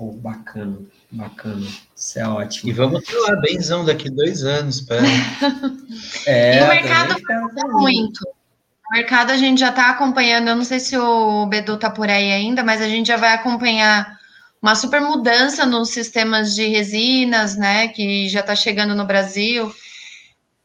Pô, 0.00 0.12
bacana, 0.12 0.78
bacana. 1.10 1.66
Isso 1.94 2.18
é 2.18 2.26
ótimo. 2.26 2.70
E 2.70 2.72
vamos 2.72 3.02
lá, 3.12 3.36
benzão 3.36 3.84
daqui 3.84 4.08
dois 4.08 4.44
anos, 4.44 4.80
pera. 4.80 5.02
é, 6.26 6.58
e 6.58 6.64
o 6.64 6.68
mercado 6.68 7.20
tá 7.20 7.68
muito. 7.68 8.26
O 8.26 8.94
mercado 8.94 9.30
a 9.30 9.36
gente 9.36 9.60
já 9.60 9.68
está 9.68 9.90
acompanhando, 9.90 10.48
eu 10.48 10.56
não 10.56 10.64
sei 10.64 10.80
se 10.80 10.96
o 10.96 11.44
Bedu 11.44 11.74
está 11.74 11.90
por 11.90 12.08
aí 12.08 12.32
ainda, 12.32 12.64
mas 12.64 12.80
a 12.80 12.88
gente 12.88 13.08
já 13.08 13.18
vai 13.18 13.34
acompanhar 13.34 14.18
uma 14.62 14.74
super 14.74 15.02
mudança 15.02 15.66
nos 15.66 15.90
sistemas 15.90 16.54
de 16.54 16.66
resinas, 16.66 17.54
né, 17.58 17.88
que 17.88 18.26
já 18.30 18.40
está 18.40 18.56
chegando 18.56 18.94
no 18.94 19.04
Brasil. 19.04 19.70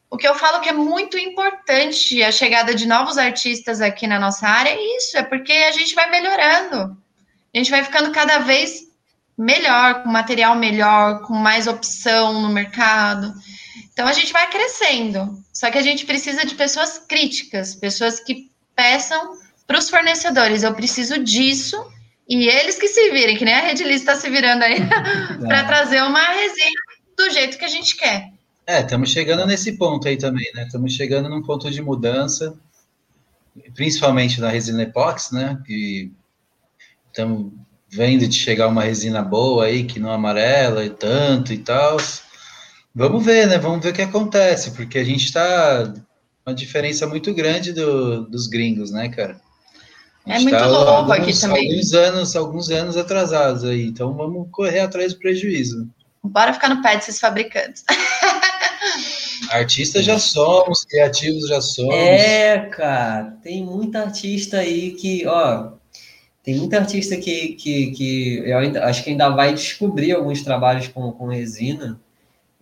O 0.08 0.16
que 0.16 0.26
eu 0.26 0.34
falo 0.34 0.62
que 0.62 0.70
é 0.70 0.72
muito 0.72 1.18
importante 1.18 2.22
a 2.22 2.32
chegada 2.32 2.74
de 2.74 2.86
novos 2.86 3.18
artistas 3.18 3.82
aqui 3.82 4.06
na 4.06 4.18
nossa 4.18 4.48
área 4.48 4.70
é 4.70 4.96
isso, 4.96 5.18
é 5.18 5.22
porque 5.22 5.52
a 5.52 5.72
gente 5.72 5.94
vai 5.94 6.08
melhorando. 6.10 6.96
A 7.54 7.58
gente 7.58 7.70
vai 7.70 7.84
ficando 7.84 8.10
cada 8.12 8.38
vez 8.38 8.85
melhor, 9.36 10.02
com 10.02 10.08
material 10.08 10.56
melhor, 10.56 11.22
com 11.22 11.34
mais 11.34 11.66
opção 11.66 12.40
no 12.40 12.48
mercado. 12.48 13.32
Então 13.92 14.06
a 14.06 14.12
gente 14.12 14.32
vai 14.32 14.48
crescendo. 14.50 15.42
Só 15.52 15.70
que 15.70 15.78
a 15.78 15.82
gente 15.82 16.06
precisa 16.06 16.44
de 16.44 16.54
pessoas 16.54 16.98
críticas, 16.98 17.74
pessoas 17.74 18.20
que 18.20 18.50
peçam 18.74 19.38
para 19.66 19.78
os 19.78 19.90
fornecedores, 19.90 20.62
eu 20.62 20.74
preciso 20.74 21.18
disso, 21.18 21.76
e 22.28 22.48
eles 22.48 22.78
que 22.78 22.88
se 22.88 23.10
virem, 23.10 23.36
que 23.36 23.44
nem 23.44 23.54
a 23.54 23.62
Redlist 23.62 24.00
está 24.00 24.14
se 24.14 24.30
virando 24.30 24.62
aí, 24.62 24.76
para 25.40 25.64
trazer 25.64 26.02
uma 26.02 26.20
resina 26.20 26.80
do 27.16 27.30
jeito 27.30 27.58
que 27.58 27.64
a 27.64 27.68
gente 27.68 27.96
quer. 27.96 28.32
É, 28.66 28.80
estamos 28.80 29.10
chegando 29.10 29.46
nesse 29.46 29.76
ponto 29.76 30.08
aí 30.08 30.16
também, 30.16 30.50
né? 30.54 30.64
Estamos 30.64 30.92
chegando 30.92 31.28
num 31.28 31.42
ponto 31.42 31.70
de 31.70 31.80
mudança, 31.80 32.58
principalmente 33.74 34.40
na 34.40 34.48
resina 34.48 34.82
epox, 34.82 35.30
né? 35.30 35.60
Que 35.64 36.12
estamos 37.06 37.52
vendo 37.88 38.26
de 38.26 38.36
chegar 38.36 38.68
uma 38.68 38.82
resina 38.82 39.22
boa 39.22 39.66
aí, 39.66 39.84
que 39.84 40.00
não 40.00 40.10
amarela 40.10 40.84
e 40.84 40.90
tanto 40.90 41.52
e 41.52 41.58
tal. 41.58 41.96
Vamos 42.94 43.24
ver, 43.24 43.46
né? 43.46 43.58
Vamos 43.58 43.82
ver 43.82 43.90
o 43.90 43.94
que 43.94 44.02
acontece, 44.02 44.72
porque 44.72 44.98
a 44.98 45.04
gente 45.04 45.24
está 45.24 45.92
uma 46.46 46.54
diferença 46.54 47.06
muito 47.06 47.34
grande 47.34 47.72
do, 47.72 48.26
dos 48.28 48.46
gringos, 48.46 48.90
né, 48.90 49.08
cara? 49.08 49.40
É 50.26 50.38
muito 50.38 50.56
tá 50.56 50.66
louco 50.66 50.90
alguns, 50.90 51.10
aqui 51.12 51.40
também. 51.40 51.68
Alguns 51.68 51.92
anos, 51.92 52.36
alguns 52.36 52.70
anos 52.70 52.96
atrasados 52.96 53.64
aí, 53.64 53.86
então 53.86 54.14
vamos 54.14 54.48
correr 54.50 54.80
atrás 54.80 55.12
do 55.12 55.18
prejuízo. 55.18 55.88
Bora 56.22 56.52
ficar 56.52 56.68
no 56.68 56.82
pé 56.82 56.96
desses 56.96 57.20
fabricantes. 57.20 57.84
Artistas 59.50 60.04
já 60.04 60.18
somos, 60.18 60.84
criativos 60.84 61.48
já 61.48 61.60
somos. 61.60 61.94
É, 61.94 62.58
cara, 62.72 63.36
tem 63.42 63.64
muita 63.64 64.00
artista 64.00 64.58
aí 64.58 64.92
que, 64.92 65.26
ó, 65.26 65.72
tem 66.46 66.54
muita 66.54 66.78
artista 66.78 67.16
que, 67.16 67.54
que, 67.54 67.90
que 67.90 68.38
eu 68.46 68.56
ainda, 68.58 68.84
acho 68.84 69.02
que 69.02 69.10
ainda 69.10 69.28
vai 69.30 69.52
descobrir 69.52 70.12
alguns 70.12 70.42
trabalhos 70.42 70.86
com, 70.86 71.10
com 71.10 71.26
resina 71.26 72.00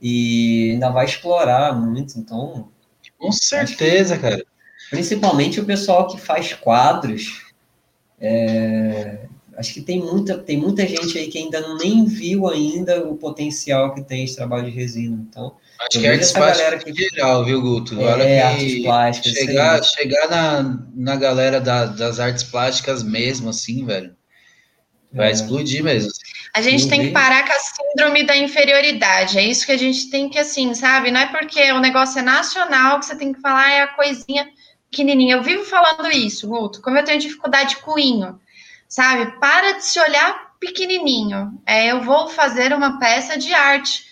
e 0.00 0.70
ainda 0.72 0.88
vai 0.88 1.04
explorar 1.04 1.78
muito, 1.78 2.18
então... 2.18 2.70
Com 3.18 3.30
certeza, 3.30 4.16
cara. 4.16 4.42
Principalmente 4.88 5.60
o 5.60 5.66
pessoal 5.66 6.08
que 6.08 6.18
faz 6.18 6.54
quadros, 6.54 7.42
é, 8.18 9.26
acho 9.54 9.74
que 9.74 9.82
tem 9.82 10.00
muita, 10.00 10.38
tem 10.38 10.56
muita 10.56 10.86
gente 10.86 11.18
aí 11.18 11.28
que 11.28 11.36
ainda 11.36 11.74
nem 11.74 12.06
viu 12.06 12.48
ainda 12.48 13.06
o 13.06 13.16
potencial 13.16 13.94
que 13.94 14.02
tem 14.02 14.24
esse 14.24 14.36
trabalho 14.36 14.64
de 14.64 14.70
resina. 14.70 15.22
Então, 15.28 15.56
acho 15.86 16.00
que 16.00 16.06
artes 16.06 16.32
plásticas 16.32 16.82
que... 16.82 16.90
é 16.90 17.08
geral, 17.10 17.44
viu, 17.44 17.60
Guto? 17.60 18.00
É, 18.00 18.04
Olha 18.04 18.24
que 18.24 18.40
artes 18.40 18.82
plásticas. 18.82 19.32
Chegar, 19.32 19.84
chegar 19.84 20.28
na, 20.28 20.78
na 20.94 21.16
galera 21.16 21.60
da, 21.60 21.86
das 21.86 22.18
artes 22.18 22.42
plásticas 22.44 23.02
mesmo, 23.02 23.50
assim, 23.50 23.84
velho. 23.84 24.14
Vai 25.12 25.28
é. 25.28 25.32
explodir 25.32 25.82
mesmo. 25.82 26.10
A 26.52 26.60
gente 26.60 26.88
tem 26.88 27.02
que 27.02 27.10
parar 27.10 27.44
com 27.46 27.52
a 27.52 27.58
síndrome 27.58 28.24
da 28.24 28.36
inferioridade. 28.36 29.38
É 29.38 29.42
isso 29.42 29.66
que 29.66 29.72
a 29.72 29.78
gente 29.78 30.10
tem 30.10 30.28
que, 30.28 30.38
assim, 30.38 30.74
sabe? 30.74 31.10
Não 31.10 31.20
é 31.20 31.26
porque 31.26 31.72
o 31.72 31.80
negócio 31.80 32.18
é 32.18 32.22
nacional 32.22 32.98
que 32.98 33.06
você 33.06 33.16
tem 33.16 33.32
que 33.32 33.40
falar, 33.40 33.70
é 33.72 33.82
a 33.82 33.88
coisinha 33.88 34.48
pequenininha. 34.90 35.36
Eu 35.36 35.42
vivo 35.42 35.64
falando 35.64 36.10
isso, 36.10 36.48
Guto. 36.48 36.80
Como 36.80 36.96
eu 36.96 37.04
tenho 37.04 37.20
dificuldade 37.20 37.76
com 37.78 37.98
inho, 37.98 38.40
sabe? 38.88 39.38
Para 39.40 39.72
de 39.72 39.84
se 39.84 39.98
olhar 40.00 40.54
pequenininho. 40.60 41.60
É, 41.66 41.86
eu 41.90 42.02
vou 42.02 42.28
fazer 42.28 42.72
uma 42.72 42.98
peça 42.98 43.36
de 43.36 43.52
arte. 43.52 44.04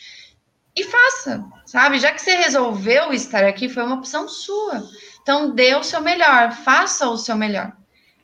E 0.75 0.85
faça, 0.85 1.45
sabe? 1.73 1.99
Já 1.99 2.13
que 2.13 2.21
você 2.21 2.35
resolveu 2.37 3.15
estar 3.15 3.45
aqui, 3.45 3.67
foi 3.67 3.83
uma 3.83 3.95
opção 3.95 4.29
sua. 4.29 4.87
Então, 5.23 5.55
dê 5.55 5.75
o 5.75 5.83
seu 5.83 6.03
melhor, 6.03 6.53
faça 6.53 7.09
o 7.09 7.17
seu 7.17 7.35
melhor. 7.35 7.73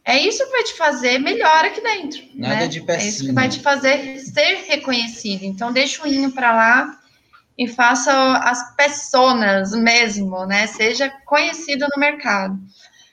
É 0.04 0.18
isso 0.18 0.44
que 0.44 0.52
vai 0.52 0.64
te 0.64 0.74
fazer 0.74 1.18
melhor 1.18 1.64
aqui 1.64 1.80
dentro. 1.80 2.22
Nada 2.34 2.56
né? 2.56 2.68
de 2.68 2.82
pecinha. 2.82 3.06
É 3.06 3.08
isso 3.08 3.24
que 3.24 3.32
vai 3.32 3.48
te 3.48 3.60
fazer 3.60 4.18
ser 4.18 4.66
reconhecido. 4.66 5.44
Então, 5.44 5.72
deixa 5.72 6.02
o 6.02 6.06
inho 6.06 6.30
para 6.30 6.52
lá 6.52 6.98
e 7.56 7.66
faça 7.66 8.12
as 8.36 8.76
pessoas 8.76 9.72
mesmo, 9.72 10.44
né? 10.44 10.66
Seja 10.66 11.10
conhecido 11.24 11.86
no 11.94 11.98
mercado. 11.98 12.58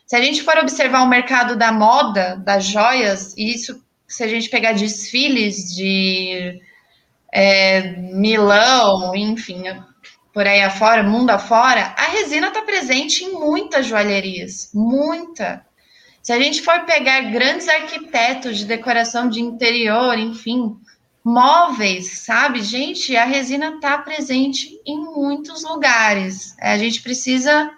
Se 0.05 0.17
a 0.17 0.21
gente 0.21 0.43
for 0.43 0.57
observar 0.57 1.03
o 1.03 1.07
mercado 1.07 1.55
da 1.55 1.71
moda, 1.71 2.35
das 2.43 2.65
joias, 2.65 3.33
e 3.37 3.53
isso, 3.53 3.81
se 4.05 4.21
a 4.21 4.27
gente 4.27 4.49
pegar 4.49 4.73
desfiles 4.73 5.73
de 5.73 6.61
é, 7.33 7.95
Milão, 7.97 9.15
enfim, 9.15 9.63
por 10.35 10.45
aí 10.45 10.61
afora, 10.61 11.01
mundo 11.01 11.29
afora, 11.29 11.95
a 11.97 12.07
resina 12.07 12.49
está 12.49 12.61
presente 12.61 13.23
em 13.23 13.31
muitas 13.31 13.85
joalherias, 13.85 14.69
muita. 14.73 15.65
Se 16.21 16.33
a 16.33 16.37
gente 16.37 16.61
for 16.61 16.81
pegar 16.81 17.21
grandes 17.31 17.69
arquitetos 17.69 18.57
de 18.57 18.65
decoração 18.65 19.29
de 19.29 19.39
interior, 19.39 20.19
enfim, 20.19 20.75
móveis, 21.23 22.17
sabe? 22.17 22.61
Gente, 22.61 23.15
a 23.15 23.23
resina 23.23 23.75
está 23.75 23.97
presente 23.97 24.77
em 24.85 24.99
muitos 24.99 25.63
lugares. 25.63 26.53
É, 26.59 26.73
a 26.73 26.77
gente 26.77 27.01
precisa 27.01 27.71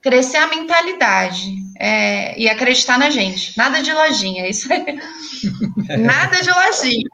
crescer 0.00 0.38
a 0.38 0.46
mentalidade 0.46 1.56
é, 1.78 2.40
e 2.40 2.48
acreditar 2.48 2.98
na 2.98 3.10
gente. 3.10 3.54
Nada 3.58 3.82
de 3.82 3.92
lojinha, 3.92 4.48
isso 4.48 4.72
aí. 4.72 4.98
Nada 6.00 6.40
de 6.40 6.50
lojinha. 6.50 7.08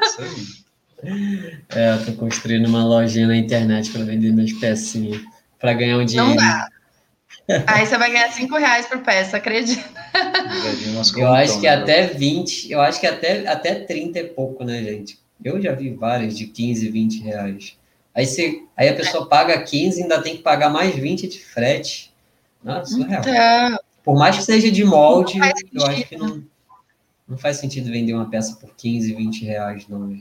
Isso 0.00 0.22
aí. 0.22 0.67
É, 1.02 1.94
eu 1.94 2.04
tô 2.04 2.12
construindo 2.12 2.66
uma 2.66 2.84
lojinha 2.84 3.26
na 3.26 3.36
internet 3.36 3.90
para 3.90 4.04
vender 4.04 4.32
minhas 4.32 4.52
pecinhas, 4.52 5.20
para 5.58 5.72
ganhar 5.72 5.98
um 5.98 6.04
dinheiro. 6.04 6.30
Não 6.30 6.36
dá. 6.36 6.68
Aí 7.66 7.86
você 7.86 7.96
vai 7.96 8.10
ganhar 8.12 8.30
5 8.30 8.56
reais 8.58 8.86
por 8.86 8.98
peça, 8.98 9.38
acredita? 9.38 9.82
Eu 11.16 11.32
acho 11.32 11.60
que 11.60 11.66
até 11.66 12.06
20, 12.06 12.70
eu 12.70 12.80
acho 12.80 13.00
que 13.00 13.06
até, 13.06 13.46
até 13.48 13.74
30 13.74 14.18
é 14.18 14.24
pouco, 14.24 14.64
né, 14.64 14.82
gente? 14.82 15.18
Eu 15.42 15.60
já 15.62 15.72
vi 15.72 15.90
várias 15.90 16.36
de 16.36 16.46
15, 16.46 16.90
20 16.90 17.22
reais. 17.22 17.78
Aí, 18.14 18.26
você, 18.26 18.62
aí 18.76 18.88
a 18.88 18.94
pessoa 18.94 19.28
paga 19.28 19.62
15 19.62 19.98
e 19.98 20.02
ainda 20.02 20.20
tem 20.20 20.36
que 20.36 20.42
pagar 20.42 20.68
mais 20.68 20.94
20 20.94 21.28
de 21.28 21.38
frete. 21.38 22.12
Nossa, 22.62 22.92
surreal. 22.92 23.20
Então, 23.20 23.78
por 24.04 24.18
mais 24.18 24.36
que 24.36 24.42
seja 24.42 24.70
de 24.70 24.84
molde, 24.84 25.38
eu 25.72 25.86
acho 25.86 26.04
que 26.04 26.16
não, 26.16 26.42
não 27.26 27.38
faz 27.38 27.58
sentido 27.58 27.90
vender 27.90 28.14
uma 28.14 28.28
peça 28.28 28.56
por 28.56 28.74
15, 28.74 29.14
20 29.14 29.44
reais, 29.44 29.86
não. 29.88 30.20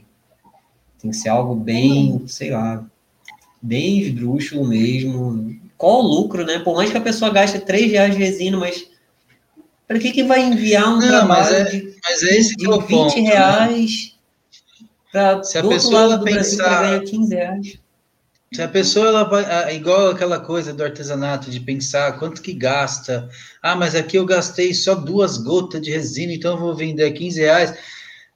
Tem 1.00 1.12
que 1.12 1.18
ser 1.18 1.30
algo 1.30 1.56
bem, 1.56 2.24
sei 2.28 2.52
lá, 2.52 2.84
bem 3.62 4.00
esdrúxulo 4.00 4.68
mesmo. 4.68 5.56
Qual 5.78 6.04
o 6.04 6.08
lucro, 6.08 6.46
né? 6.46 6.60
Por 6.60 6.76
mais 6.76 6.90
que 6.90 6.98
a 6.98 7.02
pessoa 7.02 7.32
gaste 7.32 7.60
3 7.60 7.92
reais 7.92 8.16
de 8.16 8.24
resina, 8.24 8.58
mas 8.58 8.88
para 9.88 10.00
que, 10.00 10.12
que 10.12 10.24
vai 10.24 10.42
enviar 10.42 10.90
um 10.90 11.00
não, 11.00 11.08
trabalho 11.08 11.28
mas 11.28 11.52
é, 11.52 11.64
de, 11.64 11.96
mas 12.04 12.24
é 12.24 12.38
esse 12.38 12.56
de 12.56 12.66
20 12.66 12.88
ponto, 12.88 13.16
né? 13.16 13.22
reais 13.22 14.14
né? 14.82 14.88
para 15.12 15.44
se 15.44 15.58
a 15.58 15.64
pessoa 15.64 16.24
pensar 16.24 17.02
15 17.02 17.36
reais? 17.36 17.80
Se 18.54 18.62
a 18.62 18.68
pessoa 18.68 19.08
ela 19.08 19.24
vai, 19.24 19.76
igual 19.76 20.10
aquela 20.10 20.40
coisa 20.40 20.74
do 20.74 20.82
artesanato 20.82 21.52
de 21.52 21.60
pensar 21.60 22.18
quanto 22.18 22.42
que 22.42 22.54
gasta, 22.54 23.30
ah, 23.62 23.76
mas 23.76 23.94
aqui 23.94 24.18
eu 24.18 24.26
gastei 24.26 24.74
só 24.74 24.96
duas 24.96 25.38
gotas 25.38 25.82
de 25.82 25.92
resina, 25.92 26.34
então 26.34 26.54
eu 26.54 26.60
vou 26.60 26.74
vender 26.74 27.12
15 27.12 27.42
reais. 27.42 27.78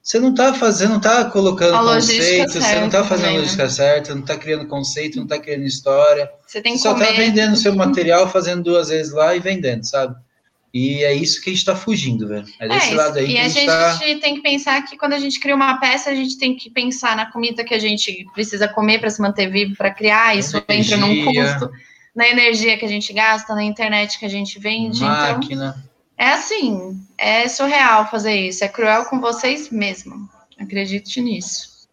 Você 0.04 0.20
não 0.20 0.32
está 0.32 0.54
fazendo, 0.54 0.92
não 0.92 0.98
está 0.98 1.26
colocando 1.26 1.78
conceito, 1.78 2.54
você 2.54 2.76
não 2.80 2.88
está 2.88 3.04
fazendo 3.04 3.30
a 3.30 3.34
logística 3.34 3.64
né? 3.64 3.70
certa, 3.70 4.16
não 4.16 4.22
está 4.22 4.36
criando 4.36 4.68
conceito, 4.68 5.18
não 5.18 5.26
está 5.26 5.38
criando 5.38 5.64
história. 5.64 6.30
Você, 6.48 6.60
tem 6.60 6.76
você 6.76 6.84
só 6.84 6.98
está 6.98 7.12
vendendo 7.12 7.56
seu 7.56 7.74
material, 7.76 8.28
fazendo 8.28 8.64
duas 8.64 8.90
vezes 8.90 9.14
lá 9.14 9.36
e 9.36 9.40
vendendo, 9.40 9.84
sabe? 9.84 10.16
E 10.74 11.04
é 11.04 11.14
isso 11.14 11.42
que 11.42 11.50
a 11.50 11.54
gente 11.54 11.60
está 11.60 11.76
fugindo, 11.76 12.28
velho. 12.28 12.46
É 12.60 12.68
desse 12.68 12.94
é, 12.94 12.96
lado 12.96 13.20
aí 13.20 13.26
e 13.26 13.34
que 13.34 13.38
a 13.38 13.48
gente, 13.48 13.70
a 13.70 13.94
gente 13.94 14.16
tá... 14.16 14.22
tem 14.22 14.36
que 14.36 14.42
pensar 14.42 14.82
que 14.84 14.98
quando 14.98 15.14
a 15.14 15.20
gente 15.20 15.40
cria 15.40 15.54
uma 15.54 15.78
peça, 15.80 16.10
a 16.10 16.16
gente 16.16 16.38
tem 16.38 16.56
que 16.56 16.70
pensar 16.70 17.16
na 17.16 17.30
comida 17.30 17.64
que 17.64 17.74
a 17.74 17.80
gente 17.80 18.26
precisa 18.34 18.68
comer 18.70 19.00
para 19.00 19.10
se 19.10 19.22
manter 19.22 19.52
vivo, 19.52 19.76
para 19.76 19.92
criar. 19.92 20.36
Isso 20.36 20.58
energia. 20.68 20.96
entra 20.96 21.08
num 21.08 21.26
custo, 21.26 21.70
na 22.16 22.28
energia 22.28 22.78
que 22.78 22.86
a 22.86 22.88
gente 22.88 23.12
gasta, 23.12 23.54
na 23.54 23.64
internet 23.64 24.18
que 24.18 24.26
a 24.26 24.30
gente 24.30 24.58
vende. 24.60 25.04
Então 25.04 25.10
Máquina. 25.10 25.76
Então, 25.78 25.91
é 26.22 26.34
assim, 26.34 27.04
é 27.18 27.48
surreal 27.48 28.08
fazer 28.08 28.36
isso. 28.36 28.64
É 28.64 28.68
cruel 28.68 29.06
com 29.06 29.20
vocês 29.20 29.72
mesmo. 29.72 30.30
Acredite 30.56 31.20
nisso. 31.20 31.88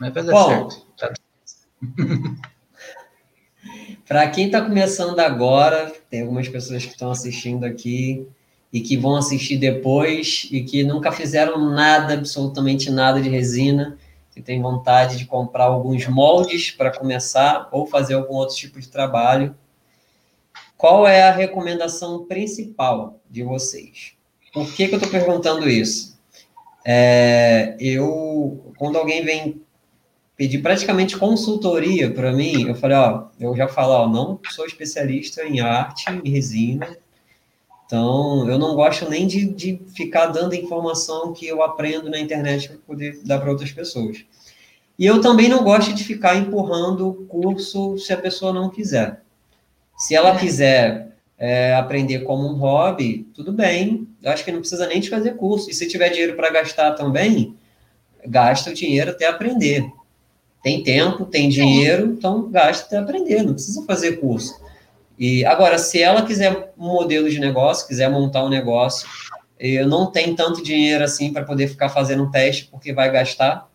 Mas 0.00 0.12
vai 0.12 0.24
dar 0.24 0.32
Bom, 0.32 0.68
certo. 0.68 0.86
Tá. 0.98 1.12
Para 4.08 4.28
quem 4.30 4.46
está 4.46 4.60
começando 4.60 5.20
agora, 5.20 5.94
tem 6.10 6.22
algumas 6.22 6.48
pessoas 6.48 6.84
que 6.84 6.90
estão 6.90 7.12
assistindo 7.12 7.62
aqui 7.62 8.26
e 8.72 8.80
que 8.80 8.96
vão 8.96 9.14
assistir 9.14 9.56
depois 9.56 10.48
e 10.50 10.64
que 10.64 10.82
nunca 10.82 11.12
fizeram 11.12 11.70
nada, 11.70 12.14
absolutamente 12.14 12.90
nada 12.90 13.22
de 13.22 13.28
resina, 13.28 13.96
que 14.32 14.42
tem 14.42 14.60
vontade 14.60 15.16
de 15.16 15.26
comprar 15.26 15.66
alguns 15.66 16.08
moldes 16.08 16.72
para 16.72 16.90
começar 16.90 17.68
ou 17.70 17.86
fazer 17.86 18.14
algum 18.14 18.34
outro 18.34 18.56
tipo 18.56 18.80
de 18.80 18.88
trabalho. 18.88 19.54
Qual 20.80 21.06
é 21.06 21.24
a 21.24 21.30
recomendação 21.30 22.24
principal 22.24 23.20
de 23.28 23.42
vocês? 23.42 24.14
Por 24.50 24.66
que, 24.72 24.88
que 24.88 24.94
eu 24.94 24.98
estou 24.98 25.10
perguntando 25.10 25.68
isso? 25.68 26.18
É, 26.82 27.76
eu, 27.78 28.72
quando 28.78 28.96
alguém 28.96 29.22
vem 29.22 29.60
pedir 30.38 30.62
praticamente 30.62 31.18
consultoria 31.18 32.10
para 32.10 32.32
mim, 32.32 32.66
eu 32.66 32.74
falei, 32.74 32.96
ó, 32.96 33.24
eu 33.38 33.54
já 33.54 33.68
falo, 33.68 33.92
ó, 33.92 34.08
não 34.08 34.40
sou 34.52 34.64
especialista 34.64 35.44
em 35.44 35.60
arte, 35.60 36.06
em 36.24 36.30
resina, 36.30 36.96
então 37.84 38.48
eu 38.48 38.58
não 38.58 38.74
gosto 38.74 39.06
nem 39.06 39.26
de, 39.26 39.44
de 39.52 39.78
ficar 39.94 40.28
dando 40.28 40.54
informação 40.54 41.34
que 41.34 41.46
eu 41.46 41.62
aprendo 41.62 42.08
na 42.08 42.18
internet 42.18 42.68
para 42.68 42.78
poder 42.78 43.20
dar 43.22 43.38
para 43.38 43.50
outras 43.50 43.70
pessoas. 43.70 44.24
E 44.98 45.04
eu 45.04 45.20
também 45.20 45.46
não 45.46 45.62
gosto 45.62 45.92
de 45.92 46.02
ficar 46.02 46.36
empurrando 46.36 47.26
curso 47.28 47.98
se 47.98 48.14
a 48.14 48.16
pessoa 48.16 48.50
não 48.50 48.70
quiser. 48.70 49.20
Se 50.00 50.14
ela 50.14 50.34
quiser 50.34 51.12
é, 51.36 51.74
aprender 51.74 52.20
como 52.20 52.48
um 52.48 52.54
hobby, 52.54 53.28
tudo 53.34 53.52
bem. 53.52 54.08
Eu 54.22 54.32
acho 54.32 54.42
que 54.42 54.50
não 54.50 54.60
precisa 54.60 54.86
nem 54.86 54.98
de 54.98 55.10
fazer 55.10 55.36
curso. 55.36 55.68
E 55.68 55.74
se 55.74 55.86
tiver 55.86 56.08
dinheiro 56.08 56.36
para 56.36 56.50
gastar 56.50 56.92
também, 56.92 57.54
gasta 58.26 58.70
o 58.70 58.74
dinheiro 58.74 59.10
até 59.10 59.26
aprender. 59.26 59.84
Tem 60.62 60.82
tempo, 60.82 61.26
tem 61.26 61.50
dinheiro, 61.50 62.06
então 62.06 62.50
gasta 62.50 62.86
até 62.86 62.96
aprender, 62.96 63.42
não 63.42 63.52
precisa 63.52 63.84
fazer 63.84 64.16
curso. 64.16 64.58
E 65.18 65.44
agora, 65.44 65.76
se 65.76 66.00
ela 66.00 66.22
quiser 66.22 66.72
um 66.78 66.86
modelo 66.86 67.28
de 67.28 67.38
negócio, 67.38 67.86
quiser 67.86 68.10
montar 68.10 68.42
um 68.42 68.48
negócio, 68.48 69.06
eu 69.58 69.86
não 69.86 70.10
tenho 70.10 70.34
tanto 70.34 70.62
dinheiro 70.62 71.04
assim 71.04 71.30
para 71.30 71.44
poder 71.44 71.68
ficar 71.68 71.90
fazendo 71.90 72.22
um 72.22 72.30
teste, 72.30 72.68
porque 72.70 72.94
vai 72.94 73.12
gastar, 73.12 73.70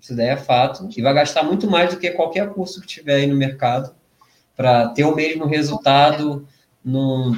isso 0.00 0.16
daí 0.16 0.30
é 0.30 0.36
fato, 0.36 0.88
e 0.96 1.00
vai 1.00 1.14
gastar 1.14 1.44
muito 1.44 1.70
mais 1.70 1.90
do 1.90 2.00
que 2.00 2.10
qualquer 2.10 2.48
curso 2.50 2.80
que 2.80 2.88
tiver 2.88 3.14
aí 3.14 3.26
no 3.28 3.36
mercado 3.36 3.94
para 4.56 4.88
ter 4.88 5.04
o 5.04 5.14
mesmo 5.14 5.46
resultado 5.46 6.46
no, 6.84 7.36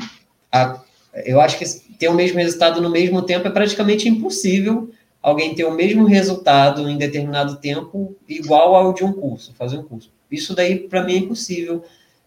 a, 0.53 0.81
eu 1.25 1.41
acho 1.41 1.59
que 1.59 1.65
ter 1.99 2.09
o 2.09 2.15
mesmo 2.15 2.39
resultado 2.39 2.81
no 2.81 2.91
mesmo 2.91 3.23
tempo 3.23 3.47
é 3.47 3.51
praticamente 3.51 4.09
impossível 4.09 4.91
alguém 5.23 5.55
ter 5.55 5.65
o 5.65 5.75
mesmo 5.75 6.05
resultado 6.05 6.89
em 6.89 6.97
determinado 6.97 7.57
tempo 7.57 8.15
igual 8.29 8.77
ao 8.77 8.93
de 8.93 9.03
um 9.03 9.13
curso, 9.13 9.53
fazer 9.55 9.77
um 9.79 9.83
curso. 9.83 10.11
Isso 10.31 10.55
daí, 10.55 10.79
para 10.79 11.03
mim, 11.03 11.15
é 11.15 11.19
impossível. 11.19 11.85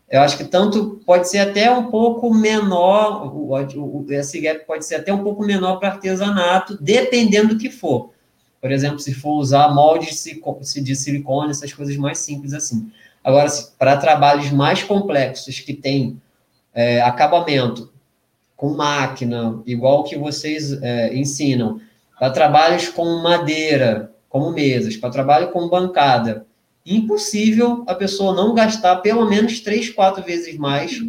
Eu 0.09 0.21
acho 0.21 0.35
que 0.35 0.43
tanto 0.43 0.99
pode 1.05 1.29
ser 1.29 1.37
até 1.37 1.71
um 1.71 1.89
pouco 1.89 2.33
menor, 2.33 3.33
o, 3.33 3.53
o, 3.53 4.05
esse 4.09 4.41
gap 4.41 4.65
pode 4.65 4.85
ser 4.85 4.95
até 4.95 5.13
um 5.13 5.23
pouco 5.23 5.45
menor 5.45 5.77
para 5.77 5.89
artesanato, 5.89 6.77
dependendo 6.81 7.49
do 7.55 7.57
que 7.57 7.69
for. 7.69 8.11
Por 8.59 8.71
exemplo, 8.71 8.99
se 8.99 9.13
for 9.13 9.37
usar 9.37 9.73
moldes 9.73 10.21
de 10.83 10.95
silicone, 10.95 11.51
essas 11.51 11.71
coisas 11.71 11.95
mais 11.95 12.17
simples 12.17 12.53
assim. 12.53 12.91
Agora, 13.23 13.49
para 13.77 13.97
trabalhos 13.97 14.51
mais 14.51 14.83
complexos 14.83 15.59
que 15.59 15.73
tem 15.73 16.21
é, 16.73 17.01
acabamento 17.01 17.91
com 18.55 18.73
máquina, 18.73 19.61
igual 19.65 20.03
que 20.03 20.17
vocês 20.17 20.71
é, 20.81 21.15
ensinam, 21.15 21.79
para 22.17 22.29
trabalhos 22.29 22.89
com 22.89 23.05
madeira, 23.21 24.11
como 24.27 24.51
mesas, 24.51 24.97
para 24.97 25.09
trabalho 25.09 25.51
com 25.51 25.69
bancada. 25.69 26.45
Impossível 26.85 27.83
a 27.87 27.95
pessoa 27.95 28.35
não 28.35 28.53
gastar 28.53 28.97
pelo 28.97 29.29
menos 29.29 29.59
três, 29.61 29.89
quatro 29.89 30.23
vezes 30.23 30.57
mais 30.57 31.01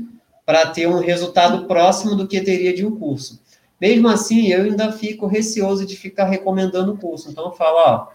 para 0.47 0.67
ter 0.67 0.89
um 0.89 1.01
resultado 1.01 1.67
próximo 1.67 2.15
do 2.15 2.27
que 2.27 2.41
teria 2.41 2.75
de 2.75 2.85
um 2.85 2.97
curso. 2.97 3.41
Mesmo 3.81 4.09
assim, 4.09 4.49
eu 4.49 4.65
ainda 4.65 4.93
fico 4.93 5.27
receoso 5.27 5.87
de 5.87 5.97
ficar 5.97 6.27
recomendando 6.27 6.93
o 6.93 6.99
curso. 6.99 7.31
Então, 7.31 7.47
eu 7.47 7.53
falo, 7.53 7.77
ó, 7.79 8.07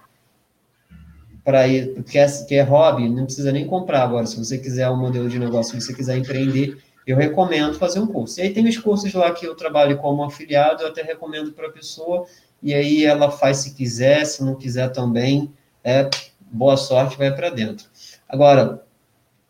para 1.46 1.68
ir, 1.68 2.04
que 2.04 2.18
é, 2.18 2.26
que 2.46 2.56
é 2.56 2.64
hobby, 2.64 3.08
não 3.08 3.26
precisa 3.26 3.52
nem 3.52 3.68
comprar 3.68 4.02
agora. 4.02 4.26
Se 4.26 4.36
você 4.36 4.58
quiser 4.58 4.90
um 4.90 4.98
modelo 4.98 5.30
de 5.30 5.38
negócio, 5.38 5.80
se 5.80 5.86
você 5.86 5.94
quiser 5.94 6.18
empreender, 6.18 6.78
eu 7.06 7.16
recomendo 7.16 7.78
fazer 7.78 8.00
um 8.00 8.08
curso. 8.08 8.40
E 8.40 8.44
aí 8.44 8.50
tem 8.50 8.68
os 8.68 8.78
cursos 8.80 9.14
lá 9.14 9.32
que 9.32 9.46
eu 9.46 9.54
trabalho 9.54 9.98
como 10.00 10.24
afiliado, 10.24 10.82
eu 10.82 10.88
até 10.88 11.04
recomendo 11.04 11.52
para 11.52 11.68
a 11.68 11.72
pessoa, 11.72 12.26
e 12.64 12.74
aí 12.74 13.06
ela 13.06 13.30
faz 13.30 13.58
se 13.58 13.76
quiser, 13.76 14.26
se 14.26 14.44
não 14.44 14.56
quiser 14.56 14.92
também, 14.92 15.54
é 15.84 16.10
boa 16.40 16.76
sorte, 16.76 17.16
vai 17.16 17.32
para 17.32 17.52
dentro. 17.52 17.86
Agora, 18.28 18.84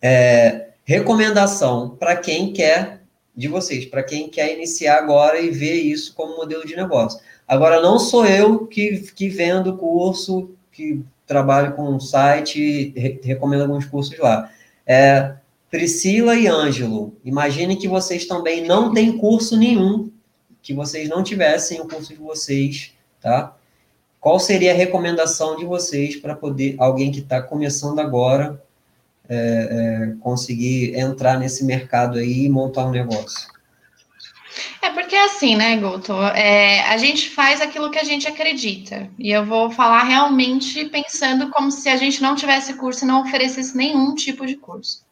é, 0.02 0.72
recomendação 0.84 1.92
para 1.92 2.18
quem 2.18 2.52
quer 2.52 3.04
de 3.34 3.48
vocês, 3.48 3.86
para 3.86 4.04
quem 4.04 4.30
quer 4.30 4.54
iniciar 4.54 4.98
agora 4.98 5.40
e 5.40 5.50
ver 5.50 5.76
isso 5.76 6.14
como 6.14 6.36
modelo 6.36 6.66
de 6.66 6.76
negócio. 6.76 7.22
Agora, 7.48 7.82
não 7.82 7.98
sou 7.98 8.26
eu 8.26 8.68
que, 8.68 9.00
que 9.14 9.30
vendo 9.30 9.78
curso, 9.78 10.52
que 10.74 11.02
trabalho 11.26 11.74
com 11.74 11.90
um 11.90 12.00
site 12.00 12.60
e 12.96 13.20
recomendo 13.24 13.62
alguns 13.62 13.86
cursos 13.86 14.18
lá. 14.18 14.50
É, 14.86 15.34
Priscila 15.70 16.36
e 16.36 16.48
Ângelo, 16.48 17.18
imagine 17.24 17.76
que 17.76 17.88
vocês 17.88 18.26
também 18.26 18.66
não 18.66 18.94
têm 18.94 19.18
curso 19.18 19.58
nenhum, 19.58 20.12
que 20.62 20.74
vocês 20.74 21.10
não 21.10 21.24
tivessem 21.24 21.82
o 21.82 21.88
curso 21.88 22.14
de 22.14 22.20
vocês, 22.20 22.94
tá? 23.22 23.56
Qual 24.20 24.40
seria 24.40 24.72
a 24.72 24.76
recomendação 24.76 25.56
de 25.56 25.66
vocês 25.66 26.16
para 26.16 26.36
poder, 26.36 26.76
alguém 26.80 27.12
que 27.12 27.20
está 27.20 27.42
começando 27.42 28.00
agora, 28.00 28.62
é, 29.28 29.36
é, 29.38 30.16
conseguir 30.20 30.98
entrar 30.98 31.40
nesse 31.40 31.64
mercado 31.64 32.18
aí 32.18 32.46
e 32.46 32.50
montar 32.50 32.86
um 32.86 32.92
negócio? 32.92 33.55
É 34.82 34.90
porque 34.90 35.16
é 35.16 35.26
assim, 35.26 35.56
né, 35.56 35.76
Guto? 35.78 36.14
É, 36.14 36.82
a 36.88 36.98
gente 36.98 37.30
faz 37.30 37.62
aquilo 37.62 37.92
que 37.92 38.00
a 38.00 38.04
gente 38.04 38.28
acredita. 38.28 39.10
E 39.20 39.32
eu 39.32 39.46
vou 39.46 39.70
falar 39.72 40.04
realmente 40.04 40.86
pensando 40.86 41.50
como 41.50 41.72
se 41.72 41.90
a 41.90 41.98
gente 41.98 42.22
não 42.22 42.36
tivesse 42.36 42.74
curso 42.76 43.04
e 43.04 43.08
não 43.08 43.22
oferecesse 43.22 43.76
nenhum 43.76 44.16
tipo 44.16 44.46
de 44.46 44.56
curso. 44.56 45.06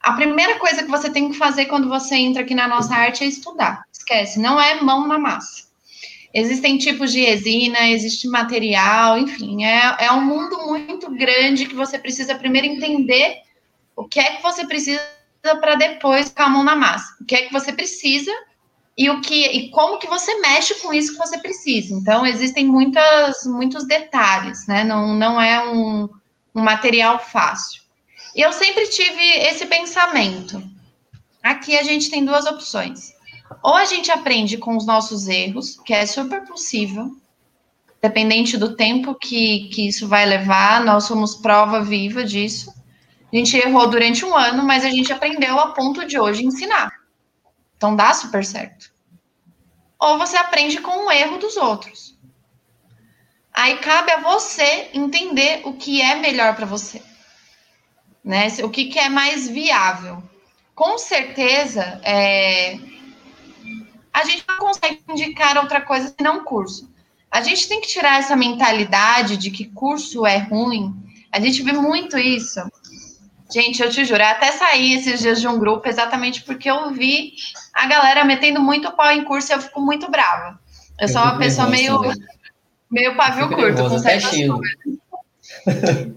A 0.00 0.12
primeira 0.12 0.58
coisa 0.58 0.82
que 0.82 0.90
você 0.90 1.10
tem 1.10 1.30
que 1.30 1.36
fazer 1.36 1.66
quando 1.66 1.88
você 1.88 2.16
entra 2.16 2.42
aqui 2.42 2.54
na 2.54 2.66
nossa 2.66 2.94
arte 2.94 3.22
é 3.22 3.26
estudar. 3.26 3.84
Esquece, 3.92 4.40
não 4.40 4.58
é 4.58 4.80
mão 4.80 5.06
na 5.06 5.18
massa. 5.18 5.68
Existem 6.32 6.78
tipos 6.78 7.12
de 7.12 7.20
resina, 7.22 7.88
existe 7.88 8.28
material, 8.28 9.18
enfim, 9.18 9.64
é, 9.64 9.96
é 9.98 10.12
um 10.12 10.24
mundo 10.24 10.58
muito 10.68 11.10
grande 11.10 11.66
que 11.66 11.74
você 11.74 11.98
precisa 11.98 12.36
primeiro 12.36 12.68
entender 12.68 13.38
o 13.96 14.04
que 14.04 14.20
é 14.20 14.36
que 14.36 14.42
você 14.42 14.64
precisa 14.64 15.02
para 15.60 15.74
depois 15.74 16.28
ficar 16.28 16.44
a 16.44 16.48
mão 16.48 16.62
na 16.62 16.76
massa. 16.76 17.16
O 17.20 17.24
que 17.24 17.34
é 17.34 17.42
que 17.42 17.52
você 17.52 17.72
precisa 17.72 18.32
e 19.00 19.08
o 19.08 19.22
que 19.22 19.46
e 19.46 19.70
como 19.70 19.98
que 19.98 20.06
você 20.06 20.38
mexe 20.40 20.74
com 20.74 20.92
isso 20.92 21.12
que 21.12 21.18
você 21.18 21.38
precisa. 21.38 21.94
Então, 21.94 22.26
existem 22.26 22.66
muitas, 22.66 23.46
muitos 23.46 23.86
detalhes, 23.86 24.66
né? 24.66 24.84
Não, 24.84 25.14
não 25.14 25.40
é 25.40 25.66
um, 25.66 26.06
um 26.54 26.60
material 26.60 27.18
fácil. 27.18 27.80
E 28.36 28.42
eu 28.42 28.52
sempre 28.52 28.86
tive 28.88 29.22
esse 29.38 29.64
pensamento. 29.64 30.62
Aqui 31.42 31.78
a 31.78 31.82
gente 31.82 32.10
tem 32.10 32.22
duas 32.26 32.44
opções. 32.44 33.14
Ou 33.62 33.74
a 33.74 33.86
gente 33.86 34.10
aprende 34.10 34.58
com 34.58 34.76
os 34.76 34.84
nossos 34.84 35.28
erros, 35.28 35.80
que 35.82 35.94
é 35.94 36.04
super 36.04 36.44
possível, 36.44 37.10
dependente 38.02 38.58
do 38.58 38.76
tempo 38.76 39.14
que, 39.14 39.70
que 39.70 39.88
isso 39.88 40.08
vai 40.08 40.26
levar, 40.26 40.84
nós 40.84 41.04
somos 41.04 41.36
prova 41.36 41.82
viva 41.82 42.22
disso. 42.22 42.70
A 43.32 43.34
gente 43.34 43.56
errou 43.56 43.88
durante 43.88 44.26
um 44.26 44.36
ano, 44.36 44.62
mas 44.62 44.84
a 44.84 44.90
gente 44.90 45.10
aprendeu 45.10 45.58
a 45.58 45.68
ponto 45.68 46.06
de 46.06 46.18
hoje 46.18 46.44
ensinar. 46.44 46.99
Então 47.80 47.96
dá 47.96 48.12
super 48.12 48.44
certo. 48.44 48.92
Ou 49.98 50.18
você 50.18 50.36
aprende 50.36 50.82
com 50.82 51.06
o 51.06 51.10
erro 51.10 51.38
dos 51.38 51.56
outros. 51.56 52.14
Aí 53.50 53.78
cabe 53.78 54.12
a 54.12 54.20
você 54.20 54.90
entender 54.92 55.62
o 55.64 55.72
que 55.72 56.02
é 56.02 56.16
melhor 56.16 56.54
para 56.54 56.66
você. 56.66 57.02
Né? 58.22 58.48
O 58.62 58.68
que, 58.68 58.84
que 58.84 58.98
é 58.98 59.08
mais 59.08 59.48
viável. 59.48 60.22
Com 60.74 60.98
certeza, 60.98 61.98
é, 62.04 62.78
a 64.12 64.24
gente 64.24 64.44
não 64.46 64.58
consegue 64.58 65.02
indicar 65.08 65.56
outra 65.56 65.80
coisa 65.80 66.14
senão 66.14 66.44
curso. 66.44 66.86
A 67.30 67.40
gente 67.40 67.66
tem 67.66 67.80
que 67.80 67.88
tirar 67.88 68.18
essa 68.18 68.36
mentalidade 68.36 69.38
de 69.38 69.50
que 69.50 69.64
curso 69.64 70.26
é 70.26 70.36
ruim. 70.36 70.94
A 71.32 71.40
gente 71.40 71.62
vê 71.62 71.72
muito 71.72 72.18
isso. 72.18 72.60
Gente, 73.52 73.82
eu 73.82 73.90
te 73.90 74.04
juro, 74.04 74.22
até 74.22 74.52
saí 74.52 74.94
esses 74.94 75.18
dias 75.20 75.40
de 75.40 75.48
um 75.48 75.58
grupo 75.58 75.88
exatamente 75.88 76.42
porque 76.42 76.70
eu 76.70 76.92
vi 76.92 77.34
a 77.80 77.86
galera 77.86 78.24
metendo 78.24 78.60
muito 78.60 78.92
pau 78.92 79.10
em 79.10 79.24
curso 79.24 79.50
e 79.50 79.54
eu 79.54 79.60
fico 79.60 79.80
muito 79.80 80.10
brava. 80.10 80.60
Eu, 80.98 81.06
eu 81.06 81.08
sou 81.08 81.22
uma 81.22 81.38
pessoa 81.38 81.66
meio, 81.66 81.98
meio 82.90 83.16
pavio 83.16 83.48
curto, 83.48 83.88
com 83.88 83.98
certas 83.98 84.30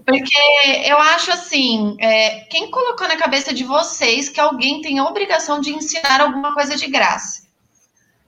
Porque 0.04 0.38
eu 0.84 0.98
acho 0.98 1.32
assim, 1.32 1.96
é, 1.98 2.40
quem 2.50 2.70
colocou 2.70 3.08
na 3.08 3.16
cabeça 3.16 3.54
de 3.54 3.64
vocês 3.64 4.28
que 4.28 4.38
alguém 4.38 4.82
tem 4.82 4.98
a 4.98 5.06
obrigação 5.06 5.58
de 5.58 5.70
ensinar 5.70 6.20
alguma 6.20 6.52
coisa 6.52 6.76
de 6.76 6.86
graça? 6.86 7.44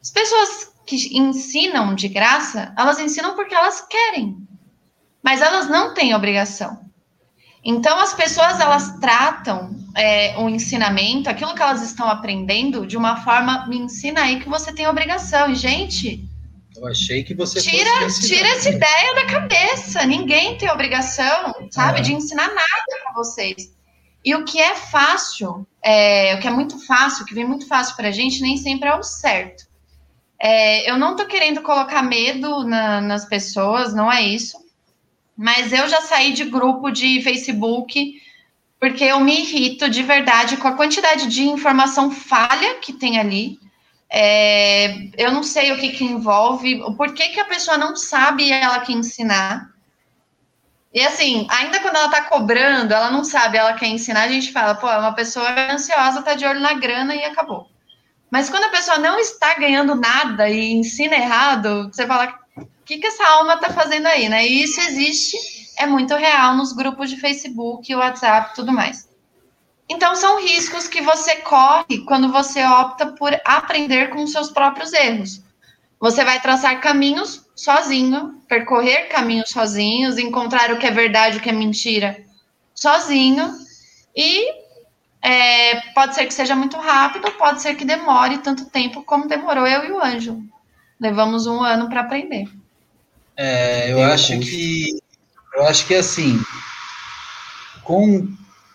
As 0.01 0.11
pessoas 0.11 0.73
que 0.87 1.19
ensinam 1.19 1.95
de 1.95 2.09
graça, 2.09 2.73
elas 2.79 2.99
ensinam 2.99 3.35
porque 3.35 3.55
elas 3.55 3.83
querem, 3.83 4.39
mas 5.23 5.43
elas 5.43 5.69
não 5.69 5.93
têm 5.93 6.15
obrigação. 6.15 6.87
Então, 7.63 7.99
as 7.99 8.15
pessoas 8.15 8.61
elas 8.61 8.99
tratam 8.99 9.77
é, 9.97 10.39
o 10.39 10.49
ensinamento, 10.49 11.31
aquilo 11.31 11.55
que 11.55 11.63
elas 11.63 11.83
estão 11.83 12.07
aprendendo, 12.07 12.87
de 12.87 12.99
uma 12.99 13.17
forma, 13.25 13.67
me 13.67 13.79
ensina 13.79 14.23
aí 14.23 14.39
que 14.39 14.49
você 14.49 14.73
tem 14.73 14.87
obrigação. 14.87 15.51
E, 15.51 15.55
gente. 15.55 16.23
Eu 16.77 16.87
achei 16.87 17.25
que 17.25 17.33
você 17.33 17.63
tira, 17.63 17.91
tira 18.21 18.49
essa 18.49 18.69
ideia 18.69 19.15
da 19.15 19.25
cabeça. 19.25 20.05
Ninguém 20.05 20.59
tem 20.59 20.71
obrigação, 20.71 21.55
sabe, 21.71 22.01
é. 22.01 22.03
de 22.03 22.13
ensinar 22.13 22.49
nada 22.49 23.03
para 23.03 23.15
vocês. 23.15 23.75
E 24.23 24.35
o 24.35 24.45
que 24.45 24.61
é 24.61 24.75
fácil, 24.75 25.67
é, 25.83 26.35
o 26.35 26.41
que 26.41 26.47
é 26.47 26.51
muito 26.51 26.79
fácil, 26.85 27.25
o 27.25 27.27
que 27.27 27.35
vem 27.35 27.49
muito 27.49 27.67
fácil 27.67 27.97
para 27.97 28.09
a 28.09 28.13
gente, 28.13 28.43
nem 28.43 28.59
sempre 28.59 28.91
é 28.91 28.95
o 28.95 29.03
certo. 29.03 29.65
É, 30.39 30.91
eu 30.91 30.99
não 30.99 31.13
estou 31.13 31.27
querendo 31.27 31.63
colocar 31.63 32.03
medo 32.03 32.65
na, 32.65 33.01
nas 33.01 33.25
pessoas, 33.25 33.95
não 33.95 34.13
é 34.13 34.21
isso. 34.21 34.59
Mas 35.35 35.73
eu 35.73 35.89
já 35.89 36.03
saí 36.03 36.35
de 36.35 36.45
grupo 36.45 36.91
de 36.91 37.23
Facebook 37.23 38.21
porque 38.79 39.05
eu 39.05 39.21
me 39.21 39.41
irrito 39.41 39.89
de 39.89 40.03
verdade 40.03 40.57
com 40.57 40.69
a 40.69 40.77
quantidade 40.77 41.27
de 41.27 41.45
informação 41.45 42.11
falha 42.11 42.77
que 42.77 42.93
tem 42.93 43.19
ali. 43.19 43.59
É, 44.11 44.95
eu 45.17 45.33
não 45.33 45.43
sei 45.43 45.73
o 45.73 45.79
que, 45.79 45.91
que 45.91 46.05
envolve, 46.05 46.83
o 46.83 46.95
porquê 46.95 47.29
que 47.29 47.41
a 47.41 47.47
pessoa 47.47 47.77
não 47.77 47.97
sabe 47.97 48.51
ela 48.51 48.81
que 48.81 48.93
ensinar. 48.93 49.71
E 50.95 51.03
assim, 51.03 51.47
ainda 51.51 51.81
quando 51.81 51.97
ela 51.97 52.09
tá 52.09 52.23
cobrando, 52.23 52.95
ela 52.95 53.11
não 53.11 53.25
sabe, 53.25 53.59
ela 53.59 53.75
quer 53.75 53.89
ensinar, 53.89 54.23
a 54.23 54.29
gente 54.29 54.53
fala, 54.53 54.75
pô, 54.75 54.89
é 54.89 54.99
uma 54.99 55.13
pessoa 55.13 55.47
ansiosa, 55.71 56.23
tá 56.23 56.35
de 56.35 56.47
olho 56.47 56.61
na 56.61 56.75
grana 56.75 57.15
e 57.15 57.25
acabou. 57.25 57.69
Mas 58.31 58.49
quando 58.49 58.65
a 58.65 58.71
pessoa 58.71 58.99
não 58.99 59.19
está 59.19 59.55
ganhando 59.55 59.95
nada 59.95 60.49
e 60.49 60.73
ensina 60.73 61.15
errado, 61.15 61.91
você 61.93 62.07
fala, 62.07 62.39
o 62.57 62.67
que, 62.85 62.99
que 62.99 63.07
essa 63.07 63.27
alma 63.29 63.55
está 63.55 63.71
fazendo 63.71 64.07
aí, 64.07 64.29
né? 64.29 64.47
E 64.47 64.63
isso 64.63 64.81
existe, 64.81 65.37
é 65.77 65.87
muito 65.87 66.15
real 66.15 66.57
nos 66.57 66.73
grupos 66.73 67.11
de 67.11 67.17
Facebook, 67.17 67.95
WhatsApp 67.95 68.55
tudo 68.55 68.73
mais. 68.73 69.09
Então, 69.89 70.17
são 70.17 70.41
riscos 70.41 70.89
que 70.89 71.01
você 71.01 71.37
corre 71.37 72.05
quando 72.07 72.33
você 72.33 72.65
opta 72.65 73.07
por 73.07 73.33
aprender 73.45 74.11
com 74.11 74.23
os 74.23 74.33
seus 74.33 74.51
próprios 74.51 74.93
erros. 74.93 75.43
Você 76.01 76.25
vai 76.25 76.41
traçar 76.41 76.81
caminhos 76.81 77.47
sozinho, 77.55 78.41
percorrer 78.49 79.09
caminhos 79.09 79.51
sozinhos, 79.51 80.19
encontrar 80.19 80.73
o 80.73 80.79
que 80.79 80.87
é 80.87 80.91
verdade, 80.91 81.39
o 81.39 81.41
que 81.41 81.51
é 81.51 81.53
mentira 81.53 82.27
sozinho 82.77 83.53
e 84.15 84.53
é, 85.23 85.81
pode 85.93 86.15
ser 86.15 86.27
que 86.27 86.35
seja 86.35 86.55
muito 86.55 86.77
rápido, 86.77 87.33
pode 87.33 87.63
ser 87.63 87.75
que 87.75 87.85
demore 87.85 88.39
tanto 88.39 88.67
tempo 88.67 89.03
como 89.03 89.27
demorou 89.27 89.67
eu 89.67 89.85
e 89.85 89.91
o 89.91 90.01
Anjo. 90.01 90.41
Levamos 91.01 91.47
um 91.47 91.63
ano 91.63 91.89
para 91.89 92.03
aprender. 92.03 92.49
É, 93.37 93.93
eu 93.93 94.03
acho 94.03 94.39
que 94.39 94.99
eu 95.57 95.65
acho 95.65 95.87
que 95.87 95.95
assim, 95.95 96.39
com, 97.83 98.29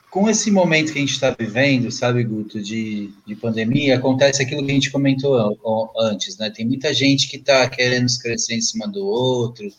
com 0.10 0.30
esse 0.30 0.50
momento 0.50 0.92
que 0.92 0.98
a 0.98 1.02
gente 1.02 1.14
está 1.14 1.36
vivendo, 1.38 1.92
sabe, 1.92 2.24
Guto, 2.24 2.62
de, 2.62 3.12
de 3.26 3.36
pandemia, 3.36 3.98
acontece 3.98 4.42
aquilo 4.42 4.66
que 4.66 4.72
a 4.72 4.74
gente 4.74 4.90
comentou 4.90 5.92
antes, 6.00 6.38
né? 6.38 6.50
Tem 6.50 6.66
muita 6.66 6.94
gente 6.94 7.28
que 7.28 7.38
está 7.38 7.70
querendo 7.70 8.10
se 8.10 8.22
crescer 8.22 8.56
em 8.56 8.62
cima 8.62 8.88
do 8.88 9.06
outro 9.06 9.72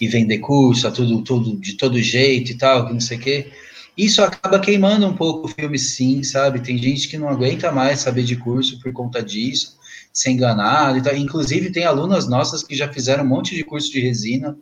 e 0.00 0.06
vender 0.06 0.38
curso 0.38 0.90
tudo, 0.92 1.22
tudo 1.22 1.56
de 1.56 1.76
todo 1.76 2.02
jeito 2.02 2.52
e 2.52 2.58
tal, 2.58 2.86
que 2.86 2.92
não 2.92 3.00
sei 3.00 3.16
o 3.16 3.20
quê. 3.20 3.52
Isso 3.96 4.22
acaba 4.22 4.58
queimando 4.58 5.06
um 5.06 5.16
pouco 5.16 5.46
o 5.46 5.50
filme, 5.50 5.78
sim, 5.78 6.22
sabe? 6.24 6.60
Tem 6.60 6.76
gente 6.76 7.08
que 7.08 7.16
não 7.16 7.28
aguenta 7.28 7.70
mais 7.70 8.00
saber 8.00 8.24
de 8.24 8.36
curso 8.36 8.80
por 8.80 8.92
conta 8.92 9.22
disso. 9.22 9.78
ser 10.12 10.30
enganado. 10.30 10.98
Então, 10.98 11.16
inclusive, 11.16 11.70
tem 11.70 11.84
alunas 11.84 12.28
nossas 12.28 12.62
que 12.62 12.74
já 12.74 12.92
fizeram 12.92 13.24
um 13.24 13.28
monte 13.28 13.54
de 13.54 13.64
curso 13.64 13.90
de 13.90 14.00
resina 14.00 14.56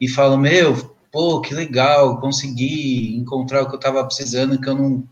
e 0.00 0.08
falam: 0.08 0.38
Meu, 0.38 0.95
pô, 1.16 1.40
que 1.40 1.54
legal, 1.54 2.20
consegui 2.20 3.16
encontrar 3.16 3.62
o 3.62 3.68
que 3.68 3.74
eu 3.74 3.78
estava 3.78 4.04
precisando, 4.04 4.60
que 4.60 4.68
eu 4.68 4.74
não. 4.74 5.02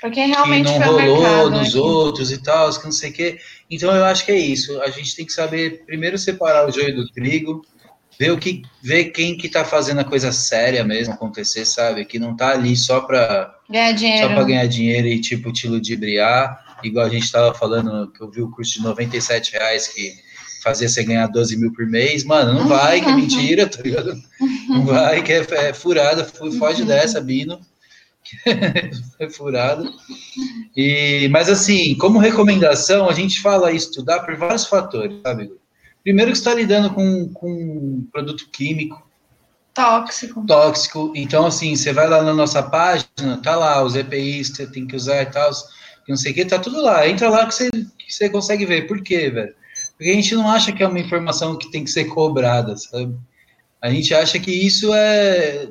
Porque 0.00 0.24
realmente 0.24 0.72
que 0.72 0.78
não 0.78 0.86
rolou 0.86 1.20
mercado, 1.20 1.50
nos 1.50 1.74
né? 1.74 1.80
outros 1.82 2.32
e 2.32 2.38
tal, 2.38 2.70
que 2.70 2.84
não 2.86 2.92
sei 2.92 3.10
o 3.10 3.12
quê. 3.12 3.38
Então, 3.70 3.94
eu 3.94 4.06
acho 4.06 4.24
que 4.24 4.32
é 4.32 4.38
isso. 4.38 4.80
A 4.80 4.88
gente 4.88 5.14
tem 5.14 5.26
que 5.26 5.32
saber 5.34 5.84
primeiro 5.84 6.16
separar 6.16 6.66
o 6.66 6.72
joio 6.72 6.96
do 6.96 7.06
trigo 7.12 7.62
ver 8.18 8.32
o 8.32 8.38
que 8.38 8.62
ver 8.82 9.06
quem 9.12 9.36
que 9.36 9.48
tá 9.48 9.64
fazendo 9.64 10.00
a 10.00 10.04
coisa 10.04 10.30
séria 10.30 10.84
mesmo 10.84 11.14
acontecer, 11.14 11.64
sabe? 11.64 12.04
Que 12.04 12.18
não 12.18 12.36
tá 12.36 12.50
ali 12.50 12.76
só 12.76 13.00
para 13.00 13.54
ganhar 13.68 13.92
dinheiro. 13.92 14.28
Só 14.28 14.34
para 14.34 14.44
ganhar 14.44 14.66
dinheiro 14.66 15.08
e 15.08 15.20
tipo 15.20 15.50
te 15.50 15.66
ludibriar, 15.66 16.78
igual 16.82 17.06
a 17.06 17.08
gente 17.08 17.24
estava 17.24 17.54
falando 17.54 18.12
que 18.12 18.22
eu 18.22 18.30
vi 18.30 18.42
o 18.42 18.50
curso 18.50 18.72
de 18.72 18.82
97 18.82 19.52
reais 19.52 19.88
que 19.88 20.12
fazia 20.62 20.88
você 20.88 21.02
ganhar 21.02 21.26
12 21.26 21.56
mil 21.56 21.72
por 21.72 21.86
mês, 21.86 22.24
mano, 22.24 22.52
não 22.52 22.68
vai, 22.68 23.00
que 23.00 23.08
é 23.08 23.14
mentira, 23.16 23.66
tá 23.66 23.82
ligado? 23.82 24.20
Não 24.68 24.84
vai, 24.84 25.22
que 25.22 25.32
é, 25.32 25.46
é 25.50 25.72
furada, 25.72 26.24
foge 26.58 26.84
dessa, 26.84 27.20
Bino. 27.20 27.60
é 29.18 29.28
furado. 29.28 29.90
E, 30.76 31.28
mas 31.30 31.48
assim, 31.48 31.96
como 31.96 32.18
recomendação, 32.18 33.08
a 33.08 33.12
gente 33.12 33.40
fala 33.40 33.72
estudar 33.72 34.20
por 34.20 34.36
vários 34.36 34.66
fatores, 34.66 35.20
sabe? 35.22 35.50
Primeiro 36.02 36.30
que 36.30 36.38
está 36.38 36.54
lidando 36.54 36.90
com, 36.94 37.28
com 37.32 38.06
produto 38.12 38.48
químico. 38.50 39.06
Tóxico. 39.74 40.44
Tóxico. 40.46 41.12
Então, 41.14 41.46
assim, 41.46 41.76
você 41.76 41.92
vai 41.92 42.08
lá 42.08 42.22
na 42.22 42.34
nossa 42.34 42.62
página, 42.62 43.40
tá 43.42 43.56
lá 43.56 43.82
os 43.82 43.94
EPIs 43.94 44.50
que 44.50 44.56
você 44.56 44.66
tem 44.66 44.86
que 44.86 44.96
usar 44.96 45.22
e 45.22 45.26
tal, 45.26 45.50
não 46.08 46.16
sei 46.16 46.32
o 46.32 46.34
que, 46.34 46.44
tá 46.44 46.58
tudo 46.58 46.80
lá. 46.82 47.06
Entra 47.08 47.30
lá 47.30 47.46
que 47.46 47.54
você, 47.54 47.70
que 47.70 48.12
você 48.12 48.28
consegue 48.28 48.66
ver. 48.66 48.86
Por 48.86 49.02
quê, 49.02 49.30
velho? 49.30 49.54
Porque 50.00 50.12
a 50.12 50.14
gente 50.14 50.34
não 50.34 50.48
acha 50.48 50.72
que 50.72 50.82
é 50.82 50.88
uma 50.88 50.98
informação 50.98 51.58
que 51.58 51.70
tem 51.70 51.84
que 51.84 51.90
ser 51.90 52.06
cobrada, 52.06 52.74
sabe? 52.74 53.14
A 53.82 53.90
gente 53.90 54.14
acha 54.14 54.38
que 54.38 54.50
isso 54.50 54.94
é. 54.94 55.68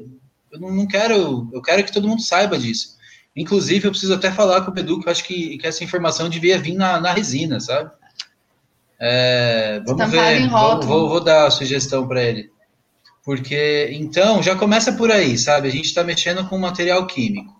Eu 0.52 0.60
não, 0.60 0.86
quero. 0.86 1.50
Eu 1.52 1.60
quero 1.64 1.84
que 1.84 1.92
todo 1.92 2.08
mundo 2.08 2.22
saiba 2.22 2.56
disso. 2.56 2.96
Inclusive, 3.36 3.88
eu 3.88 3.90
preciso 3.90 4.14
até 4.14 4.32
falar 4.32 4.62
com 4.62 4.70
o 4.70 4.78
Edu 4.78 5.00
que 5.00 5.08
eu 5.08 5.12
acho 5.12 5.24
que, 5.24 5.58
que 5.58 5.66
essa 5.66 5.84
informação 5.84 6.30
devia 6.30 6.60
vir 6.60 6.76
na, 6.76 7.02
na 7.02 7.12
resina, 7.12 7.60
sabe? 7.60 7.90
É, 9.00 9.82
vamos 9.84 10.12
ver, 10.12 10.48
vou, 10.48 10.82
vou, 10.84 11.10
vou, 11.10 11.24
dar 11.24 11.48
a 11.48 11.52
sugestão 11.52 12.08
para 12.08 12.22
ele. 12.22 12.52
Porque, 13.26 13.90
então, 13.94 14.44
já 14.44 14.56
começa 14.56 14.94
por 14.94 15.12
aí, 15.12 15.40
sabe? 15.40 15.70
A 15.70 15.72
gente 15.72 15.86
está 15.86 16.04
mexendo 16.04 16.48
com 16.48 16.56
material 16.60 17.08
químico. 17.08 17.60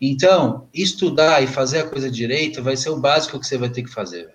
Então, 0.00 0.66
estudar 0.74 1.44
e 1.44 1.46
fazer 1.46 1.78
a 1.78 1.88
coisa 1.88 2.10
direito 2.10 2.60
vai 2.60 2.76
ser 2.76 2.90
o 2.90 2.98
básico 2.98 3.38
que 3.38 3.46
você 3.46 3.56
vai 3.56 3.68
ter 3.68 3.84
que 3.84 3.92
fazer. 3.92 4.28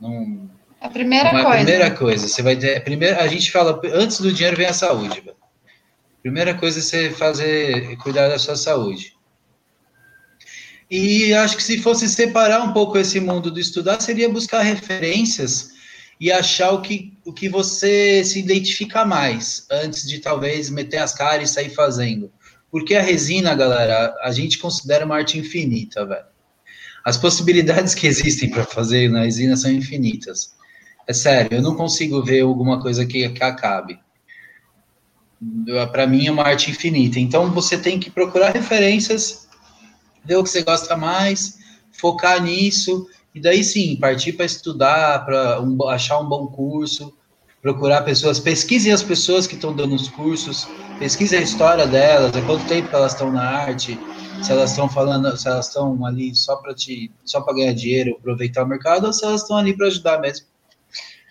Não, 0.00 0.57
a 0.80 0.88
primeira 0.88 1.28
é 1.28 1.32
coisa. 1.32 1.48
A 1.48 1.56
primeira 1.56 1.90
coisa, 1.90 2.28
você 2.28 2.42
vai 2.42 2.56
ter. 2.56 2.82
Primeiro, 2.84 3.18
a 3.18 3.26
gente 3.26 3.50
fala, 3.50 3.80
antes 3.94 4.20
do 4.20 4.32
dinheiro 4.32 4.56
vem 4.56 4.66
a 4.66 4.72
saúde. 4.72 5.22
Primeira 6.22 6.54
coisa 6.54 6.78
é 6.78 6.82
você 6.82 7.10
fazer, 7.10 7.96
cuidar 7.98 8.28
da 8.28 8.38
sua 8.38 8.56
saúde. 8.56 9.16
E 10.90 11.34
acho 11.34 11.56
que 11.56 11.62
se 11.62 11.78
fosse 11.78 12.08
separar 12.08 12.62
um 12.62 12.72
pouco 12.72 12.96
esse 12.96 13.20
mundo 13.20 13.50
do 13.50 13.60
estudar, 13.60 14.00
seria 14.00 14.28
buscar 14.28 14.62
referências 14.62 15.70
e 16.20 16.32
achar 16.32 16.72
o 16.72 16.80
que, 16.80 17.16
o 17.24 17.32
que 17.32 17.48
você 17.48 18.24
se 18.24 18.38
identifica 18.38 19.04
mais, 19.04 19.66
antes 19.70 20.08
de 20.08 20.18
talvez 20.18 20.70
meter 20.70 20.98
as 20.98 21.14
caras 21.14 21.50
e 21.50 21.52
sair 21.52 21.70
fazendo. 21.70 22.32
Porque 22.70 22.94
a 22.94 23.02
resina, 23.02 23.54
galera, 23.54 24.14
a 24.22 24.30
gente 24.32 24.58
considera 24.58 25.04
uma 25.04 25.16
arte 25.16 25.38
infinita, 25.38 26.04
velho. 26.04 26.26
As 27.04 27.16
possibilidades 27.16 27.94
que 27.94 28.06
existem 28.06 28.50
para 28.50 28.64
fazer 28.64 29.10
na 29.10 29.22
resina 29.22 29.56
são 29.56 29.70
infinitas. 29.70 30.57
É 31.08 31.14
sério, 31.14 31.56
eu 31.56 31.62
não 31.62 31.74
consigo 31.74 32.22
ver 32.22 32.42
alguma 32.42 32.82
coisa 32.82 33.06
que, 33.06 33.26
que 33.30 33.42
acabe. 33.42 33.98
Para 35.90 36.06
mim 36.06 36.26
é 36.26 36.30
uma 36.30 36.42
arte 36.42 36.70
infinita. 36.70 37.18
Então 37.18 37.50
você 37.50 37.78
tem 37.78 37.98
que 37.98 38.10
procurar 38.10 38.50
referências, 38.50 39.48
ver 40.22 40.36
o 40.36 40.44
que 40.44 40.50
você 40.50 40.62
gosta 40.62 40.94
mais, 40.98 41.56
focar 41.92 42.42
nisso 42.42 43.08
e 43.34 43.40
daí 43.40 43.64
sim, 43.64 43.96
partir 43.96 44.34
para 44.34 44.44
estudar, 44.44 45.24
para 45.24 45.62
um, 45.62 45.88
achar 45.88 46.18
um 46.18 46.28
bom 46.28 46.46
curso, 46.46 47.10
procurar 47.62 48.02
pessoas, 48.02 48.38
pesquisem 48.38 48.92
as 48.92 49.02
pessoas 49.02 49.46
que 49.46 49.54
estão 49.54 49.74
dando 49.74 49.94
os 49.94 50.08
cursos, 50.08 50.68
pesquise 50.98 51.34
a 51.36 51.40
história 51.40 51.86
delas, 51.86 52.36
há 52.36 52.42
quanto 52.42 52.66
tempo 52.66 52.94
elas 52.94 53.12
estão 53.12 53.32
na 53.32 53.42
arte, 53.42 53.98
se 54.42 54.52
elas 54.52 54.72
estão 54.72 54.90
falando, 54.90 55.34
se 55.38 55.48
elas 55.48 55.68
estão 55.68 56.04
ali 56.04 56.34
só 56.34 56.56
para 56.56 56.74
te, 56.74 57.10
só 57.24 57.40
para 57.40 57.54
ganhar 57.54 57.72
dinheiro, 57.72 58.16
aproveitar 58.18 58.64
o 58.64 58.68
mercado, 58.68 59.06
ou 59.06 59.12
se 59.12 59.24
elas 59.24 59.40
estão 59.40 59.56
ali 59.56 59.74
para 59.74 59.86
ajudar 59.86 60.20
mesmo. 60.20 60.47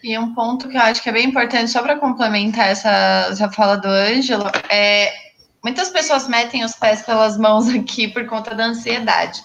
E 0.08 0.18
um 0.18 0.34
ponto 0.34 0.70
que 0.70 0.78
eu 0.78 0.82
acho 0.82 1.04
que 1.04 1.10
é 1.10 1.12
bem 1.12 1.26
importante, 1.26 1.70
só 1.70 1.82
para 1.82 2.00
complementar 2.00 2.70
essa, 2.70 3.28
essa 3.30 3.52
fala 3.52 3.76
do 3.76 3.90
Ângelo, 3.90 4.50
é 4.70 5.14
muitas 5.62 5.90
pessoas 5.90 6.30
metem 6.30 6.64
os 6.64 6.72
pés 6.76 7.02
pelas 7.02 7.38
mãos 7.38 7.68
aqui 7.76 8.08
por 8.08 8.26
conta 8.26 8.56
da 8.56 8.68
ansiedade. 8.68 9.44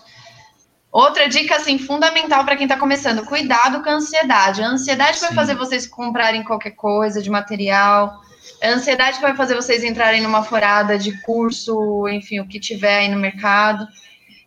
Outra 0.92 1.28
dica, 1.28 1.56
assim, 1.56 1.80
fundamental 1.80 2.44
para 2.44 2.54
quem 2.54 2.66
está 2.66 2.78
começando: 2.78 3.24
cuidado 3.24 3.82
com 3.82 3.90
a 3.90 3.94
ansiedade. 3.94 4.62
A 4.62 4.68
ansiedade 4.68 5.18
Sim. 5.18 5.26
vai 5.26 5.34
fazer 5.34 5.56
vocês 5.56 5.84
comprarem 5.84 6.44
qualquer 6.44 6.76
coisa 6.76 7.20
de 7.20 7.28
material. 7.28 8.20
A 8.62 8.68
ansiedade 8.68 9.20
vai 9.20 9.34
fazer 9.34 9.56
vocês 9.56 9.82
entrarem 9.82 10.22
numa 10.22 10.44
forada 10.44 10.96
de 10.96 11.20
curso, 11.22 12.06
enfim, 12.08 12.38
o 12.38 12.46
que 12.46 12.60
tiver 12.60 12.98
aí 12.98 13.08
no 13.08 13.18
mercado. 13.18 13.84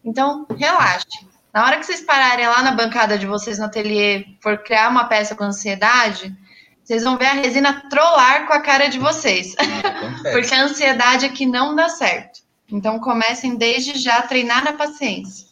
Então, 0.01 0.47
relaxe. 0.57 1.27
Na 1.55 1.63
hora 1.63 1.79
que 1.79 1.85
vocês 1.85 2.01
pararem 2.01 2.45
lá 2.45 2.61
na 2.61 2.73
bancada 2.73 3.17
de 3.17 3.25
vocês 3.25 3.57
no 3.57 3.63
ateliê, 3.63 4.25
for 4.41 4.57
criar 4.57 4.89
uma 4.89 5.05
peça 5.05 5.33
com 5.35 5.45
ansiedade, 5.45 6.35
vocês 6.83 7.01
vão 7.05 7.17
ver 7.17 7.27
a 7.27 7.33
resina 7.33 7.89
trollar 7.89 8.45
com 8.45 8.51
a 8.51 8.59
cara 8.59 8.87
de 8.87 8.99
vocês. 8.99 9.55
Porque 10.33 10.53
a 10.53 10.65
ansiedade 10.65 11.25
é 11.25 11.29
que 11.29 11.45
não 11.45 11.73
dá 11.73 11.87
certo. 11.87 12.41
Então, 12.69 12.99
comecem 12.99 13.55
desde 13.55 13.97
já 13.97 14.17
a 14.17 14.23
treinar 14.23 14.65
na 14.65 14.73
paciência. 14.73 15.47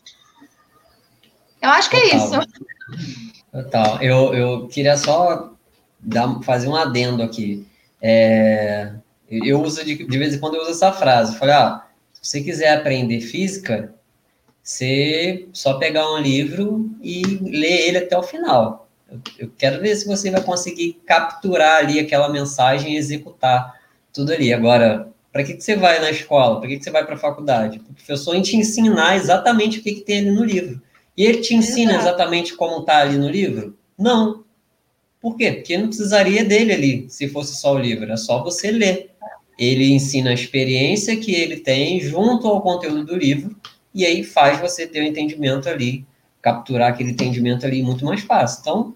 Eu 1.61 1.69
acho 1.69 1.89
que 1.89 1.95
é 1.95 2.01
Total. 2.01 2.19
é 2.19 2.25
isso. 2.25 3.43
Total. 3.49 4.01
Eu, 4.01 4.33
eu 4.33 4.67
queria 4.67 4.97
só 4.97 5.53
dar, 6.01 6.41
fazer 6.41 6.67
um 6.67 6.75
adendo 6.75 7.23
aqui. 7.23 7.65
É, 8.01 8.91
eu 9.29 9.61
uso 9.61 9.85
de, 9.85 10.05
de 10.05 10.17
vez 10.17 10.33
em 10.33 10.39
quando 10.39 10.55
eu 10.55 10.63
uso 10.63 10.71
essa 10.71 10.91
frase. 10.91 11.31
Eu 11.31 11.39
falei, 11.39 11.55
ah, 11.55 11.85
se 12.11 12.29
você 12.29 12.41
quiser 12.41 12.77
aprender 12.77 13.21
física, 13.21 13.95
você 14.63 15.47
só 15.51 15.73
pegar 15.73 16.09
um 16.13 16.19
livro 16.19 16.89
e 17.01 17.21
ler 17.41 17.87
ele 17.89 17.97
até 17.97 18.17
o 18.17 18.23
final. 18.23 18.87
Eu, 19.11 19.19
eu 19.37 19.51
quero 19.57 19.81
ver 19.81 19.93
se 19.95 20.07
você 20.07 20.31
vai 20.31 20.41
conseguir 20.41 21.01
capturar 21.05 21.79
ali 21.79 21.99
aquela 21.99 22.29
mensagem 22.29 22.93
e 22.93 22.97
executar 22.97 23.77
tudo 24.13 24.31
ali. 24.31 24.53
Agora, 24.53 25.09
para 25.33 25.43
que, 25.43 25.55
que 25.55 25.63
você 25.63 25.75
vai 25.75 25.99
na 25.99 26.09
escola? 26.09 26.59
Para 26.59 26.69
que, 26.69 26.77
que 26.77 26.83
você 26.83 26.91
vai 26.91 27.05
para 27.05 27.15
a 27.15 27.19
faculdade? 27.19 27.79
Para 27.79 27.91
o 27.91 27.95
professor 27.95 28.41
te 28.41 28.55
ensinar 28.55 29.17
exatamente 29.17 29.79
o 29.79 29.83
que, 29.83 29.95
que 29.95 30.01
tem 30.01 30.19
ali 30.19 30.31
no 30.31 30.45
livro. 30.45 30.81
E 31.17 31.25
ele 31.25 31.41
te 31.41 31.53
ensina 31.53 31.93
Exato. 31.93 32.07
exatamente 32.07 32.55
como 32.55 32.79
está 32.79 32.99
ali 32.99 33.17
no 33.17 33.29
livro? 33.29 33.77
Não. 33.97 34.43
Por 35.19 35.35
quê? 35.35 35.51
Porque 35.51 35.77
não 35.77 35.87
precisaria 35.87 36.43
dele 36.43 36.73
ali, 36.73 37.05
se 37.09 37.27
fosse 37.27 37.55
só 37.55 37.73
o 37.75 37.79
livro, 37.79 38.11
é 38.11 38.17
só 38.17 38.43
você 38.43 38.71
ler. 38.71 39.11
Ele 39.57 39.91
ensina 39.91 40.31
a 40.31 40.33
experiência 40.33 41.15
que 41.15 41.33
ele 41.33 41.57
tem 41.57 41.99
junto 41.99 42.47
ao 42.47 42.61
conteúdo 42.61 43.05
do 43.05 43.15
livro, 43.15 43.55
e 43.93 44.05
aí 44.05 44.23
faz 44.23 44.59
você 44.59 44.87
ter 44.87 45.01
o 45.01 45.03
um 45.03 45.07
entendimento 45.07 45.69
ali, 45.69 46.05
capturar 46.41 46.91
aquele 46.91 47.11
entendimento 47.11 47.65
ali 47.65 47.81
muito 47.83 48.03
mais 48.05 48.21
fácil. 48.21 48.59
Então, 48.61 48.95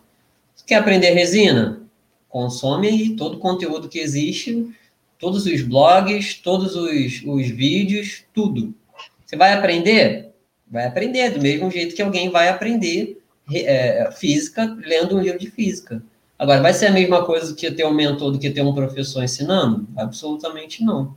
quer 0.65 0.75
aprender 0.75 1.11
resina? 1.11 1.81
Consome 2.27 2.87
aí 2.87 3.15
todo 3.15 3.35
o 3.35 3.39
conteúdo 3.39 3.87
que 3.87 3.99
existe, 3.99 4.67
todos 5.17 5.45
os 5.45 5.61
blogs, 5.61 6.35
todos 6.35 6.75
os, 6.75 7.23
os 7.25 7.47
vídeos, 7.47 8.23
tudo. 8.33 8.73
Você 9.25 9.35
vai 9.35 9.53
aprender? 9.53 10.33
Vai 10.69 10.85
aprender, 10.85 11.31
do 11.31 11.41
mesmo 11.41 11.71
jeito 11.71 11.95
que 11.95 12.01
alguém 12.01 12.29
vai 12.29 12.49
aprender 12.49 13.21
é, 13.51 14.09
física 14.11 14.77
lendo 14.85 15.17
um 15.17 15.21
livro 15.21 15.39
de 15.39 15.49
física. 15.49 16.03
Agora, 16.37 16.61
vai 16.61 16.73
ser 16.73 16.87
a 16.87 16.91
mesma 16.91 17.25
coisa 17.25 17.55
que 17.55 17.71
ter 17.71 17.85
um 17.85 17.93
mentor 17.93 18.31
do 18.31 18.39
que 18.39 18.49
ter 18.49 18.61
um 18.61 18.73
professor 18.73 19.23
ensinando? 19.23 19.87
Absolutamente 19.95 20.83
não. 20.83 21.15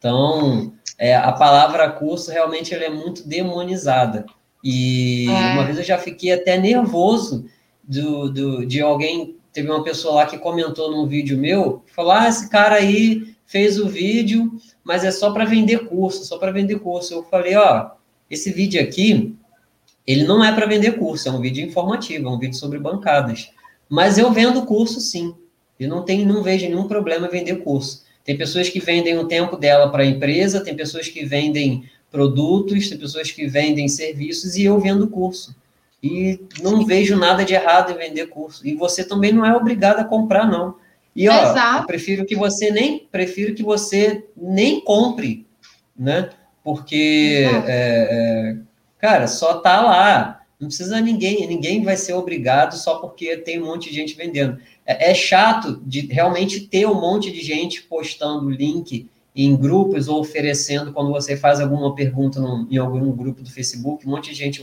Então, 0.00 0.72
é, 0.98 1.14
a 1.14 1.30
palavra 1.30 1.90
curso 1.90 2.30
realmente 2.30 2.74
ela 2.74 2.84
é 2.84 2.90
muito 2.90 3.28
demonizada. 3.28 4.24
E 4.64 5.26
é. 5.28 5.52
uma 5.52 5.64
vez 5.64 5.76
eu 5.76 5.84
já 5.84 5.98
fiquei 5.98 6.32
até 6.32 6.58
nervoso 6.58 7.44
do, 7.84 8.30
do, 8.30 8.66
de 8.66 8.80
alguém. 8.80 9.36
Teve 9.52 9.70
uma 9.70 9.84
pessoa 9.84 10.14
lá 10.14 10.26
que 10.26 10.38
comentou 10.38 10.90
num 10.90 11.06
vídeo 11.06 11.36
meu, 11.36 11.82
falou: 11.94 12.12
Ah, 12.12 12.28
esse 12.28 12.48
cara 12.48 12.76
aí 12.76 13.34
fez 13.44 13.78
o 13.78 13.88
vídeo, 13.88 14.50
mas 14.82 15.04
é 15.04 15.10
só 15.10 15.32
para 15.32 15.44
vender 15.44 15.86
curso, 15.86 16.24
só 16.24 16.38
para 16.38 16.50
vender 16.50 16.78
curso. 16.78 17.12
Eu 17.12 17.22
falei: 17.24 17.54
Ó, 17.56 17.90
esse 18.30 18.50
vídeo 18.50 18.80
aqui, 18.80 19.36
ele 20.06 20.24
não 20.24 20.42
é 20.42 20.52
para 20.54 20.66
vender 20.66 20.98
curso, 20.98 21.28
é 21.28 21.32
um 21.32 21.40
vídeo 21.40 21.66
informativo, 21.66 22.28
é 22.28 22.30
um 22.30 22.38
vídeo 22.38 22.56
sobre 22.56 22.78
bancadas. 22.78 23.50
Mas 23.88 24.16
eu 24.16 24.32
vendo 24.32 24.64
curso 24.64 24.98
sim. 24.98 25.34
Eu 25.78 25.88
não 25.88 26.02
tenho, 26.04 26.26
não 26.26 26.42
vejo 26.42 26.66
nenhum 26.66 26.86
problema 26.86 27.26
em 27.26 27.30
vender 27.30 27.56
curso. 27.56 28.04
Tem 28.24 28.36
pessoas 28.36 28.68
que 28.68 28.80
vendem 28.80 29.18
o 29.18 29.26
tempo 29.26 29.56
dela 29.56 29.90
para 29.90 30.02
a 30.02 30.06
empresa, 30.06 30.62
tem 30.62 30.74
pessoas 30.74 31.08
que 31.08 31.24
vendem 31.24 31.84
produtos, 32.10 32.88
tem 32.88 32.98
pessoas 32.98 33.30
que 33.30 33.46
vendem 33.46 33.88
serviços 33.88 34.56
e 34.56 34.64
eu 34.64 34.78
vendo 34.78 35.08
curso. 35.08 35.54
E 36.02 36.40
não 36.62 36.84
vejo 36.84 37.16
nada 37.16 37.44
de 37.44 37.54
errado 37.54 37.92
em 37.92 37.98
vender 37.98 38.26
curso. 38.26 38.66
E 38.66 38.74
você 38.74 39.04
também 39.04 39.32
não 39.32 39.44
é 39.44 39.54
obrigado 39.54 40.00
a 40.00 40.04
comprar, 40.04 40.46
não. 40.46 40.76
E 41.14 41.28
ó, 41.28 41.50
Exato. 41.50 41.82
eu 41.82 41.86
prefiro 41.86 42.24
que 42.24 42.36
você 42.36 42.70
nem 42.70 43.06
prefiro 43.10 43.54
que 43.54 43.62
você 43.62 44.24
nem 44.36 44.80
compre, 44.80 45.46
né? 45.96 46.30
Porque 46.62 47.46
é, 47.66 47.66
é, 47.66 48.56
cara, 48.98 49.26
só 49.26 49.60
tá 49.60 49.80
lá. 49.80 50.39
Não 50.60 50.68
precisa 50.68 51.00
ninguém, 51.00 51.46
ninguém 51.46 51.82
vai 51.82 51.96
ser 51.96 52.12
obrigado 52.12 52.76
só 52.76 52.98
porque 52.98 53.36
tem 53.38 53.62
um 53.62 53.66
monte 53.66 53.88
de 53.88 53.96
gente 53.96 54.14
vendendo. 54.14 54.58
É, 54.84 55.10
é 55.10 55.14
chato 55.14 55.80
de 55.86 56.00
realmente 56.02 56.60
ter 56.60 56.86
um 56.86 57.00
monte 57.00 57.32
de 57.32 57.40
gente 57.40 57.82
postando 57.82 58.50
link 58.50 59.08
em 59.34 59.56
grupos 59.56 60.06
ou 60.06 60.20
oferecendo 60.20 60.92
quando 60.92 61.10
você 61.10 61.36
faz 61.36 61.60
alguma 61.60 61.94
pergunta 61.94 62.40
em 62.70 62.76
algum 62.76 63.10
grupo 63.12 63.42
do 63.42 63.50
Facebook, 63.50 64.06
um 64.06 64.10
monte 64.10 64.30
de 64.30 64.36
gente 64.36 64.62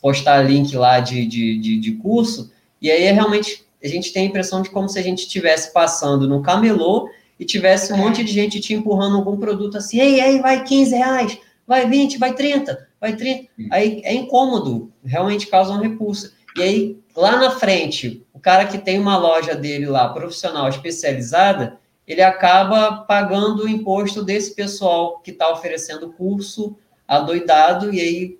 postar 0.00 0.42
link 0.42 0.74
lá 0.76 1.00
de, 1.00 1.26
de, 1.26 1.58
de, 1.58 1.78
de 1.78 1.92
curso, 1.96 2.50
e 2.80 2.90
aí 2.90 3.02
é 3.02 3.12
realmente 3.12 3.64
a 3.82 3.88
gente 3.88 4.12
tem 4.12 4.22
a 4.22 4.26
impressão 4.26 4.62
de 4.62 4.70
como 4.70 4.88
se 4.88 4.98
a 4.98 5.02
gente 5.02 5.20
estivesse 5.20 5.72
passando 5.72 6.28
no 6.28 6.42
camelô 6.42 7.10
e 7.38 7.44
tivesse 7.44 7.92
um 7.92 7.96
monte 7.96 8.24
de 8.24 8.32
gente 8.32 8.60
te 8.60 8.72
empurrando 8.72 9.16
algum 9.16 9.36
produto 9.36 9.76
assim, 9.76 10.00
ei, 10.00 10.20
ei, 10.20 10.40
vai 10.40 10.64
15 10.64 10.94
reais, 10.94 11.38
vai 11.66 11.88
20, 11.88 12.18
vai 12.18 12.34
30, 12.34 12.87
vai 13.00 13.14
30. 13.16 13.48
Aí 13.70 14.00
é 14.04 14.14
incômodo, 14.14 14.92
realmente 15.04 15.46
causa 15.46 15.72
uma 15.72 15.82
repulsa. 15.82 16.32
E 16.56 16.62
aí, 16.62 16.98
lá 17.16 17.36
na 17.36 17.50
frente, 17.52 18.26
o 18.32 18.40
cara 18.40 18.64
que 18.66 18.78
tem 18.78 18.98
uma 18.98 19.16
loja 19.16 19.54
dele 19.54 19.86
lá, 19.86 20.08
profissional, 20.08 20.68
especializada, 20.68 21.78
ele 22.06 22.22
acaba 22.22 23.02
pagando 23.02 23.64
o 23.64 23.68
imposto 23.68 24.24
desse 24.24 24.54
pessoal 24.54 25.20
que 25.20 25.30
está 25.30 25.52
oferecendo 25.52 26.12
curso 26.12 26.76
adoidado, 27.06 27.92
e 27.92 28.00
aí 28.00 28.38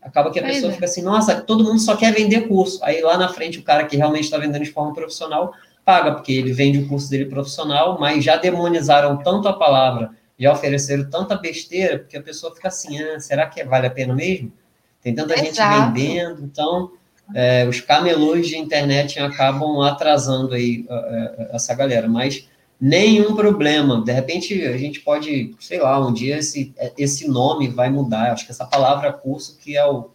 acaba 0.00 0.30
que 0.30 0.38
a 0.38 0.42
pois 0.42 0.54
pessoa 0.54 0.70
é. 0.70 0.74
fica 0.74 0.84
assim, 0.86 1.02
nossa, 1.02 1.40
todo 1.40 1.64
mundo 1.64 1.80
só 1.80 1.96
quer 1.96 2.12
vender 2.12 2.48
curso. 2.48 2.78
Aí 2.82 3.00
lá 3.00 3.16
na 3.16 3.28
frente, 3.28 3.58
o 3.58 3.62
cara 3.62 3.84
que 3.84 3.96
realmente 3.96 4.24
está 4.24 4.38
vendendo 4.38 4.62
de 4.62 4.70
forma 4.70 4.92
profissional 4.92 5.52
paga, 5.84 6.12
porque 6.12 6.32
ele 6.32 6.52
vende 6.52 6.78
o 6.78 6.88
curso 6.88 7.10
dele 7.10 7.26
profissional, 7.26 7.98
mas 8.00 8.24
já 8.24 8.36
demonizaram 8.36 9.18
tanto 9.18 9.46
a 9.48 9.52
palavra, 9.52 10.12
já 10.38 10.52
ofereceram 10.52 11.08
tanta 11.08 11.36
besteira, 11.36 11.98
porque 11.98 12.16
a 12.16 12.22
pessoa 12.22 12.54
fica 12.54 12.68
assim, 12.68 13.00
ah, 13.00 13.20
será 13.20 13.46
que 13.46 13.62
vale 13.64 13.86
a 13.86 13.90
pena 13.90 14.14
mesmo? 14.14 14.52
Tem 15.02 15.14
tanta 15.14 15.34
Exato. 15.34 15.46
gente 15.46 16.00
vendendo, 16.02 16.44
então 16.44 16.92
é, 17.34 17.66
os 17.66 17.80
camelôs 17.80 18.48
de 18.48 18.56
internet 18.56 19.18
acabam 19.20 19.80
atrasando 19.80 20.54
aí 20.54 20.86
essa 21.52 21.74
galera, 21.74 22.08
mas 22.08 22.48
nenhum 22.80 23.34
problema. 23.34 24.02
De 24.04 24.12
repente 24.12 24.62
a 24.66 24.76
gente 24.76 25.00
pode, 25.00 25.54
sei 25.60 25.80
lá, 25.80 25.98
um 26.04 26.12
dia 26.12 26.38
esse, 26.38 26.74
esse 26.98 27.28
nome 27.28 27.68
vai 27.68 27.88
mudar. 27.90 28.32
Acho 28.32 28.44
que 28.44 28.52
essa 28.52 28.66
palavra 28.66 29.12
curso 29.12 29.58
que 29.58 29.76
é 29.76 29.86
o, 29.86 30.10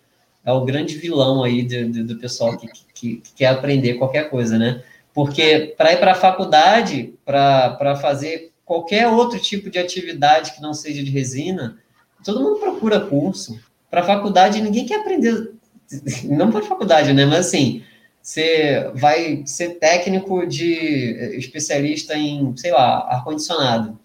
é 0.46 0.52
o 0.52 0.66
grande 0.66 0.98
vilão 0.98 1.44
aí 1.44 1.64
do, 1.64 1.92
do, 1.92 2.04
do 2.14 2.20
pessoal 2.20 2.58
que, 2.58 2.68
que, 2.94 3.16
que, 3.18 3.34
quer 3.36 3.48
aprender 3.48 3.96
qualquer 3.96 4.30
coisa, 4.30 4.58
né? 4.58 4.84
Porque 5.14 5.74
para 5.78 5.94
ir 5.94 6.00
para 6.00 6.12
a 6.12 6.16
faculdade, 6.16 7.14
para 7.26 7.96
fazer 7.96 8.49
qualquer 8.70 9.08
outro 9.08 9.40
tipo 9.40 9.68
de 9.68 9.80
atividade 9.80 10.52
que 10.52 10.62
não 10.62 10.76
seja 10.76 11.04
de 11.04 11.10
resina, 11.10 11.80
todo 12.24 12.40
mundo 12.40 12.60
procura 12.60 13.00
curso. 13.00 13.60
Para 13.90 14.04
faculdade, 14.04 14.62
ninguém 14.62 14.86
quer 14.86 15.00
aprender 15.00 15.54
não 16.26 16.52
para 16.52 16.62
faculdade, 16.62 17.12
né? 17.12 17.26
Mas 17.26 17.48
assim, 17.48 17.84
você 18.22 18.92
vai 18.94 19.42
ser 19.44 19.80
técnico 19.80 20.46
de 20.46 21.36
especialista 21.36 22.16
em, 22.16 22.56
sei 22.56 22.72
lá, 22.72 23.08
ar-condicionado. 23.12 23.98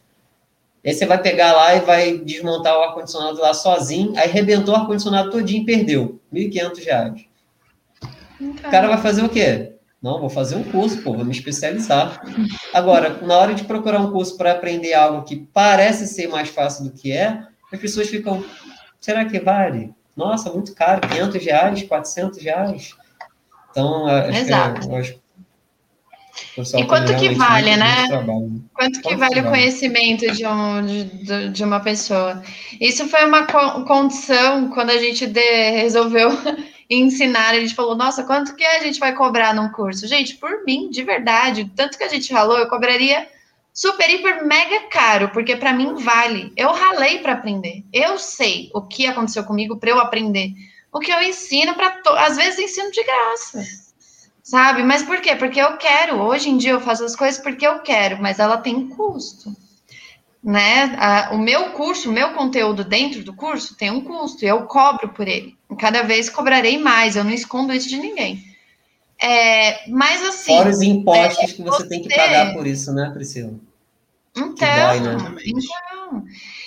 Aí 0.82 0.94
você 0.94 1.04
vai 1.04 1.20
pegar 1.20 1.52
lá 1.52 1.74
e 1.74 1.80
vai 1.80 2.16
desmontar 2.16 2.74
o 2.78 2.84
ar-condicionado 2.84 3.38
lá 3.38 3.52
sozinho, 3.52 4.14
aí 4.16 4.30
rebentou 4.30 4.72
o 4.72 4.76
ar-condicionado 4.78 5.30
todinho 5.30 5.62
e 5.62 5.66
perdeu. 5.66 6.18
1.500 6.32 6.84
reais. 6.84 7.26
O 8.40 8.70
cara 8.70 8.88
vai 8.88 8.98
fazer 8.98 9.22
o 9.22 9.28
quê? 9.28 9.73
Não, 10.04 10.20
vou 10.20 10.28
fazer 10.28 10.54
um 10.56 10.62
curso, 10.62 11.00
pô, 11.00 11.14
vou 11.14 11.24
me 11.24 11.32
especializar. 11.32 12.20
Agora, 12.74 13.22
na 13.22 13.38
hora 13.38 13.54
de 13.54 13.64
procurar 13.64 14.02
um 14.02 14.12
curso 14.12 14.36
para 14.36 14.52
aprender 14.52 14.92
algo 14.92 15.24
que 15.24 15.48
parece 15.50 16.06
ser 16.06 16.28
mais 16.28 16.50
fácil 16.50 16.84
do 16.84 16.92
que 16.92 17.10
é, 17.10 17.40
as 17.72 17.80
pessoas 17.80 18.06
ficam, 18.08 18.44
será 19.00 19.24
que 19.24 19.40
vale? 19.40 19.94
Nossa, 20.14 20.52
muito 20.52 20.74
caro, 20.74 21.08
500 21.08 21.42
reais, 21.42 21.82
400 21.84 22.42
reais. 22.42 22.90
Então, 23.70 24.06
acho 24.06 24.38
Exato. 24.40 24.86
que, 24.86 24.94
acho, 24.94 25.24
e 26.76 26.84
quanto 26.84 27.16
que 27.16 27.30
vale, 27.30 27.74
né? 27.74 28.06
Quanto, 28.08 28.62
quanto 28.74 29.00
que 29.00 29.16
vale 29.16 29.40
o 29.40 29.44
conhecimento 29.44 30.30
de, 30.32 30.46
um, 30.46 30.84
de, 30.84 31.48
de, 31.48 31.64
uma 31.64 31.80
pessoa? 31.80 32.42
Isso 32.78 33.08
foi 33.08 33.24
uma 33.24 33.46
condição 33.86 34.68
quando 34.68 34.90
a 34.90 34.98
gente 34.98 35.26
de, 35.26 35.70
resolveu 35.70 36.30
ensinar. 36.88 37.50
A 37.50 37.60
gente 37.60 37.74
falou, 37.74 37.94
nossa, 37.94 38.24
quanto 38.24 38.54
que 38.54 38.64
a 38.64 38.80
gente 38.80 39.00
vai 39.00 39.14
cobrar 39.14 39.54
num 39.54 39.70
curso? 39.70 40.06
Gente, 40.06 40.36
por 40.36 40.64
mim, 40.64 40.90
de 40.90 41.02
verdade, 41.02 41.70
tanto 41.76 41.96
que 41.98 42.04
a 42.04 42.08
gente 42.08 42.32
falou, 42.32 42.58
eu 42.58 42.68
cobraria 42.68 43.28
super, 43.72 44.08
hiper, 44.08 44.46
mega 44.46 44.88
caro, 44.88 45.30
porque 45.30 45.56
para 45.56 45.72
mim 45.72 45.94
vale. 45.94 46.52
Eu 46.56 46.70
ralei 46.72 47.18
para 47.18 47.32
aprender. 47.32 47.84
Eu 47.92 48.18
sei 48.18 48.70
o 48.72 48.82
que 48.82 49.06
aconteceu 49.06 49.44
comigo 49.44 49.76
para 49.76 49.90
eu 49.90 49.98
aprender. 49.98 50.52
O 50.92 51.00
que 51.00 51.10
eu 51.10 51.20
ensino 51.22 51.74
para 51.74 51.90
to... 52.02 52.10
às 52.10 52.36
vezes 52.36 52.58
ensino 52.58 52.90
de 52.92 53.02
graça. 53.02 53.64
Sabe? 54.42 54.82
Mas 54.82 55.02
por 55.02 55.20
quê? 55.20 55.34
Porque 55.34 55.60
eu 55.60 55.76
quero. 55.76 56.20
Hoje 56.20 56.50
em 56.50 56.56
dia 56.56 56.72
eu 56.72 56.80
faço 56.80 57.04
as 57.04 57.16
coisas 57.16 57.42
porque 57.42 57.66
eu 57.66 57.80
quero, 57.80 58.20
mas 58.22 58.38
ela 58.38 58.58
tem 58.58 58.88
custo. 58.88 59.50
Né? 60.44 60.94
A, 60.98 61.30
o 61.32 61.38
meu 61.38 61.70
curso, 61.70 62.10
o 62.10 62.12
meu 62.12 62.34
conteúdo 62.34 62.84
dentro 62.84 63.24
do 63.24 63.32
curso 63.32 63.74
tem 63.76 63.90
um 63.90 64.02
custo, 64.02 64.44
e 64.44 64.48
eu 64.48 64.64
cobro 64.66 65.08
por 65.08 65.26
ele. 65.26 65.56
Cada 65.78 66.02
vez 66.02 66.28
cobrarei 66.28 66.76
mais, 66.76 67.16
eu 67.16 67.24
não 67.24 67.32
escondo 67.32 67.72
isso 67.72 67.88
de 67.88 67.96
ninguém. 67.96 68.44
É, 69.22 69.88
mas 69.88 70.22
assim. 70.22 70.56
Fora 70.56 70.68
os 70.68 70.82
impostos 70.82 71.44
é, 71.44 71.46
que 71.54 71.62
você, 71.62 71.82
você, 71.82 71.88
tem 71.88 72.02
que 72.02 72.14
pagar 72.14 72.52
por 72.52 72.66
isso, 72.66 72.92
né, 72.92 73.10
Priscila? 73.14 73.54
Então, 74.36 74.52
dói, 74.52 75.00
né? 75.00 75.16
então. 75.46 76.24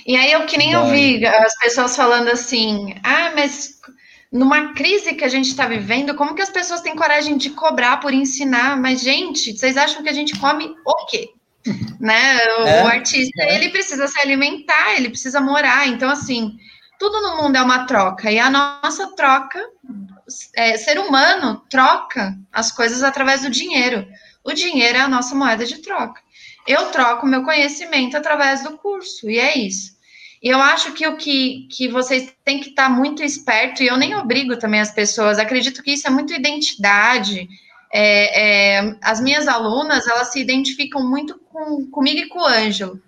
E 0.08 0.16
aí 0.16 0.32
eu 0.32 0.46
que 0.46 0.58
nem 0.58 0.72
dói. 0.72 0.82
ouvi 0.82 1.26
as 1.26 1.56
pessoas 1.60 1.96
falando 1.96 2.30
assim: 2.30 2.96
ah, 3.04 3.32
mas 3.36 3.78
numa 4.32 4.74
crise 4.74 5.14
que 5.14 5.24
a 5.24 5.30
gente 5.30 5.50
está 5.50 5.68
vivendo, 5.68 6.16
como 6.16 6.34
que 6.34 6.42
as 6.42 6.50
pessoas 6.50 6.82
têm 6.82 6.96
coragem 6.96 7.38
de 7.38 7.52
cobrar 7.52 7.98
por 7.98 8.14
ensinar? 8.14 8.78
Mas, 8.78 9.02
gente, 9.02 9.56
vocês 9.56 9.78
acham 9.78 10.02
que 10.02 10.10
a 10.10 10.14
gente 10.14 10.38
come 10.40 10.74
o 10.86 11.06
quê? 11.06 11.30
Né? 12.00 12.38
O, 12.60 12.68
é, 12.68 12.82
artista, 12.82 13.44
é. 13.44 13.56
ele 13.56 13.70
precisa 13.70 14.08
se 14.08 14.20
alimentar, 14.20 14.96
ele 14.96 15.10
precisa 15.10 15.40
morar. 15.40 15.88
Então, 15.88 16.10
assim, 16.10 16.58
tudo 17.00 17.22
no 17.22 17.38
mundo 17.38 17.56
é 17.56 17.62
uma 17.62 17.86
troca. 17.86 18.32
E 18.32 18.40
a 18.40 18.50
nossa 18.50 19.16
troca 19.16 19.60
é, 20.56 20.78
ser 20.78 21.00
humano 21.00 21.62
troca 21.70 22.38
as 22.52 22.72
coisas 22.72 23.04
através 23.04 23.42
do 23.42 23.50
dinheiro. 23.50 24.08
O 24.44 24.54
dinheiro 24.54 24.98
é 24.98 25.02
a 25.02 25.08
nossa 25.08 25.36
moeda 25.36 25.66
de 25.66 25.80
troca. 25.80 26.22
Eu 26.68 26.88
troco 26.92 27.26
meu 27.26 27.44
conhecimento 27.44 28.18
através 28.18 28.64
do 28.64 28.78
curso, 28.78 29.30
e 29.30 29.40
é 29.40 29.58
isso. 29.58 29.96
E 30.44 30.50
eu 30.50 30.62
acho 30.62 30.92
que 30.92 31.08
o 31.08 31.18
que, 31.18 31.68
que 31.72 31.88
vocês 31.88 32.32
têm 32.44 32.60
que 32.60 32.70
estar 32.70 32.90
muito 32.90 33.24
esperto, 33.24 33.82
e 33.82 33.88
eu 33.88 33.98
nem 33.98 34.16
obrigo 34.16 34.58
também 34.58 34.80
as 34.80 34.92
pessoas, 34.92 35.40
acredito 35.40 35.82
que 35.82 35.92
isso 35.92 36.08
é 36.08 36.10
muito 36.10 36.34
identidade. 36.34 37.48
É, 37.92 38.80
é, 38.80 38.96
as 39.02 39.22
minhas 39.22 39.48
alunas, 39.48 40.08
elas 40.08 40.32
se 40.32 40.40
identificam 40.40 41.08
muito 41.08 41.40
com, 41.52 41.90
comigo 41.90 42.20
e 42.20 42.28
com 42.28 42.40
o 42.40 42.46
Ângelo. 42.46 43.02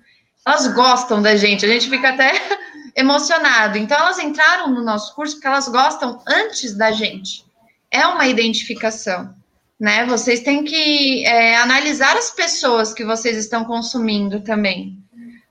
Elas 0.45 0.67
gostam 0.67 1.21
da 1.21 1.35
gente, 1.35 1.65
a 1.65 1.69
gente 1.69 1.89
fica 1.89 2.09
até 2.09 2.31
emocionado. 2.95 3.77
Então, 3.77 3.97
elas 3.97 4.19
entraram 4.19 4.69
no 4.69 4.83
nosso 4.83 5.13
curso 5.15 5.35
porque 5.35 5.47
elas 5.47 5.67
gostam 5.67 6.21
antes 6.27 6.75
da 6.75 6.91
gente. 6.91 7.45
É 7.91 8.05
uma 8.07 8.27
identificação, 8.27 9.33
né? 9.79 10.05
Vocês 10.05 10.41
têm 10.41 10.63
que 10.63 11.25
é, 11.25 11.57
analisar 11.57 12.15
as 12.15 12.31
pessoas 12.31 12.93
que 12.93 13.03
vocês 13.03 13.37
estão 13.37 13.65
consumindo 13.65 14.41
também. 14.41 14.97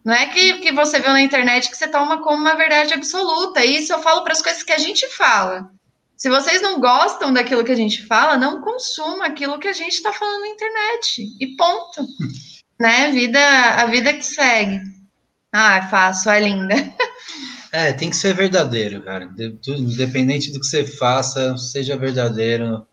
Não 0.05 0.15
é 0.15 0.27
que, 0.27 0.55
que 0.61 0.73
você 0.73 1.01
viu 1.01 1.11
na 1.11 1.21
internet 1.21 1.69
que 1.69 1.77
você 1.77 1.87
toma 1.87 2.23
como 2.23 2.39
uma 2.39 2.55
verdade 2.55 2.95
absoluta. 2.95 3.65
Isso 3.65 3.93
eu 3.93 4.01
falo 4.01 4.23
para 4.23 4.33
as 4.33 4.41
coisas 4.41 4.63
que 4.63 4.73
a 4.73 4.79
gente 4.79 5.07
fala. 5.09 5.71
Se 6.19 6.29
vocês 6.29 6.61
não 6.61 6.81
gostam 6.81 7.33
daquilo 7.33 7.65
que 7.65 7.71
a 7.71 7.77
gente 7.77 8.05
fala, 8.05 8.37
não 8.37 8.61
consuma 8.61 9.27
aquilo 9.27 9.59
que 9.61 9.69
a 9.69 9.73
gente 9.73 9.93
está 9.93 10.13
falando 10.13 10.41
na 10.41 10.49
internet. 10.49 11.25
E 11.41 11.57
ponto. 11.57 12.05
né? 12.79 13.13
Vida, 13.13 13.41
a 13.41 13.87
vida 13.87 14.13
que 14.13 14.25
segue. 14.25 14.81
Ah, 15.53 15.77
é 15.77 15.83
fácil, 15.83 16.31
é 16.33 16.41
linda. 16.41 16.75
É, 17.71 17.93
tem 17.93 18.09
que 18.09 18.17
ser 18.17 18.33
verdadeiro, 18.33 19.03
cara. 19.03 19.29
Independente 19.69 20.51
do 20.51 20.59
que 20.59 20.65
você 20.65 20.87
faça, 20.87 21.55
seja 21.59 21.99
verdadeiro. 21.99 22.87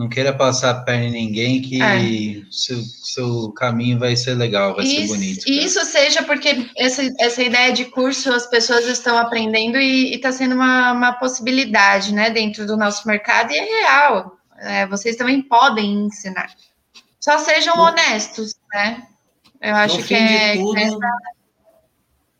Não 0.00 0.08
queira 0.08 0.32
passar 0.32 0.70
a 0.70 0.80
perna 0.80 1.04
em 1.04 1.10
ninguém 1.10 1.60
que 1.60 1.82
é. 1.82 2.42
seu, 2.50 2.82
seu 2.82 3.52
caminho 3.52 3.98
vai 3.98 4.16
ser 4.16 4.32
legal, 4.32 4.74
vai 4.74 4.86
isso, 4.86 5.02
ser 5.02 5.06
bonito. 5.08 5.44
E 5.46 5.62
isso 5.62 5.84
seja 5.84 6.22
porque 6.22 6.70
essa, 6.74 7.02
essa 7.18 7.42
ideia 7.42 7.70
de 7.70 7.84
curso 7.84 8.32
as 8.32 8.46
pessoas 8.46 8.86
estão 8.86 9.18
aprendendo 9.18 9.76
e 9.76 10.14
está 10.14 10.32
sendo 10.32 10.54
uma, 10.54 10.92
uma 10.92 11.12
possibilidade, 11.12 12.14
né, 12.14 12.30
dentro 12.30 12.66
do 12.66 12.78
nosso 12.78 13.06
mercado 13.06 13.52
e 13.52 13.58
é 13.58 13.82
real. 13.82 14.38
É, 14.60 14.86
vocês 14.86 15.16
também 15.16 15.42
podem 15.42 16.06
ensinar. 16.06 16.50
Só 17.20 17.36
sejam 17.36 17.76
no, 17.76 17.82
honestos, 17.82 18.54
né? 18.72 19.06
Eu 19.60 19.74
acho 19.74 20.02
que 20.02 20.14
é, 20.14 20.56
tudo, 20.56 20.78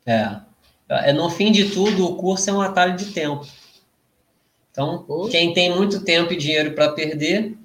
é. 0.06 0.40
É, 0.88 1.12
no 1.12 1.28
fim 1.28 1.52
de 1.52 1.68
tudo, 1.68 2.06
o 2.06 2.16
curso 2.16 2.48
é 2.48 2.54
um 2.54 2.62
atalho 2.62 2.96
de 2.96 3.12
tempo. 3.12 3.46
Então, 4.80 5.28
quem 5.30 5.52
tem 5.52 5.74
muito 5.74 6.04
tempo 6.04 6.32
e 6.32 6.36
dinheiro 6.36 6.72
para 6.72 6.90
perder, 6.92 7.56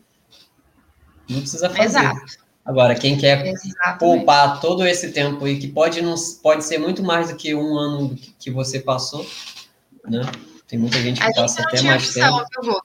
não 1.30 1.40
precisa 1.40 1.70
fazer. 1.70 1.84
Exato. 1.84 2.46
Agora, 2.66 2.96
quem 2.96 3.16
quer 3.16 3.46
Exatamente. 3.46 4.00
poupar 4.00 4.60
todo 4.60 4.86
esse 4.86 5.12
tempo 5.12 5.48
e 5.48 5.60
que 5.60 5.68
pode, 5.68 6.02
não, 6.02 6.16
pode 6.42 6.66
ser 6.66 6.80
muito 6.80 7.04
mais 7.04 7.30
do 7.30 7.36
que 7.36 7.54
um 7.54 7.78
ano 7.78 8.18
que 8.40 8.50
você 8.50 8.80
passou, 8.80 9.26
né? 10.08 10.22
Tem 10.68 10.80
muita 10.80 11.00
gente 11.00 11.22
que 11.22 11.28
a 11.28 11.34
passa 11.34 11.62
gente 11.62 11.68
até 11.68 11.82
mais 11.84 12.08
opção, 12.08 12.46
tempo. 12.46 12.82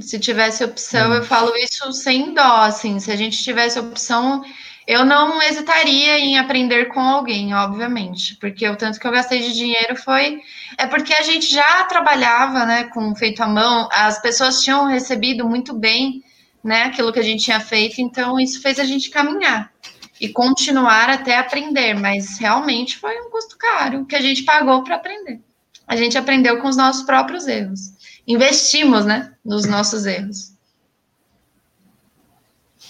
Se 0.00 0.18
tivesse 0.18 0.64
opção, 0.64 1.10
hum. 1.10 1.14
eu 1.14 1.22
falo 1.22 1.56
isso 1.56 1.92
sem 1.92 2.34
dó, 2.34 2.62
assim. 2.62 2.98
Se 2.98 3.12
a 3.12 3.16
gente 3.16 3.42
tivesse 3.42 3.78
opção, 3.78 4.42
eu 4.86 5.04
não 5.04 5.42
hesitaria 5.42 6.18
em 6.18 6.38
aprender 6.38 6.86
com 6.86 7.00
alguém, 7.00 7.52
obviamente, 7.52 8.36
porque 8.36 8.68
o 8.68 8.76
tanto 8.76 9.00
que 9.00 9.06
eu 9.06 9.10
gastei 9.10 9.40
de 9.40 9.52
dinheiro 9.52 9.96
foi 9.96 10.40
é 10.78 10.86
porque 10.86 11.12
a 11.12 11.22
gente 11.22 11.52
já 11.52 11.84
trabalhava, 11.84 12.64
né, 12.64 12.84
com 12.84 13.14
feito 13.16 13.42
à 13.42 13.48
mão, 13.48 13.88
as 13.90 14.20
pessoas 14.22 14.62
tinham 14.62 14.86
recebido 14.86 15.44
muito 15.44 15.74
bem 15.74 16.22
né, 16.62 16.84
aquilo 16.84 17.12
que 17.12 17.18
a 17.18 17.22
gente 17.22 17.44
tinha 17.44 17.58
feito, 17.58 18.00
então 18.00 18.38
isso 18.38 18.62
fez 18.62 18.78
a 18.78 18.84
gente 18.84 19.10
caminhar 19.10 19.72
e 20.20 20.28
continuar 20.28 21.10
até 21.10 21.36
aprender, 21.36 21.94
mas 21.94 22.38
realmente 22.38 22.96
foi 22.96 23.20
um 23.20 23.30
custo 23.30 23.58
caro 23.58 24.06
que 24.06 24.14
a 24.14 24.20
gente 24.20 24.44
pagou 24.44 24.84
para 24.84 24.96
aprender. 24.96 25.40
A 25.86 25.96
gente 25.96 26.16
aprendeu 26.16 26.60
com 26.60 26.68
os 26.68 26.76
nossos 26.76 27.02
próprios 27.04 27.46
erros. 27.46 27.92
Investimos, 28.26 29.04
né, 29.04 29.32
nos 29.44 29.66
nossos 29.66 30.06
erros. 30.06 30.52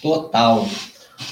Total. 0.00 0.66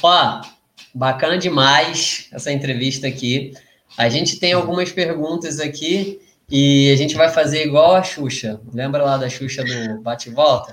Ó, 0.03 0.54
bacana 0.95 1.37
demais 1.37 2.29
essa 2.33 2.53
entrevista 2.53 3.07
aqui. 3.07 3.53
A 3.97 4.09
gente 4.09 4.39
tem 4.39 4.53
algumas 4.53 4.93
perguntas 4.93 5.61
aqui 5.61 6.21
e 6.51 6.91
a 6.93 6.97
gente 6.97 7.15
vai 7.15 7.31
fazer 7.31 7.65
igual 7.67 7.97
a 7.97 8.03
Xuxa. 8.03 8.61
Lembra 8.73 9.03
lá 9.03 9.17
da 9.17 9.29
Xuxa 9.29 9.65
do 9.65 10.01
Bate 10.01 10.31
Volta? 10.31 10.73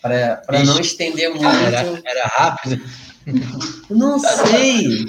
Para 0.00 0.64
não 0.64 0.80
estender 0.80 1.30
muito. 1.30 1.46
Era, 1.46 2.02
era 2.04 2.26
rápido? 2.26 2.82
Não 3.88 4.18
sei. 4.18 5.06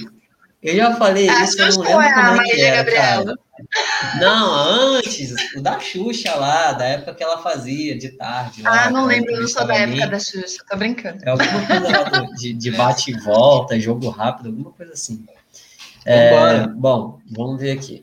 Eu 0.61 0.75
já 0.77 0.95
falei 0.95 1.27
a 1.27 1.43
isso, 1.43 1.59
eu 1.59 1.73
não 1.73 1.97
lembro 1.97 2.13
como 2.13 2.41
é 2.41 2.45
que 2.45 2.61
era, 2.61 2.77
Gabriela. 2.77 3.35
Não, 4.19 4.53
antes, 4.53 5.33
o 5.55 5.61
da 5.61 5.79
Xuxa 5.79 6.35
lá, 6.35 6.73
da 6.73 6.85
época 6.85 7.15
que 7.15 7.23
ela 7.23 7.37
fazia, 7.37 7.97
de 7.97 8.09
tarde. 8.09 8.61
Lá, 8.61 8.85
ah, 8.85 8.91
não 8.91 9.05
lembro, 9.05 9.39
não 9.39 9.47
sou 9.47 9.65
da 9.65 9.75
época 9.75 10.07
da 10.07 10.19
Xuxa, 10.19 10.63
tô 10.69 10.77
brincando. 10.77 11.23
É 11.23 11.29
alguma 11.29 11.65
coisa 11.65 11.89
lá 11.89 12.27
de, 12.35 12.53
de 12.53 12.71
bate 12.71 13.11
e 13.11 13.19
volta, 13.19 13.79
jogo 13.79 14.09
rápido, 14.09 14.49
alguma 14.49 14.71
coisa 14.71 14.93
assim. 14.93 15.25
É, 16.05 16.67
bom, 16.67 17.19
vamos 17.31 17.59
ver 17.59 17.71
aqui. 17.71 18.01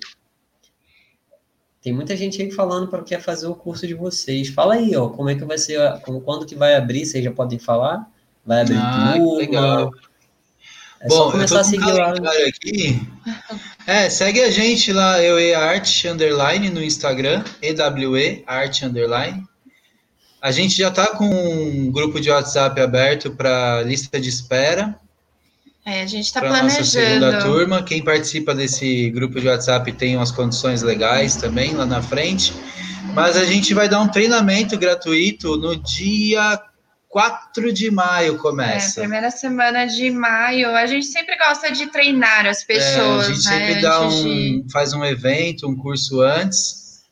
Tem 1.83 1.93
muita 1.93 2.15
gente 2.17 2.43
aí 2.43 2.51
falando 2.51 2.89
para 2.89 3.03
quer 3.03 3.21
fazer 3.21 3.47
o 3.47 3.55
curso 3.55 3.87
de 3.87 3.95
vocês. 3.95 4.49
Fala 4.49 4.75
aí, 4.75 4.95
ó, 4.95 5.09
como 5.09 5.31
é 5.31 5.35
que 5.35 5.45
vai 5.45 5.57
ser, 5.57 5.79
como, 6.03 6.21
quando 6.21 6.45
que 6.45 6.55
vai 6.55 6.75
abrir, 6.75 7.07
vocês 7.07 7.25
já 7.25 7.33
podem 7.33 7.59
falar? 7.59 8.07
Vai 8.45 8.63
abrir 8.63 8.77
ah, 8.77 9.13
turma? 9.15 9.39
Legal. 9.39 9.91
É 11.01 11.09
Bom, 11.09 11.33
eu 11.33 11.47
tô 11.47 11.57
a 11.57 11.65
seguir 11.65 11.93
lá. 11.93 12.13
aqui. 12.47 13.01
É, 13.87 14.09
segue 14.09 14.41
a 14.41 14.51
gente 14.51 14.93
lá, 14.93 15.23
eu 15.23 15.39
e 15.41 15.55
arte 15.55 16.07
underline 16.07 16.71
no 16.71 16.83
Instagram, 16.83 17.43
EWE 17.63 18.45
arte 18.47 18.85
underline. 18.85 19.45
A 20.41 20.51
gente 20.51 20.77
já 20.77 20.91
tá 20.91 21.09
com 21.09 21.29
um 21.29 21.91
grupo 21.91 22.21
de 22.21 22.31
WhatsApp 22.31 22.81
aberto 22.81 23.31
para 23.33 23.83
lista 23.83 24.19
de 24.19 24.29
espera. 24.29 24.99
É, 25.85 26.03
a 26.03 26.07
gente 26.07 26.27
está 26.27 26.41
planejando. 26.41 26.79
Nossa 26.79 26.85
segunda 26.85 27.43
turma. 27.43 27.83
Quem 27.83 28.03
participa 28.03 28.55
desse 28.55 29.11
grupo 29.11 29.41
de 29.41 29.49
WhatsApp 29.49 29.93
tem 29.93 30.17
umas 30.17 30.31
condições 30.31 30.83
legais 30.83 31.37
também 31.37 31.75
lá 31.75 31.85
na 31.85 32.03
frente. 32.03 32.53
Mas 33.15 33.37
a 33.37 33.45
gente 33.45 33.75
vai 33.75 33.89
dar 33.89 34.01
um 34.01 34.09
treinamento 34.09 34.79
gratuito 34.79 35.57
no 35.57 35.77
dia 35.77 36.61
4 37.11 37.73
de 37.73 37.91
maio 37.91 38.39
começa. 38.39 39.01
É, 39.01 39.03
primeira 39.03 39.31
semana 39.31 39.85
de 39.85 40.11
maio. 40.11 40.75
A 40.75 40.87
gente 40.87 41.07
sempre 41.07 41.37
gosta 41.37 41.71
de 41.71 41.89
treinar 41.89 42.47
as 42.47 42.65
pessoas. 42.65 43.27
É, 43.27 43.31
a 43.31 43.35
gente 43.35 43.45
né, 43.45 43.67
sempre 43.67 43.83
dá 43.83 44.01
um, 44.01 44.09
de... 44.09 44.65
faz 44.73 44.95
um 44.95 45.05
evento, 45.05 45.69
um 45.69 45.77
curso 45.77 46.23
antes. 46.23 47.03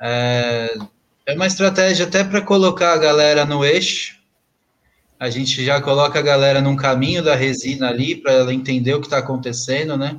É, 0.00 0.78
é 1.26 1.34
uma 1.34 1.46
estratégia 1.46 2.06
até 2.06 2.24
para 2.24 2.40
colocar 2.40 2.94
a 2.94 2.98
galera 2.98 3.44
no 3.44 3.62
eixo 3.62 4.20
a 5.20 5.28
gente 5.28 5.62
já 5.62 5.82
coloca 5.82 6.18
a 6.18 6.22
galera 6.22 6.62
num 6.62 6.74
caminho 6.74 7.22
da 7.22 7.36
resina 7.36 7.90
ali 7.90 8.16
para 8.16 8.32
ela 8.32 8.54
entender 8.54 8.94
o 8.94 9.00
que 9.00 9.06
está 9.06 9.18
acontecendo, 9.18 9.94
né? 9.94 10.18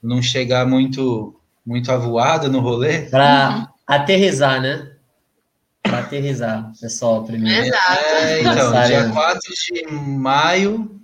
Não 0.00 0.22
chegar 0.22 0.64
muito 0.64 1.34
muito 1.66 1.90
avoada 1.90 2.48
no 2.48 2.60
rolê. 2.60 3.00
Para 3.10 3.50
uhum. 3.50 3.66
aterrizar, 3.88 4.60
né? 4.60 4.92
Para 5.84 5.98
aterrizar, 5.98 6.72
pessoal, 6.80 7.24
primeiro. 7.24 7.66
Exato. 7.66 8.04
É, 8.04 8.40
então, 8.40 8.86
dia 8.86 9.08
4 9.10 9.40
de 9.54 9.86
maio. 9.92 11.00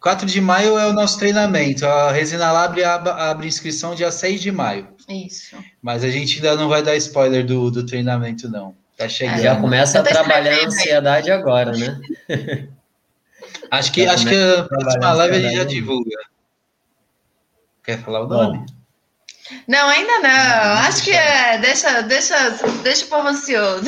4 0.00 0.26
de 0.26 0.40
maio 0.40 0.78
é 0.78 0.86
o 0.86 0.92
nosso 0.92 1.18
treinamento. 1.18 1.84
A 1.84 2.10
Resina 2.12 2.52
Lab 2.52 2.82
abre, 2.82 3.10
abre 3.10 3.48
inscrição 3.48 3.94
dia 3.94 4.10
6 4.10 4.40
de 4.40 4.50
maio. 4.50 4.88
Isso. 5.08 5.56
Mas 5.82 6.04
a 6.04 6.08
gente 6.08 6.36
ainda 6.36 6.56
não 6.56 6.68
vai 6.68 6.82
dar 6.82 6.96
spoiler 6.96 7.44
do, 7.44 7.70
do 7.70 7.84
treinamento, 7.84 8.48
não. 8.48 8.74
Tá 8.96 9.08
chegando. 9.08 9.42
Já 9.42 9.56
começa 9.56 10.00
a 10.00 10.02
trabalhar 10.02 10.54
a 10.54 10.66
ansiedade 10.66 11.30
agora, 11.30 11.72
né? 11.72 12.00
Acho 13.70 13.92
que, 13.92 14.04
acho 14.04 14.26
que 14.26 14.34
a 14.34 14.64
próxima 14.64 15.12
live 15.12 15.36
a 15.36 15.40
gente 15.40 15.56
já 15.56 15.64
divulga. 15.64 16.16
Quer 17.84 17.98
falar 18.02 18.22
o 18.22 18.28
nome? 18.28 18.66
Não, 19.66 19.88
ainda 19.88 20.18
não. 20.20 20.72
Acho 20.86 21.04
que 21.04 21.12
é. 21.12 21.58
Deixa, 21.58 22.02
deixa, 22.02 22.50
deixa 22.82 23.04
o 23.04 23.08
povo 23.08 23.28
ansioso. 23.28 23.84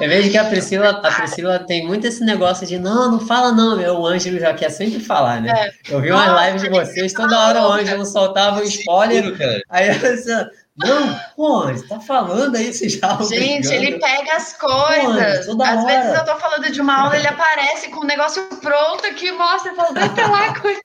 Eu 0.00 0.08
vejo 0.08 0.30
que 0.30 0.38
a 0.38 0.44
Priscila, 0.44 0.90
a 0.90 1.12
Priscila 1.12 1.58
tem 1.58 1.86
muito 1.86 2.06
esse 2.06 2.24
negócio 2.24 2.66
de 2.66 2.78
não, 2.78 3.12
não 3.12 3.20
fala 3.20 3.52
não, 3.52 3.76
meu. 3.76 4.00
O 4.00 4.06
Ângelo 4.06 4.38
já 4.38 4.52
quer 4.54 4.70
sempre 4.70 5.00
falar, 5.00 5.40
né? 5.40 5.52
É. 5.56 5.94
Eu 5.94 6.00
vi 6.00 6.10
umas 6.10 6.46
lives 6.46 6.62
de 6.62 6.70
vocês, 6.70 7.12
toda 7.12 7.38
hora 7.38 7.62
o 7.62 7.72
Ângelo 7.72 8.04
soltava 8.04 8.60
um 8.60 8.64
spoiler. 8.64 9.62
Aí 9.70 9.88
eu 9.88 9.98
disse, 9.98 10.30
não, 10.76 11.16
pô, 11.36 11.62
você 11.62 11.86
tá 11.86 12.00
falando 12.00 12.56
aí, 12.56 12.72
você 12.74 12.88
já. 12.88 13.16
Gente, 13.22 13.72
ele 13.72 13.98
pega 13.98 14.34
as 14.34 14.54
coisas. 14.54 15.46
Pô, 15.46 15.62
Às 15.62 15.84
hora. 15.84 15.86
vezes 15.86 16.18
eu 16.18 16.24
tô 16.24 16.36
falando 16.36 16.70
de 16.70 16.80
uma 16.80 17.02
aula, 17.02 17.16
ele 17.16 17.28
aparece 17.28 17.90
com 17.90 18.00
um 18.00 18.06
negócio 18.06 18.42
pronto 18.60 19.06
aqui, 19.06 19.30
mostra 19.30 19.72
e 19.72 19.76
fala, 19.76 19.92
deixa 19.92 20.28
lá 20.28 20.60
coisa. 20.60 20.80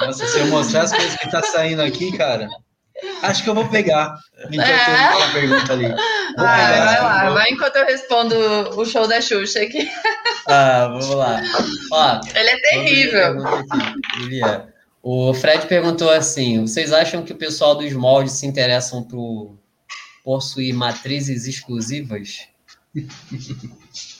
Nossa, 0.00 0.26
se 0.26 0.38
eu 0.38 0.46
mostrar 0.46 0.82
as 0.82 0.92
coisas 0.92 1.14
que 1.16 1.30
tá 1.30 1.42
saindo 1.42 1.82
aqui, 1.82 2.16
cara. 2.16 2.48
Acho 3.22 3.42
que 3.42 3.50
eu 3.50 3.54
vou 3.54 3.68
pegar. 3.68 4.14
Enquanto 4.50 4.68
é. 4.68 5.16
uma 5.16 5.32
pergunta 5.32 5.72
ali. 5.72 5.88
Vou 5.88 6.46
ah, 6.46 6.56
pegar, 6.56 6.84
vai 6.84 7.00
lá, 7.02 7.24
vou... 7.24 7.34
vai 7.34 7.50
enquanto 7.50 7.76
eu 7.76 7.86
respondo 7.86 8.36
o 8.78 8.84
show 8.84 9.06
da 9.06 9.20
Xuxa 9.20 9.62
aqui. 9.62 9.90
Ah, 10.46 10.88
vamos 10.88 11.08
lá. 11.08 11.42
Ó, 11.90 12.20
ele 12.34 12.50
é 12.50 12.60
terrível. 12.60 13.36
O 15.02 15.34
Fred 15.34 15.66
perguntou 15.66 16.10
assim: 16.10 16.60
vocês 16.62 16.92
acham 16.92 17.24
que 17.24 17.32
o 17.32 17.36
pessoal 17.36 17.74
dos 17.74 17.92
moldes 17.92 18.34
se 18.34 18.46
interessam 18.46 19.02
por 19.02 19.58
possuir 20.22 20.74
matrizes 20.74 21.46
exclusivas? 21.46 22.48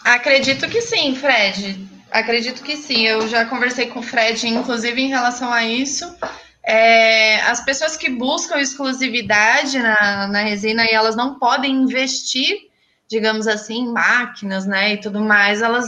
Acredito 0.04 0.68
que 0.68 0.82
sim, 0.82 1.14
Fred. 1.14 1.88
Acredito 2.10 2.62
que 2.62 2.76
sim. 2.76 3.06
Eu 3.06 3.26
já 3.28 3.44
conversei 3.44 3.86
com 3.86 4.00
o 4.00 4.02
Fred, 4.02 4.46
inclusive, 4.46 5.00
em 5.00 5.08
relação 5.08 5.52
a 5.52 5.64
isso. 5.64 6.14
É, 6.66 7.40
as 7.42 7.62
pessoas 7.62 7.96
que 7.96 8.08
buscam 8.08 8.58
exclusividade 8.58 9.78
na, 9.78 10.26
na 10.28 10.40
resina 10.40 10.84
e 10.84 10.94
elas 10.94 11.14
não 11.14 11.38
podem 11.38 11.72
investir, 11.72 12.70
digamos 13.06 13.46
assim, 13.46 13.82
em 13.82 13.92
máquinas, 13.92 14.64
né, 14.64 14.94
e 14.94 15.00
tudo 15.00 15.20
mais, 15.20 15.60
elas 15.60 15.86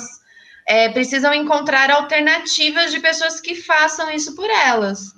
é, 0.67 0.89
precisam 0.91 1.33
encontrar 1.33 1.91
alternativas 1.91 2.93
de 2.93 3.01
pessoas 3.01 3.41
que 3.41 3.55
façam 3.55 4.11
isso 4.11 4.35
por 4.35 4.51
elas. 4.51 5.15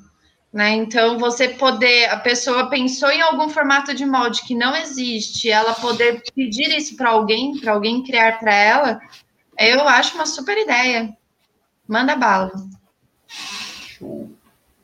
Né? 0.52 0.70
Então, 0.70 1.18
você 1.18 1.48
poder, 1.48 2.09
a 2.10 2.18
pessoa 2.18 2.70
pensou 2.70 3.10
em 3.10 3.20
algum 3.20 3.48
formato 3.48 3.93
de 3.93 4.06
molde 4.06 4.43
que 4.43 4.55
não 4.55 4.74
existe, 4.76 5.51
ela 5.51 5.74
poder 5.74 6.22
pedir 6.35 6.70
isso 6.70 6.97
para 6.97 7.10
alguém, 7.10 7.59
para 7.59 7.72
alguém 7.72 8.02
criar 8.02 8.39
para 8.39 8.55
ela, 8.55 9.01
eu 9.59 9.86
acho 9.89 10.14
uma 10.14 10.24
super 10.24 10.56
ideia. 10.56 11.16
Manda 11.86 12.14
bala. 12.14 12.52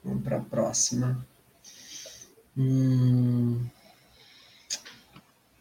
Vamos 0.04 0.22
para 0.22 0.36
a 0.36 0.40
próxima. 0.40 1.26
Hum... 2.56 3.64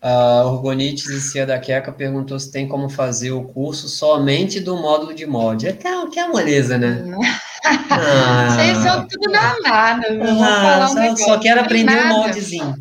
A 0.06 0.44
Orgonites 0.44 1.08
e 1.08 1.22
Cia 1.22 1.46
da 1.46 1.58
Queca 1.58 1.90
perguntou 1.90 2.38
se 2.38 2.52
tem 2.52 2.68
como 2.68 2.90
fazer 2.90 3.32
o 3.32 3.46
curso 3.46 3.88
somente 3.88 4.60
do 4.60 4.76
módulo 4.76 5.14
de 5.14 5.26
mod. 5.26 5.66
É 5.66 5.72
que 5.72 5.88
é, 5.88 6.08
que 6.08 6.20
é 6.20 6.28
moleza, 6.28 6.78
né? 6.78 7.06
Ah, 7.90 8.50
Vocês 8.52 8.78
são 8.80 9.08
tudo 9.08 9.32
danado. 9.32 10.04
Ah, 10.44 10.88
só, 10.90 11.00
um 11.00 11.16
só 11.16 11.40
quero 11.40 11.62
aprender 11.62 12.06
um 12.06 12.08
moldezinho. 12.10 12.76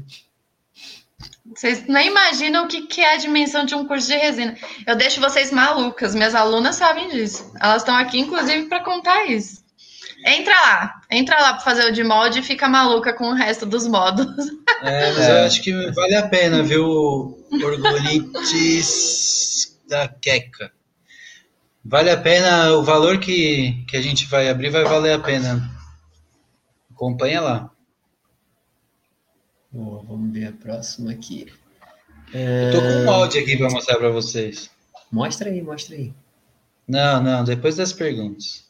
Vocês 1.54 1.86
nem 1.86 2.08
imaginam 2.08 2.64
o 2.64 2.66
que, 2.66 2.88
que 2.88 3.00
é 3.00 3.14
a 3.14 3.18
dimensão 3.18 3.64
de 3.64 3.76
um 3.76 3.86
curso 3.86 4.08
de 4.08 4.16
resina. 4.16 4.56
Eu 4.84 4.96
deixo 4.96 5.20
vocês 5.20 5.52
malucas, 5.52 6.16
minhas 6.16 6.34
alunas 6.34 6.74
sabem 6.74 7.08
disso. 7.08 7.52
Elas 7.60 7.82
estão 7.82 7.94
aqui, 7.94 8.18
inclusive, 8.18 8.64
para 8.64 8.82
contar 8.82 9.26
isso. 9.26 9.61
Entra 10.24 10.54
lá, 10.54 11.00
entra 11.10 11.40
lá 11.40 11.54
para 11.54 11.62
fazer 11.62 11.84
o 11.86 11.92
de 11.92 12.04
molde 12.04 12.38
e 12.38 12.42
fica 12.42 12.68
maluca 12.68 13.12
com 13.12 13.30
o 13.30 13.34
resto 13.34 13.66
dos 13.66 13.86
modos. 13.86 14.26
É, 14.82 15.12
mas 15.12 15.28
é. 15.28 15.30
eu 15.30 15.46
acho 15.46 15.62
que 15.62 15.90
vale 15.92 16.14
a 16.14 16.28
pena, 16.28 16.62
viu? 16.62 17.38
Orgolites 17.64 19.00
da 19.88 20.08
Queca. 20.08 20.72
Vale 21.84 22.10
a 22.10 22.16
pena, 22.16 22.72
o 22.72 22.82
valor 22.82 23.18
que, 23.18 23.84
que 23.88 23.96
a 23.96 24.00
gente 24.00 24.26
vai 24.26 24.48
abrir 24.48 24.70
vai 24.70 24.84
valer 24.84 25.12
a 25.14 25.18
pena. 25.18 25.70
Acompanha 26.92 27.40
lá. 27.40 27.70
Boa, 29.72 30.02
vamos 30.02 30.32
ver 30.32 30.46
a 30.46 30.52
próxima 30.52 31.10
aqui. 31.10 31.52
É... 32.32 32.68
Eu 32.68 32.72
tô 32.72 32.80
com 32.80 32.88
um 32.88 33.04
molde 33.04 33.38
aqui 33.38 33.56
para 33.56 33.70
mostrar 33.70 33.96
para 33.98 34.10
vocês. 34.10 34.70
Mostra 35.10 35.50
aí, 35.50 35.60
mostra 35.60 35.96
aí. 35.96 36.12
Não, 36.86 37.22
não, 37.22 37.42
depois 37.44 37.76
das 37.76 37.92
perguntas. 37.92 38.64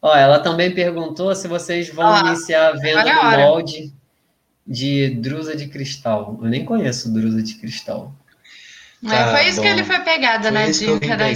Ó, 0.00 0.14
ela 0.16 0.38
também 0.38 0.72
perguntou 0.72 1.34
se 1.34 1.48
vocês 1.48 1.88
vão 1.92 2.06
ah, 2.06 2.20
iniciar 2.26 2.68
a 2.68 2.72
venda 2.72 3.02
do 3.02 3.36
molde 3.38 3.92
de 4.66 5.10
drusa 5.10 5.56
de 5.56 5.66
cristal. 5.68 6.38
Eu 6.40 6.48
nem 6.48 6.64
conheço 6.64 7.12
drusa 7.12 7.42
de 7.42 7.54
cristal. 7.54 8.14
É, 9.04 9.08
tá, 9.08 9.30
foi 9.32 9.48
isso 9.48 9.56
bom. 9.56 9.62
que 9.62 9.68
ele 9.68 9.84
foi 9.84 10.00
pegada 10.00 10.50
na 10.50 10.66
dica 10.66 11.16
da 11.16 11.26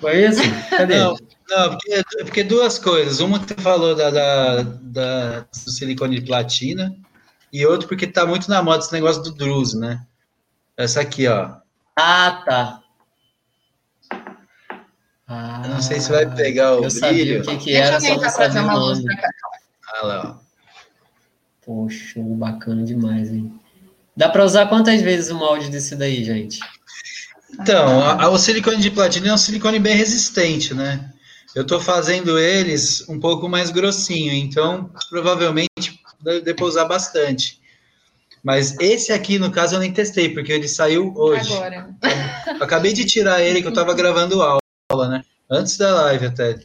Foi 0.00 0.26
isso? 0.26 0.40
Cadê? 0.70 0.98
Não, 0.98 1.16
não 1.48 1.70
porque, 1.70 2.04
porque, 2.24 2.42
duas 2.42 2.78
coisas. 2.78 3.20
Uma 3.20 3.38
que 3.38 3.54
você 3.54 3.60
falou 3.60 3.94
da, 3.94 4.10
da, 4.10 4.62
da, 4.62 5.40
do 5.40 5.70
silicone 5.70 6.18
de 6.18 6.26
platina, 6.26 6.94
e 7.52 7.66
outro 7.66 7.88
porque 7.88 8.06
tá 8.06 8.24
muito 8.24 8.48
na 8.48 8.62
moda 8.62 8.82
esse 8.82 8.92
negócio 8.92 9.22
do 9.22 9.32
druso, 9.32 9.78
né? 9.78 10.00
Essa 10.76 11.00
aqui, 11.00 11.26
ó. 11.26 11.56
Ah, 11.96 12.42
tá. 12.44 12.79
Ah, 15.32 15.62
eu 15.64 15.70
não 15.70 15.80
sei 15.80 16.00
se 16.00 16.10
vai 16.10 16.28
pegar 16.34 16.74
o 16.74 16.80
brilho. 16.80 17.40
o 17.40 17.44
que, 17.44 17.56
que 17.56 17.72
era, 17.76 17.98
Deixa 17.98 18.14
eu 18.14 18.18
tentar 18.18 18.32
trazer 18.32 18.58
uma 18.58 18.74
luz 18.74 19.00
pra 19.00 19.16
cá. 19.16 19.28
Ah 19.94 20.06
lá, 20.06 20.36
ó. 20.36 20.50
Poxa, 21.64 22.18
bacana 22.18 22.82
demais, 22.82 23.30
hein? 23.30 23.52
Dá 24.16 24.28
para 24.28 24.44
usar 24.44 24.66
quantas 24.66 25.00
vezes 25.02 25.30
o 25.30 25.36
molde 25.36 25.70
desse 25.70 25.94
daí, 25.94 26.24
gente? 26.24 26.58
Então, 27.52 28.00
a, 28.00 28.24
a, 28.24 28.28
o 28.28 28.38
silicone 28.38 28.78
de 28.78 28.90
platina 28.90 29.28
é 29.28 29.32
um 29.32 29.38
silicone 29.38 29.78
bem 29.78 29.94
resistente, 29.94 30.74
né? 30.74 31.12
Eu 31.54 31.62
estou 31.62 31.80
fazendo 31.80 32.36
eles 32.36 33.08
um 33.08 33.20
pouco 33.20 33.48
mais 33.48 33.70
grossinho, 33.70 34.32
então 34.32 34.90
provavelmente 35.08 36.00
depois 36.44 36.74
usar 36.74 36.86
bastante. 36.86 37.60
Mas 38.42 38.76
esse 38.80 39.12
aqui, 39.12 39.38
no 39.38 39.52
caso, 39.52 39.76
eu 39.76 39.80
nem 39.80 39.92
testei, 39.92 40.30
porque 40.30 40.50
ele 40.50 40.66
saiu 40.66 41.14
hoje. 41.16 41.52
Agora. 41.52 41.88
Eu 42.48 42.64
acabei 42.64 42.92
de 42.92 43.04
tirar 43.04 43.40
ele, 43.40 43.60
que 43.60 43.66
eu 43.68 43.72
estava 43.72 43.94
gravando 43.94 44.42
aula, 44.90 45.08
né? 45.08 45.24
Antes 45.48 45.76
da 45.76 45.92
live 46.02 46.26
até. 46.26 46.58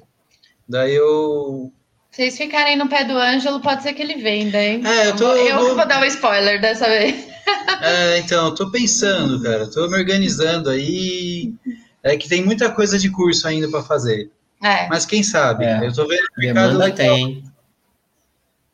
Daí 0.67 0.95
eu 0.95 1.71
vocês 2.15 2.37
ficarem 2.37 2.77
no 2.77 2.87
pé 2.87 3.03
do 3.03 3.17
Ângelo, 3.17 3.59
pode 3.59 3.83
ser 3.83 3.91
que 3.91 4.01
ele 4.01 4.15
venda, 4.15 4.57
hein? 4.57 4.81
É, 4.87 5.09
eu 5.09 5.15
tô. 5.17 5.33
Eu 5.35 5.59
vou, 5.59 5.75
vou 5.75 5.85
dar 5.85 6.01
um 6.01 6.05
spoiler 6.05 6.61
dessa 6.61 6.87
vez. 6.87 7.35
É, 7.81 8.17
então, 8.17 8.47
eu 8.47 8.55
tô 8.55 8.71
pensando, 8.71 9.39
cara. 9.43 9.69
Tô 9.69 9.87
me 9.87 9.95
organizando 9.97 10.69
aí. 10.69 11.53
É 12.01 12.17
que 12.17 12.27
tem 12.27 12.43
muita 12.43 12.71
coisa 12.71 12.97
de 12.97 13.11
curso 13.11 13.47
ainda 13.47 13.69
para 13.69 13.83
fazer. 13.83 14.31
É. 14.63 14.87
Mas 14.87 15.05
quem 15.05 15.21
sabe? 15.21 15.65
É. 15.65 15.85
Eu 15.85 15.93
tô 15.93 16.07
vendo 16.07 16.23
o 16.37 16.41
Demanda 16.41 16.85
legal. 16.85 16.95
tem. 16.95 17.43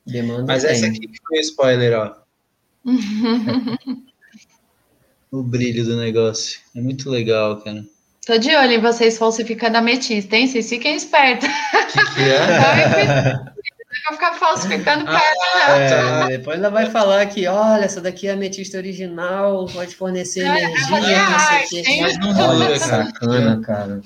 Demanda 0.05 0.45
Mas 0.47 0.63
tem. 0.63 0.71
essa 0.71 0.85
aqui 0.85 1.09
foi 1.27 1.37
o 1.39 1.41
spoiler, 1.41 1.99
ó. 1.99 2.15
o 5.31 5.43
brilho 5.43 5.83
do 5.83 5.97
negócio. 5.97 6.61
É 6.73 6.79
muito 6.79 7.09
legal, 7.09 7.59
cara. 7.59 7.83
Tô 8.25 8.37
de 8.37 8.55
olho 8.55 8.73
em 8.73 8.81
vocês 8.81 9.17
falsificando 9.17 9.77
ametista, 9.77 10.35
hein? 10.35 10.47
Vocês 10.47 10.69
fiquem 10.69 10.95
espertos. 10.95 11.47
O 11.47 11.87
que, 11.87 12.13
que 12.13 12.21
é? 12.21 13.33
Vou 14.07 14.13
ficar 14.13 14.33
falsificando 14.33 15.05
ah, 15.07 15.19
pedra, 15.19 16.33
é. 16.33 16.37
Depois 16.37 16.57
ela 16.57 16.69
vai 16.69 16.89
falar 16.89 17.25
que, 17.25 17.45
olha, 17.47 17.83
essa 17.83 17.99
daqui 17.99 18.27
é 18.27 18.31
ametista 18.31 18.77
original, 18.77 19.65
pode 19.67 19.95
fornecer 19.95 20.41
é, 20.41 20.63
energia, 20.63 21.29
não 21.29 21.39
sei 21.39 21.81
o 21.81 21.83
quê. 21.83 22.01
Mas 22.01 22.17
não 22.17 22.33
dura, 22.33 22.79
cara. 22.79 23.05
Sacana, 23.05 23.61
cara. 23.61 24.01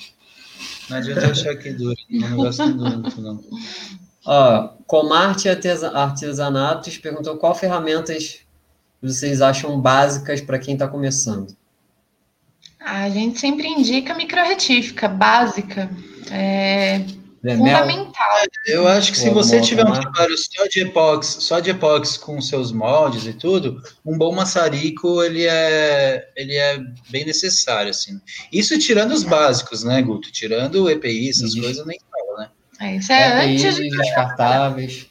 Não 0.90 0.98
adianta 0.98 1.32
achar 1.32 1.56
que 1.56 1.72
dura, 1.72 1.96
não 2.10 2.36
gosto 2.36 2.68
muito, 2.68 3.22
não. 3.22 3.44
Ó, 4.26 4.70
Comarte 4.88 5.50
Artesanatos 5.50 6.98
perguntou 6.98 7.38
qual 7.38 7.54
ferramentas 7.54 8.40
vocês 9.02 9.42
acham 9.42 9.80
básicas 9.80 10.42
para 10.42 10.58
quem 10.58 10.74
está 10.74 10.88
começando. 10.88 11.56
A 12.86 13.10
gente 13.10 13.40
sempre 13.40 13.68
indica 13.68 14.14
microretífica 14.14 15.08
básica. 15.08 15.90
É, 16.30 17.02
fundamental. 17.42 18.14
Eu 18.68 18.88
acho 18.88 19.12
que 19.12 19.18
se 19.18 19.32
você 19.32 19.60
tiver 19.60 19.84
um 19.84 19.92
trabalho 19.92 20.36
só 20.38 20.68
de 20.68 20.82
epox, 20.82 21.38
só 21.40 21.60
de 21.60 21.72
epox 21.72 22.16
com 22.16 22.40
seus 22.40 22.72
moldes 22.72 23.26
e 23.26 23.34
tudo, 23.34 23.82
um 24.06 24.16
bom 24.16 24.32
maçarico 24.34 25.24
ele 25.24 25.46
é 25.48 26.30
ele 26.36 26.56
é 26.56 26.80
bem 27.10 27.26
necessário 27.26 27.90
assim. 27.90 28.22
Isso 28.52 28.78
tirando 28.78 29.14
os 29.14 29.24
básicos, 29.24 29.84
né, 29.84 30.00
Guto? 30.04 30.32
Tirando 30.32 30.84
o 30.84 30.90
EPI, 30.90 31.30
essas 31.30 31.56
coisas 31.56 31.84
nem 31.88 32.00
fala, 32.12 32.40
né? 32.40 32.50
É, 32.82 32.96
isso 32.98 33.12
é 33.12 33.46
EPI, 33.46 33.56
antes 33.56 33.76
de 33.78 33.90
descartáveis. 33.90 35.08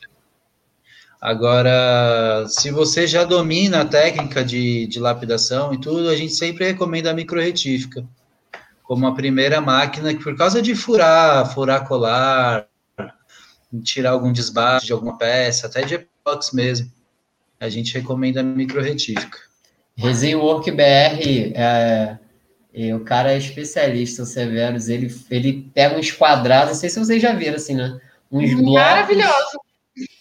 Agora, 1.25 2.45
se 2.49 2.71
você 2.71 3.07
já 3.07 3.25
domina 3.25 3.81
a 3.81 3.85
técnica 3.87 4.45
de, 4.45 4.87
de 4.87 5.01
lapidação 5.01 5.73
e 5.73 5.81
tudo, 5.81 6.11
a 6.11 6.15
gente 6.15 6.35
sempre 6.35 6.67
recomenda 6.67 7.11
a 7.11 7.15
microretífica 7.15 8.07
como 8.83 9.07
a 9.07 9.15
primeira 9.15 9.59
máquina 9.59 10.13
que, 10.13 10.23
por 10.23 10.37
causa 10.37 10.61
de 10.61 10.75
furar, 10.75 11.51
furar 11.55 11.89
colar, 11.89 12.69
tirar 13.83 14.11
algum 14.11 14.31
desbaste 14.35 14.89
de 14.89 14.93
alguma 14.93 15.17
peça, 15.17 15.67
até 15.67 15.81
de 15.81 15.95
epox 15.95 16.53
mesmo, 16.53 16.93
a 17.59 17.71
gente 17.71 17.95
recomenda 17.95 18.41
a 18.41 18.45
microretífica. 18.45 19.39
Resin 19.97 20.35
Work 20.35 20.71
BR, 20.73 21.55
é, 21.55 22.19
o 22.95 23.01
cara 23.01 23.33
é 23.33 23.39
especialista, 23.39 24.25
o 24.25 24.27
Severus, 24.27 24.91
ele, 24.91 25.11
ele 25.31 25.71
pega 25.73 25.99
uns 25.99 26.13
quadrados, 26.13 26.75
não 26.75 26.81
sei 26.81 26.91
se 26.91 26.99
vocês 26.99 27.23
já 27.23 27.33
viram 27.33 27.57
assim, 27.57 27.77
né? 27.77 27.99
Uns 28.31 28.53
blocos. 28.53 28.75
Maravilhoso 28.75 29.65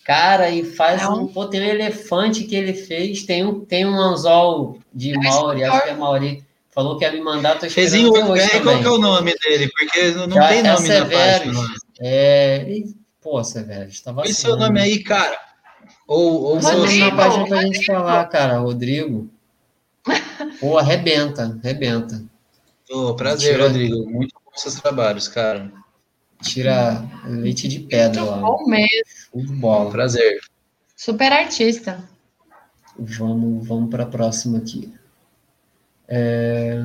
Cara, 0.06 0.50
e 0.50 0.64
faz 0.64 1.02
é 1.02 1.08
um... 1.08 1.22
um. 1.22 1.28
Pô, 1.28 1.46
tem 1.46 1.62
um 1.62 1.66
elefante 1.66 2.44
que 2.44 2.56
ele 2.56 2.74
fez, 2.74 3.24
tem 3.24 3.44
um, 3.44 3.66
tem 3.66 3.86
um 3.86 4.00
anzol 4.00 4.80
de 4.94 5.14
é 5.14 5.18
Maori, 5.18 5.64
acho 5.64 5.84
que 5.84 5.90
é 5.90 5.96
Maori. 5.96 6.44
Falou 6.72 6.98
que 6.98 7.06
ia 7.06 7.12
me 7.12 7.22
mandar, 7.22 7.60
tô 7.60 7.68
esperando 7.68 7.92
Rezinho, 7.92 8.32
hoje 8.32 8.44
é, 8.44 8.60
Qual 8.60 8.80
que 8.80 8.86
é 8.86 8.90
o 8.90 8.98
nome 8.98 9.36
dele? 9.38 9.70
Porque 9.70 10.12
não, 10.12 10.28
não 10.28 10.48
tem 10.48 10.60
é 10.60 10.64
nome 10.64 10.88
na 10.88 11.06
página. 11.06 11.60
É... 12.02 12.66
E, 12.68 12.96
pô, 13.22 13.44
Severus, 13.44 14.02
tava 14.02 14.24
Esse 14.24 14.42
seu 14.42 14.58
nome 14.58 14.82
aí, 14.82 15.04
cara. 15.04 15.38
Ou, 16.08 16.44
ou 16.44 16.60
Rodrigo, 16.60 17.06
na 17.06 17.16
página 17.16 17.48
pra 17.48 17.62
gente 17.62 17.86
falar, 17.86 18.26
cara, 18.26 18.58
Rodrigo. 18.58 19.30
Pô, 20.60 20.78
arrebenta, 20.78 21.60
arrebenta. 21.64 22.24
Oh, 22.90 23.14
prazer, 23.14 23.54
Tira... 23.54 23.68
Rodrigo. 23.68 24.10
Muito 24.10 24.34
bom 24.44 24.52
seus 24.56 24.76
trabalhos, 24.76 25.28
cara. 25.28 25.72
Tira 26.44 27.04
leite 27.26 27.68
de 27.68 27.80
pedra 27.80 28.22
Muito 28.22 28.32
lá. 28.32 28.42
Bom 28.42 28.66
mesmo. 28.68 29.60
Bola. 29.60 29.90
Prazer. 29.90 30.40
Super 30.96 31.32
artista. 31.32 32.04
Vamos, 32.98 33.68
vamos 33.68 33.90
para 33.90 34.04
a 34.04 34.08
próxima 34.08 34.60
aqui. 34.60 34.94
É... 36.08 36.80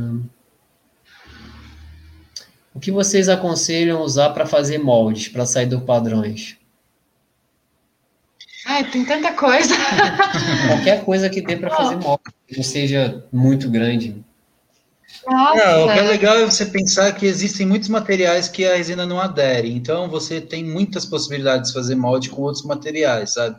O 2.75 2.81
que 2.81 2.93
vocês 2.93 3.29
aconselham 3.29 4.01
usar 4.03 4.31
para 4.31 4.47
fazer 4.47 4.79
moldes, 4.79 5.29
para 5.29 5.45
sair 5.45 5.67
dos 5.67 5.83
padrões? 5.83 6.57
Ai, 8.65 8.89
tem 8.89 9.05
tanta 9.05 9.33
coisa. 9.33 9.75
Qualquer 10.69 11.05
coisa 11.05 11.29
que 11.29 11.41
dê 11.41 11.57
para 11.57 11.75
fazer 11.75 11.97
molde, 12.03 12.23
que 12.47 12.57
não 12.57 12.63
seja 12.63 13.27
muito 13.33 13.69
grande. 13.69 14.25
Não, 15.31 15.85
o 15.85 15.93
que 15.93 15.99
é 15.99 16.03
legal 16.03 16.37
é 16.37 16.45
você 16.45 16.65
pensar 16.67 17.13
que 17.13 17.27
existem 17.27 17.67
muitos 17.67 17.89
materiais 17.89 18.49
que 18.49 18.65
a 18.65 18.77
resina 18.77 19.05
não 19.05 19.21
adere. 19.21 19.71
Então, 19.71 20.09
você 20.09 20.41
tem 20.41 20.65
muitas 20.65 21.05
possibilidades 21.05 21.69
de 21.69 21.75
fazer 21.75 21.95
molde 21.95 22.31
com 22.31 22.43
outros 22.43 22.65
materiais, 22.65 23.35
sabe? 23.35 23.57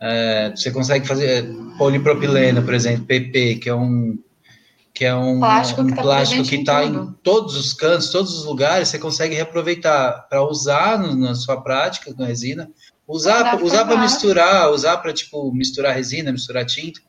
É, 0.00 0.52
você 0.54 0.70
consegue 0.70 1.06
fazer 1.06 1.44
é, 1.44 1.76
polipropileno, 1.78 2.62
por 2.62 2.74
exemplo, 2.74 3.06
PP, 3.06 3.56
que 3.56 3.68
é 3.68 3.74
um 3.74 4.18
que 4.92 5.04
é 5.04 5.14
um 5.14 5.38
plástico 5.38 6.42
que 6.42 6.56
está 6.56 6.84
em, 6.84 6.94
em 6.94 7.12
todos 7.22 7.56
os 7.56 7.72
cantos, 7.72 8.10
todos 8.10 8.36
os 8.36 8.44
lugares, 8.44 8.88
você 8.88 8.98
consegue 8.98 9.34
reaproveitar 9.34 10.26
para 10.28 10.42
usar 10.42 10.98
no, 10.98 11.14
na 11.14 11.34
sua 11.34 11.60
prática 11.60 12.12
com 12.12 12.24
resina, 12.24 12.68
usar 13.06 13.62
usar 13.62 13.84
para 13.84 13.96
misturar, 13.96 14.70
usar 14.70 14.98
para 14.98 15.12
tipo 15.12 15.50
misturar 15.54 15.94
resina, 15.94 16.32
misturar 16.32 16.66
tinta, 16.66 17.00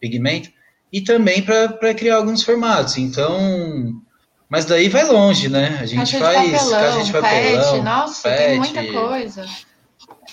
pigmento 0.00 0.50
e 0.92 1.00
também 1.00 1.42
para 1.42 1.94
criar 1.94 2.16
alguns 2.16 2.42
formatos. 2.42 2.98
Então, 2.98 4.00
mas 4.48 4.64
daí 4.64 4.88
vai 4.88 5.04
longe, 5.04 5.48
né? 5.48 5.78
A 5.80 5.86
gente 5.86 6.18
caixa 6.18 6.18
faz 6.18 6.44
de 6.44 6.52
papelão, 6.52 6.80
caixa 6.80 7.04
de 7.04 7.12
papelão, 7.12 7.72
pet, 7.72 7.84
nossa, 7.84 8.28
pet. 8.28 8.44
tem 8.44 8.58
muita 8.58 8.86
coisa. 8.92 9.46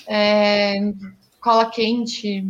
É, 0.08 0.76
cola 1.40 1.70
quente, 1.70 2.46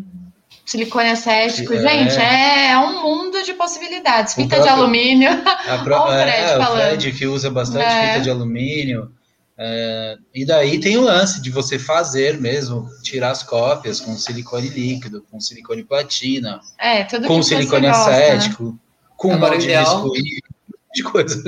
silicone 0.66 1.10
acético, 1.10 1.74
é. 1.74 1.82
gente, 1.82 2.18
é, 2.18 2.72
é, 2.72 2.78
um 2.78 3.02
mundo 3.02 3.44
de 3.44 3.54
possibilidades. 3.54 4.34
Fita 4.34 4.56
próprio, 4.56 4.64
de 4.64 4.82
alumínio. 4.82 5.30
A 5.68 5.78
pro, 5.80 5.96
o 6.04 6.08
Fred 6.08 6.30
é, 6.30 6.58
falando. 6.58 6.80
O 6.80 6.88
Fred 6.88 7.12
que 7.12 7.26
usa 7.26 7.50
bastante 7.50 7.86
é. 7.86 8.08
fita 8.08 8.22
de 8.22 8.30
alumínio. 8.30 9.12
É, 9.60 10.18
e 10.36 10.46
daí 10.46 10.80
tem 10.80 10.98
o 10.98 11.02
lance 11.02 11.42
de 11.42 11.50
você 11.50 11.80
fazer 11.80 12.40
mesmo, 12.40 12.88
tirar 13.02 13.32
as 13.32 13.42
cópias 13.42 14.00
com 14.00 14.16
silicone 14.16 14.70
líquido, 14.70 15.26
com 15.32 15.40
silicone 15.40 15.84
platina, 15.84 16.62
é, 16.80 17.04
com 17.26 17.42
silicone 17.42 17.88
gosta, 17.88 18.12
né? 18.12 18.18
acético, 18.18 18.64
né? 18.66 18.74
com 19.16 19.34
Agora, 19.34 19.52
molde 19.52 19.66
ideal... 19.66 20.06
de 20.94 21.04
coisa. 21.04 21.44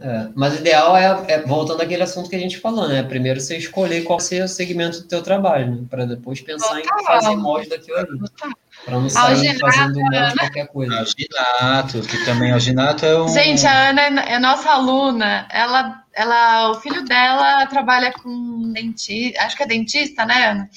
É, 0.00 0.28
mas 0.34 0.54
o 0.54 0.58
ideal 0.58 0.96
é, 0.96 1.24
é, 1.28 1.42
voltando 1.42 1.80
àquele 1.80 2.02
assunto 2.02 2.28
que 2.28 2.36
a 2.36 2.38
gente 2.38 2.58
falou, 2.58 2.88
né? 2.88 3.02
Primeiro 3.02 3.40
você 3.40 3.56
escolher 3.56 4.02
qual 4.02 4.20
seja 4.20 4.44
o 4.44 4.48
segmento 4.48 5.00
do 5.00 5.08
teu 5.08 5.22
trabalho, 5.22 5.70
né? 5.70 5.84
para 5.88 6.04
depois 6.04 6.40
pensar 6.40 6.80
Total. 6.80 7.00
em 7.00 7.06
fazer 7.06 7.36
molde 7.36 7.68
daquilo 7.68 7.98
ali. 7.98 8.20
Para 8.84 9.00
não 9.00 9.08
sair 9.08 9.30
Alginato, 9.30 9.60
fazendo 9.60 10.00
molde 10.00 10.28
de 10.28 10.34
qualquer 10.34 10.66
coisa. 10.68 10.98
Alginato, 10.98 12.00
que 12.02 12.24
também 12.24 12.52
alginato 12.52 13.06
é 13.06 13.22
um. 13.22 13.28
Gente, 13.28 13.66
a 13.66 13.90
Ana 13.90 14.02
é 14.02 14.38
nossa 14.38 14.70
aluna. 14.70 15.48
Ela, 15.50 16.02
ela, 16.12 16.70
o 16.70 16.74
filho 16.80 17.04
dela 17.04 17.66
trabalha 17.66 18.12
com 18.12 18.72
dentista, 18.72 19.42
acho 19.42 19.56
que 19.56 19.62
é 19.62 19.66
dentista, 19.66 20.26
né, 20.26 20.50
Ana? 20.50 20.70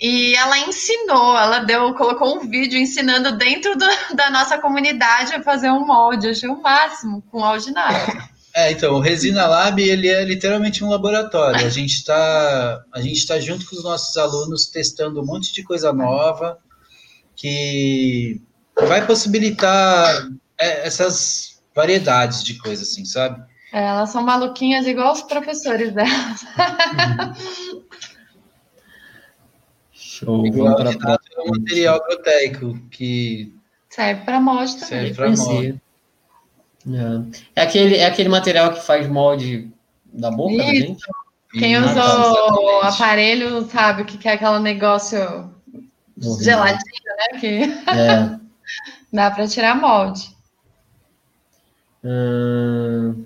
E 0.00 0.36
ela 0.36 0.56
ensinou, 0.58 1.36
ela 1.36 1.58
deu, 1.58 1.92
colocou 1.94 2.36
um 2.36 2.48
vídeo 2.48 2.78
ensinando 2.78 3.36
dentro 3.36 3.76
do, 3.76 3.86
da 4.14 4.30
nossa 4.30 4.56
comunidade 4.58 5.34
a 5.34 5.42
fazer 5.42 5.70
um 5.70 5.84
molde. 5.84 6.28
achei 6.28 6.48
o 6.48 6.62
máximo 6.62 7.22
com 7.32 7.44
alginato. 7.44 8.16
É, 8.54 8.70
então, 8.70 8.94
o 8.94 9.00
Resina 9.00 9.46
Lab, 9.46 9.80
ele 9.82 10.08
é 10.08 10.24
literalmente 10.24 10.84
um 10.84 10.88
laboratório. 10.88 11.66
A 11.66 11.68
gente 11.68 11.94
está 11.94 12.82
a 12.92 13.00
gente 13.00 13.26
tá 13.26 13.38
junto 13.40 13.68
com 13.68 13.76
os 13.76 13.84
nossos 13.84 14.16
alunos 14.16 14.66
testando 14.66 15.20
um 15.20 15.26
monte 15.26 15.52
de 15.52 15.64
coisa 15.64 15.92
nova 15.92 16.58
que 17.38 18.42
vai 18.74 19.06
possibilitar 19.06 20.28
é, 20.58 20.86
essas 20.86 21.62
variedades 21.74 22.42
de 22.42 22.58
coisas, 22.58 22.90
assim, 22.90 23.04
sabe? 23.04 23.40
É, 23.72 23.84
elas 23.84 24.10
são 24.10 24.22
maluquinhas 24.22 24.86
igual 24.86 25.12
os 25.12 25.22
professores 25.22 25.92
delas. 25.92 26.44
Show. 29.92 30.44
Igual 30.44 30.76
Vamos 30.76 30.96
para 30.96 31.12
é 31.12 31.40
um 31.42 31.50
material 31.50 32.02
proteico 32.02 32.76
que 32.90 33.54
serve 33.88 34.22
para 34.24 34.40
molde 34.40 34.72
também. 34.72 34.88
Serve 34.88 35.14
para 35.14 35.30
molde. 35.30 35.80
É. 37.54 37.60
é. 37.60 37.62
aquele, 37.62 37.96
é 37.98 38.06
aquele 38.06 38.28
material 38.28 38.72
que 38.72 38.84
faz 38.84 39.06
molde 39.06 39.70
da 40.06 40.30
boca 40.32 40.54
Isso. 40.54 40.64
da 40.64 40.74
gente? 40.74 41.04
Quem 41.52 41.78
usou 41.78 42.64
o 42.64 42.80
aparelho 42.80 43.64
sabe 43.70 44.02
o 44.02 44.04
que 44.04 44.28
é 44.28 44.32
aquele 44.32 44.58
negócio 44.58 45.54
Geladinho, 46.20 47.16
né? 47.16 47.40
Que 47.40 47.62
é. 47.90 48.38
dá 49.12 49.30
para 49.30 49.46
tirar 49.46 49.76
molde. 49.76 50.36
Hum, 52.04 53.24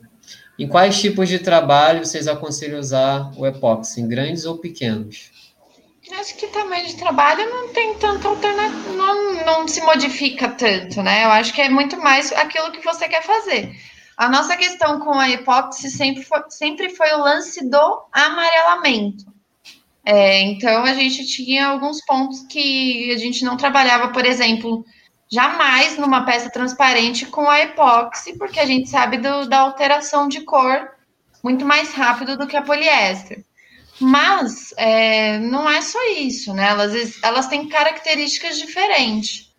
em 0.58 0.66
quais 0.68 1.00
tipos 1.00 1.28
de 1.28 1.38
trabalho 1.38 2.04
vocês 2.04 2.26
aconselham 2.26 2.78
usar 2.78 3.30
o 3.36 3.46
epóxi, 3.46 4.00
em 4.00 4.08
grandes 4.08 4.44
ou 4.44 4.58
pequenos? 4.58 5.30
Acho 6.18 6.36
que 6.36 6.46
tamanho 6.48 6.86
de 6.86 6.96
trabalho 6.96 7.48
não 7.48 7.72
tem 7.72 7.94
tanta 7.94 8.28
alternativa, 8.28 8.92
não, 8.92 9.44
não 9.46 9.68
se 9.68 9.80
modifica 9.80 10.48
tanto, 10.50 11.02
né? 11.02 11.24
Eu 11.24 11.30
acho 11.30 11.54
que 11.54 11.62
é 11.62 11.70
muito 11.70 11.98
mais 11.98 12.30
aquilo 12.32 12.70
que 12.70 12.84
você 12.84 13.08
quer 13.08 13.22
fazer. 13.22 13.74
A 14.16 14.28
nossa 14.28 14.56
questão 14.56 15.00
com 15.00 15.12
a 15.14 15.30
epóxi 15.30 15.90
sempre 15.90 16.22
foi, 16.22 16.42
sempre 16.50 16.90
foi 16.90 17.12
o 17.14 17.22
lance 17.22 17.66
do 17.68 18.06
amarelamento. 18.12 19.31
É, 20.04 20.40
então 20.40 20.84
a 20.84 20.94
gente 20.94 21.26
tinha 21.26 21.66
alguns 21.66 22.04
pontos 22.04 22.40
que 22.46 23.12
a 23.12 23.18
gente 23.18 23.44
não 23.44 23.56
trabalhava, 23.56 24.08
por 24.08 24.26
exemplo, 24.26 24.84
jamais 25.30 25.96
numa 25.96 26.24
peça 26.24 26.50
transparente 26.50 27.26
com 27.26 27.48
a 27.48 27.60
epóxi, 27.60 28.36
porque 28.36 28.58
a 28.58 28.66
gente 28.66 28.88
sabe 28.88 29.18
do, 29.18 29.48
da 29.48 29.60
alteração 29.60 30.28
de 30.28 30.40
cor 30.42 30.90
muito 31.42 31.64
mais 31.64 31.92
rápido 31.92 32.36
do 32.36 32.46
que 32.46 32.56
a 32.56 32.62
poliéster. 32.62 33.44
Mas 34.00 34.74
é, 34.76 35.38
não 35.38 35.68
é 35.70 35.80
só 35.80 35.98
isso, 36.16 36.52
né? 36.52 36.68
Elas, 36.68 37.22
elas 37.22 37.46
têm 37.46 37.68
características 37.68 38.58
diferentes. 38.58 39.52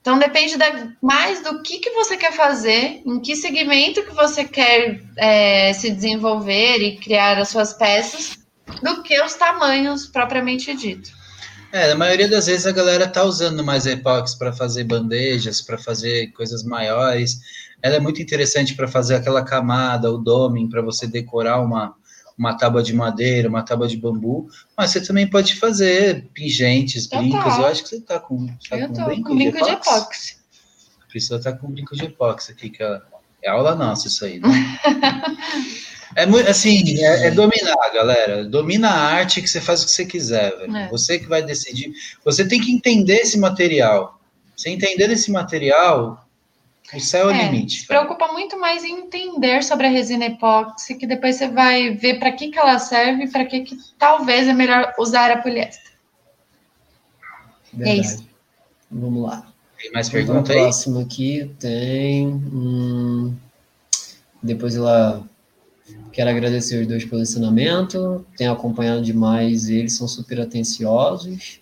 Então 0.00 0.18
depende 0.18 0.56
da, 0.56 0.92
mais 1.02 1.42
do 1.42 1.62
que, 1.62 1.78
que 1.78 1.90
você 1.90 2.16
quer 2.16 2.32
fazer, 2.32 3.02
em 3.04 3.20
que 3.20 3.36
segmento 3.36 4.02
que 4.02 4.14
você 4.14 4.44
quer 4.44 5.02
é, 5.18 5.72
se 5.72 5.90
desenvolver 5.90 6.78
e 6.78 6.96
criar 6.96 7.38
as 7.38 7.48
suas 7.48 7.74
peças, 7.74 8.39
do 8.82 9.02
que 9.02 9.20
os 9.22 9.34
tamanhos 9.34 10.06
propriamente 10.06 10.74
dito. 10.74 11.10
É, 11.72 11.88
na 11.88 11.94
maioria 11.94 12.28
das 12.28 12.46
vezes 12.46 12.66
a 12.66 12.72
galera 12.72 13.06
tá 13.06 13.22
usando 13.22 13.62
mais 13.62 13.86
epóxi 13.86 14.36
para 14.36 14.52
fazer 14.52 14.84
bandejas, 14.84 15.60
para 15.60 15.78
fazer 15.78 16.28
coisas 16.32 16.64
maiores. 16.64 17.38
Ela 17.80 17.96
é 17.96 18.00
muito 18.00 18.20
interessante 18.20 18.74
para 18.74 18.88
fazer 18.88 19.14
aquela 19.14 19.44
camada, 19.44 20.10
o 20.10 20.18
doming, 20.18 20.68
para 20.68 20.82
você 20.82 21.06
decorar 21.06 21.60
uma, 21.60 21.94
uma 22.36 22.54
tábua 22.54 22.82
de 22.82 22.92
madeira, 22.92 23.48
uma 23.48 23.62
tábua 23.62 23.86
de 23.86 23.96
bambu, 23.96 24.48
mas 24.76 24.90
você 24.90 25.00
também 25.00 25.28
pode 25.28 25.54
fazer 25.56 26.28
pingentes, 26.34 27.06
brincos. 27.06 27.58
Eu 27.58 27.66
acho 27.66 27.82
que 27.84 27.88
você 27.90 28.00
tá 28.00 28.18
com, 28.18 28.46
tá 28.68 28.76
eu 28.76 28.88
com 28.88 28.94
tô 28.94 29.04
brinco, 29.04 29.28
com 29.28 29.36
brinco 29.36 29.64
de, 29.64 29.70
epóxi. 29.70 30.38
de 31.08 31.18
epóxi. 31.18 31.34
A 31.34 31.38
tá 31.38 31.52
com 31.52 31.70
brinco 31.70 31.94
de 31.94 32.04
epóxi 32.04 32.50
aqui, 32.50 32.68
que 32.68 32.82
é, 32.82 33.00
é 33.44 33.50
aula 33.50 33.76
nossa 33.76 34.08
isso 34.08 34.24
aí, 34.24 34.40
né? 34.40 34.48
É 36.16 36.26
muito 36.26 36.50
assim, 36.50 36.98
é, 36.98 37.28
é, 37.28 37.30
dominar, 37.30 37.90
galera. 37.94 38.44
Domina 38.44 38.88
a 38.88 39.00
arte 39.00 39.40
que 39.40 39.48
você 39.48 39.60
faz 39.60 39.82
o 39.82 39.86
que 39.86 39.92
você 39.92 40.04
quiser, 40.04 40.56
velho. 40.56 40.76
É. 40.76 40.88
Você 40.88 41.18
que 41.18 41.26
vai 41.26 41.42
decidir. 41.42 41.92
Você 42.24 42.46
tem 42.46 42.60
que 42.60 42.72
entender 42.72 43.18
esse 43.18 43.38
material. 43.38 44.20
Você 44.56 44.70
entender 44.70 45.10
esse 45.10 45.30
material, 45.30 46.26
o 46.92 47.00
céu 47.00 47.30
é, 47.30 47.32
é 47.32 47.36
o 47.36 47.52
limite. 47.52 47.80
Se 47.80 47.86
preocupa 47.86 48.32
muito 48.32 48.58
mais 48.58 48.82
em 48.84 49.00
entender 49.00 49.62
sobre 49.62 49.86
a 49.86 49.90
resina 49.90 50.26
epóxi, 50.26 50.96
que 50.96 51.06
depois 51.06 51.36
você 51.36 51.48
vai 51.48 51.90
ver 51.94 52.18
para 52.18 52.32
que, 52.32 52.48
que 52.48 52.58
ela 52.58 52.78
serve 52.78 53.24
e 53.24 53.30
para 53.30 53.44
que, 53.44 53.60
que 53.60 53.76
talvez 53.98 54.48
é 54.48 54.52
melhor 54.52 54.92
usar 54.98 55.30
a 55.30 55.38
poliéster. 55.38 55.92
Verdade. 57.72 57.98
É 57.98 58.00
isso. 58.00 58.26
Vamos 58.90 59.22
lá. 59.22 59.46
Tem 59.80 59.92
mais 59.92 60.08
perguntas 60.08 60.50
aí? 60.50 60.62
próximo 60.62 61.00
aqui 61.00 61.50
tem. 61.58 62.26
Hum, 62.26 63.34
depois 64.42 64.76
ela. 64.76 65.24
Quero 66.12 66.30
agradecer 66.30 66.80
os 66.80 66.86
dois 66.86 67.04
pelo 67.04 67.22
ensinamento. 67.22 68.24
Tenho 68.36 68.52
acompanhado 68.52 69.02
demais 69.02 69.68
eles, 69.68 69.96
são 69.96 70.08
super 70.08 70.40
atenciosos. 70.40 71.60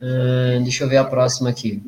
Hum, 0.00 0.62
deixa 0.62 0.84
eu 0.84 0.88
ver 0.88 0.98
a 0.98 1.04
próxima 1.04 1.50
aqui. 1.50 1.82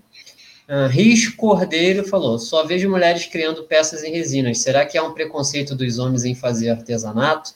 Uh, 0.68 0.86
Riz 0.86 1.28
Cordeiro 1.28 2.06
falou: 2.06 2.38
só 2.38 2.64
vejo 2.64 2.90
mulheres 2.90 3.26
criando 3.26 3.64
peças 3.64 4.02
em 4.02 4.12
resinas. 4.12 4.58
Será 4.58 4.84
que 4.84 4.98
há 4.98 5.02
um 5.02 5.14
preconceito 5.14 5.74
dos 5.74 5.98
homens 5.98 6.24
em 6.24 6.34
fazer 6.34 6.70
artesanato? 6.70 7.52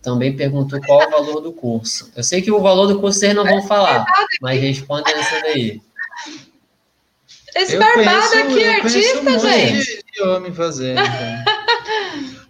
Também 0.00 0.34
perguntou 0.36 0.80
qual 0.80 1.06
o 1.06 1.10
valor 1.10 1.40
do 1.40 1.52
curso. 1.52 2.10
Eu 2.16 2.22
sei 2.22 2.40
que 2.40 2.50
o 2.50 2.60
valor 2.60 2.86
do 2.86 3.00
curso 3.00 3.18
vocês 3.18 3.34
não 3.34 3.44
vão 3.44 3.62
falar, 3.66 4.06
mas 4.40 4.60
respondem 4.60 5.12
essa 5.14 5.40
daí. 5.42 5.82
Esse 7.54 7.74
eu 7.74 7.80
barbado 7.80 8.28
conheço, 8.28 8.38
aqui, 8.38 8.64
artista, 8.64 9.20
um 9.20 9.38
gente. 9.40 10.04
De 10.14 10.22
homem 10.22 10.54
fazendo. 10.54 11.00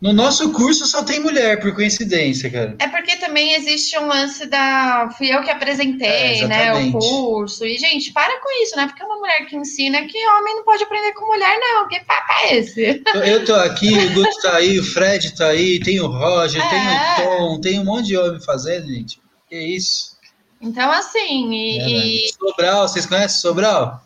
No 0.01 0.12
nosso 0.12 0.53
curso 0.53 0.87
só 0.87 1.03
tem 1.03 1.19
mulher, 1.19 1.61
por 1.61 1.75
coincidência, 1.75 2.49
cara. 2.49 2.77
É 2.79 2.87
porque 2.87 3.16
também 3.16 3.55
existe 3.55 3.99
um 3.99 4.07
lance 4.07 4.47
da. 4.47 5.11
Fui 5.19 5.27
eu 5.27 5.43
que 5.43 5.51
apresentei, 5.51 6.43
é, 6.43 6.47
né? 6.47 6.73
O 6.73 6.93
curso. 6.93 7.66
E, 7.66 7.77
gente, 7.77 8.12
para 8.12 8.41
com 8.41 8.62
isso, 8.62 8.77
né? 8.77 8.87
Porque 8.87 9.03
é 9.03 9.07
uma 9.07 9.19
mulher 9.19 9.47
que 9.47 9.57
ensina 9.57 10.07
que 10.07 10.29
homem 10.29 10.55
não 10.55 10.65
pode 10.65 10.85
aprender 10.85 11.12
com 11.15 11.27
mulher, 11.27 11.59
não. 11.59 11.89
Que 11.89 11.99
papo 12.05 12.33
é 12.45 12.59
esse? 12.59 13.03
Eu 13.27 13.45
tô 13.45 13.55
aqui, 13.57 13.93
o 13.93 14.15
Guto 14.15 14.41
tá 14.41 14.57
aí, 14.57 14.79
o 14.79 14.85
Fred 14.85 15.35
tá 15.35 15.49
aí, 15.49 15.81
tem 15.81 16.01
o 16.01 16.07
Roger, 16.07 16.62
é. 16.65 16.69
tem 16.69 16.81
o 16.81 17.29
Tom, 17.29 17.61
tem 17.61 17.81
um 17.81 17.85
monte 17.85 18.07
de 18.07 18.16
homem 18.16 18.41
fazendo, 18.41 18.87
gente. 18.87 19.20
Que 19.49 19.59
isso. 19.59 20.16
Então, 20.61 20.91
assim. 20.93 21.53
E, 21.53 22.27
é. 22.27 22.33
Sobral, 22.39 22.87
vocês 22.87 23.05
conhecem 23.05 23.41
Sobral? 23.41 24.01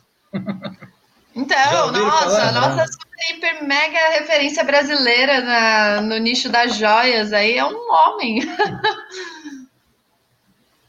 Então, 1.34 1.92
nossa, 1.92 2.52
falar, 2.52 2.76
nossa 2.76 2.98
hiper, 3.30 3.64
mega 3.64 3.98
referência 4.18 4.64
brasileira 4.64 5.40
na, 5.40 6.00
no 6.00 6.18
nicho 6.18 6.48
das 6.48 6.76
joias 6.76 7.32
aí 7.32 7.56
é 7.56 7.64
um 7.64 7.90
homem. 7.90 8.40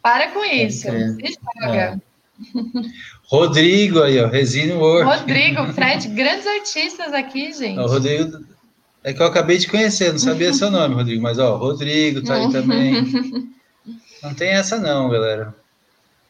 Para 0.02 0.32
com 0.32 0.44
isso. 0.44 0.88
Se 0.90 1.38
joga. 1.62 1.78
É. 1.78 1.98
Rodrigo 3.26 4.04
aí, 4.04 4.20
ó, 4.20 4.28
Resino 4.28 4.80
Work. 4.80 5.20
Rodrigo, 5.20 5.66
Fred, 5.74 6.08
grandes 6.10 6.46
artistas 6.46 7.14
aqui, 7.14 7.54
gente. 7.54 7.80
O 7.80 7.88
Rodrigo, 7.88 8.44
é 9.04 9.14
que 9.14 9.22
eu 9.22 9.26
acabei 9.26 9.58
de 9.58 9.68
conhecer, 9.68 10.12
não 10.12 10.20
sabia 10.20 10.54
seu 10.54 10.70
nome, 10.70 10.96
Rodrigo, 10.96 11.22
mas 11.22 11.40
ó, 11.40 11.56
Rodrigo 11.58 12.24
tá 12.24 12.36
aí 12.36 12.52
também. 12.52 12.94
Não 14.24 14.34
tem 14.34 14.52
essa 14.52 14.80
não, 14.80 15.10
galera. 15.10 15.54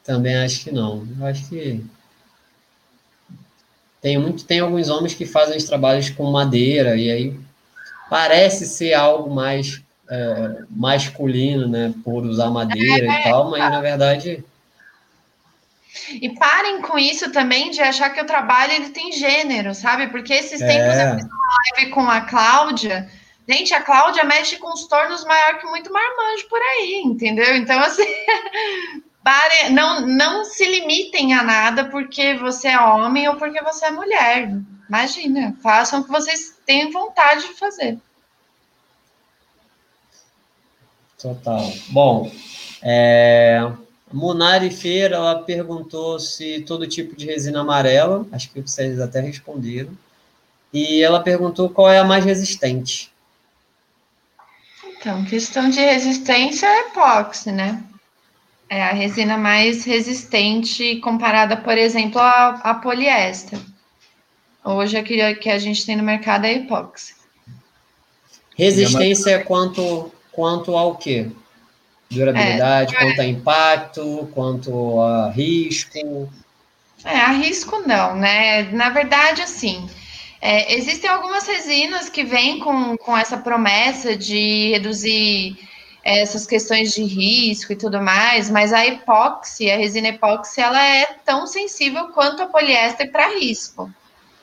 Também 0.02 0.34
acho 0.34 0.64
que 0.64 0.72
não. 0.72 1.06
Eu 1.16 1.26
acho 1.26 1.48
que 1.48 1.80
tem, 4.04 4.18
muito, 4.18 4.44
tem 4.44 4.60
alguns 4.60 4.90
homens 4.90 5.14
que 5.14 5.24
fazem 5.24 5.56
os 5.56 5.64
trabalhos 5.64 6.10
com 6.10 6.30
madeira, 6.30 6.94
e 6.94 7.10
aí 7.10 7.40
parece 8.10 8.66
ser 8.66 8.92
algo 8.92 9.34
mais 9.34 9.82
é, 10.10 10.58
masculino, 10.68 11.66
né? 11.66 11.90
Por 12.04 12.26
usar 12.26 12.50
madeira 12.50 13.06
é, 13.06 13.20
e 13.20 13.24
tal, 13.24 13.50
mas 13.50 13.60
na 13.60 13.80
verdade. 13.80 14.44
E 16.20 16.28
parem 16.34 16.82
com 16.82 16.98
isso 16.98 17.32
também 17.32 17.70
de 17.70 17.80
achar 17.80 18.10
que 18.10 18.20
o 18.20 18.26
trabalho 18.26 18.72
ele 18.72 18.90
tem 18.90 19.10
gênero, 19.10 19.74
sabe? 19.74 20.08
Porque 20.08 20.34
esses 20.34 20.60
é. 20.60 20.66
tempos 20.66 20.98
eu 20.98 21.14
fiz 21.14 21.24
uma 21.24 21.48
live 21.78 21.90
com 21.90 22.10
a 22.10 22.20
Cláudia 22.20 23.08
Gente, 23.46 23.74
a 23.74 23.82
Cláudia 23.82 24.24
mexe 24.24 24.56
com 24.56 24.72
os 24.72 24.86
tornos 24.86 25.22
maior 25.24 25.58
que 25.58 25.66
muito 25.66 25.92
marmanjo 25.92 26.48
por 26.48 26.58
aí, 26.58 27.02
entendeu? 27.04 27.54
Então, 27.56 27.78
assim, 27.78 28.06
pare, 29.24 29.70
não, 29.70 30.06
não 30.06 30.44
se 30.44 30.64
limitem 30.66 31.32
a 31.32 31.42
nada 31.42 31.86
porque 31.86 32.34
você 32.34 32.68
é 32.68 32.78
homem 32.78 33.26
ou 33.26 33.36
porque 33.36 33.60
você 33.62 33.86
é 33.86 33.90
mulher. 33.90 34.50
Imagina, 34.86 35.56
façam 35.62 36.00
o 36.00 36.04
que 36.04 36.10
vocês 36.10 36.58
têm 36.66 36.92
vontade 36.92 37.48
de 37.48 37.54
fazer. 37.54 37.98
Total. 41.18 41.72
Bom, 41.88 42.30
é, 42.82 43.72
Munari 44.12 44.70
Feira, 44.70 45.16
ela 45.16 45.42
perguntou 45.42 46.20
se 46.20 46.60
todo 46.60 46.86
tipo 46.86 47.16
de 47.16 47.24
resina 47.24 47.62
amarela, 47.62 48.26
acho 48.30 48.50
que 48.50 48.60
vocês 48.60 49.00
até 49.00 49.20
responderam, 49.20 49.96
e 50.70 51.02
ela 51.02 51.22
perguntou 51.22 51.70
qual 51.70 51.90
é 51.90 51.98
a 51.98 52.04
mais 52.04 52.26
resistente. 52.26 53.10
Então, 54.84 55.24
questão 55.24 55.70
de 55.70 55.80
resistência 55.80 56.66
é 56.66 56.88
epóxi, 56.88 57.50
né? 57.50 57.82
É 58.68 58.82
a 58.82 58.92
resina 58.92 59.36
mais 59.36 59.84
resistente 59.84 60.96
comparada, 60.96 61.56
por 61.56 61.76
exemplo, 61.76 62.20
a, 62.20 62.60
a 62.62 62.74
poliéster. 62.74 63.58
Hoje, 64.64 64.96
a 64.96 65.02
que, 65.02 65.34
que 65.36 65.50
a 65.50 65.58
gente 65.58 65.84
tem 65.84 65.96
no 65.96 66.02
mercado 66.02 66.46
é 66.46 66.54
epóxi. 66.54 67.14
Resistência 68.56 69.32
é 69.32 69.38
quanto, 69.38 70.12
quanto 70.32 70.76
ao 70.76 70.96
quê? 70.96 71.30
Durabilidade, 72.10 72.94
é, 72.94 72.98
quanto 72.98 73.20
a 73.20 73.26
impacto, 73.26 74.28
quanto 74.32 75.00
a 75.00 75.30
risco? 75.30 76.32
É, 77.04 77.16
a 77.16 77.32
risco 77.32 77.82
não, 77.86 78.16
né? 78.16 78.62
Na 78.72 78.88
verdade, 78.90 79.42
assim, 79.42 79.88
é, 80.40 80.74
existem 80.74 81.10
algumas 81.10 81.46
resinas 81.46 82.08
que 82.08 82.24
vêm 82.24 82.58
com, 82.60 82.96
com 82.96 83.16
essa 83.16 83.36
promessa 83.36 84.16
de 84.16 84.70
reduzir 84.70 85.58
é, 85.58 85.73
essas 86.04 86.46
questões 86.46 86.92
de 86.92 87.02
risco 87.02 87.72
e 87.72 87.76
tudo 87.76 88.00
mais, 88.00 88.50
mas 88.50 88.72
a 88.72 88.86
epóxi, 88.86 89.70
a 89.70 89.76
resina 89.78 90.08
epóxi, 90.08 90.60
ela 90.60 90.82
é 90.84 91.06
tão 91.24 91.46
sensível 91.46 92.08
quanto 92.08 92.42
a 92.42 92.46
poliéster 92.46 93.10
para 93.10 93.34
risco. 93.38 93.90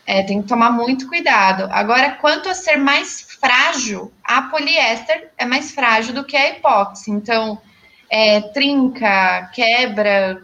É, 0.06 0.24
tem 0.24 0.42
que 0.42 0.48
tomar 0.48 0.72
muito 0.72 1.08
cuidado. 1.08 1.70
Agora, 1.72 2.18
quanto 2.20 2.50
a 2.50 2.56
ser 2.56 2.78
mais 2.78 3.22
frágil, 3.40 4.12
a 4.24 4.42
poliéster 4.44 5.30
é 5.38 5.46
mais 5.46 5.72
frágil 5.72 6.16
do 6.16 6.24
que 6.24 6.36
a 6.36 6.50
epóxi. 6.50 7.12
Então, 7.12 7.62
é, 8.10 8.42
trinca, 8.42 9.50
quebra, 9.54 10.42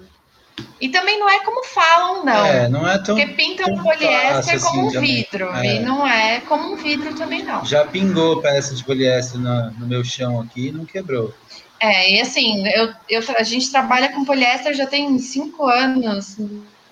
e 0.80 0.90
também 0.90 1.20
não 1.20 1.30
é 1.30 1.44
como 1.44 1.64
falam, 1.66 2.24
não. 2.24 2.46
É, 2.46 2.70
não 2.70 2.88
é 2.88 2.98
tão. 3.00 3.16
Porque 3.16 3.34
pintam 3.34 3.74
um 3.74 3.82
poliéster 3.82 4.62
como 4.62 4.88
assim, 4.88 4.98
um 4.98 5.02
vidro. 5.02 5.56
É. 5.56 5.76
E 5.76 5.80
não 5.80 6.08
é 6.08 6.40
como 6.42 6.74
um 6.74 6.76
vidro 6.76 7.16
também, 7.16 7.44
não. 7.44 7.66
Já 7.66 7.86
pingou 7.86 8.42
peça 8.42 8.76
de 8.76 8.84
poliéster 8.84 9.40
no, 9.40 9.72
no 9.72 9.88
meu 9.88 10.04
chão 10.04 10.40
aqui 10.42 10.68
e 10.68 10.72
não 10.72 10.86
quebrou. 10.86 11.34
É, 11.80 12.12
e 12.12 12.22
assim, 12.22 12.68
eu, 12.70 12.94
eu, 13.10 13.24
a 13.38 13.44
gente 13.44 13.72
trabalha 13.72 14.10
com 14.10 14.26
poliéster 14.26 14.74
já 14.74 14.86
tem 14.86 15.18
cinco 15.20 15.66
anos. 15.66 16.38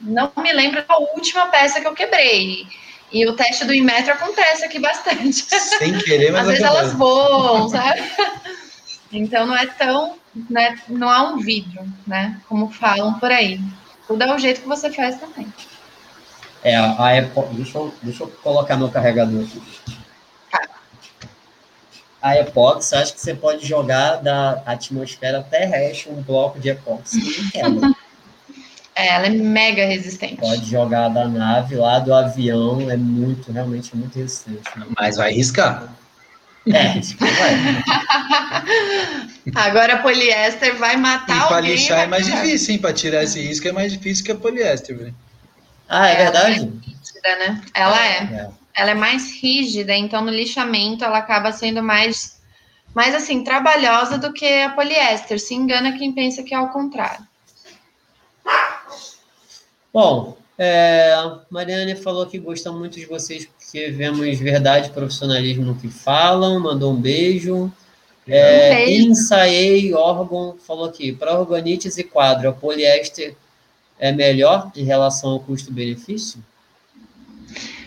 Não 0.02 0.32
me 0.38 0.52
lembro 0.52 0.84
da 0.86 0.98
última 0.98 1.48
peça 1.48 1.80
que 1.80 1.88
eu 1.88 1.94
quebrei. 1.94 2.68
E 3.12 3.26
o 3.28 3.34
teste 3.34 3.66
do 3.66 3.74
Inmetro 3.74 4.14
acontece 4.14 4.66
aqui 4.66 4.80
bastante. 4.80 5.45
Sem 5.78 5.98
querer, 5.99 6.32
mas 6.32 6.41
Às 6.41 6.48
vezes 6.48 6.64
elas 6.64 6.94
voam, 6.94 7.70
sabe? 7.70 8.02
Então 9.12 9.45
não 9.45 9.56
é 9.56 9.66
tão 9.66 10.18
né, 10.49 10.80
não 10.88 11.12
é 11.12 11.22
um 11.22 11.38
vídeo, 11.38 11.82
né? 12.06 12.41
Como 12.48 12.70
falam 12.70 13.14
por 13.20 13.32
aí. 13.32 13.60
Tudo 14.07 14.24
é 14.24 14.36
o 14.36 14.38
jeito 14.38 14.62
que 14.62 14.68
você 14.68 14.91
faz 14.91 15.20
também. 15.20 15.48
É, 16.64 16.76
a 16.76 17.18
Apple. 17.18 17.56
Deixa 17.56 17.78
eu, 17.78 17.94
deixa 18.02 18.24
eu 18.24 18.28
colocar 18.44 18.76
meu 18.76 18.90
carregador 18.90 19.44
aqui. 19.44 19.62
Tá. 20.52 20.68
A 22.22 22.38
epóxi, 22.38 22.95
acho 22.95 23.14
que 23.14 23.22
você 23.22 23.34
pode 23.34 23.66
jogar 23.66 24.18
da 24.18 24.64
atmosfera 24.66 25.44
terrestre 25.44 26.12
um 26.12 26.22
bloco 26.22 26.60
de 26.60 26.70
epóxi 26.70 27.20
É, 28.98 29.10
ela 29.10 29.26
é 29.26 29.30
mega 29.30 29.86
resistente. 29.86 30.38
Pode 30.38 30.66
jogar 30.66 31.10
da 31.10 31.28
nave 31.28 31.76
lá 31.76 31.99
do 31.99 32.14
avião, 32.14 32.90
é 32.90 32.95
muito, 32.95 33.52
realmente 33.52 33.94
muito 33.94 34.18
resistente. 34.18 34.62
Mas 34.98 35.18
vai 35.18 35.34
riscar. 35.34 35.94
É, 36.68 36.96
Agora 39.54 40.00
poliéster 40.00 40.76
vai 40.78 40.98
matar 40.98 41.46
e 41.46 41.48
para 41.48 41.62
lixar 41.62 42.00
é 42.00 42.08
mais 42.08 42.26
difícil, 42.26 42.74
hein? 42.74 42.82
Para 42.82 42.94
tirar 42.94 43.24
esse 43.24 43.40
risco 43.40 43.68
é 43.68 43.72
mais 43.72 43.92
difícil 43.92 44.26
que 44.26 44.32
a 44.32 44.36
poliéster, 44.36 44.98
velho. 44.98 45.14
Ah, 45.88 46.10
é, 46.10 46.14
é 46.14 46.16
verdade? 46.16 46.60
Rígida, 46.60 47.36
né? 47.40 47.62
Ela 47.74 48.06
é. 48.06 48.18
é. 48.18 48.50
Ela 48.78 48.92
é 48.92 48.96
mais 48.96 49.42
rígida, 49.42 49.96
então 49.96 50.22
no 50.22 50.32
lixamento 50.32 51.06
ela 51.06 51.20
acaba 51.20 51.52
sendo 51.52 51.82
mais, 51.82 52.42
mais 52.94 53.16
assim, 53.16 53.44
trabalhosa 53.44 54.18
do 54.18 54.34
que 54.34 54.46
a 54.46 54.72
poliéster. 54.72 55.40
Se 55.40 55.54
engana 55.54 55.98
quem 55.98 56.12
pensa 56.12 56.44
que 56.44 56.54
é 56.54 56.58
ao 56.58 56.70
contrário. 56.70 57.26
Bom, 59.94 60.38
é, 60.57 61.14
Mariane 61.49 61.95
falou 61.95 62.26
que 62.26 62.40
gosta 62.40 62.72
muito 62.72 62.98
de 62.98 63.06
vocês 63.06 63.45
porque 63.45 63.90
vemos 63.91 64.40
verdade 64.40 64.88
e 64.88 64.94
profissionalismo 64.94 65.65
no 65.65 65.76
que 65.76 65.90
falam, 65.90 66.60
mandou 66.60 66.94
um 66.94 67.02
beijo. 67.02 67.72
É. 68.27 68.90
Ensaiei 68.90 69.94
órgão, 69.94 70.56
falou 70.65 70.86
aqui, 70.86 71.11
para 71.11 71.38
organites 71.38 71.98
e 71.98 72.03
quadro, 72.03 72.49
a 72.49 72.53
poliéster 72.53 73.36
é 73.99 74.11
melhor 74.11 74.72
em 74.76 74.84
relação 74.84 75.32
ao 75.32 75.40
custo-benefício? 75.40 76.44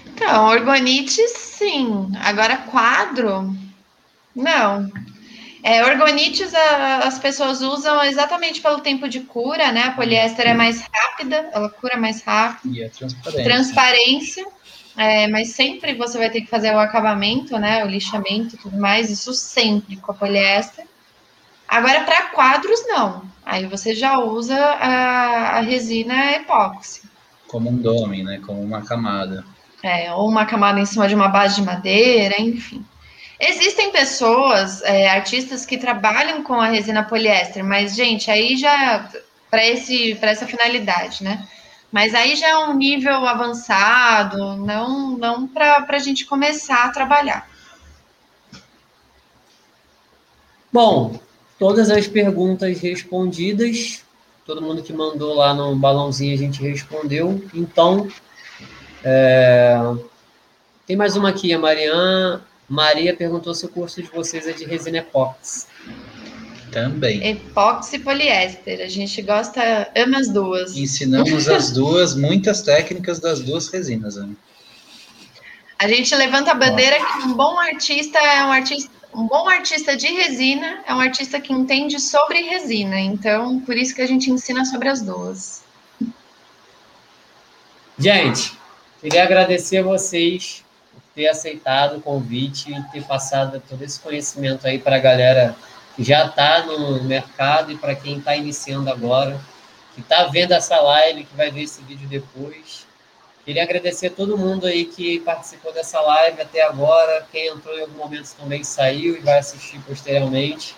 Então, 0.06 0.46
orgonite, 0.46 1.26
sim. 1.28 2.10
Agora, 2.20 2.56
quadro, 2.56 3.54
não. 4.34 4.90
É, 5.62 5.84
orgonites 5.84 6.54
a, 6.54 6.98
as 6.98 7.18
pessoas 7.18 7.60
usam 7.62 8.02
exatamente 8.04 8.60
pelo 8.60 8.80
tempo 8.80 9.08
de 9.08 9.20
cura, 9.20 9.72
né? 9.72 9.84
A 9.84 9.90
poliéster 9.92 10.46
é 10.46 10.54
mais 10.54 10.80
rápida, 10.82 11.50
ela 11.52 11.68
cura 11.68 11.96
mais 11.96 12.22
rápido. 12.22 12.74
E 12.74 12.84
a 12.84 12.90
transparência. 12.90 13.44
Transparência. 13.44 14.46
É, 14.96 15.28
mas 15.28 15.50
sempre 15.50 15.94
você 15.94 16.18
vai 16.18 16.28
ter 16.28 16.40
que 16.40 16.48
fazer 16.48 16.74
o 16.74 16.78
acabamento, 16.78 17.56
né? 17.58 17.84
O 17.84 17.88
lixamento 17.88 18.56
e 18.56 18.58
tudo 18.58 18.76
mais, 18.76 19.10
isso 19.10 19.32
sempre 19.32 19.96
com 19.96 20.10
a 20.10 20.14
poliéster. 20.14 20.84
Agora, 21.68 22.02
para 22.02 22.22
quadros, 22.30 22.80
não. 22.86 23.22
Aí 23.44 23.66
você 23.66 23.94
já 23.94 24.18
usa 24.18 24.56
a, 24.56 25.58
a 25.58 25.60
resina 25.60 26.32
epóxi. 26.32 27.02
Como 27.46 27.70
um 27.70 27.76
dome, 27.76 28.22
né? 28.22 28.40
Como 28.44 28.60
uma 28.60 28.82
camada. 28.82 29.44
É, 29.82 30.12
ou 30.12 30.28
uma 30.28 30.44
camada 30.44 30.80
em 30.80 30.84
cima 30.84 31.06
de 31.06 31.14
uma 31.14 31.28
base 31.28 31.56
de 31.56 31.62
madeira, 31.62 32.34
enfim. 32.40 32.84
Existem 33.40 33.92
pessoas, 33.92 34.82
é, 34.82 35.08
artistas 35.08 35.64
que 35.64 35.78
trabalham 35.78 36.42
com 36.42 36.54
a 36.54 36.66
resina 36.66 37.04
poliéster, 37.04 37.64
mas, 37.64 37.94
gente, 37.94 38.30
aí 38.30 38.56
já 38.56 39.08
para 39.48 39.64
esse 39.64 40.16
para 40.16 40.30
essa 40.30 40.46
finalidade, 40.46 41.22
né? 41.22 41.46
Mas 41.90 42.14
aí 42.14 42.34
já 42.34 42.48
é 42.48 42.56
um 42.58 42.74
nível 42.74 43.26
avançado, 43.26 44.56
não 44.56 45.16
não 45.16 45.46
para 45.46 45.86
a 45.88 45.98
gente 45.98 46.26
começar 46.26 46.84
a 46.84 46.90
trabalhar. 46.90 47.48
Bom, 50.72 51.18
todas 51.58 51.90
as 51.90 52.08
perguntas 52.08 52.80
respondidas, 52.80 54.04
todo 54.44 54.60
mundo 54.60 54.82
que 54.82 54.92
mandou 54.92 55.34
lá 55.34 55.54
no 55.54 55.76
balãozinho 55.76 56.34
a 56.34 56.38
gente 56.38 56.60
respondeu. 56.60 57.42
Então, 57.54 58.08
é... 59.02 59.78
tem 60.86 60.96
mais 60.96 61.16
uma 61.16 61.30
aqui, 61.30 61.52
a 61.52 61.58
Mariana 61.58 62.47
Maria 62.68 63.16
perguntou 63.16 63.54
se 63.54 63.64
o 63.64 63.68
curso 63.68 64.02
de 64.02 64.08
vocês 64.10 64.46
é 64.46 64.52
de 64.52 64.64
resina 64.64 64.98
epóxi. 64.98 65.66
Também. 66.70 67.26
Epóxi 67.26 67.96
e 67.96 67.98
poliéster. 68.00 68.80
A 68.82 68.88
gente 68.88 69.22
gosta, 69.22 69.90
ama 69.96 70.18
as 70.18 70.28
duas. 70.28 70.76
Ensinamos 70.76 71.48
as 71.48 71.70
duas, 71.72 72.14
muitas 72.14 72.60
técnicas 72.60 73.18
das 73.18 73.40
duas 73.40 73.68
resinas, 73.68 74.18
Ana. 74.18 74.36
A 75.78 75.88
gente 75.88 76.14
levanta 76.14 76.50
a 76.50 76.54
bandeira 76.54 76.96
que 76.96 77.28
um 77.28 77.34
bom 77.34 77.58
artista 77.58 78.18
é 78.18 78.44
um 78.44 78.52
artista, 78.52 78.90
um 79.14 79.26
bom 79.26 79.48
artista 79.48 79.96
de 79.96 80.08
resina 80.08 80.82
é 80.86 80.94
um 80.94 81.00
artista 81.00 81.40
que 81.40 81.52
entende 81.52 81.98
sobre 82.00 82.40
resina. 82.40 83.00
Então, 83.00 83.60
por 83.60 83.76
isso 83.76 83.94
que 83.94 84.02
a 84.02 84.06
gente 84.06 84.30
ensina 84.30 84.64
sobre 84.64 84.88
as 84.88 85.00
duas. 85.00 85.62
Gente, 87.98 88.52
queria 89.00 89.22
agradecer 89.22 89.78
a 89.78 89.82
vocês 89.82 90.64
ter 91.18 91.26
aceitado 91.26 91.96
o 91.96 92.00
convite 92.00 92.72
e 92.72 92.82
ter 92.92 93.02
passado 93.02 93.60
todo 93.68 93.82
esse 93.82 93.98
conhecimento 93.98 94.64
aí 94.64 94.78
para 94.78 94.94
a 94.94 95.00
galera 95.00 95.56
que 95.96 96.04
já 96.04 96.26
está 96.26 96.64
no 96.64 97.02
mercado 97.02 97.72
e 97.72 97.76
para 97.76 97.92
quem 97.96 98.18
está 98.18 98.36
iniciando 98.36 98.88
agora, 98.88 99.40
que 99.96 100.00
está 100.00 100.26
vendo 100.26 100.52
essa 100.52 100.80
live, 100.80 101.24
que 101.24 101.34
vai 101.34 101.50
ver 101.50 101.62
esse 101.62 101.82
vídeo 101.82 102.08
depois. 102.08 102.86
Queria 103.44 103.64
agradecer 103.64 104.06
a 104.06 104.10
todo 104.10 104.38
mundo 104.38 104.64
aí 104.64 104.84
que 104.84 105.18
participou 105.18 105.72
dessa 105.72 106.00
live 106.00 106.40
até 106.40 106.62
agora, 106.62 107.26
quem 107.32 107.48
entrou 107.48 107.76
em 107.76 107.80
algum 107.80 107.98
momento 107.98 108.32
também 108.38 108.62
saiu 108.62 109.16
e 109.16 109.20
vai 109.20 109.40
assistir 109.40 109.80
posteriormente. 109.80 110.76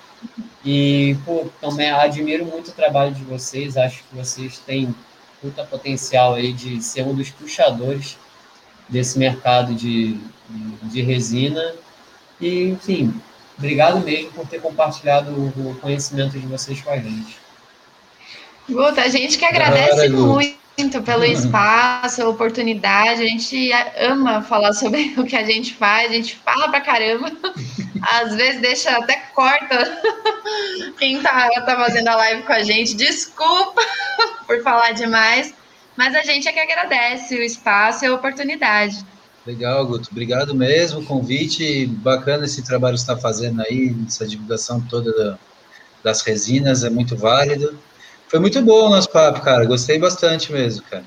E, 0.65 1.19
pô, 1.27 1.51
também 1.61 1.91
admiro 1.91 2.47
muito 2.47 2.69
o 2.69 2.75
trabalho 2.75 3.13
de 3.13 3.25
vocês, 3.25 3.77
acho 3.77 4.03
que 4.05 4.17
vocês 4.17 4.59
têm 4.59 4.95
puta 5.43 5.65
potencial 5.65 6.33
aí 6.33 6.55
de 6.55 6.81
ser 6.83 7.03
um 7.03 7.15
dos 7.15 7.29
puxadores 7.29 8.17
desse 8.91 9.19
mercado 9.19 9.75
de, 9.75 10.19
de 10.83 11.03
resina. 11.03 11.75
E, 12.41 12.65
enfim, 12.65 13.15
obrigado 13.57 14.01
mesmo 14.01 14.33
por 14.33 14.47
ter 14.47 14.61
compartilhado 14.61 15.33
o 15.33 15.77
conhecimento 15.81 16.39
de 16.39 16.47
vocês 16.47 16.81
com 16.81 16.91
a 16.91 16.97
gente. 16.97 17.39
Guta, 18.69 19.03
a 19.03 19.09
gente 19.09 19.37
que 19.37 19.45
agradece 19.45 20.09
muito 20.09 21.03
pelo 21.03 21.25
espaço, 21.25 22.23
a 22.23 22.29
oportunidade. 22.29 23.23
A 23.23 23.27
gente 23.27 23.71
ama 23.99 24.43
falar 24.43 24.73
sobre 24.73 25.15
o 25.19 25.25
que 25.25 25.37
a 25.37 25.45
gente 25.45 25.75
faz, 25.75 26.11
a 26.11 26.15
gente 26.15 26.37
fala 26.37 26.69
pra 26.69 26.81
caramba. 26.81 27.31
Às 28.03 28.35
vezes 28.35 28.61
deixa 28.61 28.97
até 28.97 29.17
corta 29.35 30.03
quem 30.99 31.21
tá, 31.21 31.49
tá 31.67 31.77
fazendo 31.77 32.09
a 32.09 32.17
live 32.17 32.43
com 32.45 32.53
a 32.53 32.63
gente. 32.63 32.95
Desculpa 32.95 33.83
por 34.47 34.63
falar 34.63 34.93
demais, 34.93 35.53
mas 36.01 36.15
a 36.15 36.23
gente 36.23 36.49
é 36.49 36.53
que 36.53 36.59
agradece 36.59 37.35
o 37.35 37.43
espaço 37.43 38.07
e 38.07 38.09
a 38.09 38.15
oportunidade. 38.15 39.05
Legal, 39.47 39.87
Guto. 39.87 40.09
Obrigado 40.11 40.55
mesmo. 40.55 41.05
Convite 41.05 41.85
bacana 41.85 42.47
esse 42.47 42.63
trabalho 42.63 42.95
que 42.95 43.03
você 43.03 43.13
está 43.13 43.21
fazendo 43.21 43.61
aí, 43.61 43.95
essa 44.09 44.27
divulgação 44.27 44.81
toda 44.81 45.39
das 46.03 46.23
resinas, 46.23 46.85
é 46.85 46.89
muito 46.89 47.15
válido. 47.19 47.79
Foi 48.29 48.41
muito 48.41 48.63
bom 48.63 48.87
o 48.87 48.89
nosso 48.89 49.11
papo, 49.11 49.43
cara. 49.43 49.67
Gostei 49.67 49.99
bastante 49.99 50.51
mesmo, 50.51 50.83
cara. 50.85 51.05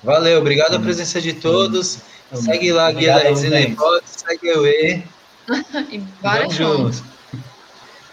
Valeu, 0.00 0.38
obrigado 0.38 0.76
a 0.76 0.78
presença 0.80 1.20
de 1.20 1.32
todos. 1.32 1.98
Segue 2.32 2.70
lá 2.70 2.86
a 2.86 2.92
Guia 2.92 3.14
da 3.14 3.22
Resina 3.22 3.60
Hipótese, 3.60 4.20
segue 4.24 4.52
o 4.52 4.64
E. 4.64 5.02
e 5.90 5.98
bora 6.22 6.48
juntos. 6.48 7.02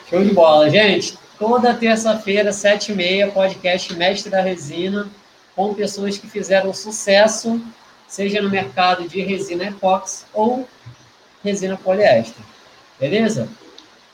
Show 0.09 0.23
de 0.23 0.33
bola, 0.33 0.67
gente. 0.67 1.15
Toda 1.37 1.75
terça-feira, 1.75 2.51
sete 2.51 2.91
e 2.91 2.95
meia, 2.95 3.27
podcast 3.27 3.93
Mestre 3.93 4.31
da 4.31 4.41
Resina, 4.41 5.07
com 5.55 5.73
pessoas 5.73 6.17
que 6.17 6.27
fizeram 6.27 6.73
sucesso, 6.73 7.61
seja 8.07 8.41
no 8.41 8.49
mercado 8.49 9.07
de 9.07 9.21
resina 9.21 9.65
epóxi 9.65 10.25
ou 10.33 10.67
resina 11.43 11.77
poliéster. 11.77 12.43
Beleza? 12.99 13.47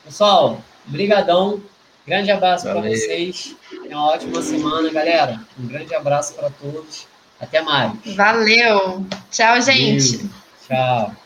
Pessoal, 0.04 0.60
brigadão. 0.86 1.62
Grande 2.06 2.30
abraço 2.30 2.64
para 2.64 2.80
vocês. 2.80 3.54
Tenha 3.70 3.96
uma 3.96 4.10
ótima 4.10 4.42
semana, 4.42 4.90
galera. 4.90 5.40
Um 5.58 5.66
grande 5.66 5.94
abraço 5.94 6.34
para 6.34 6.50
todos. 6.50 7.06
Até 7.40 7.60
mais. 7.60 7.92
Valeu. 8.16 9.06
Tchau, 9.30 9.60
gente. 9.60 10.28
Tchau. 10.66 11.21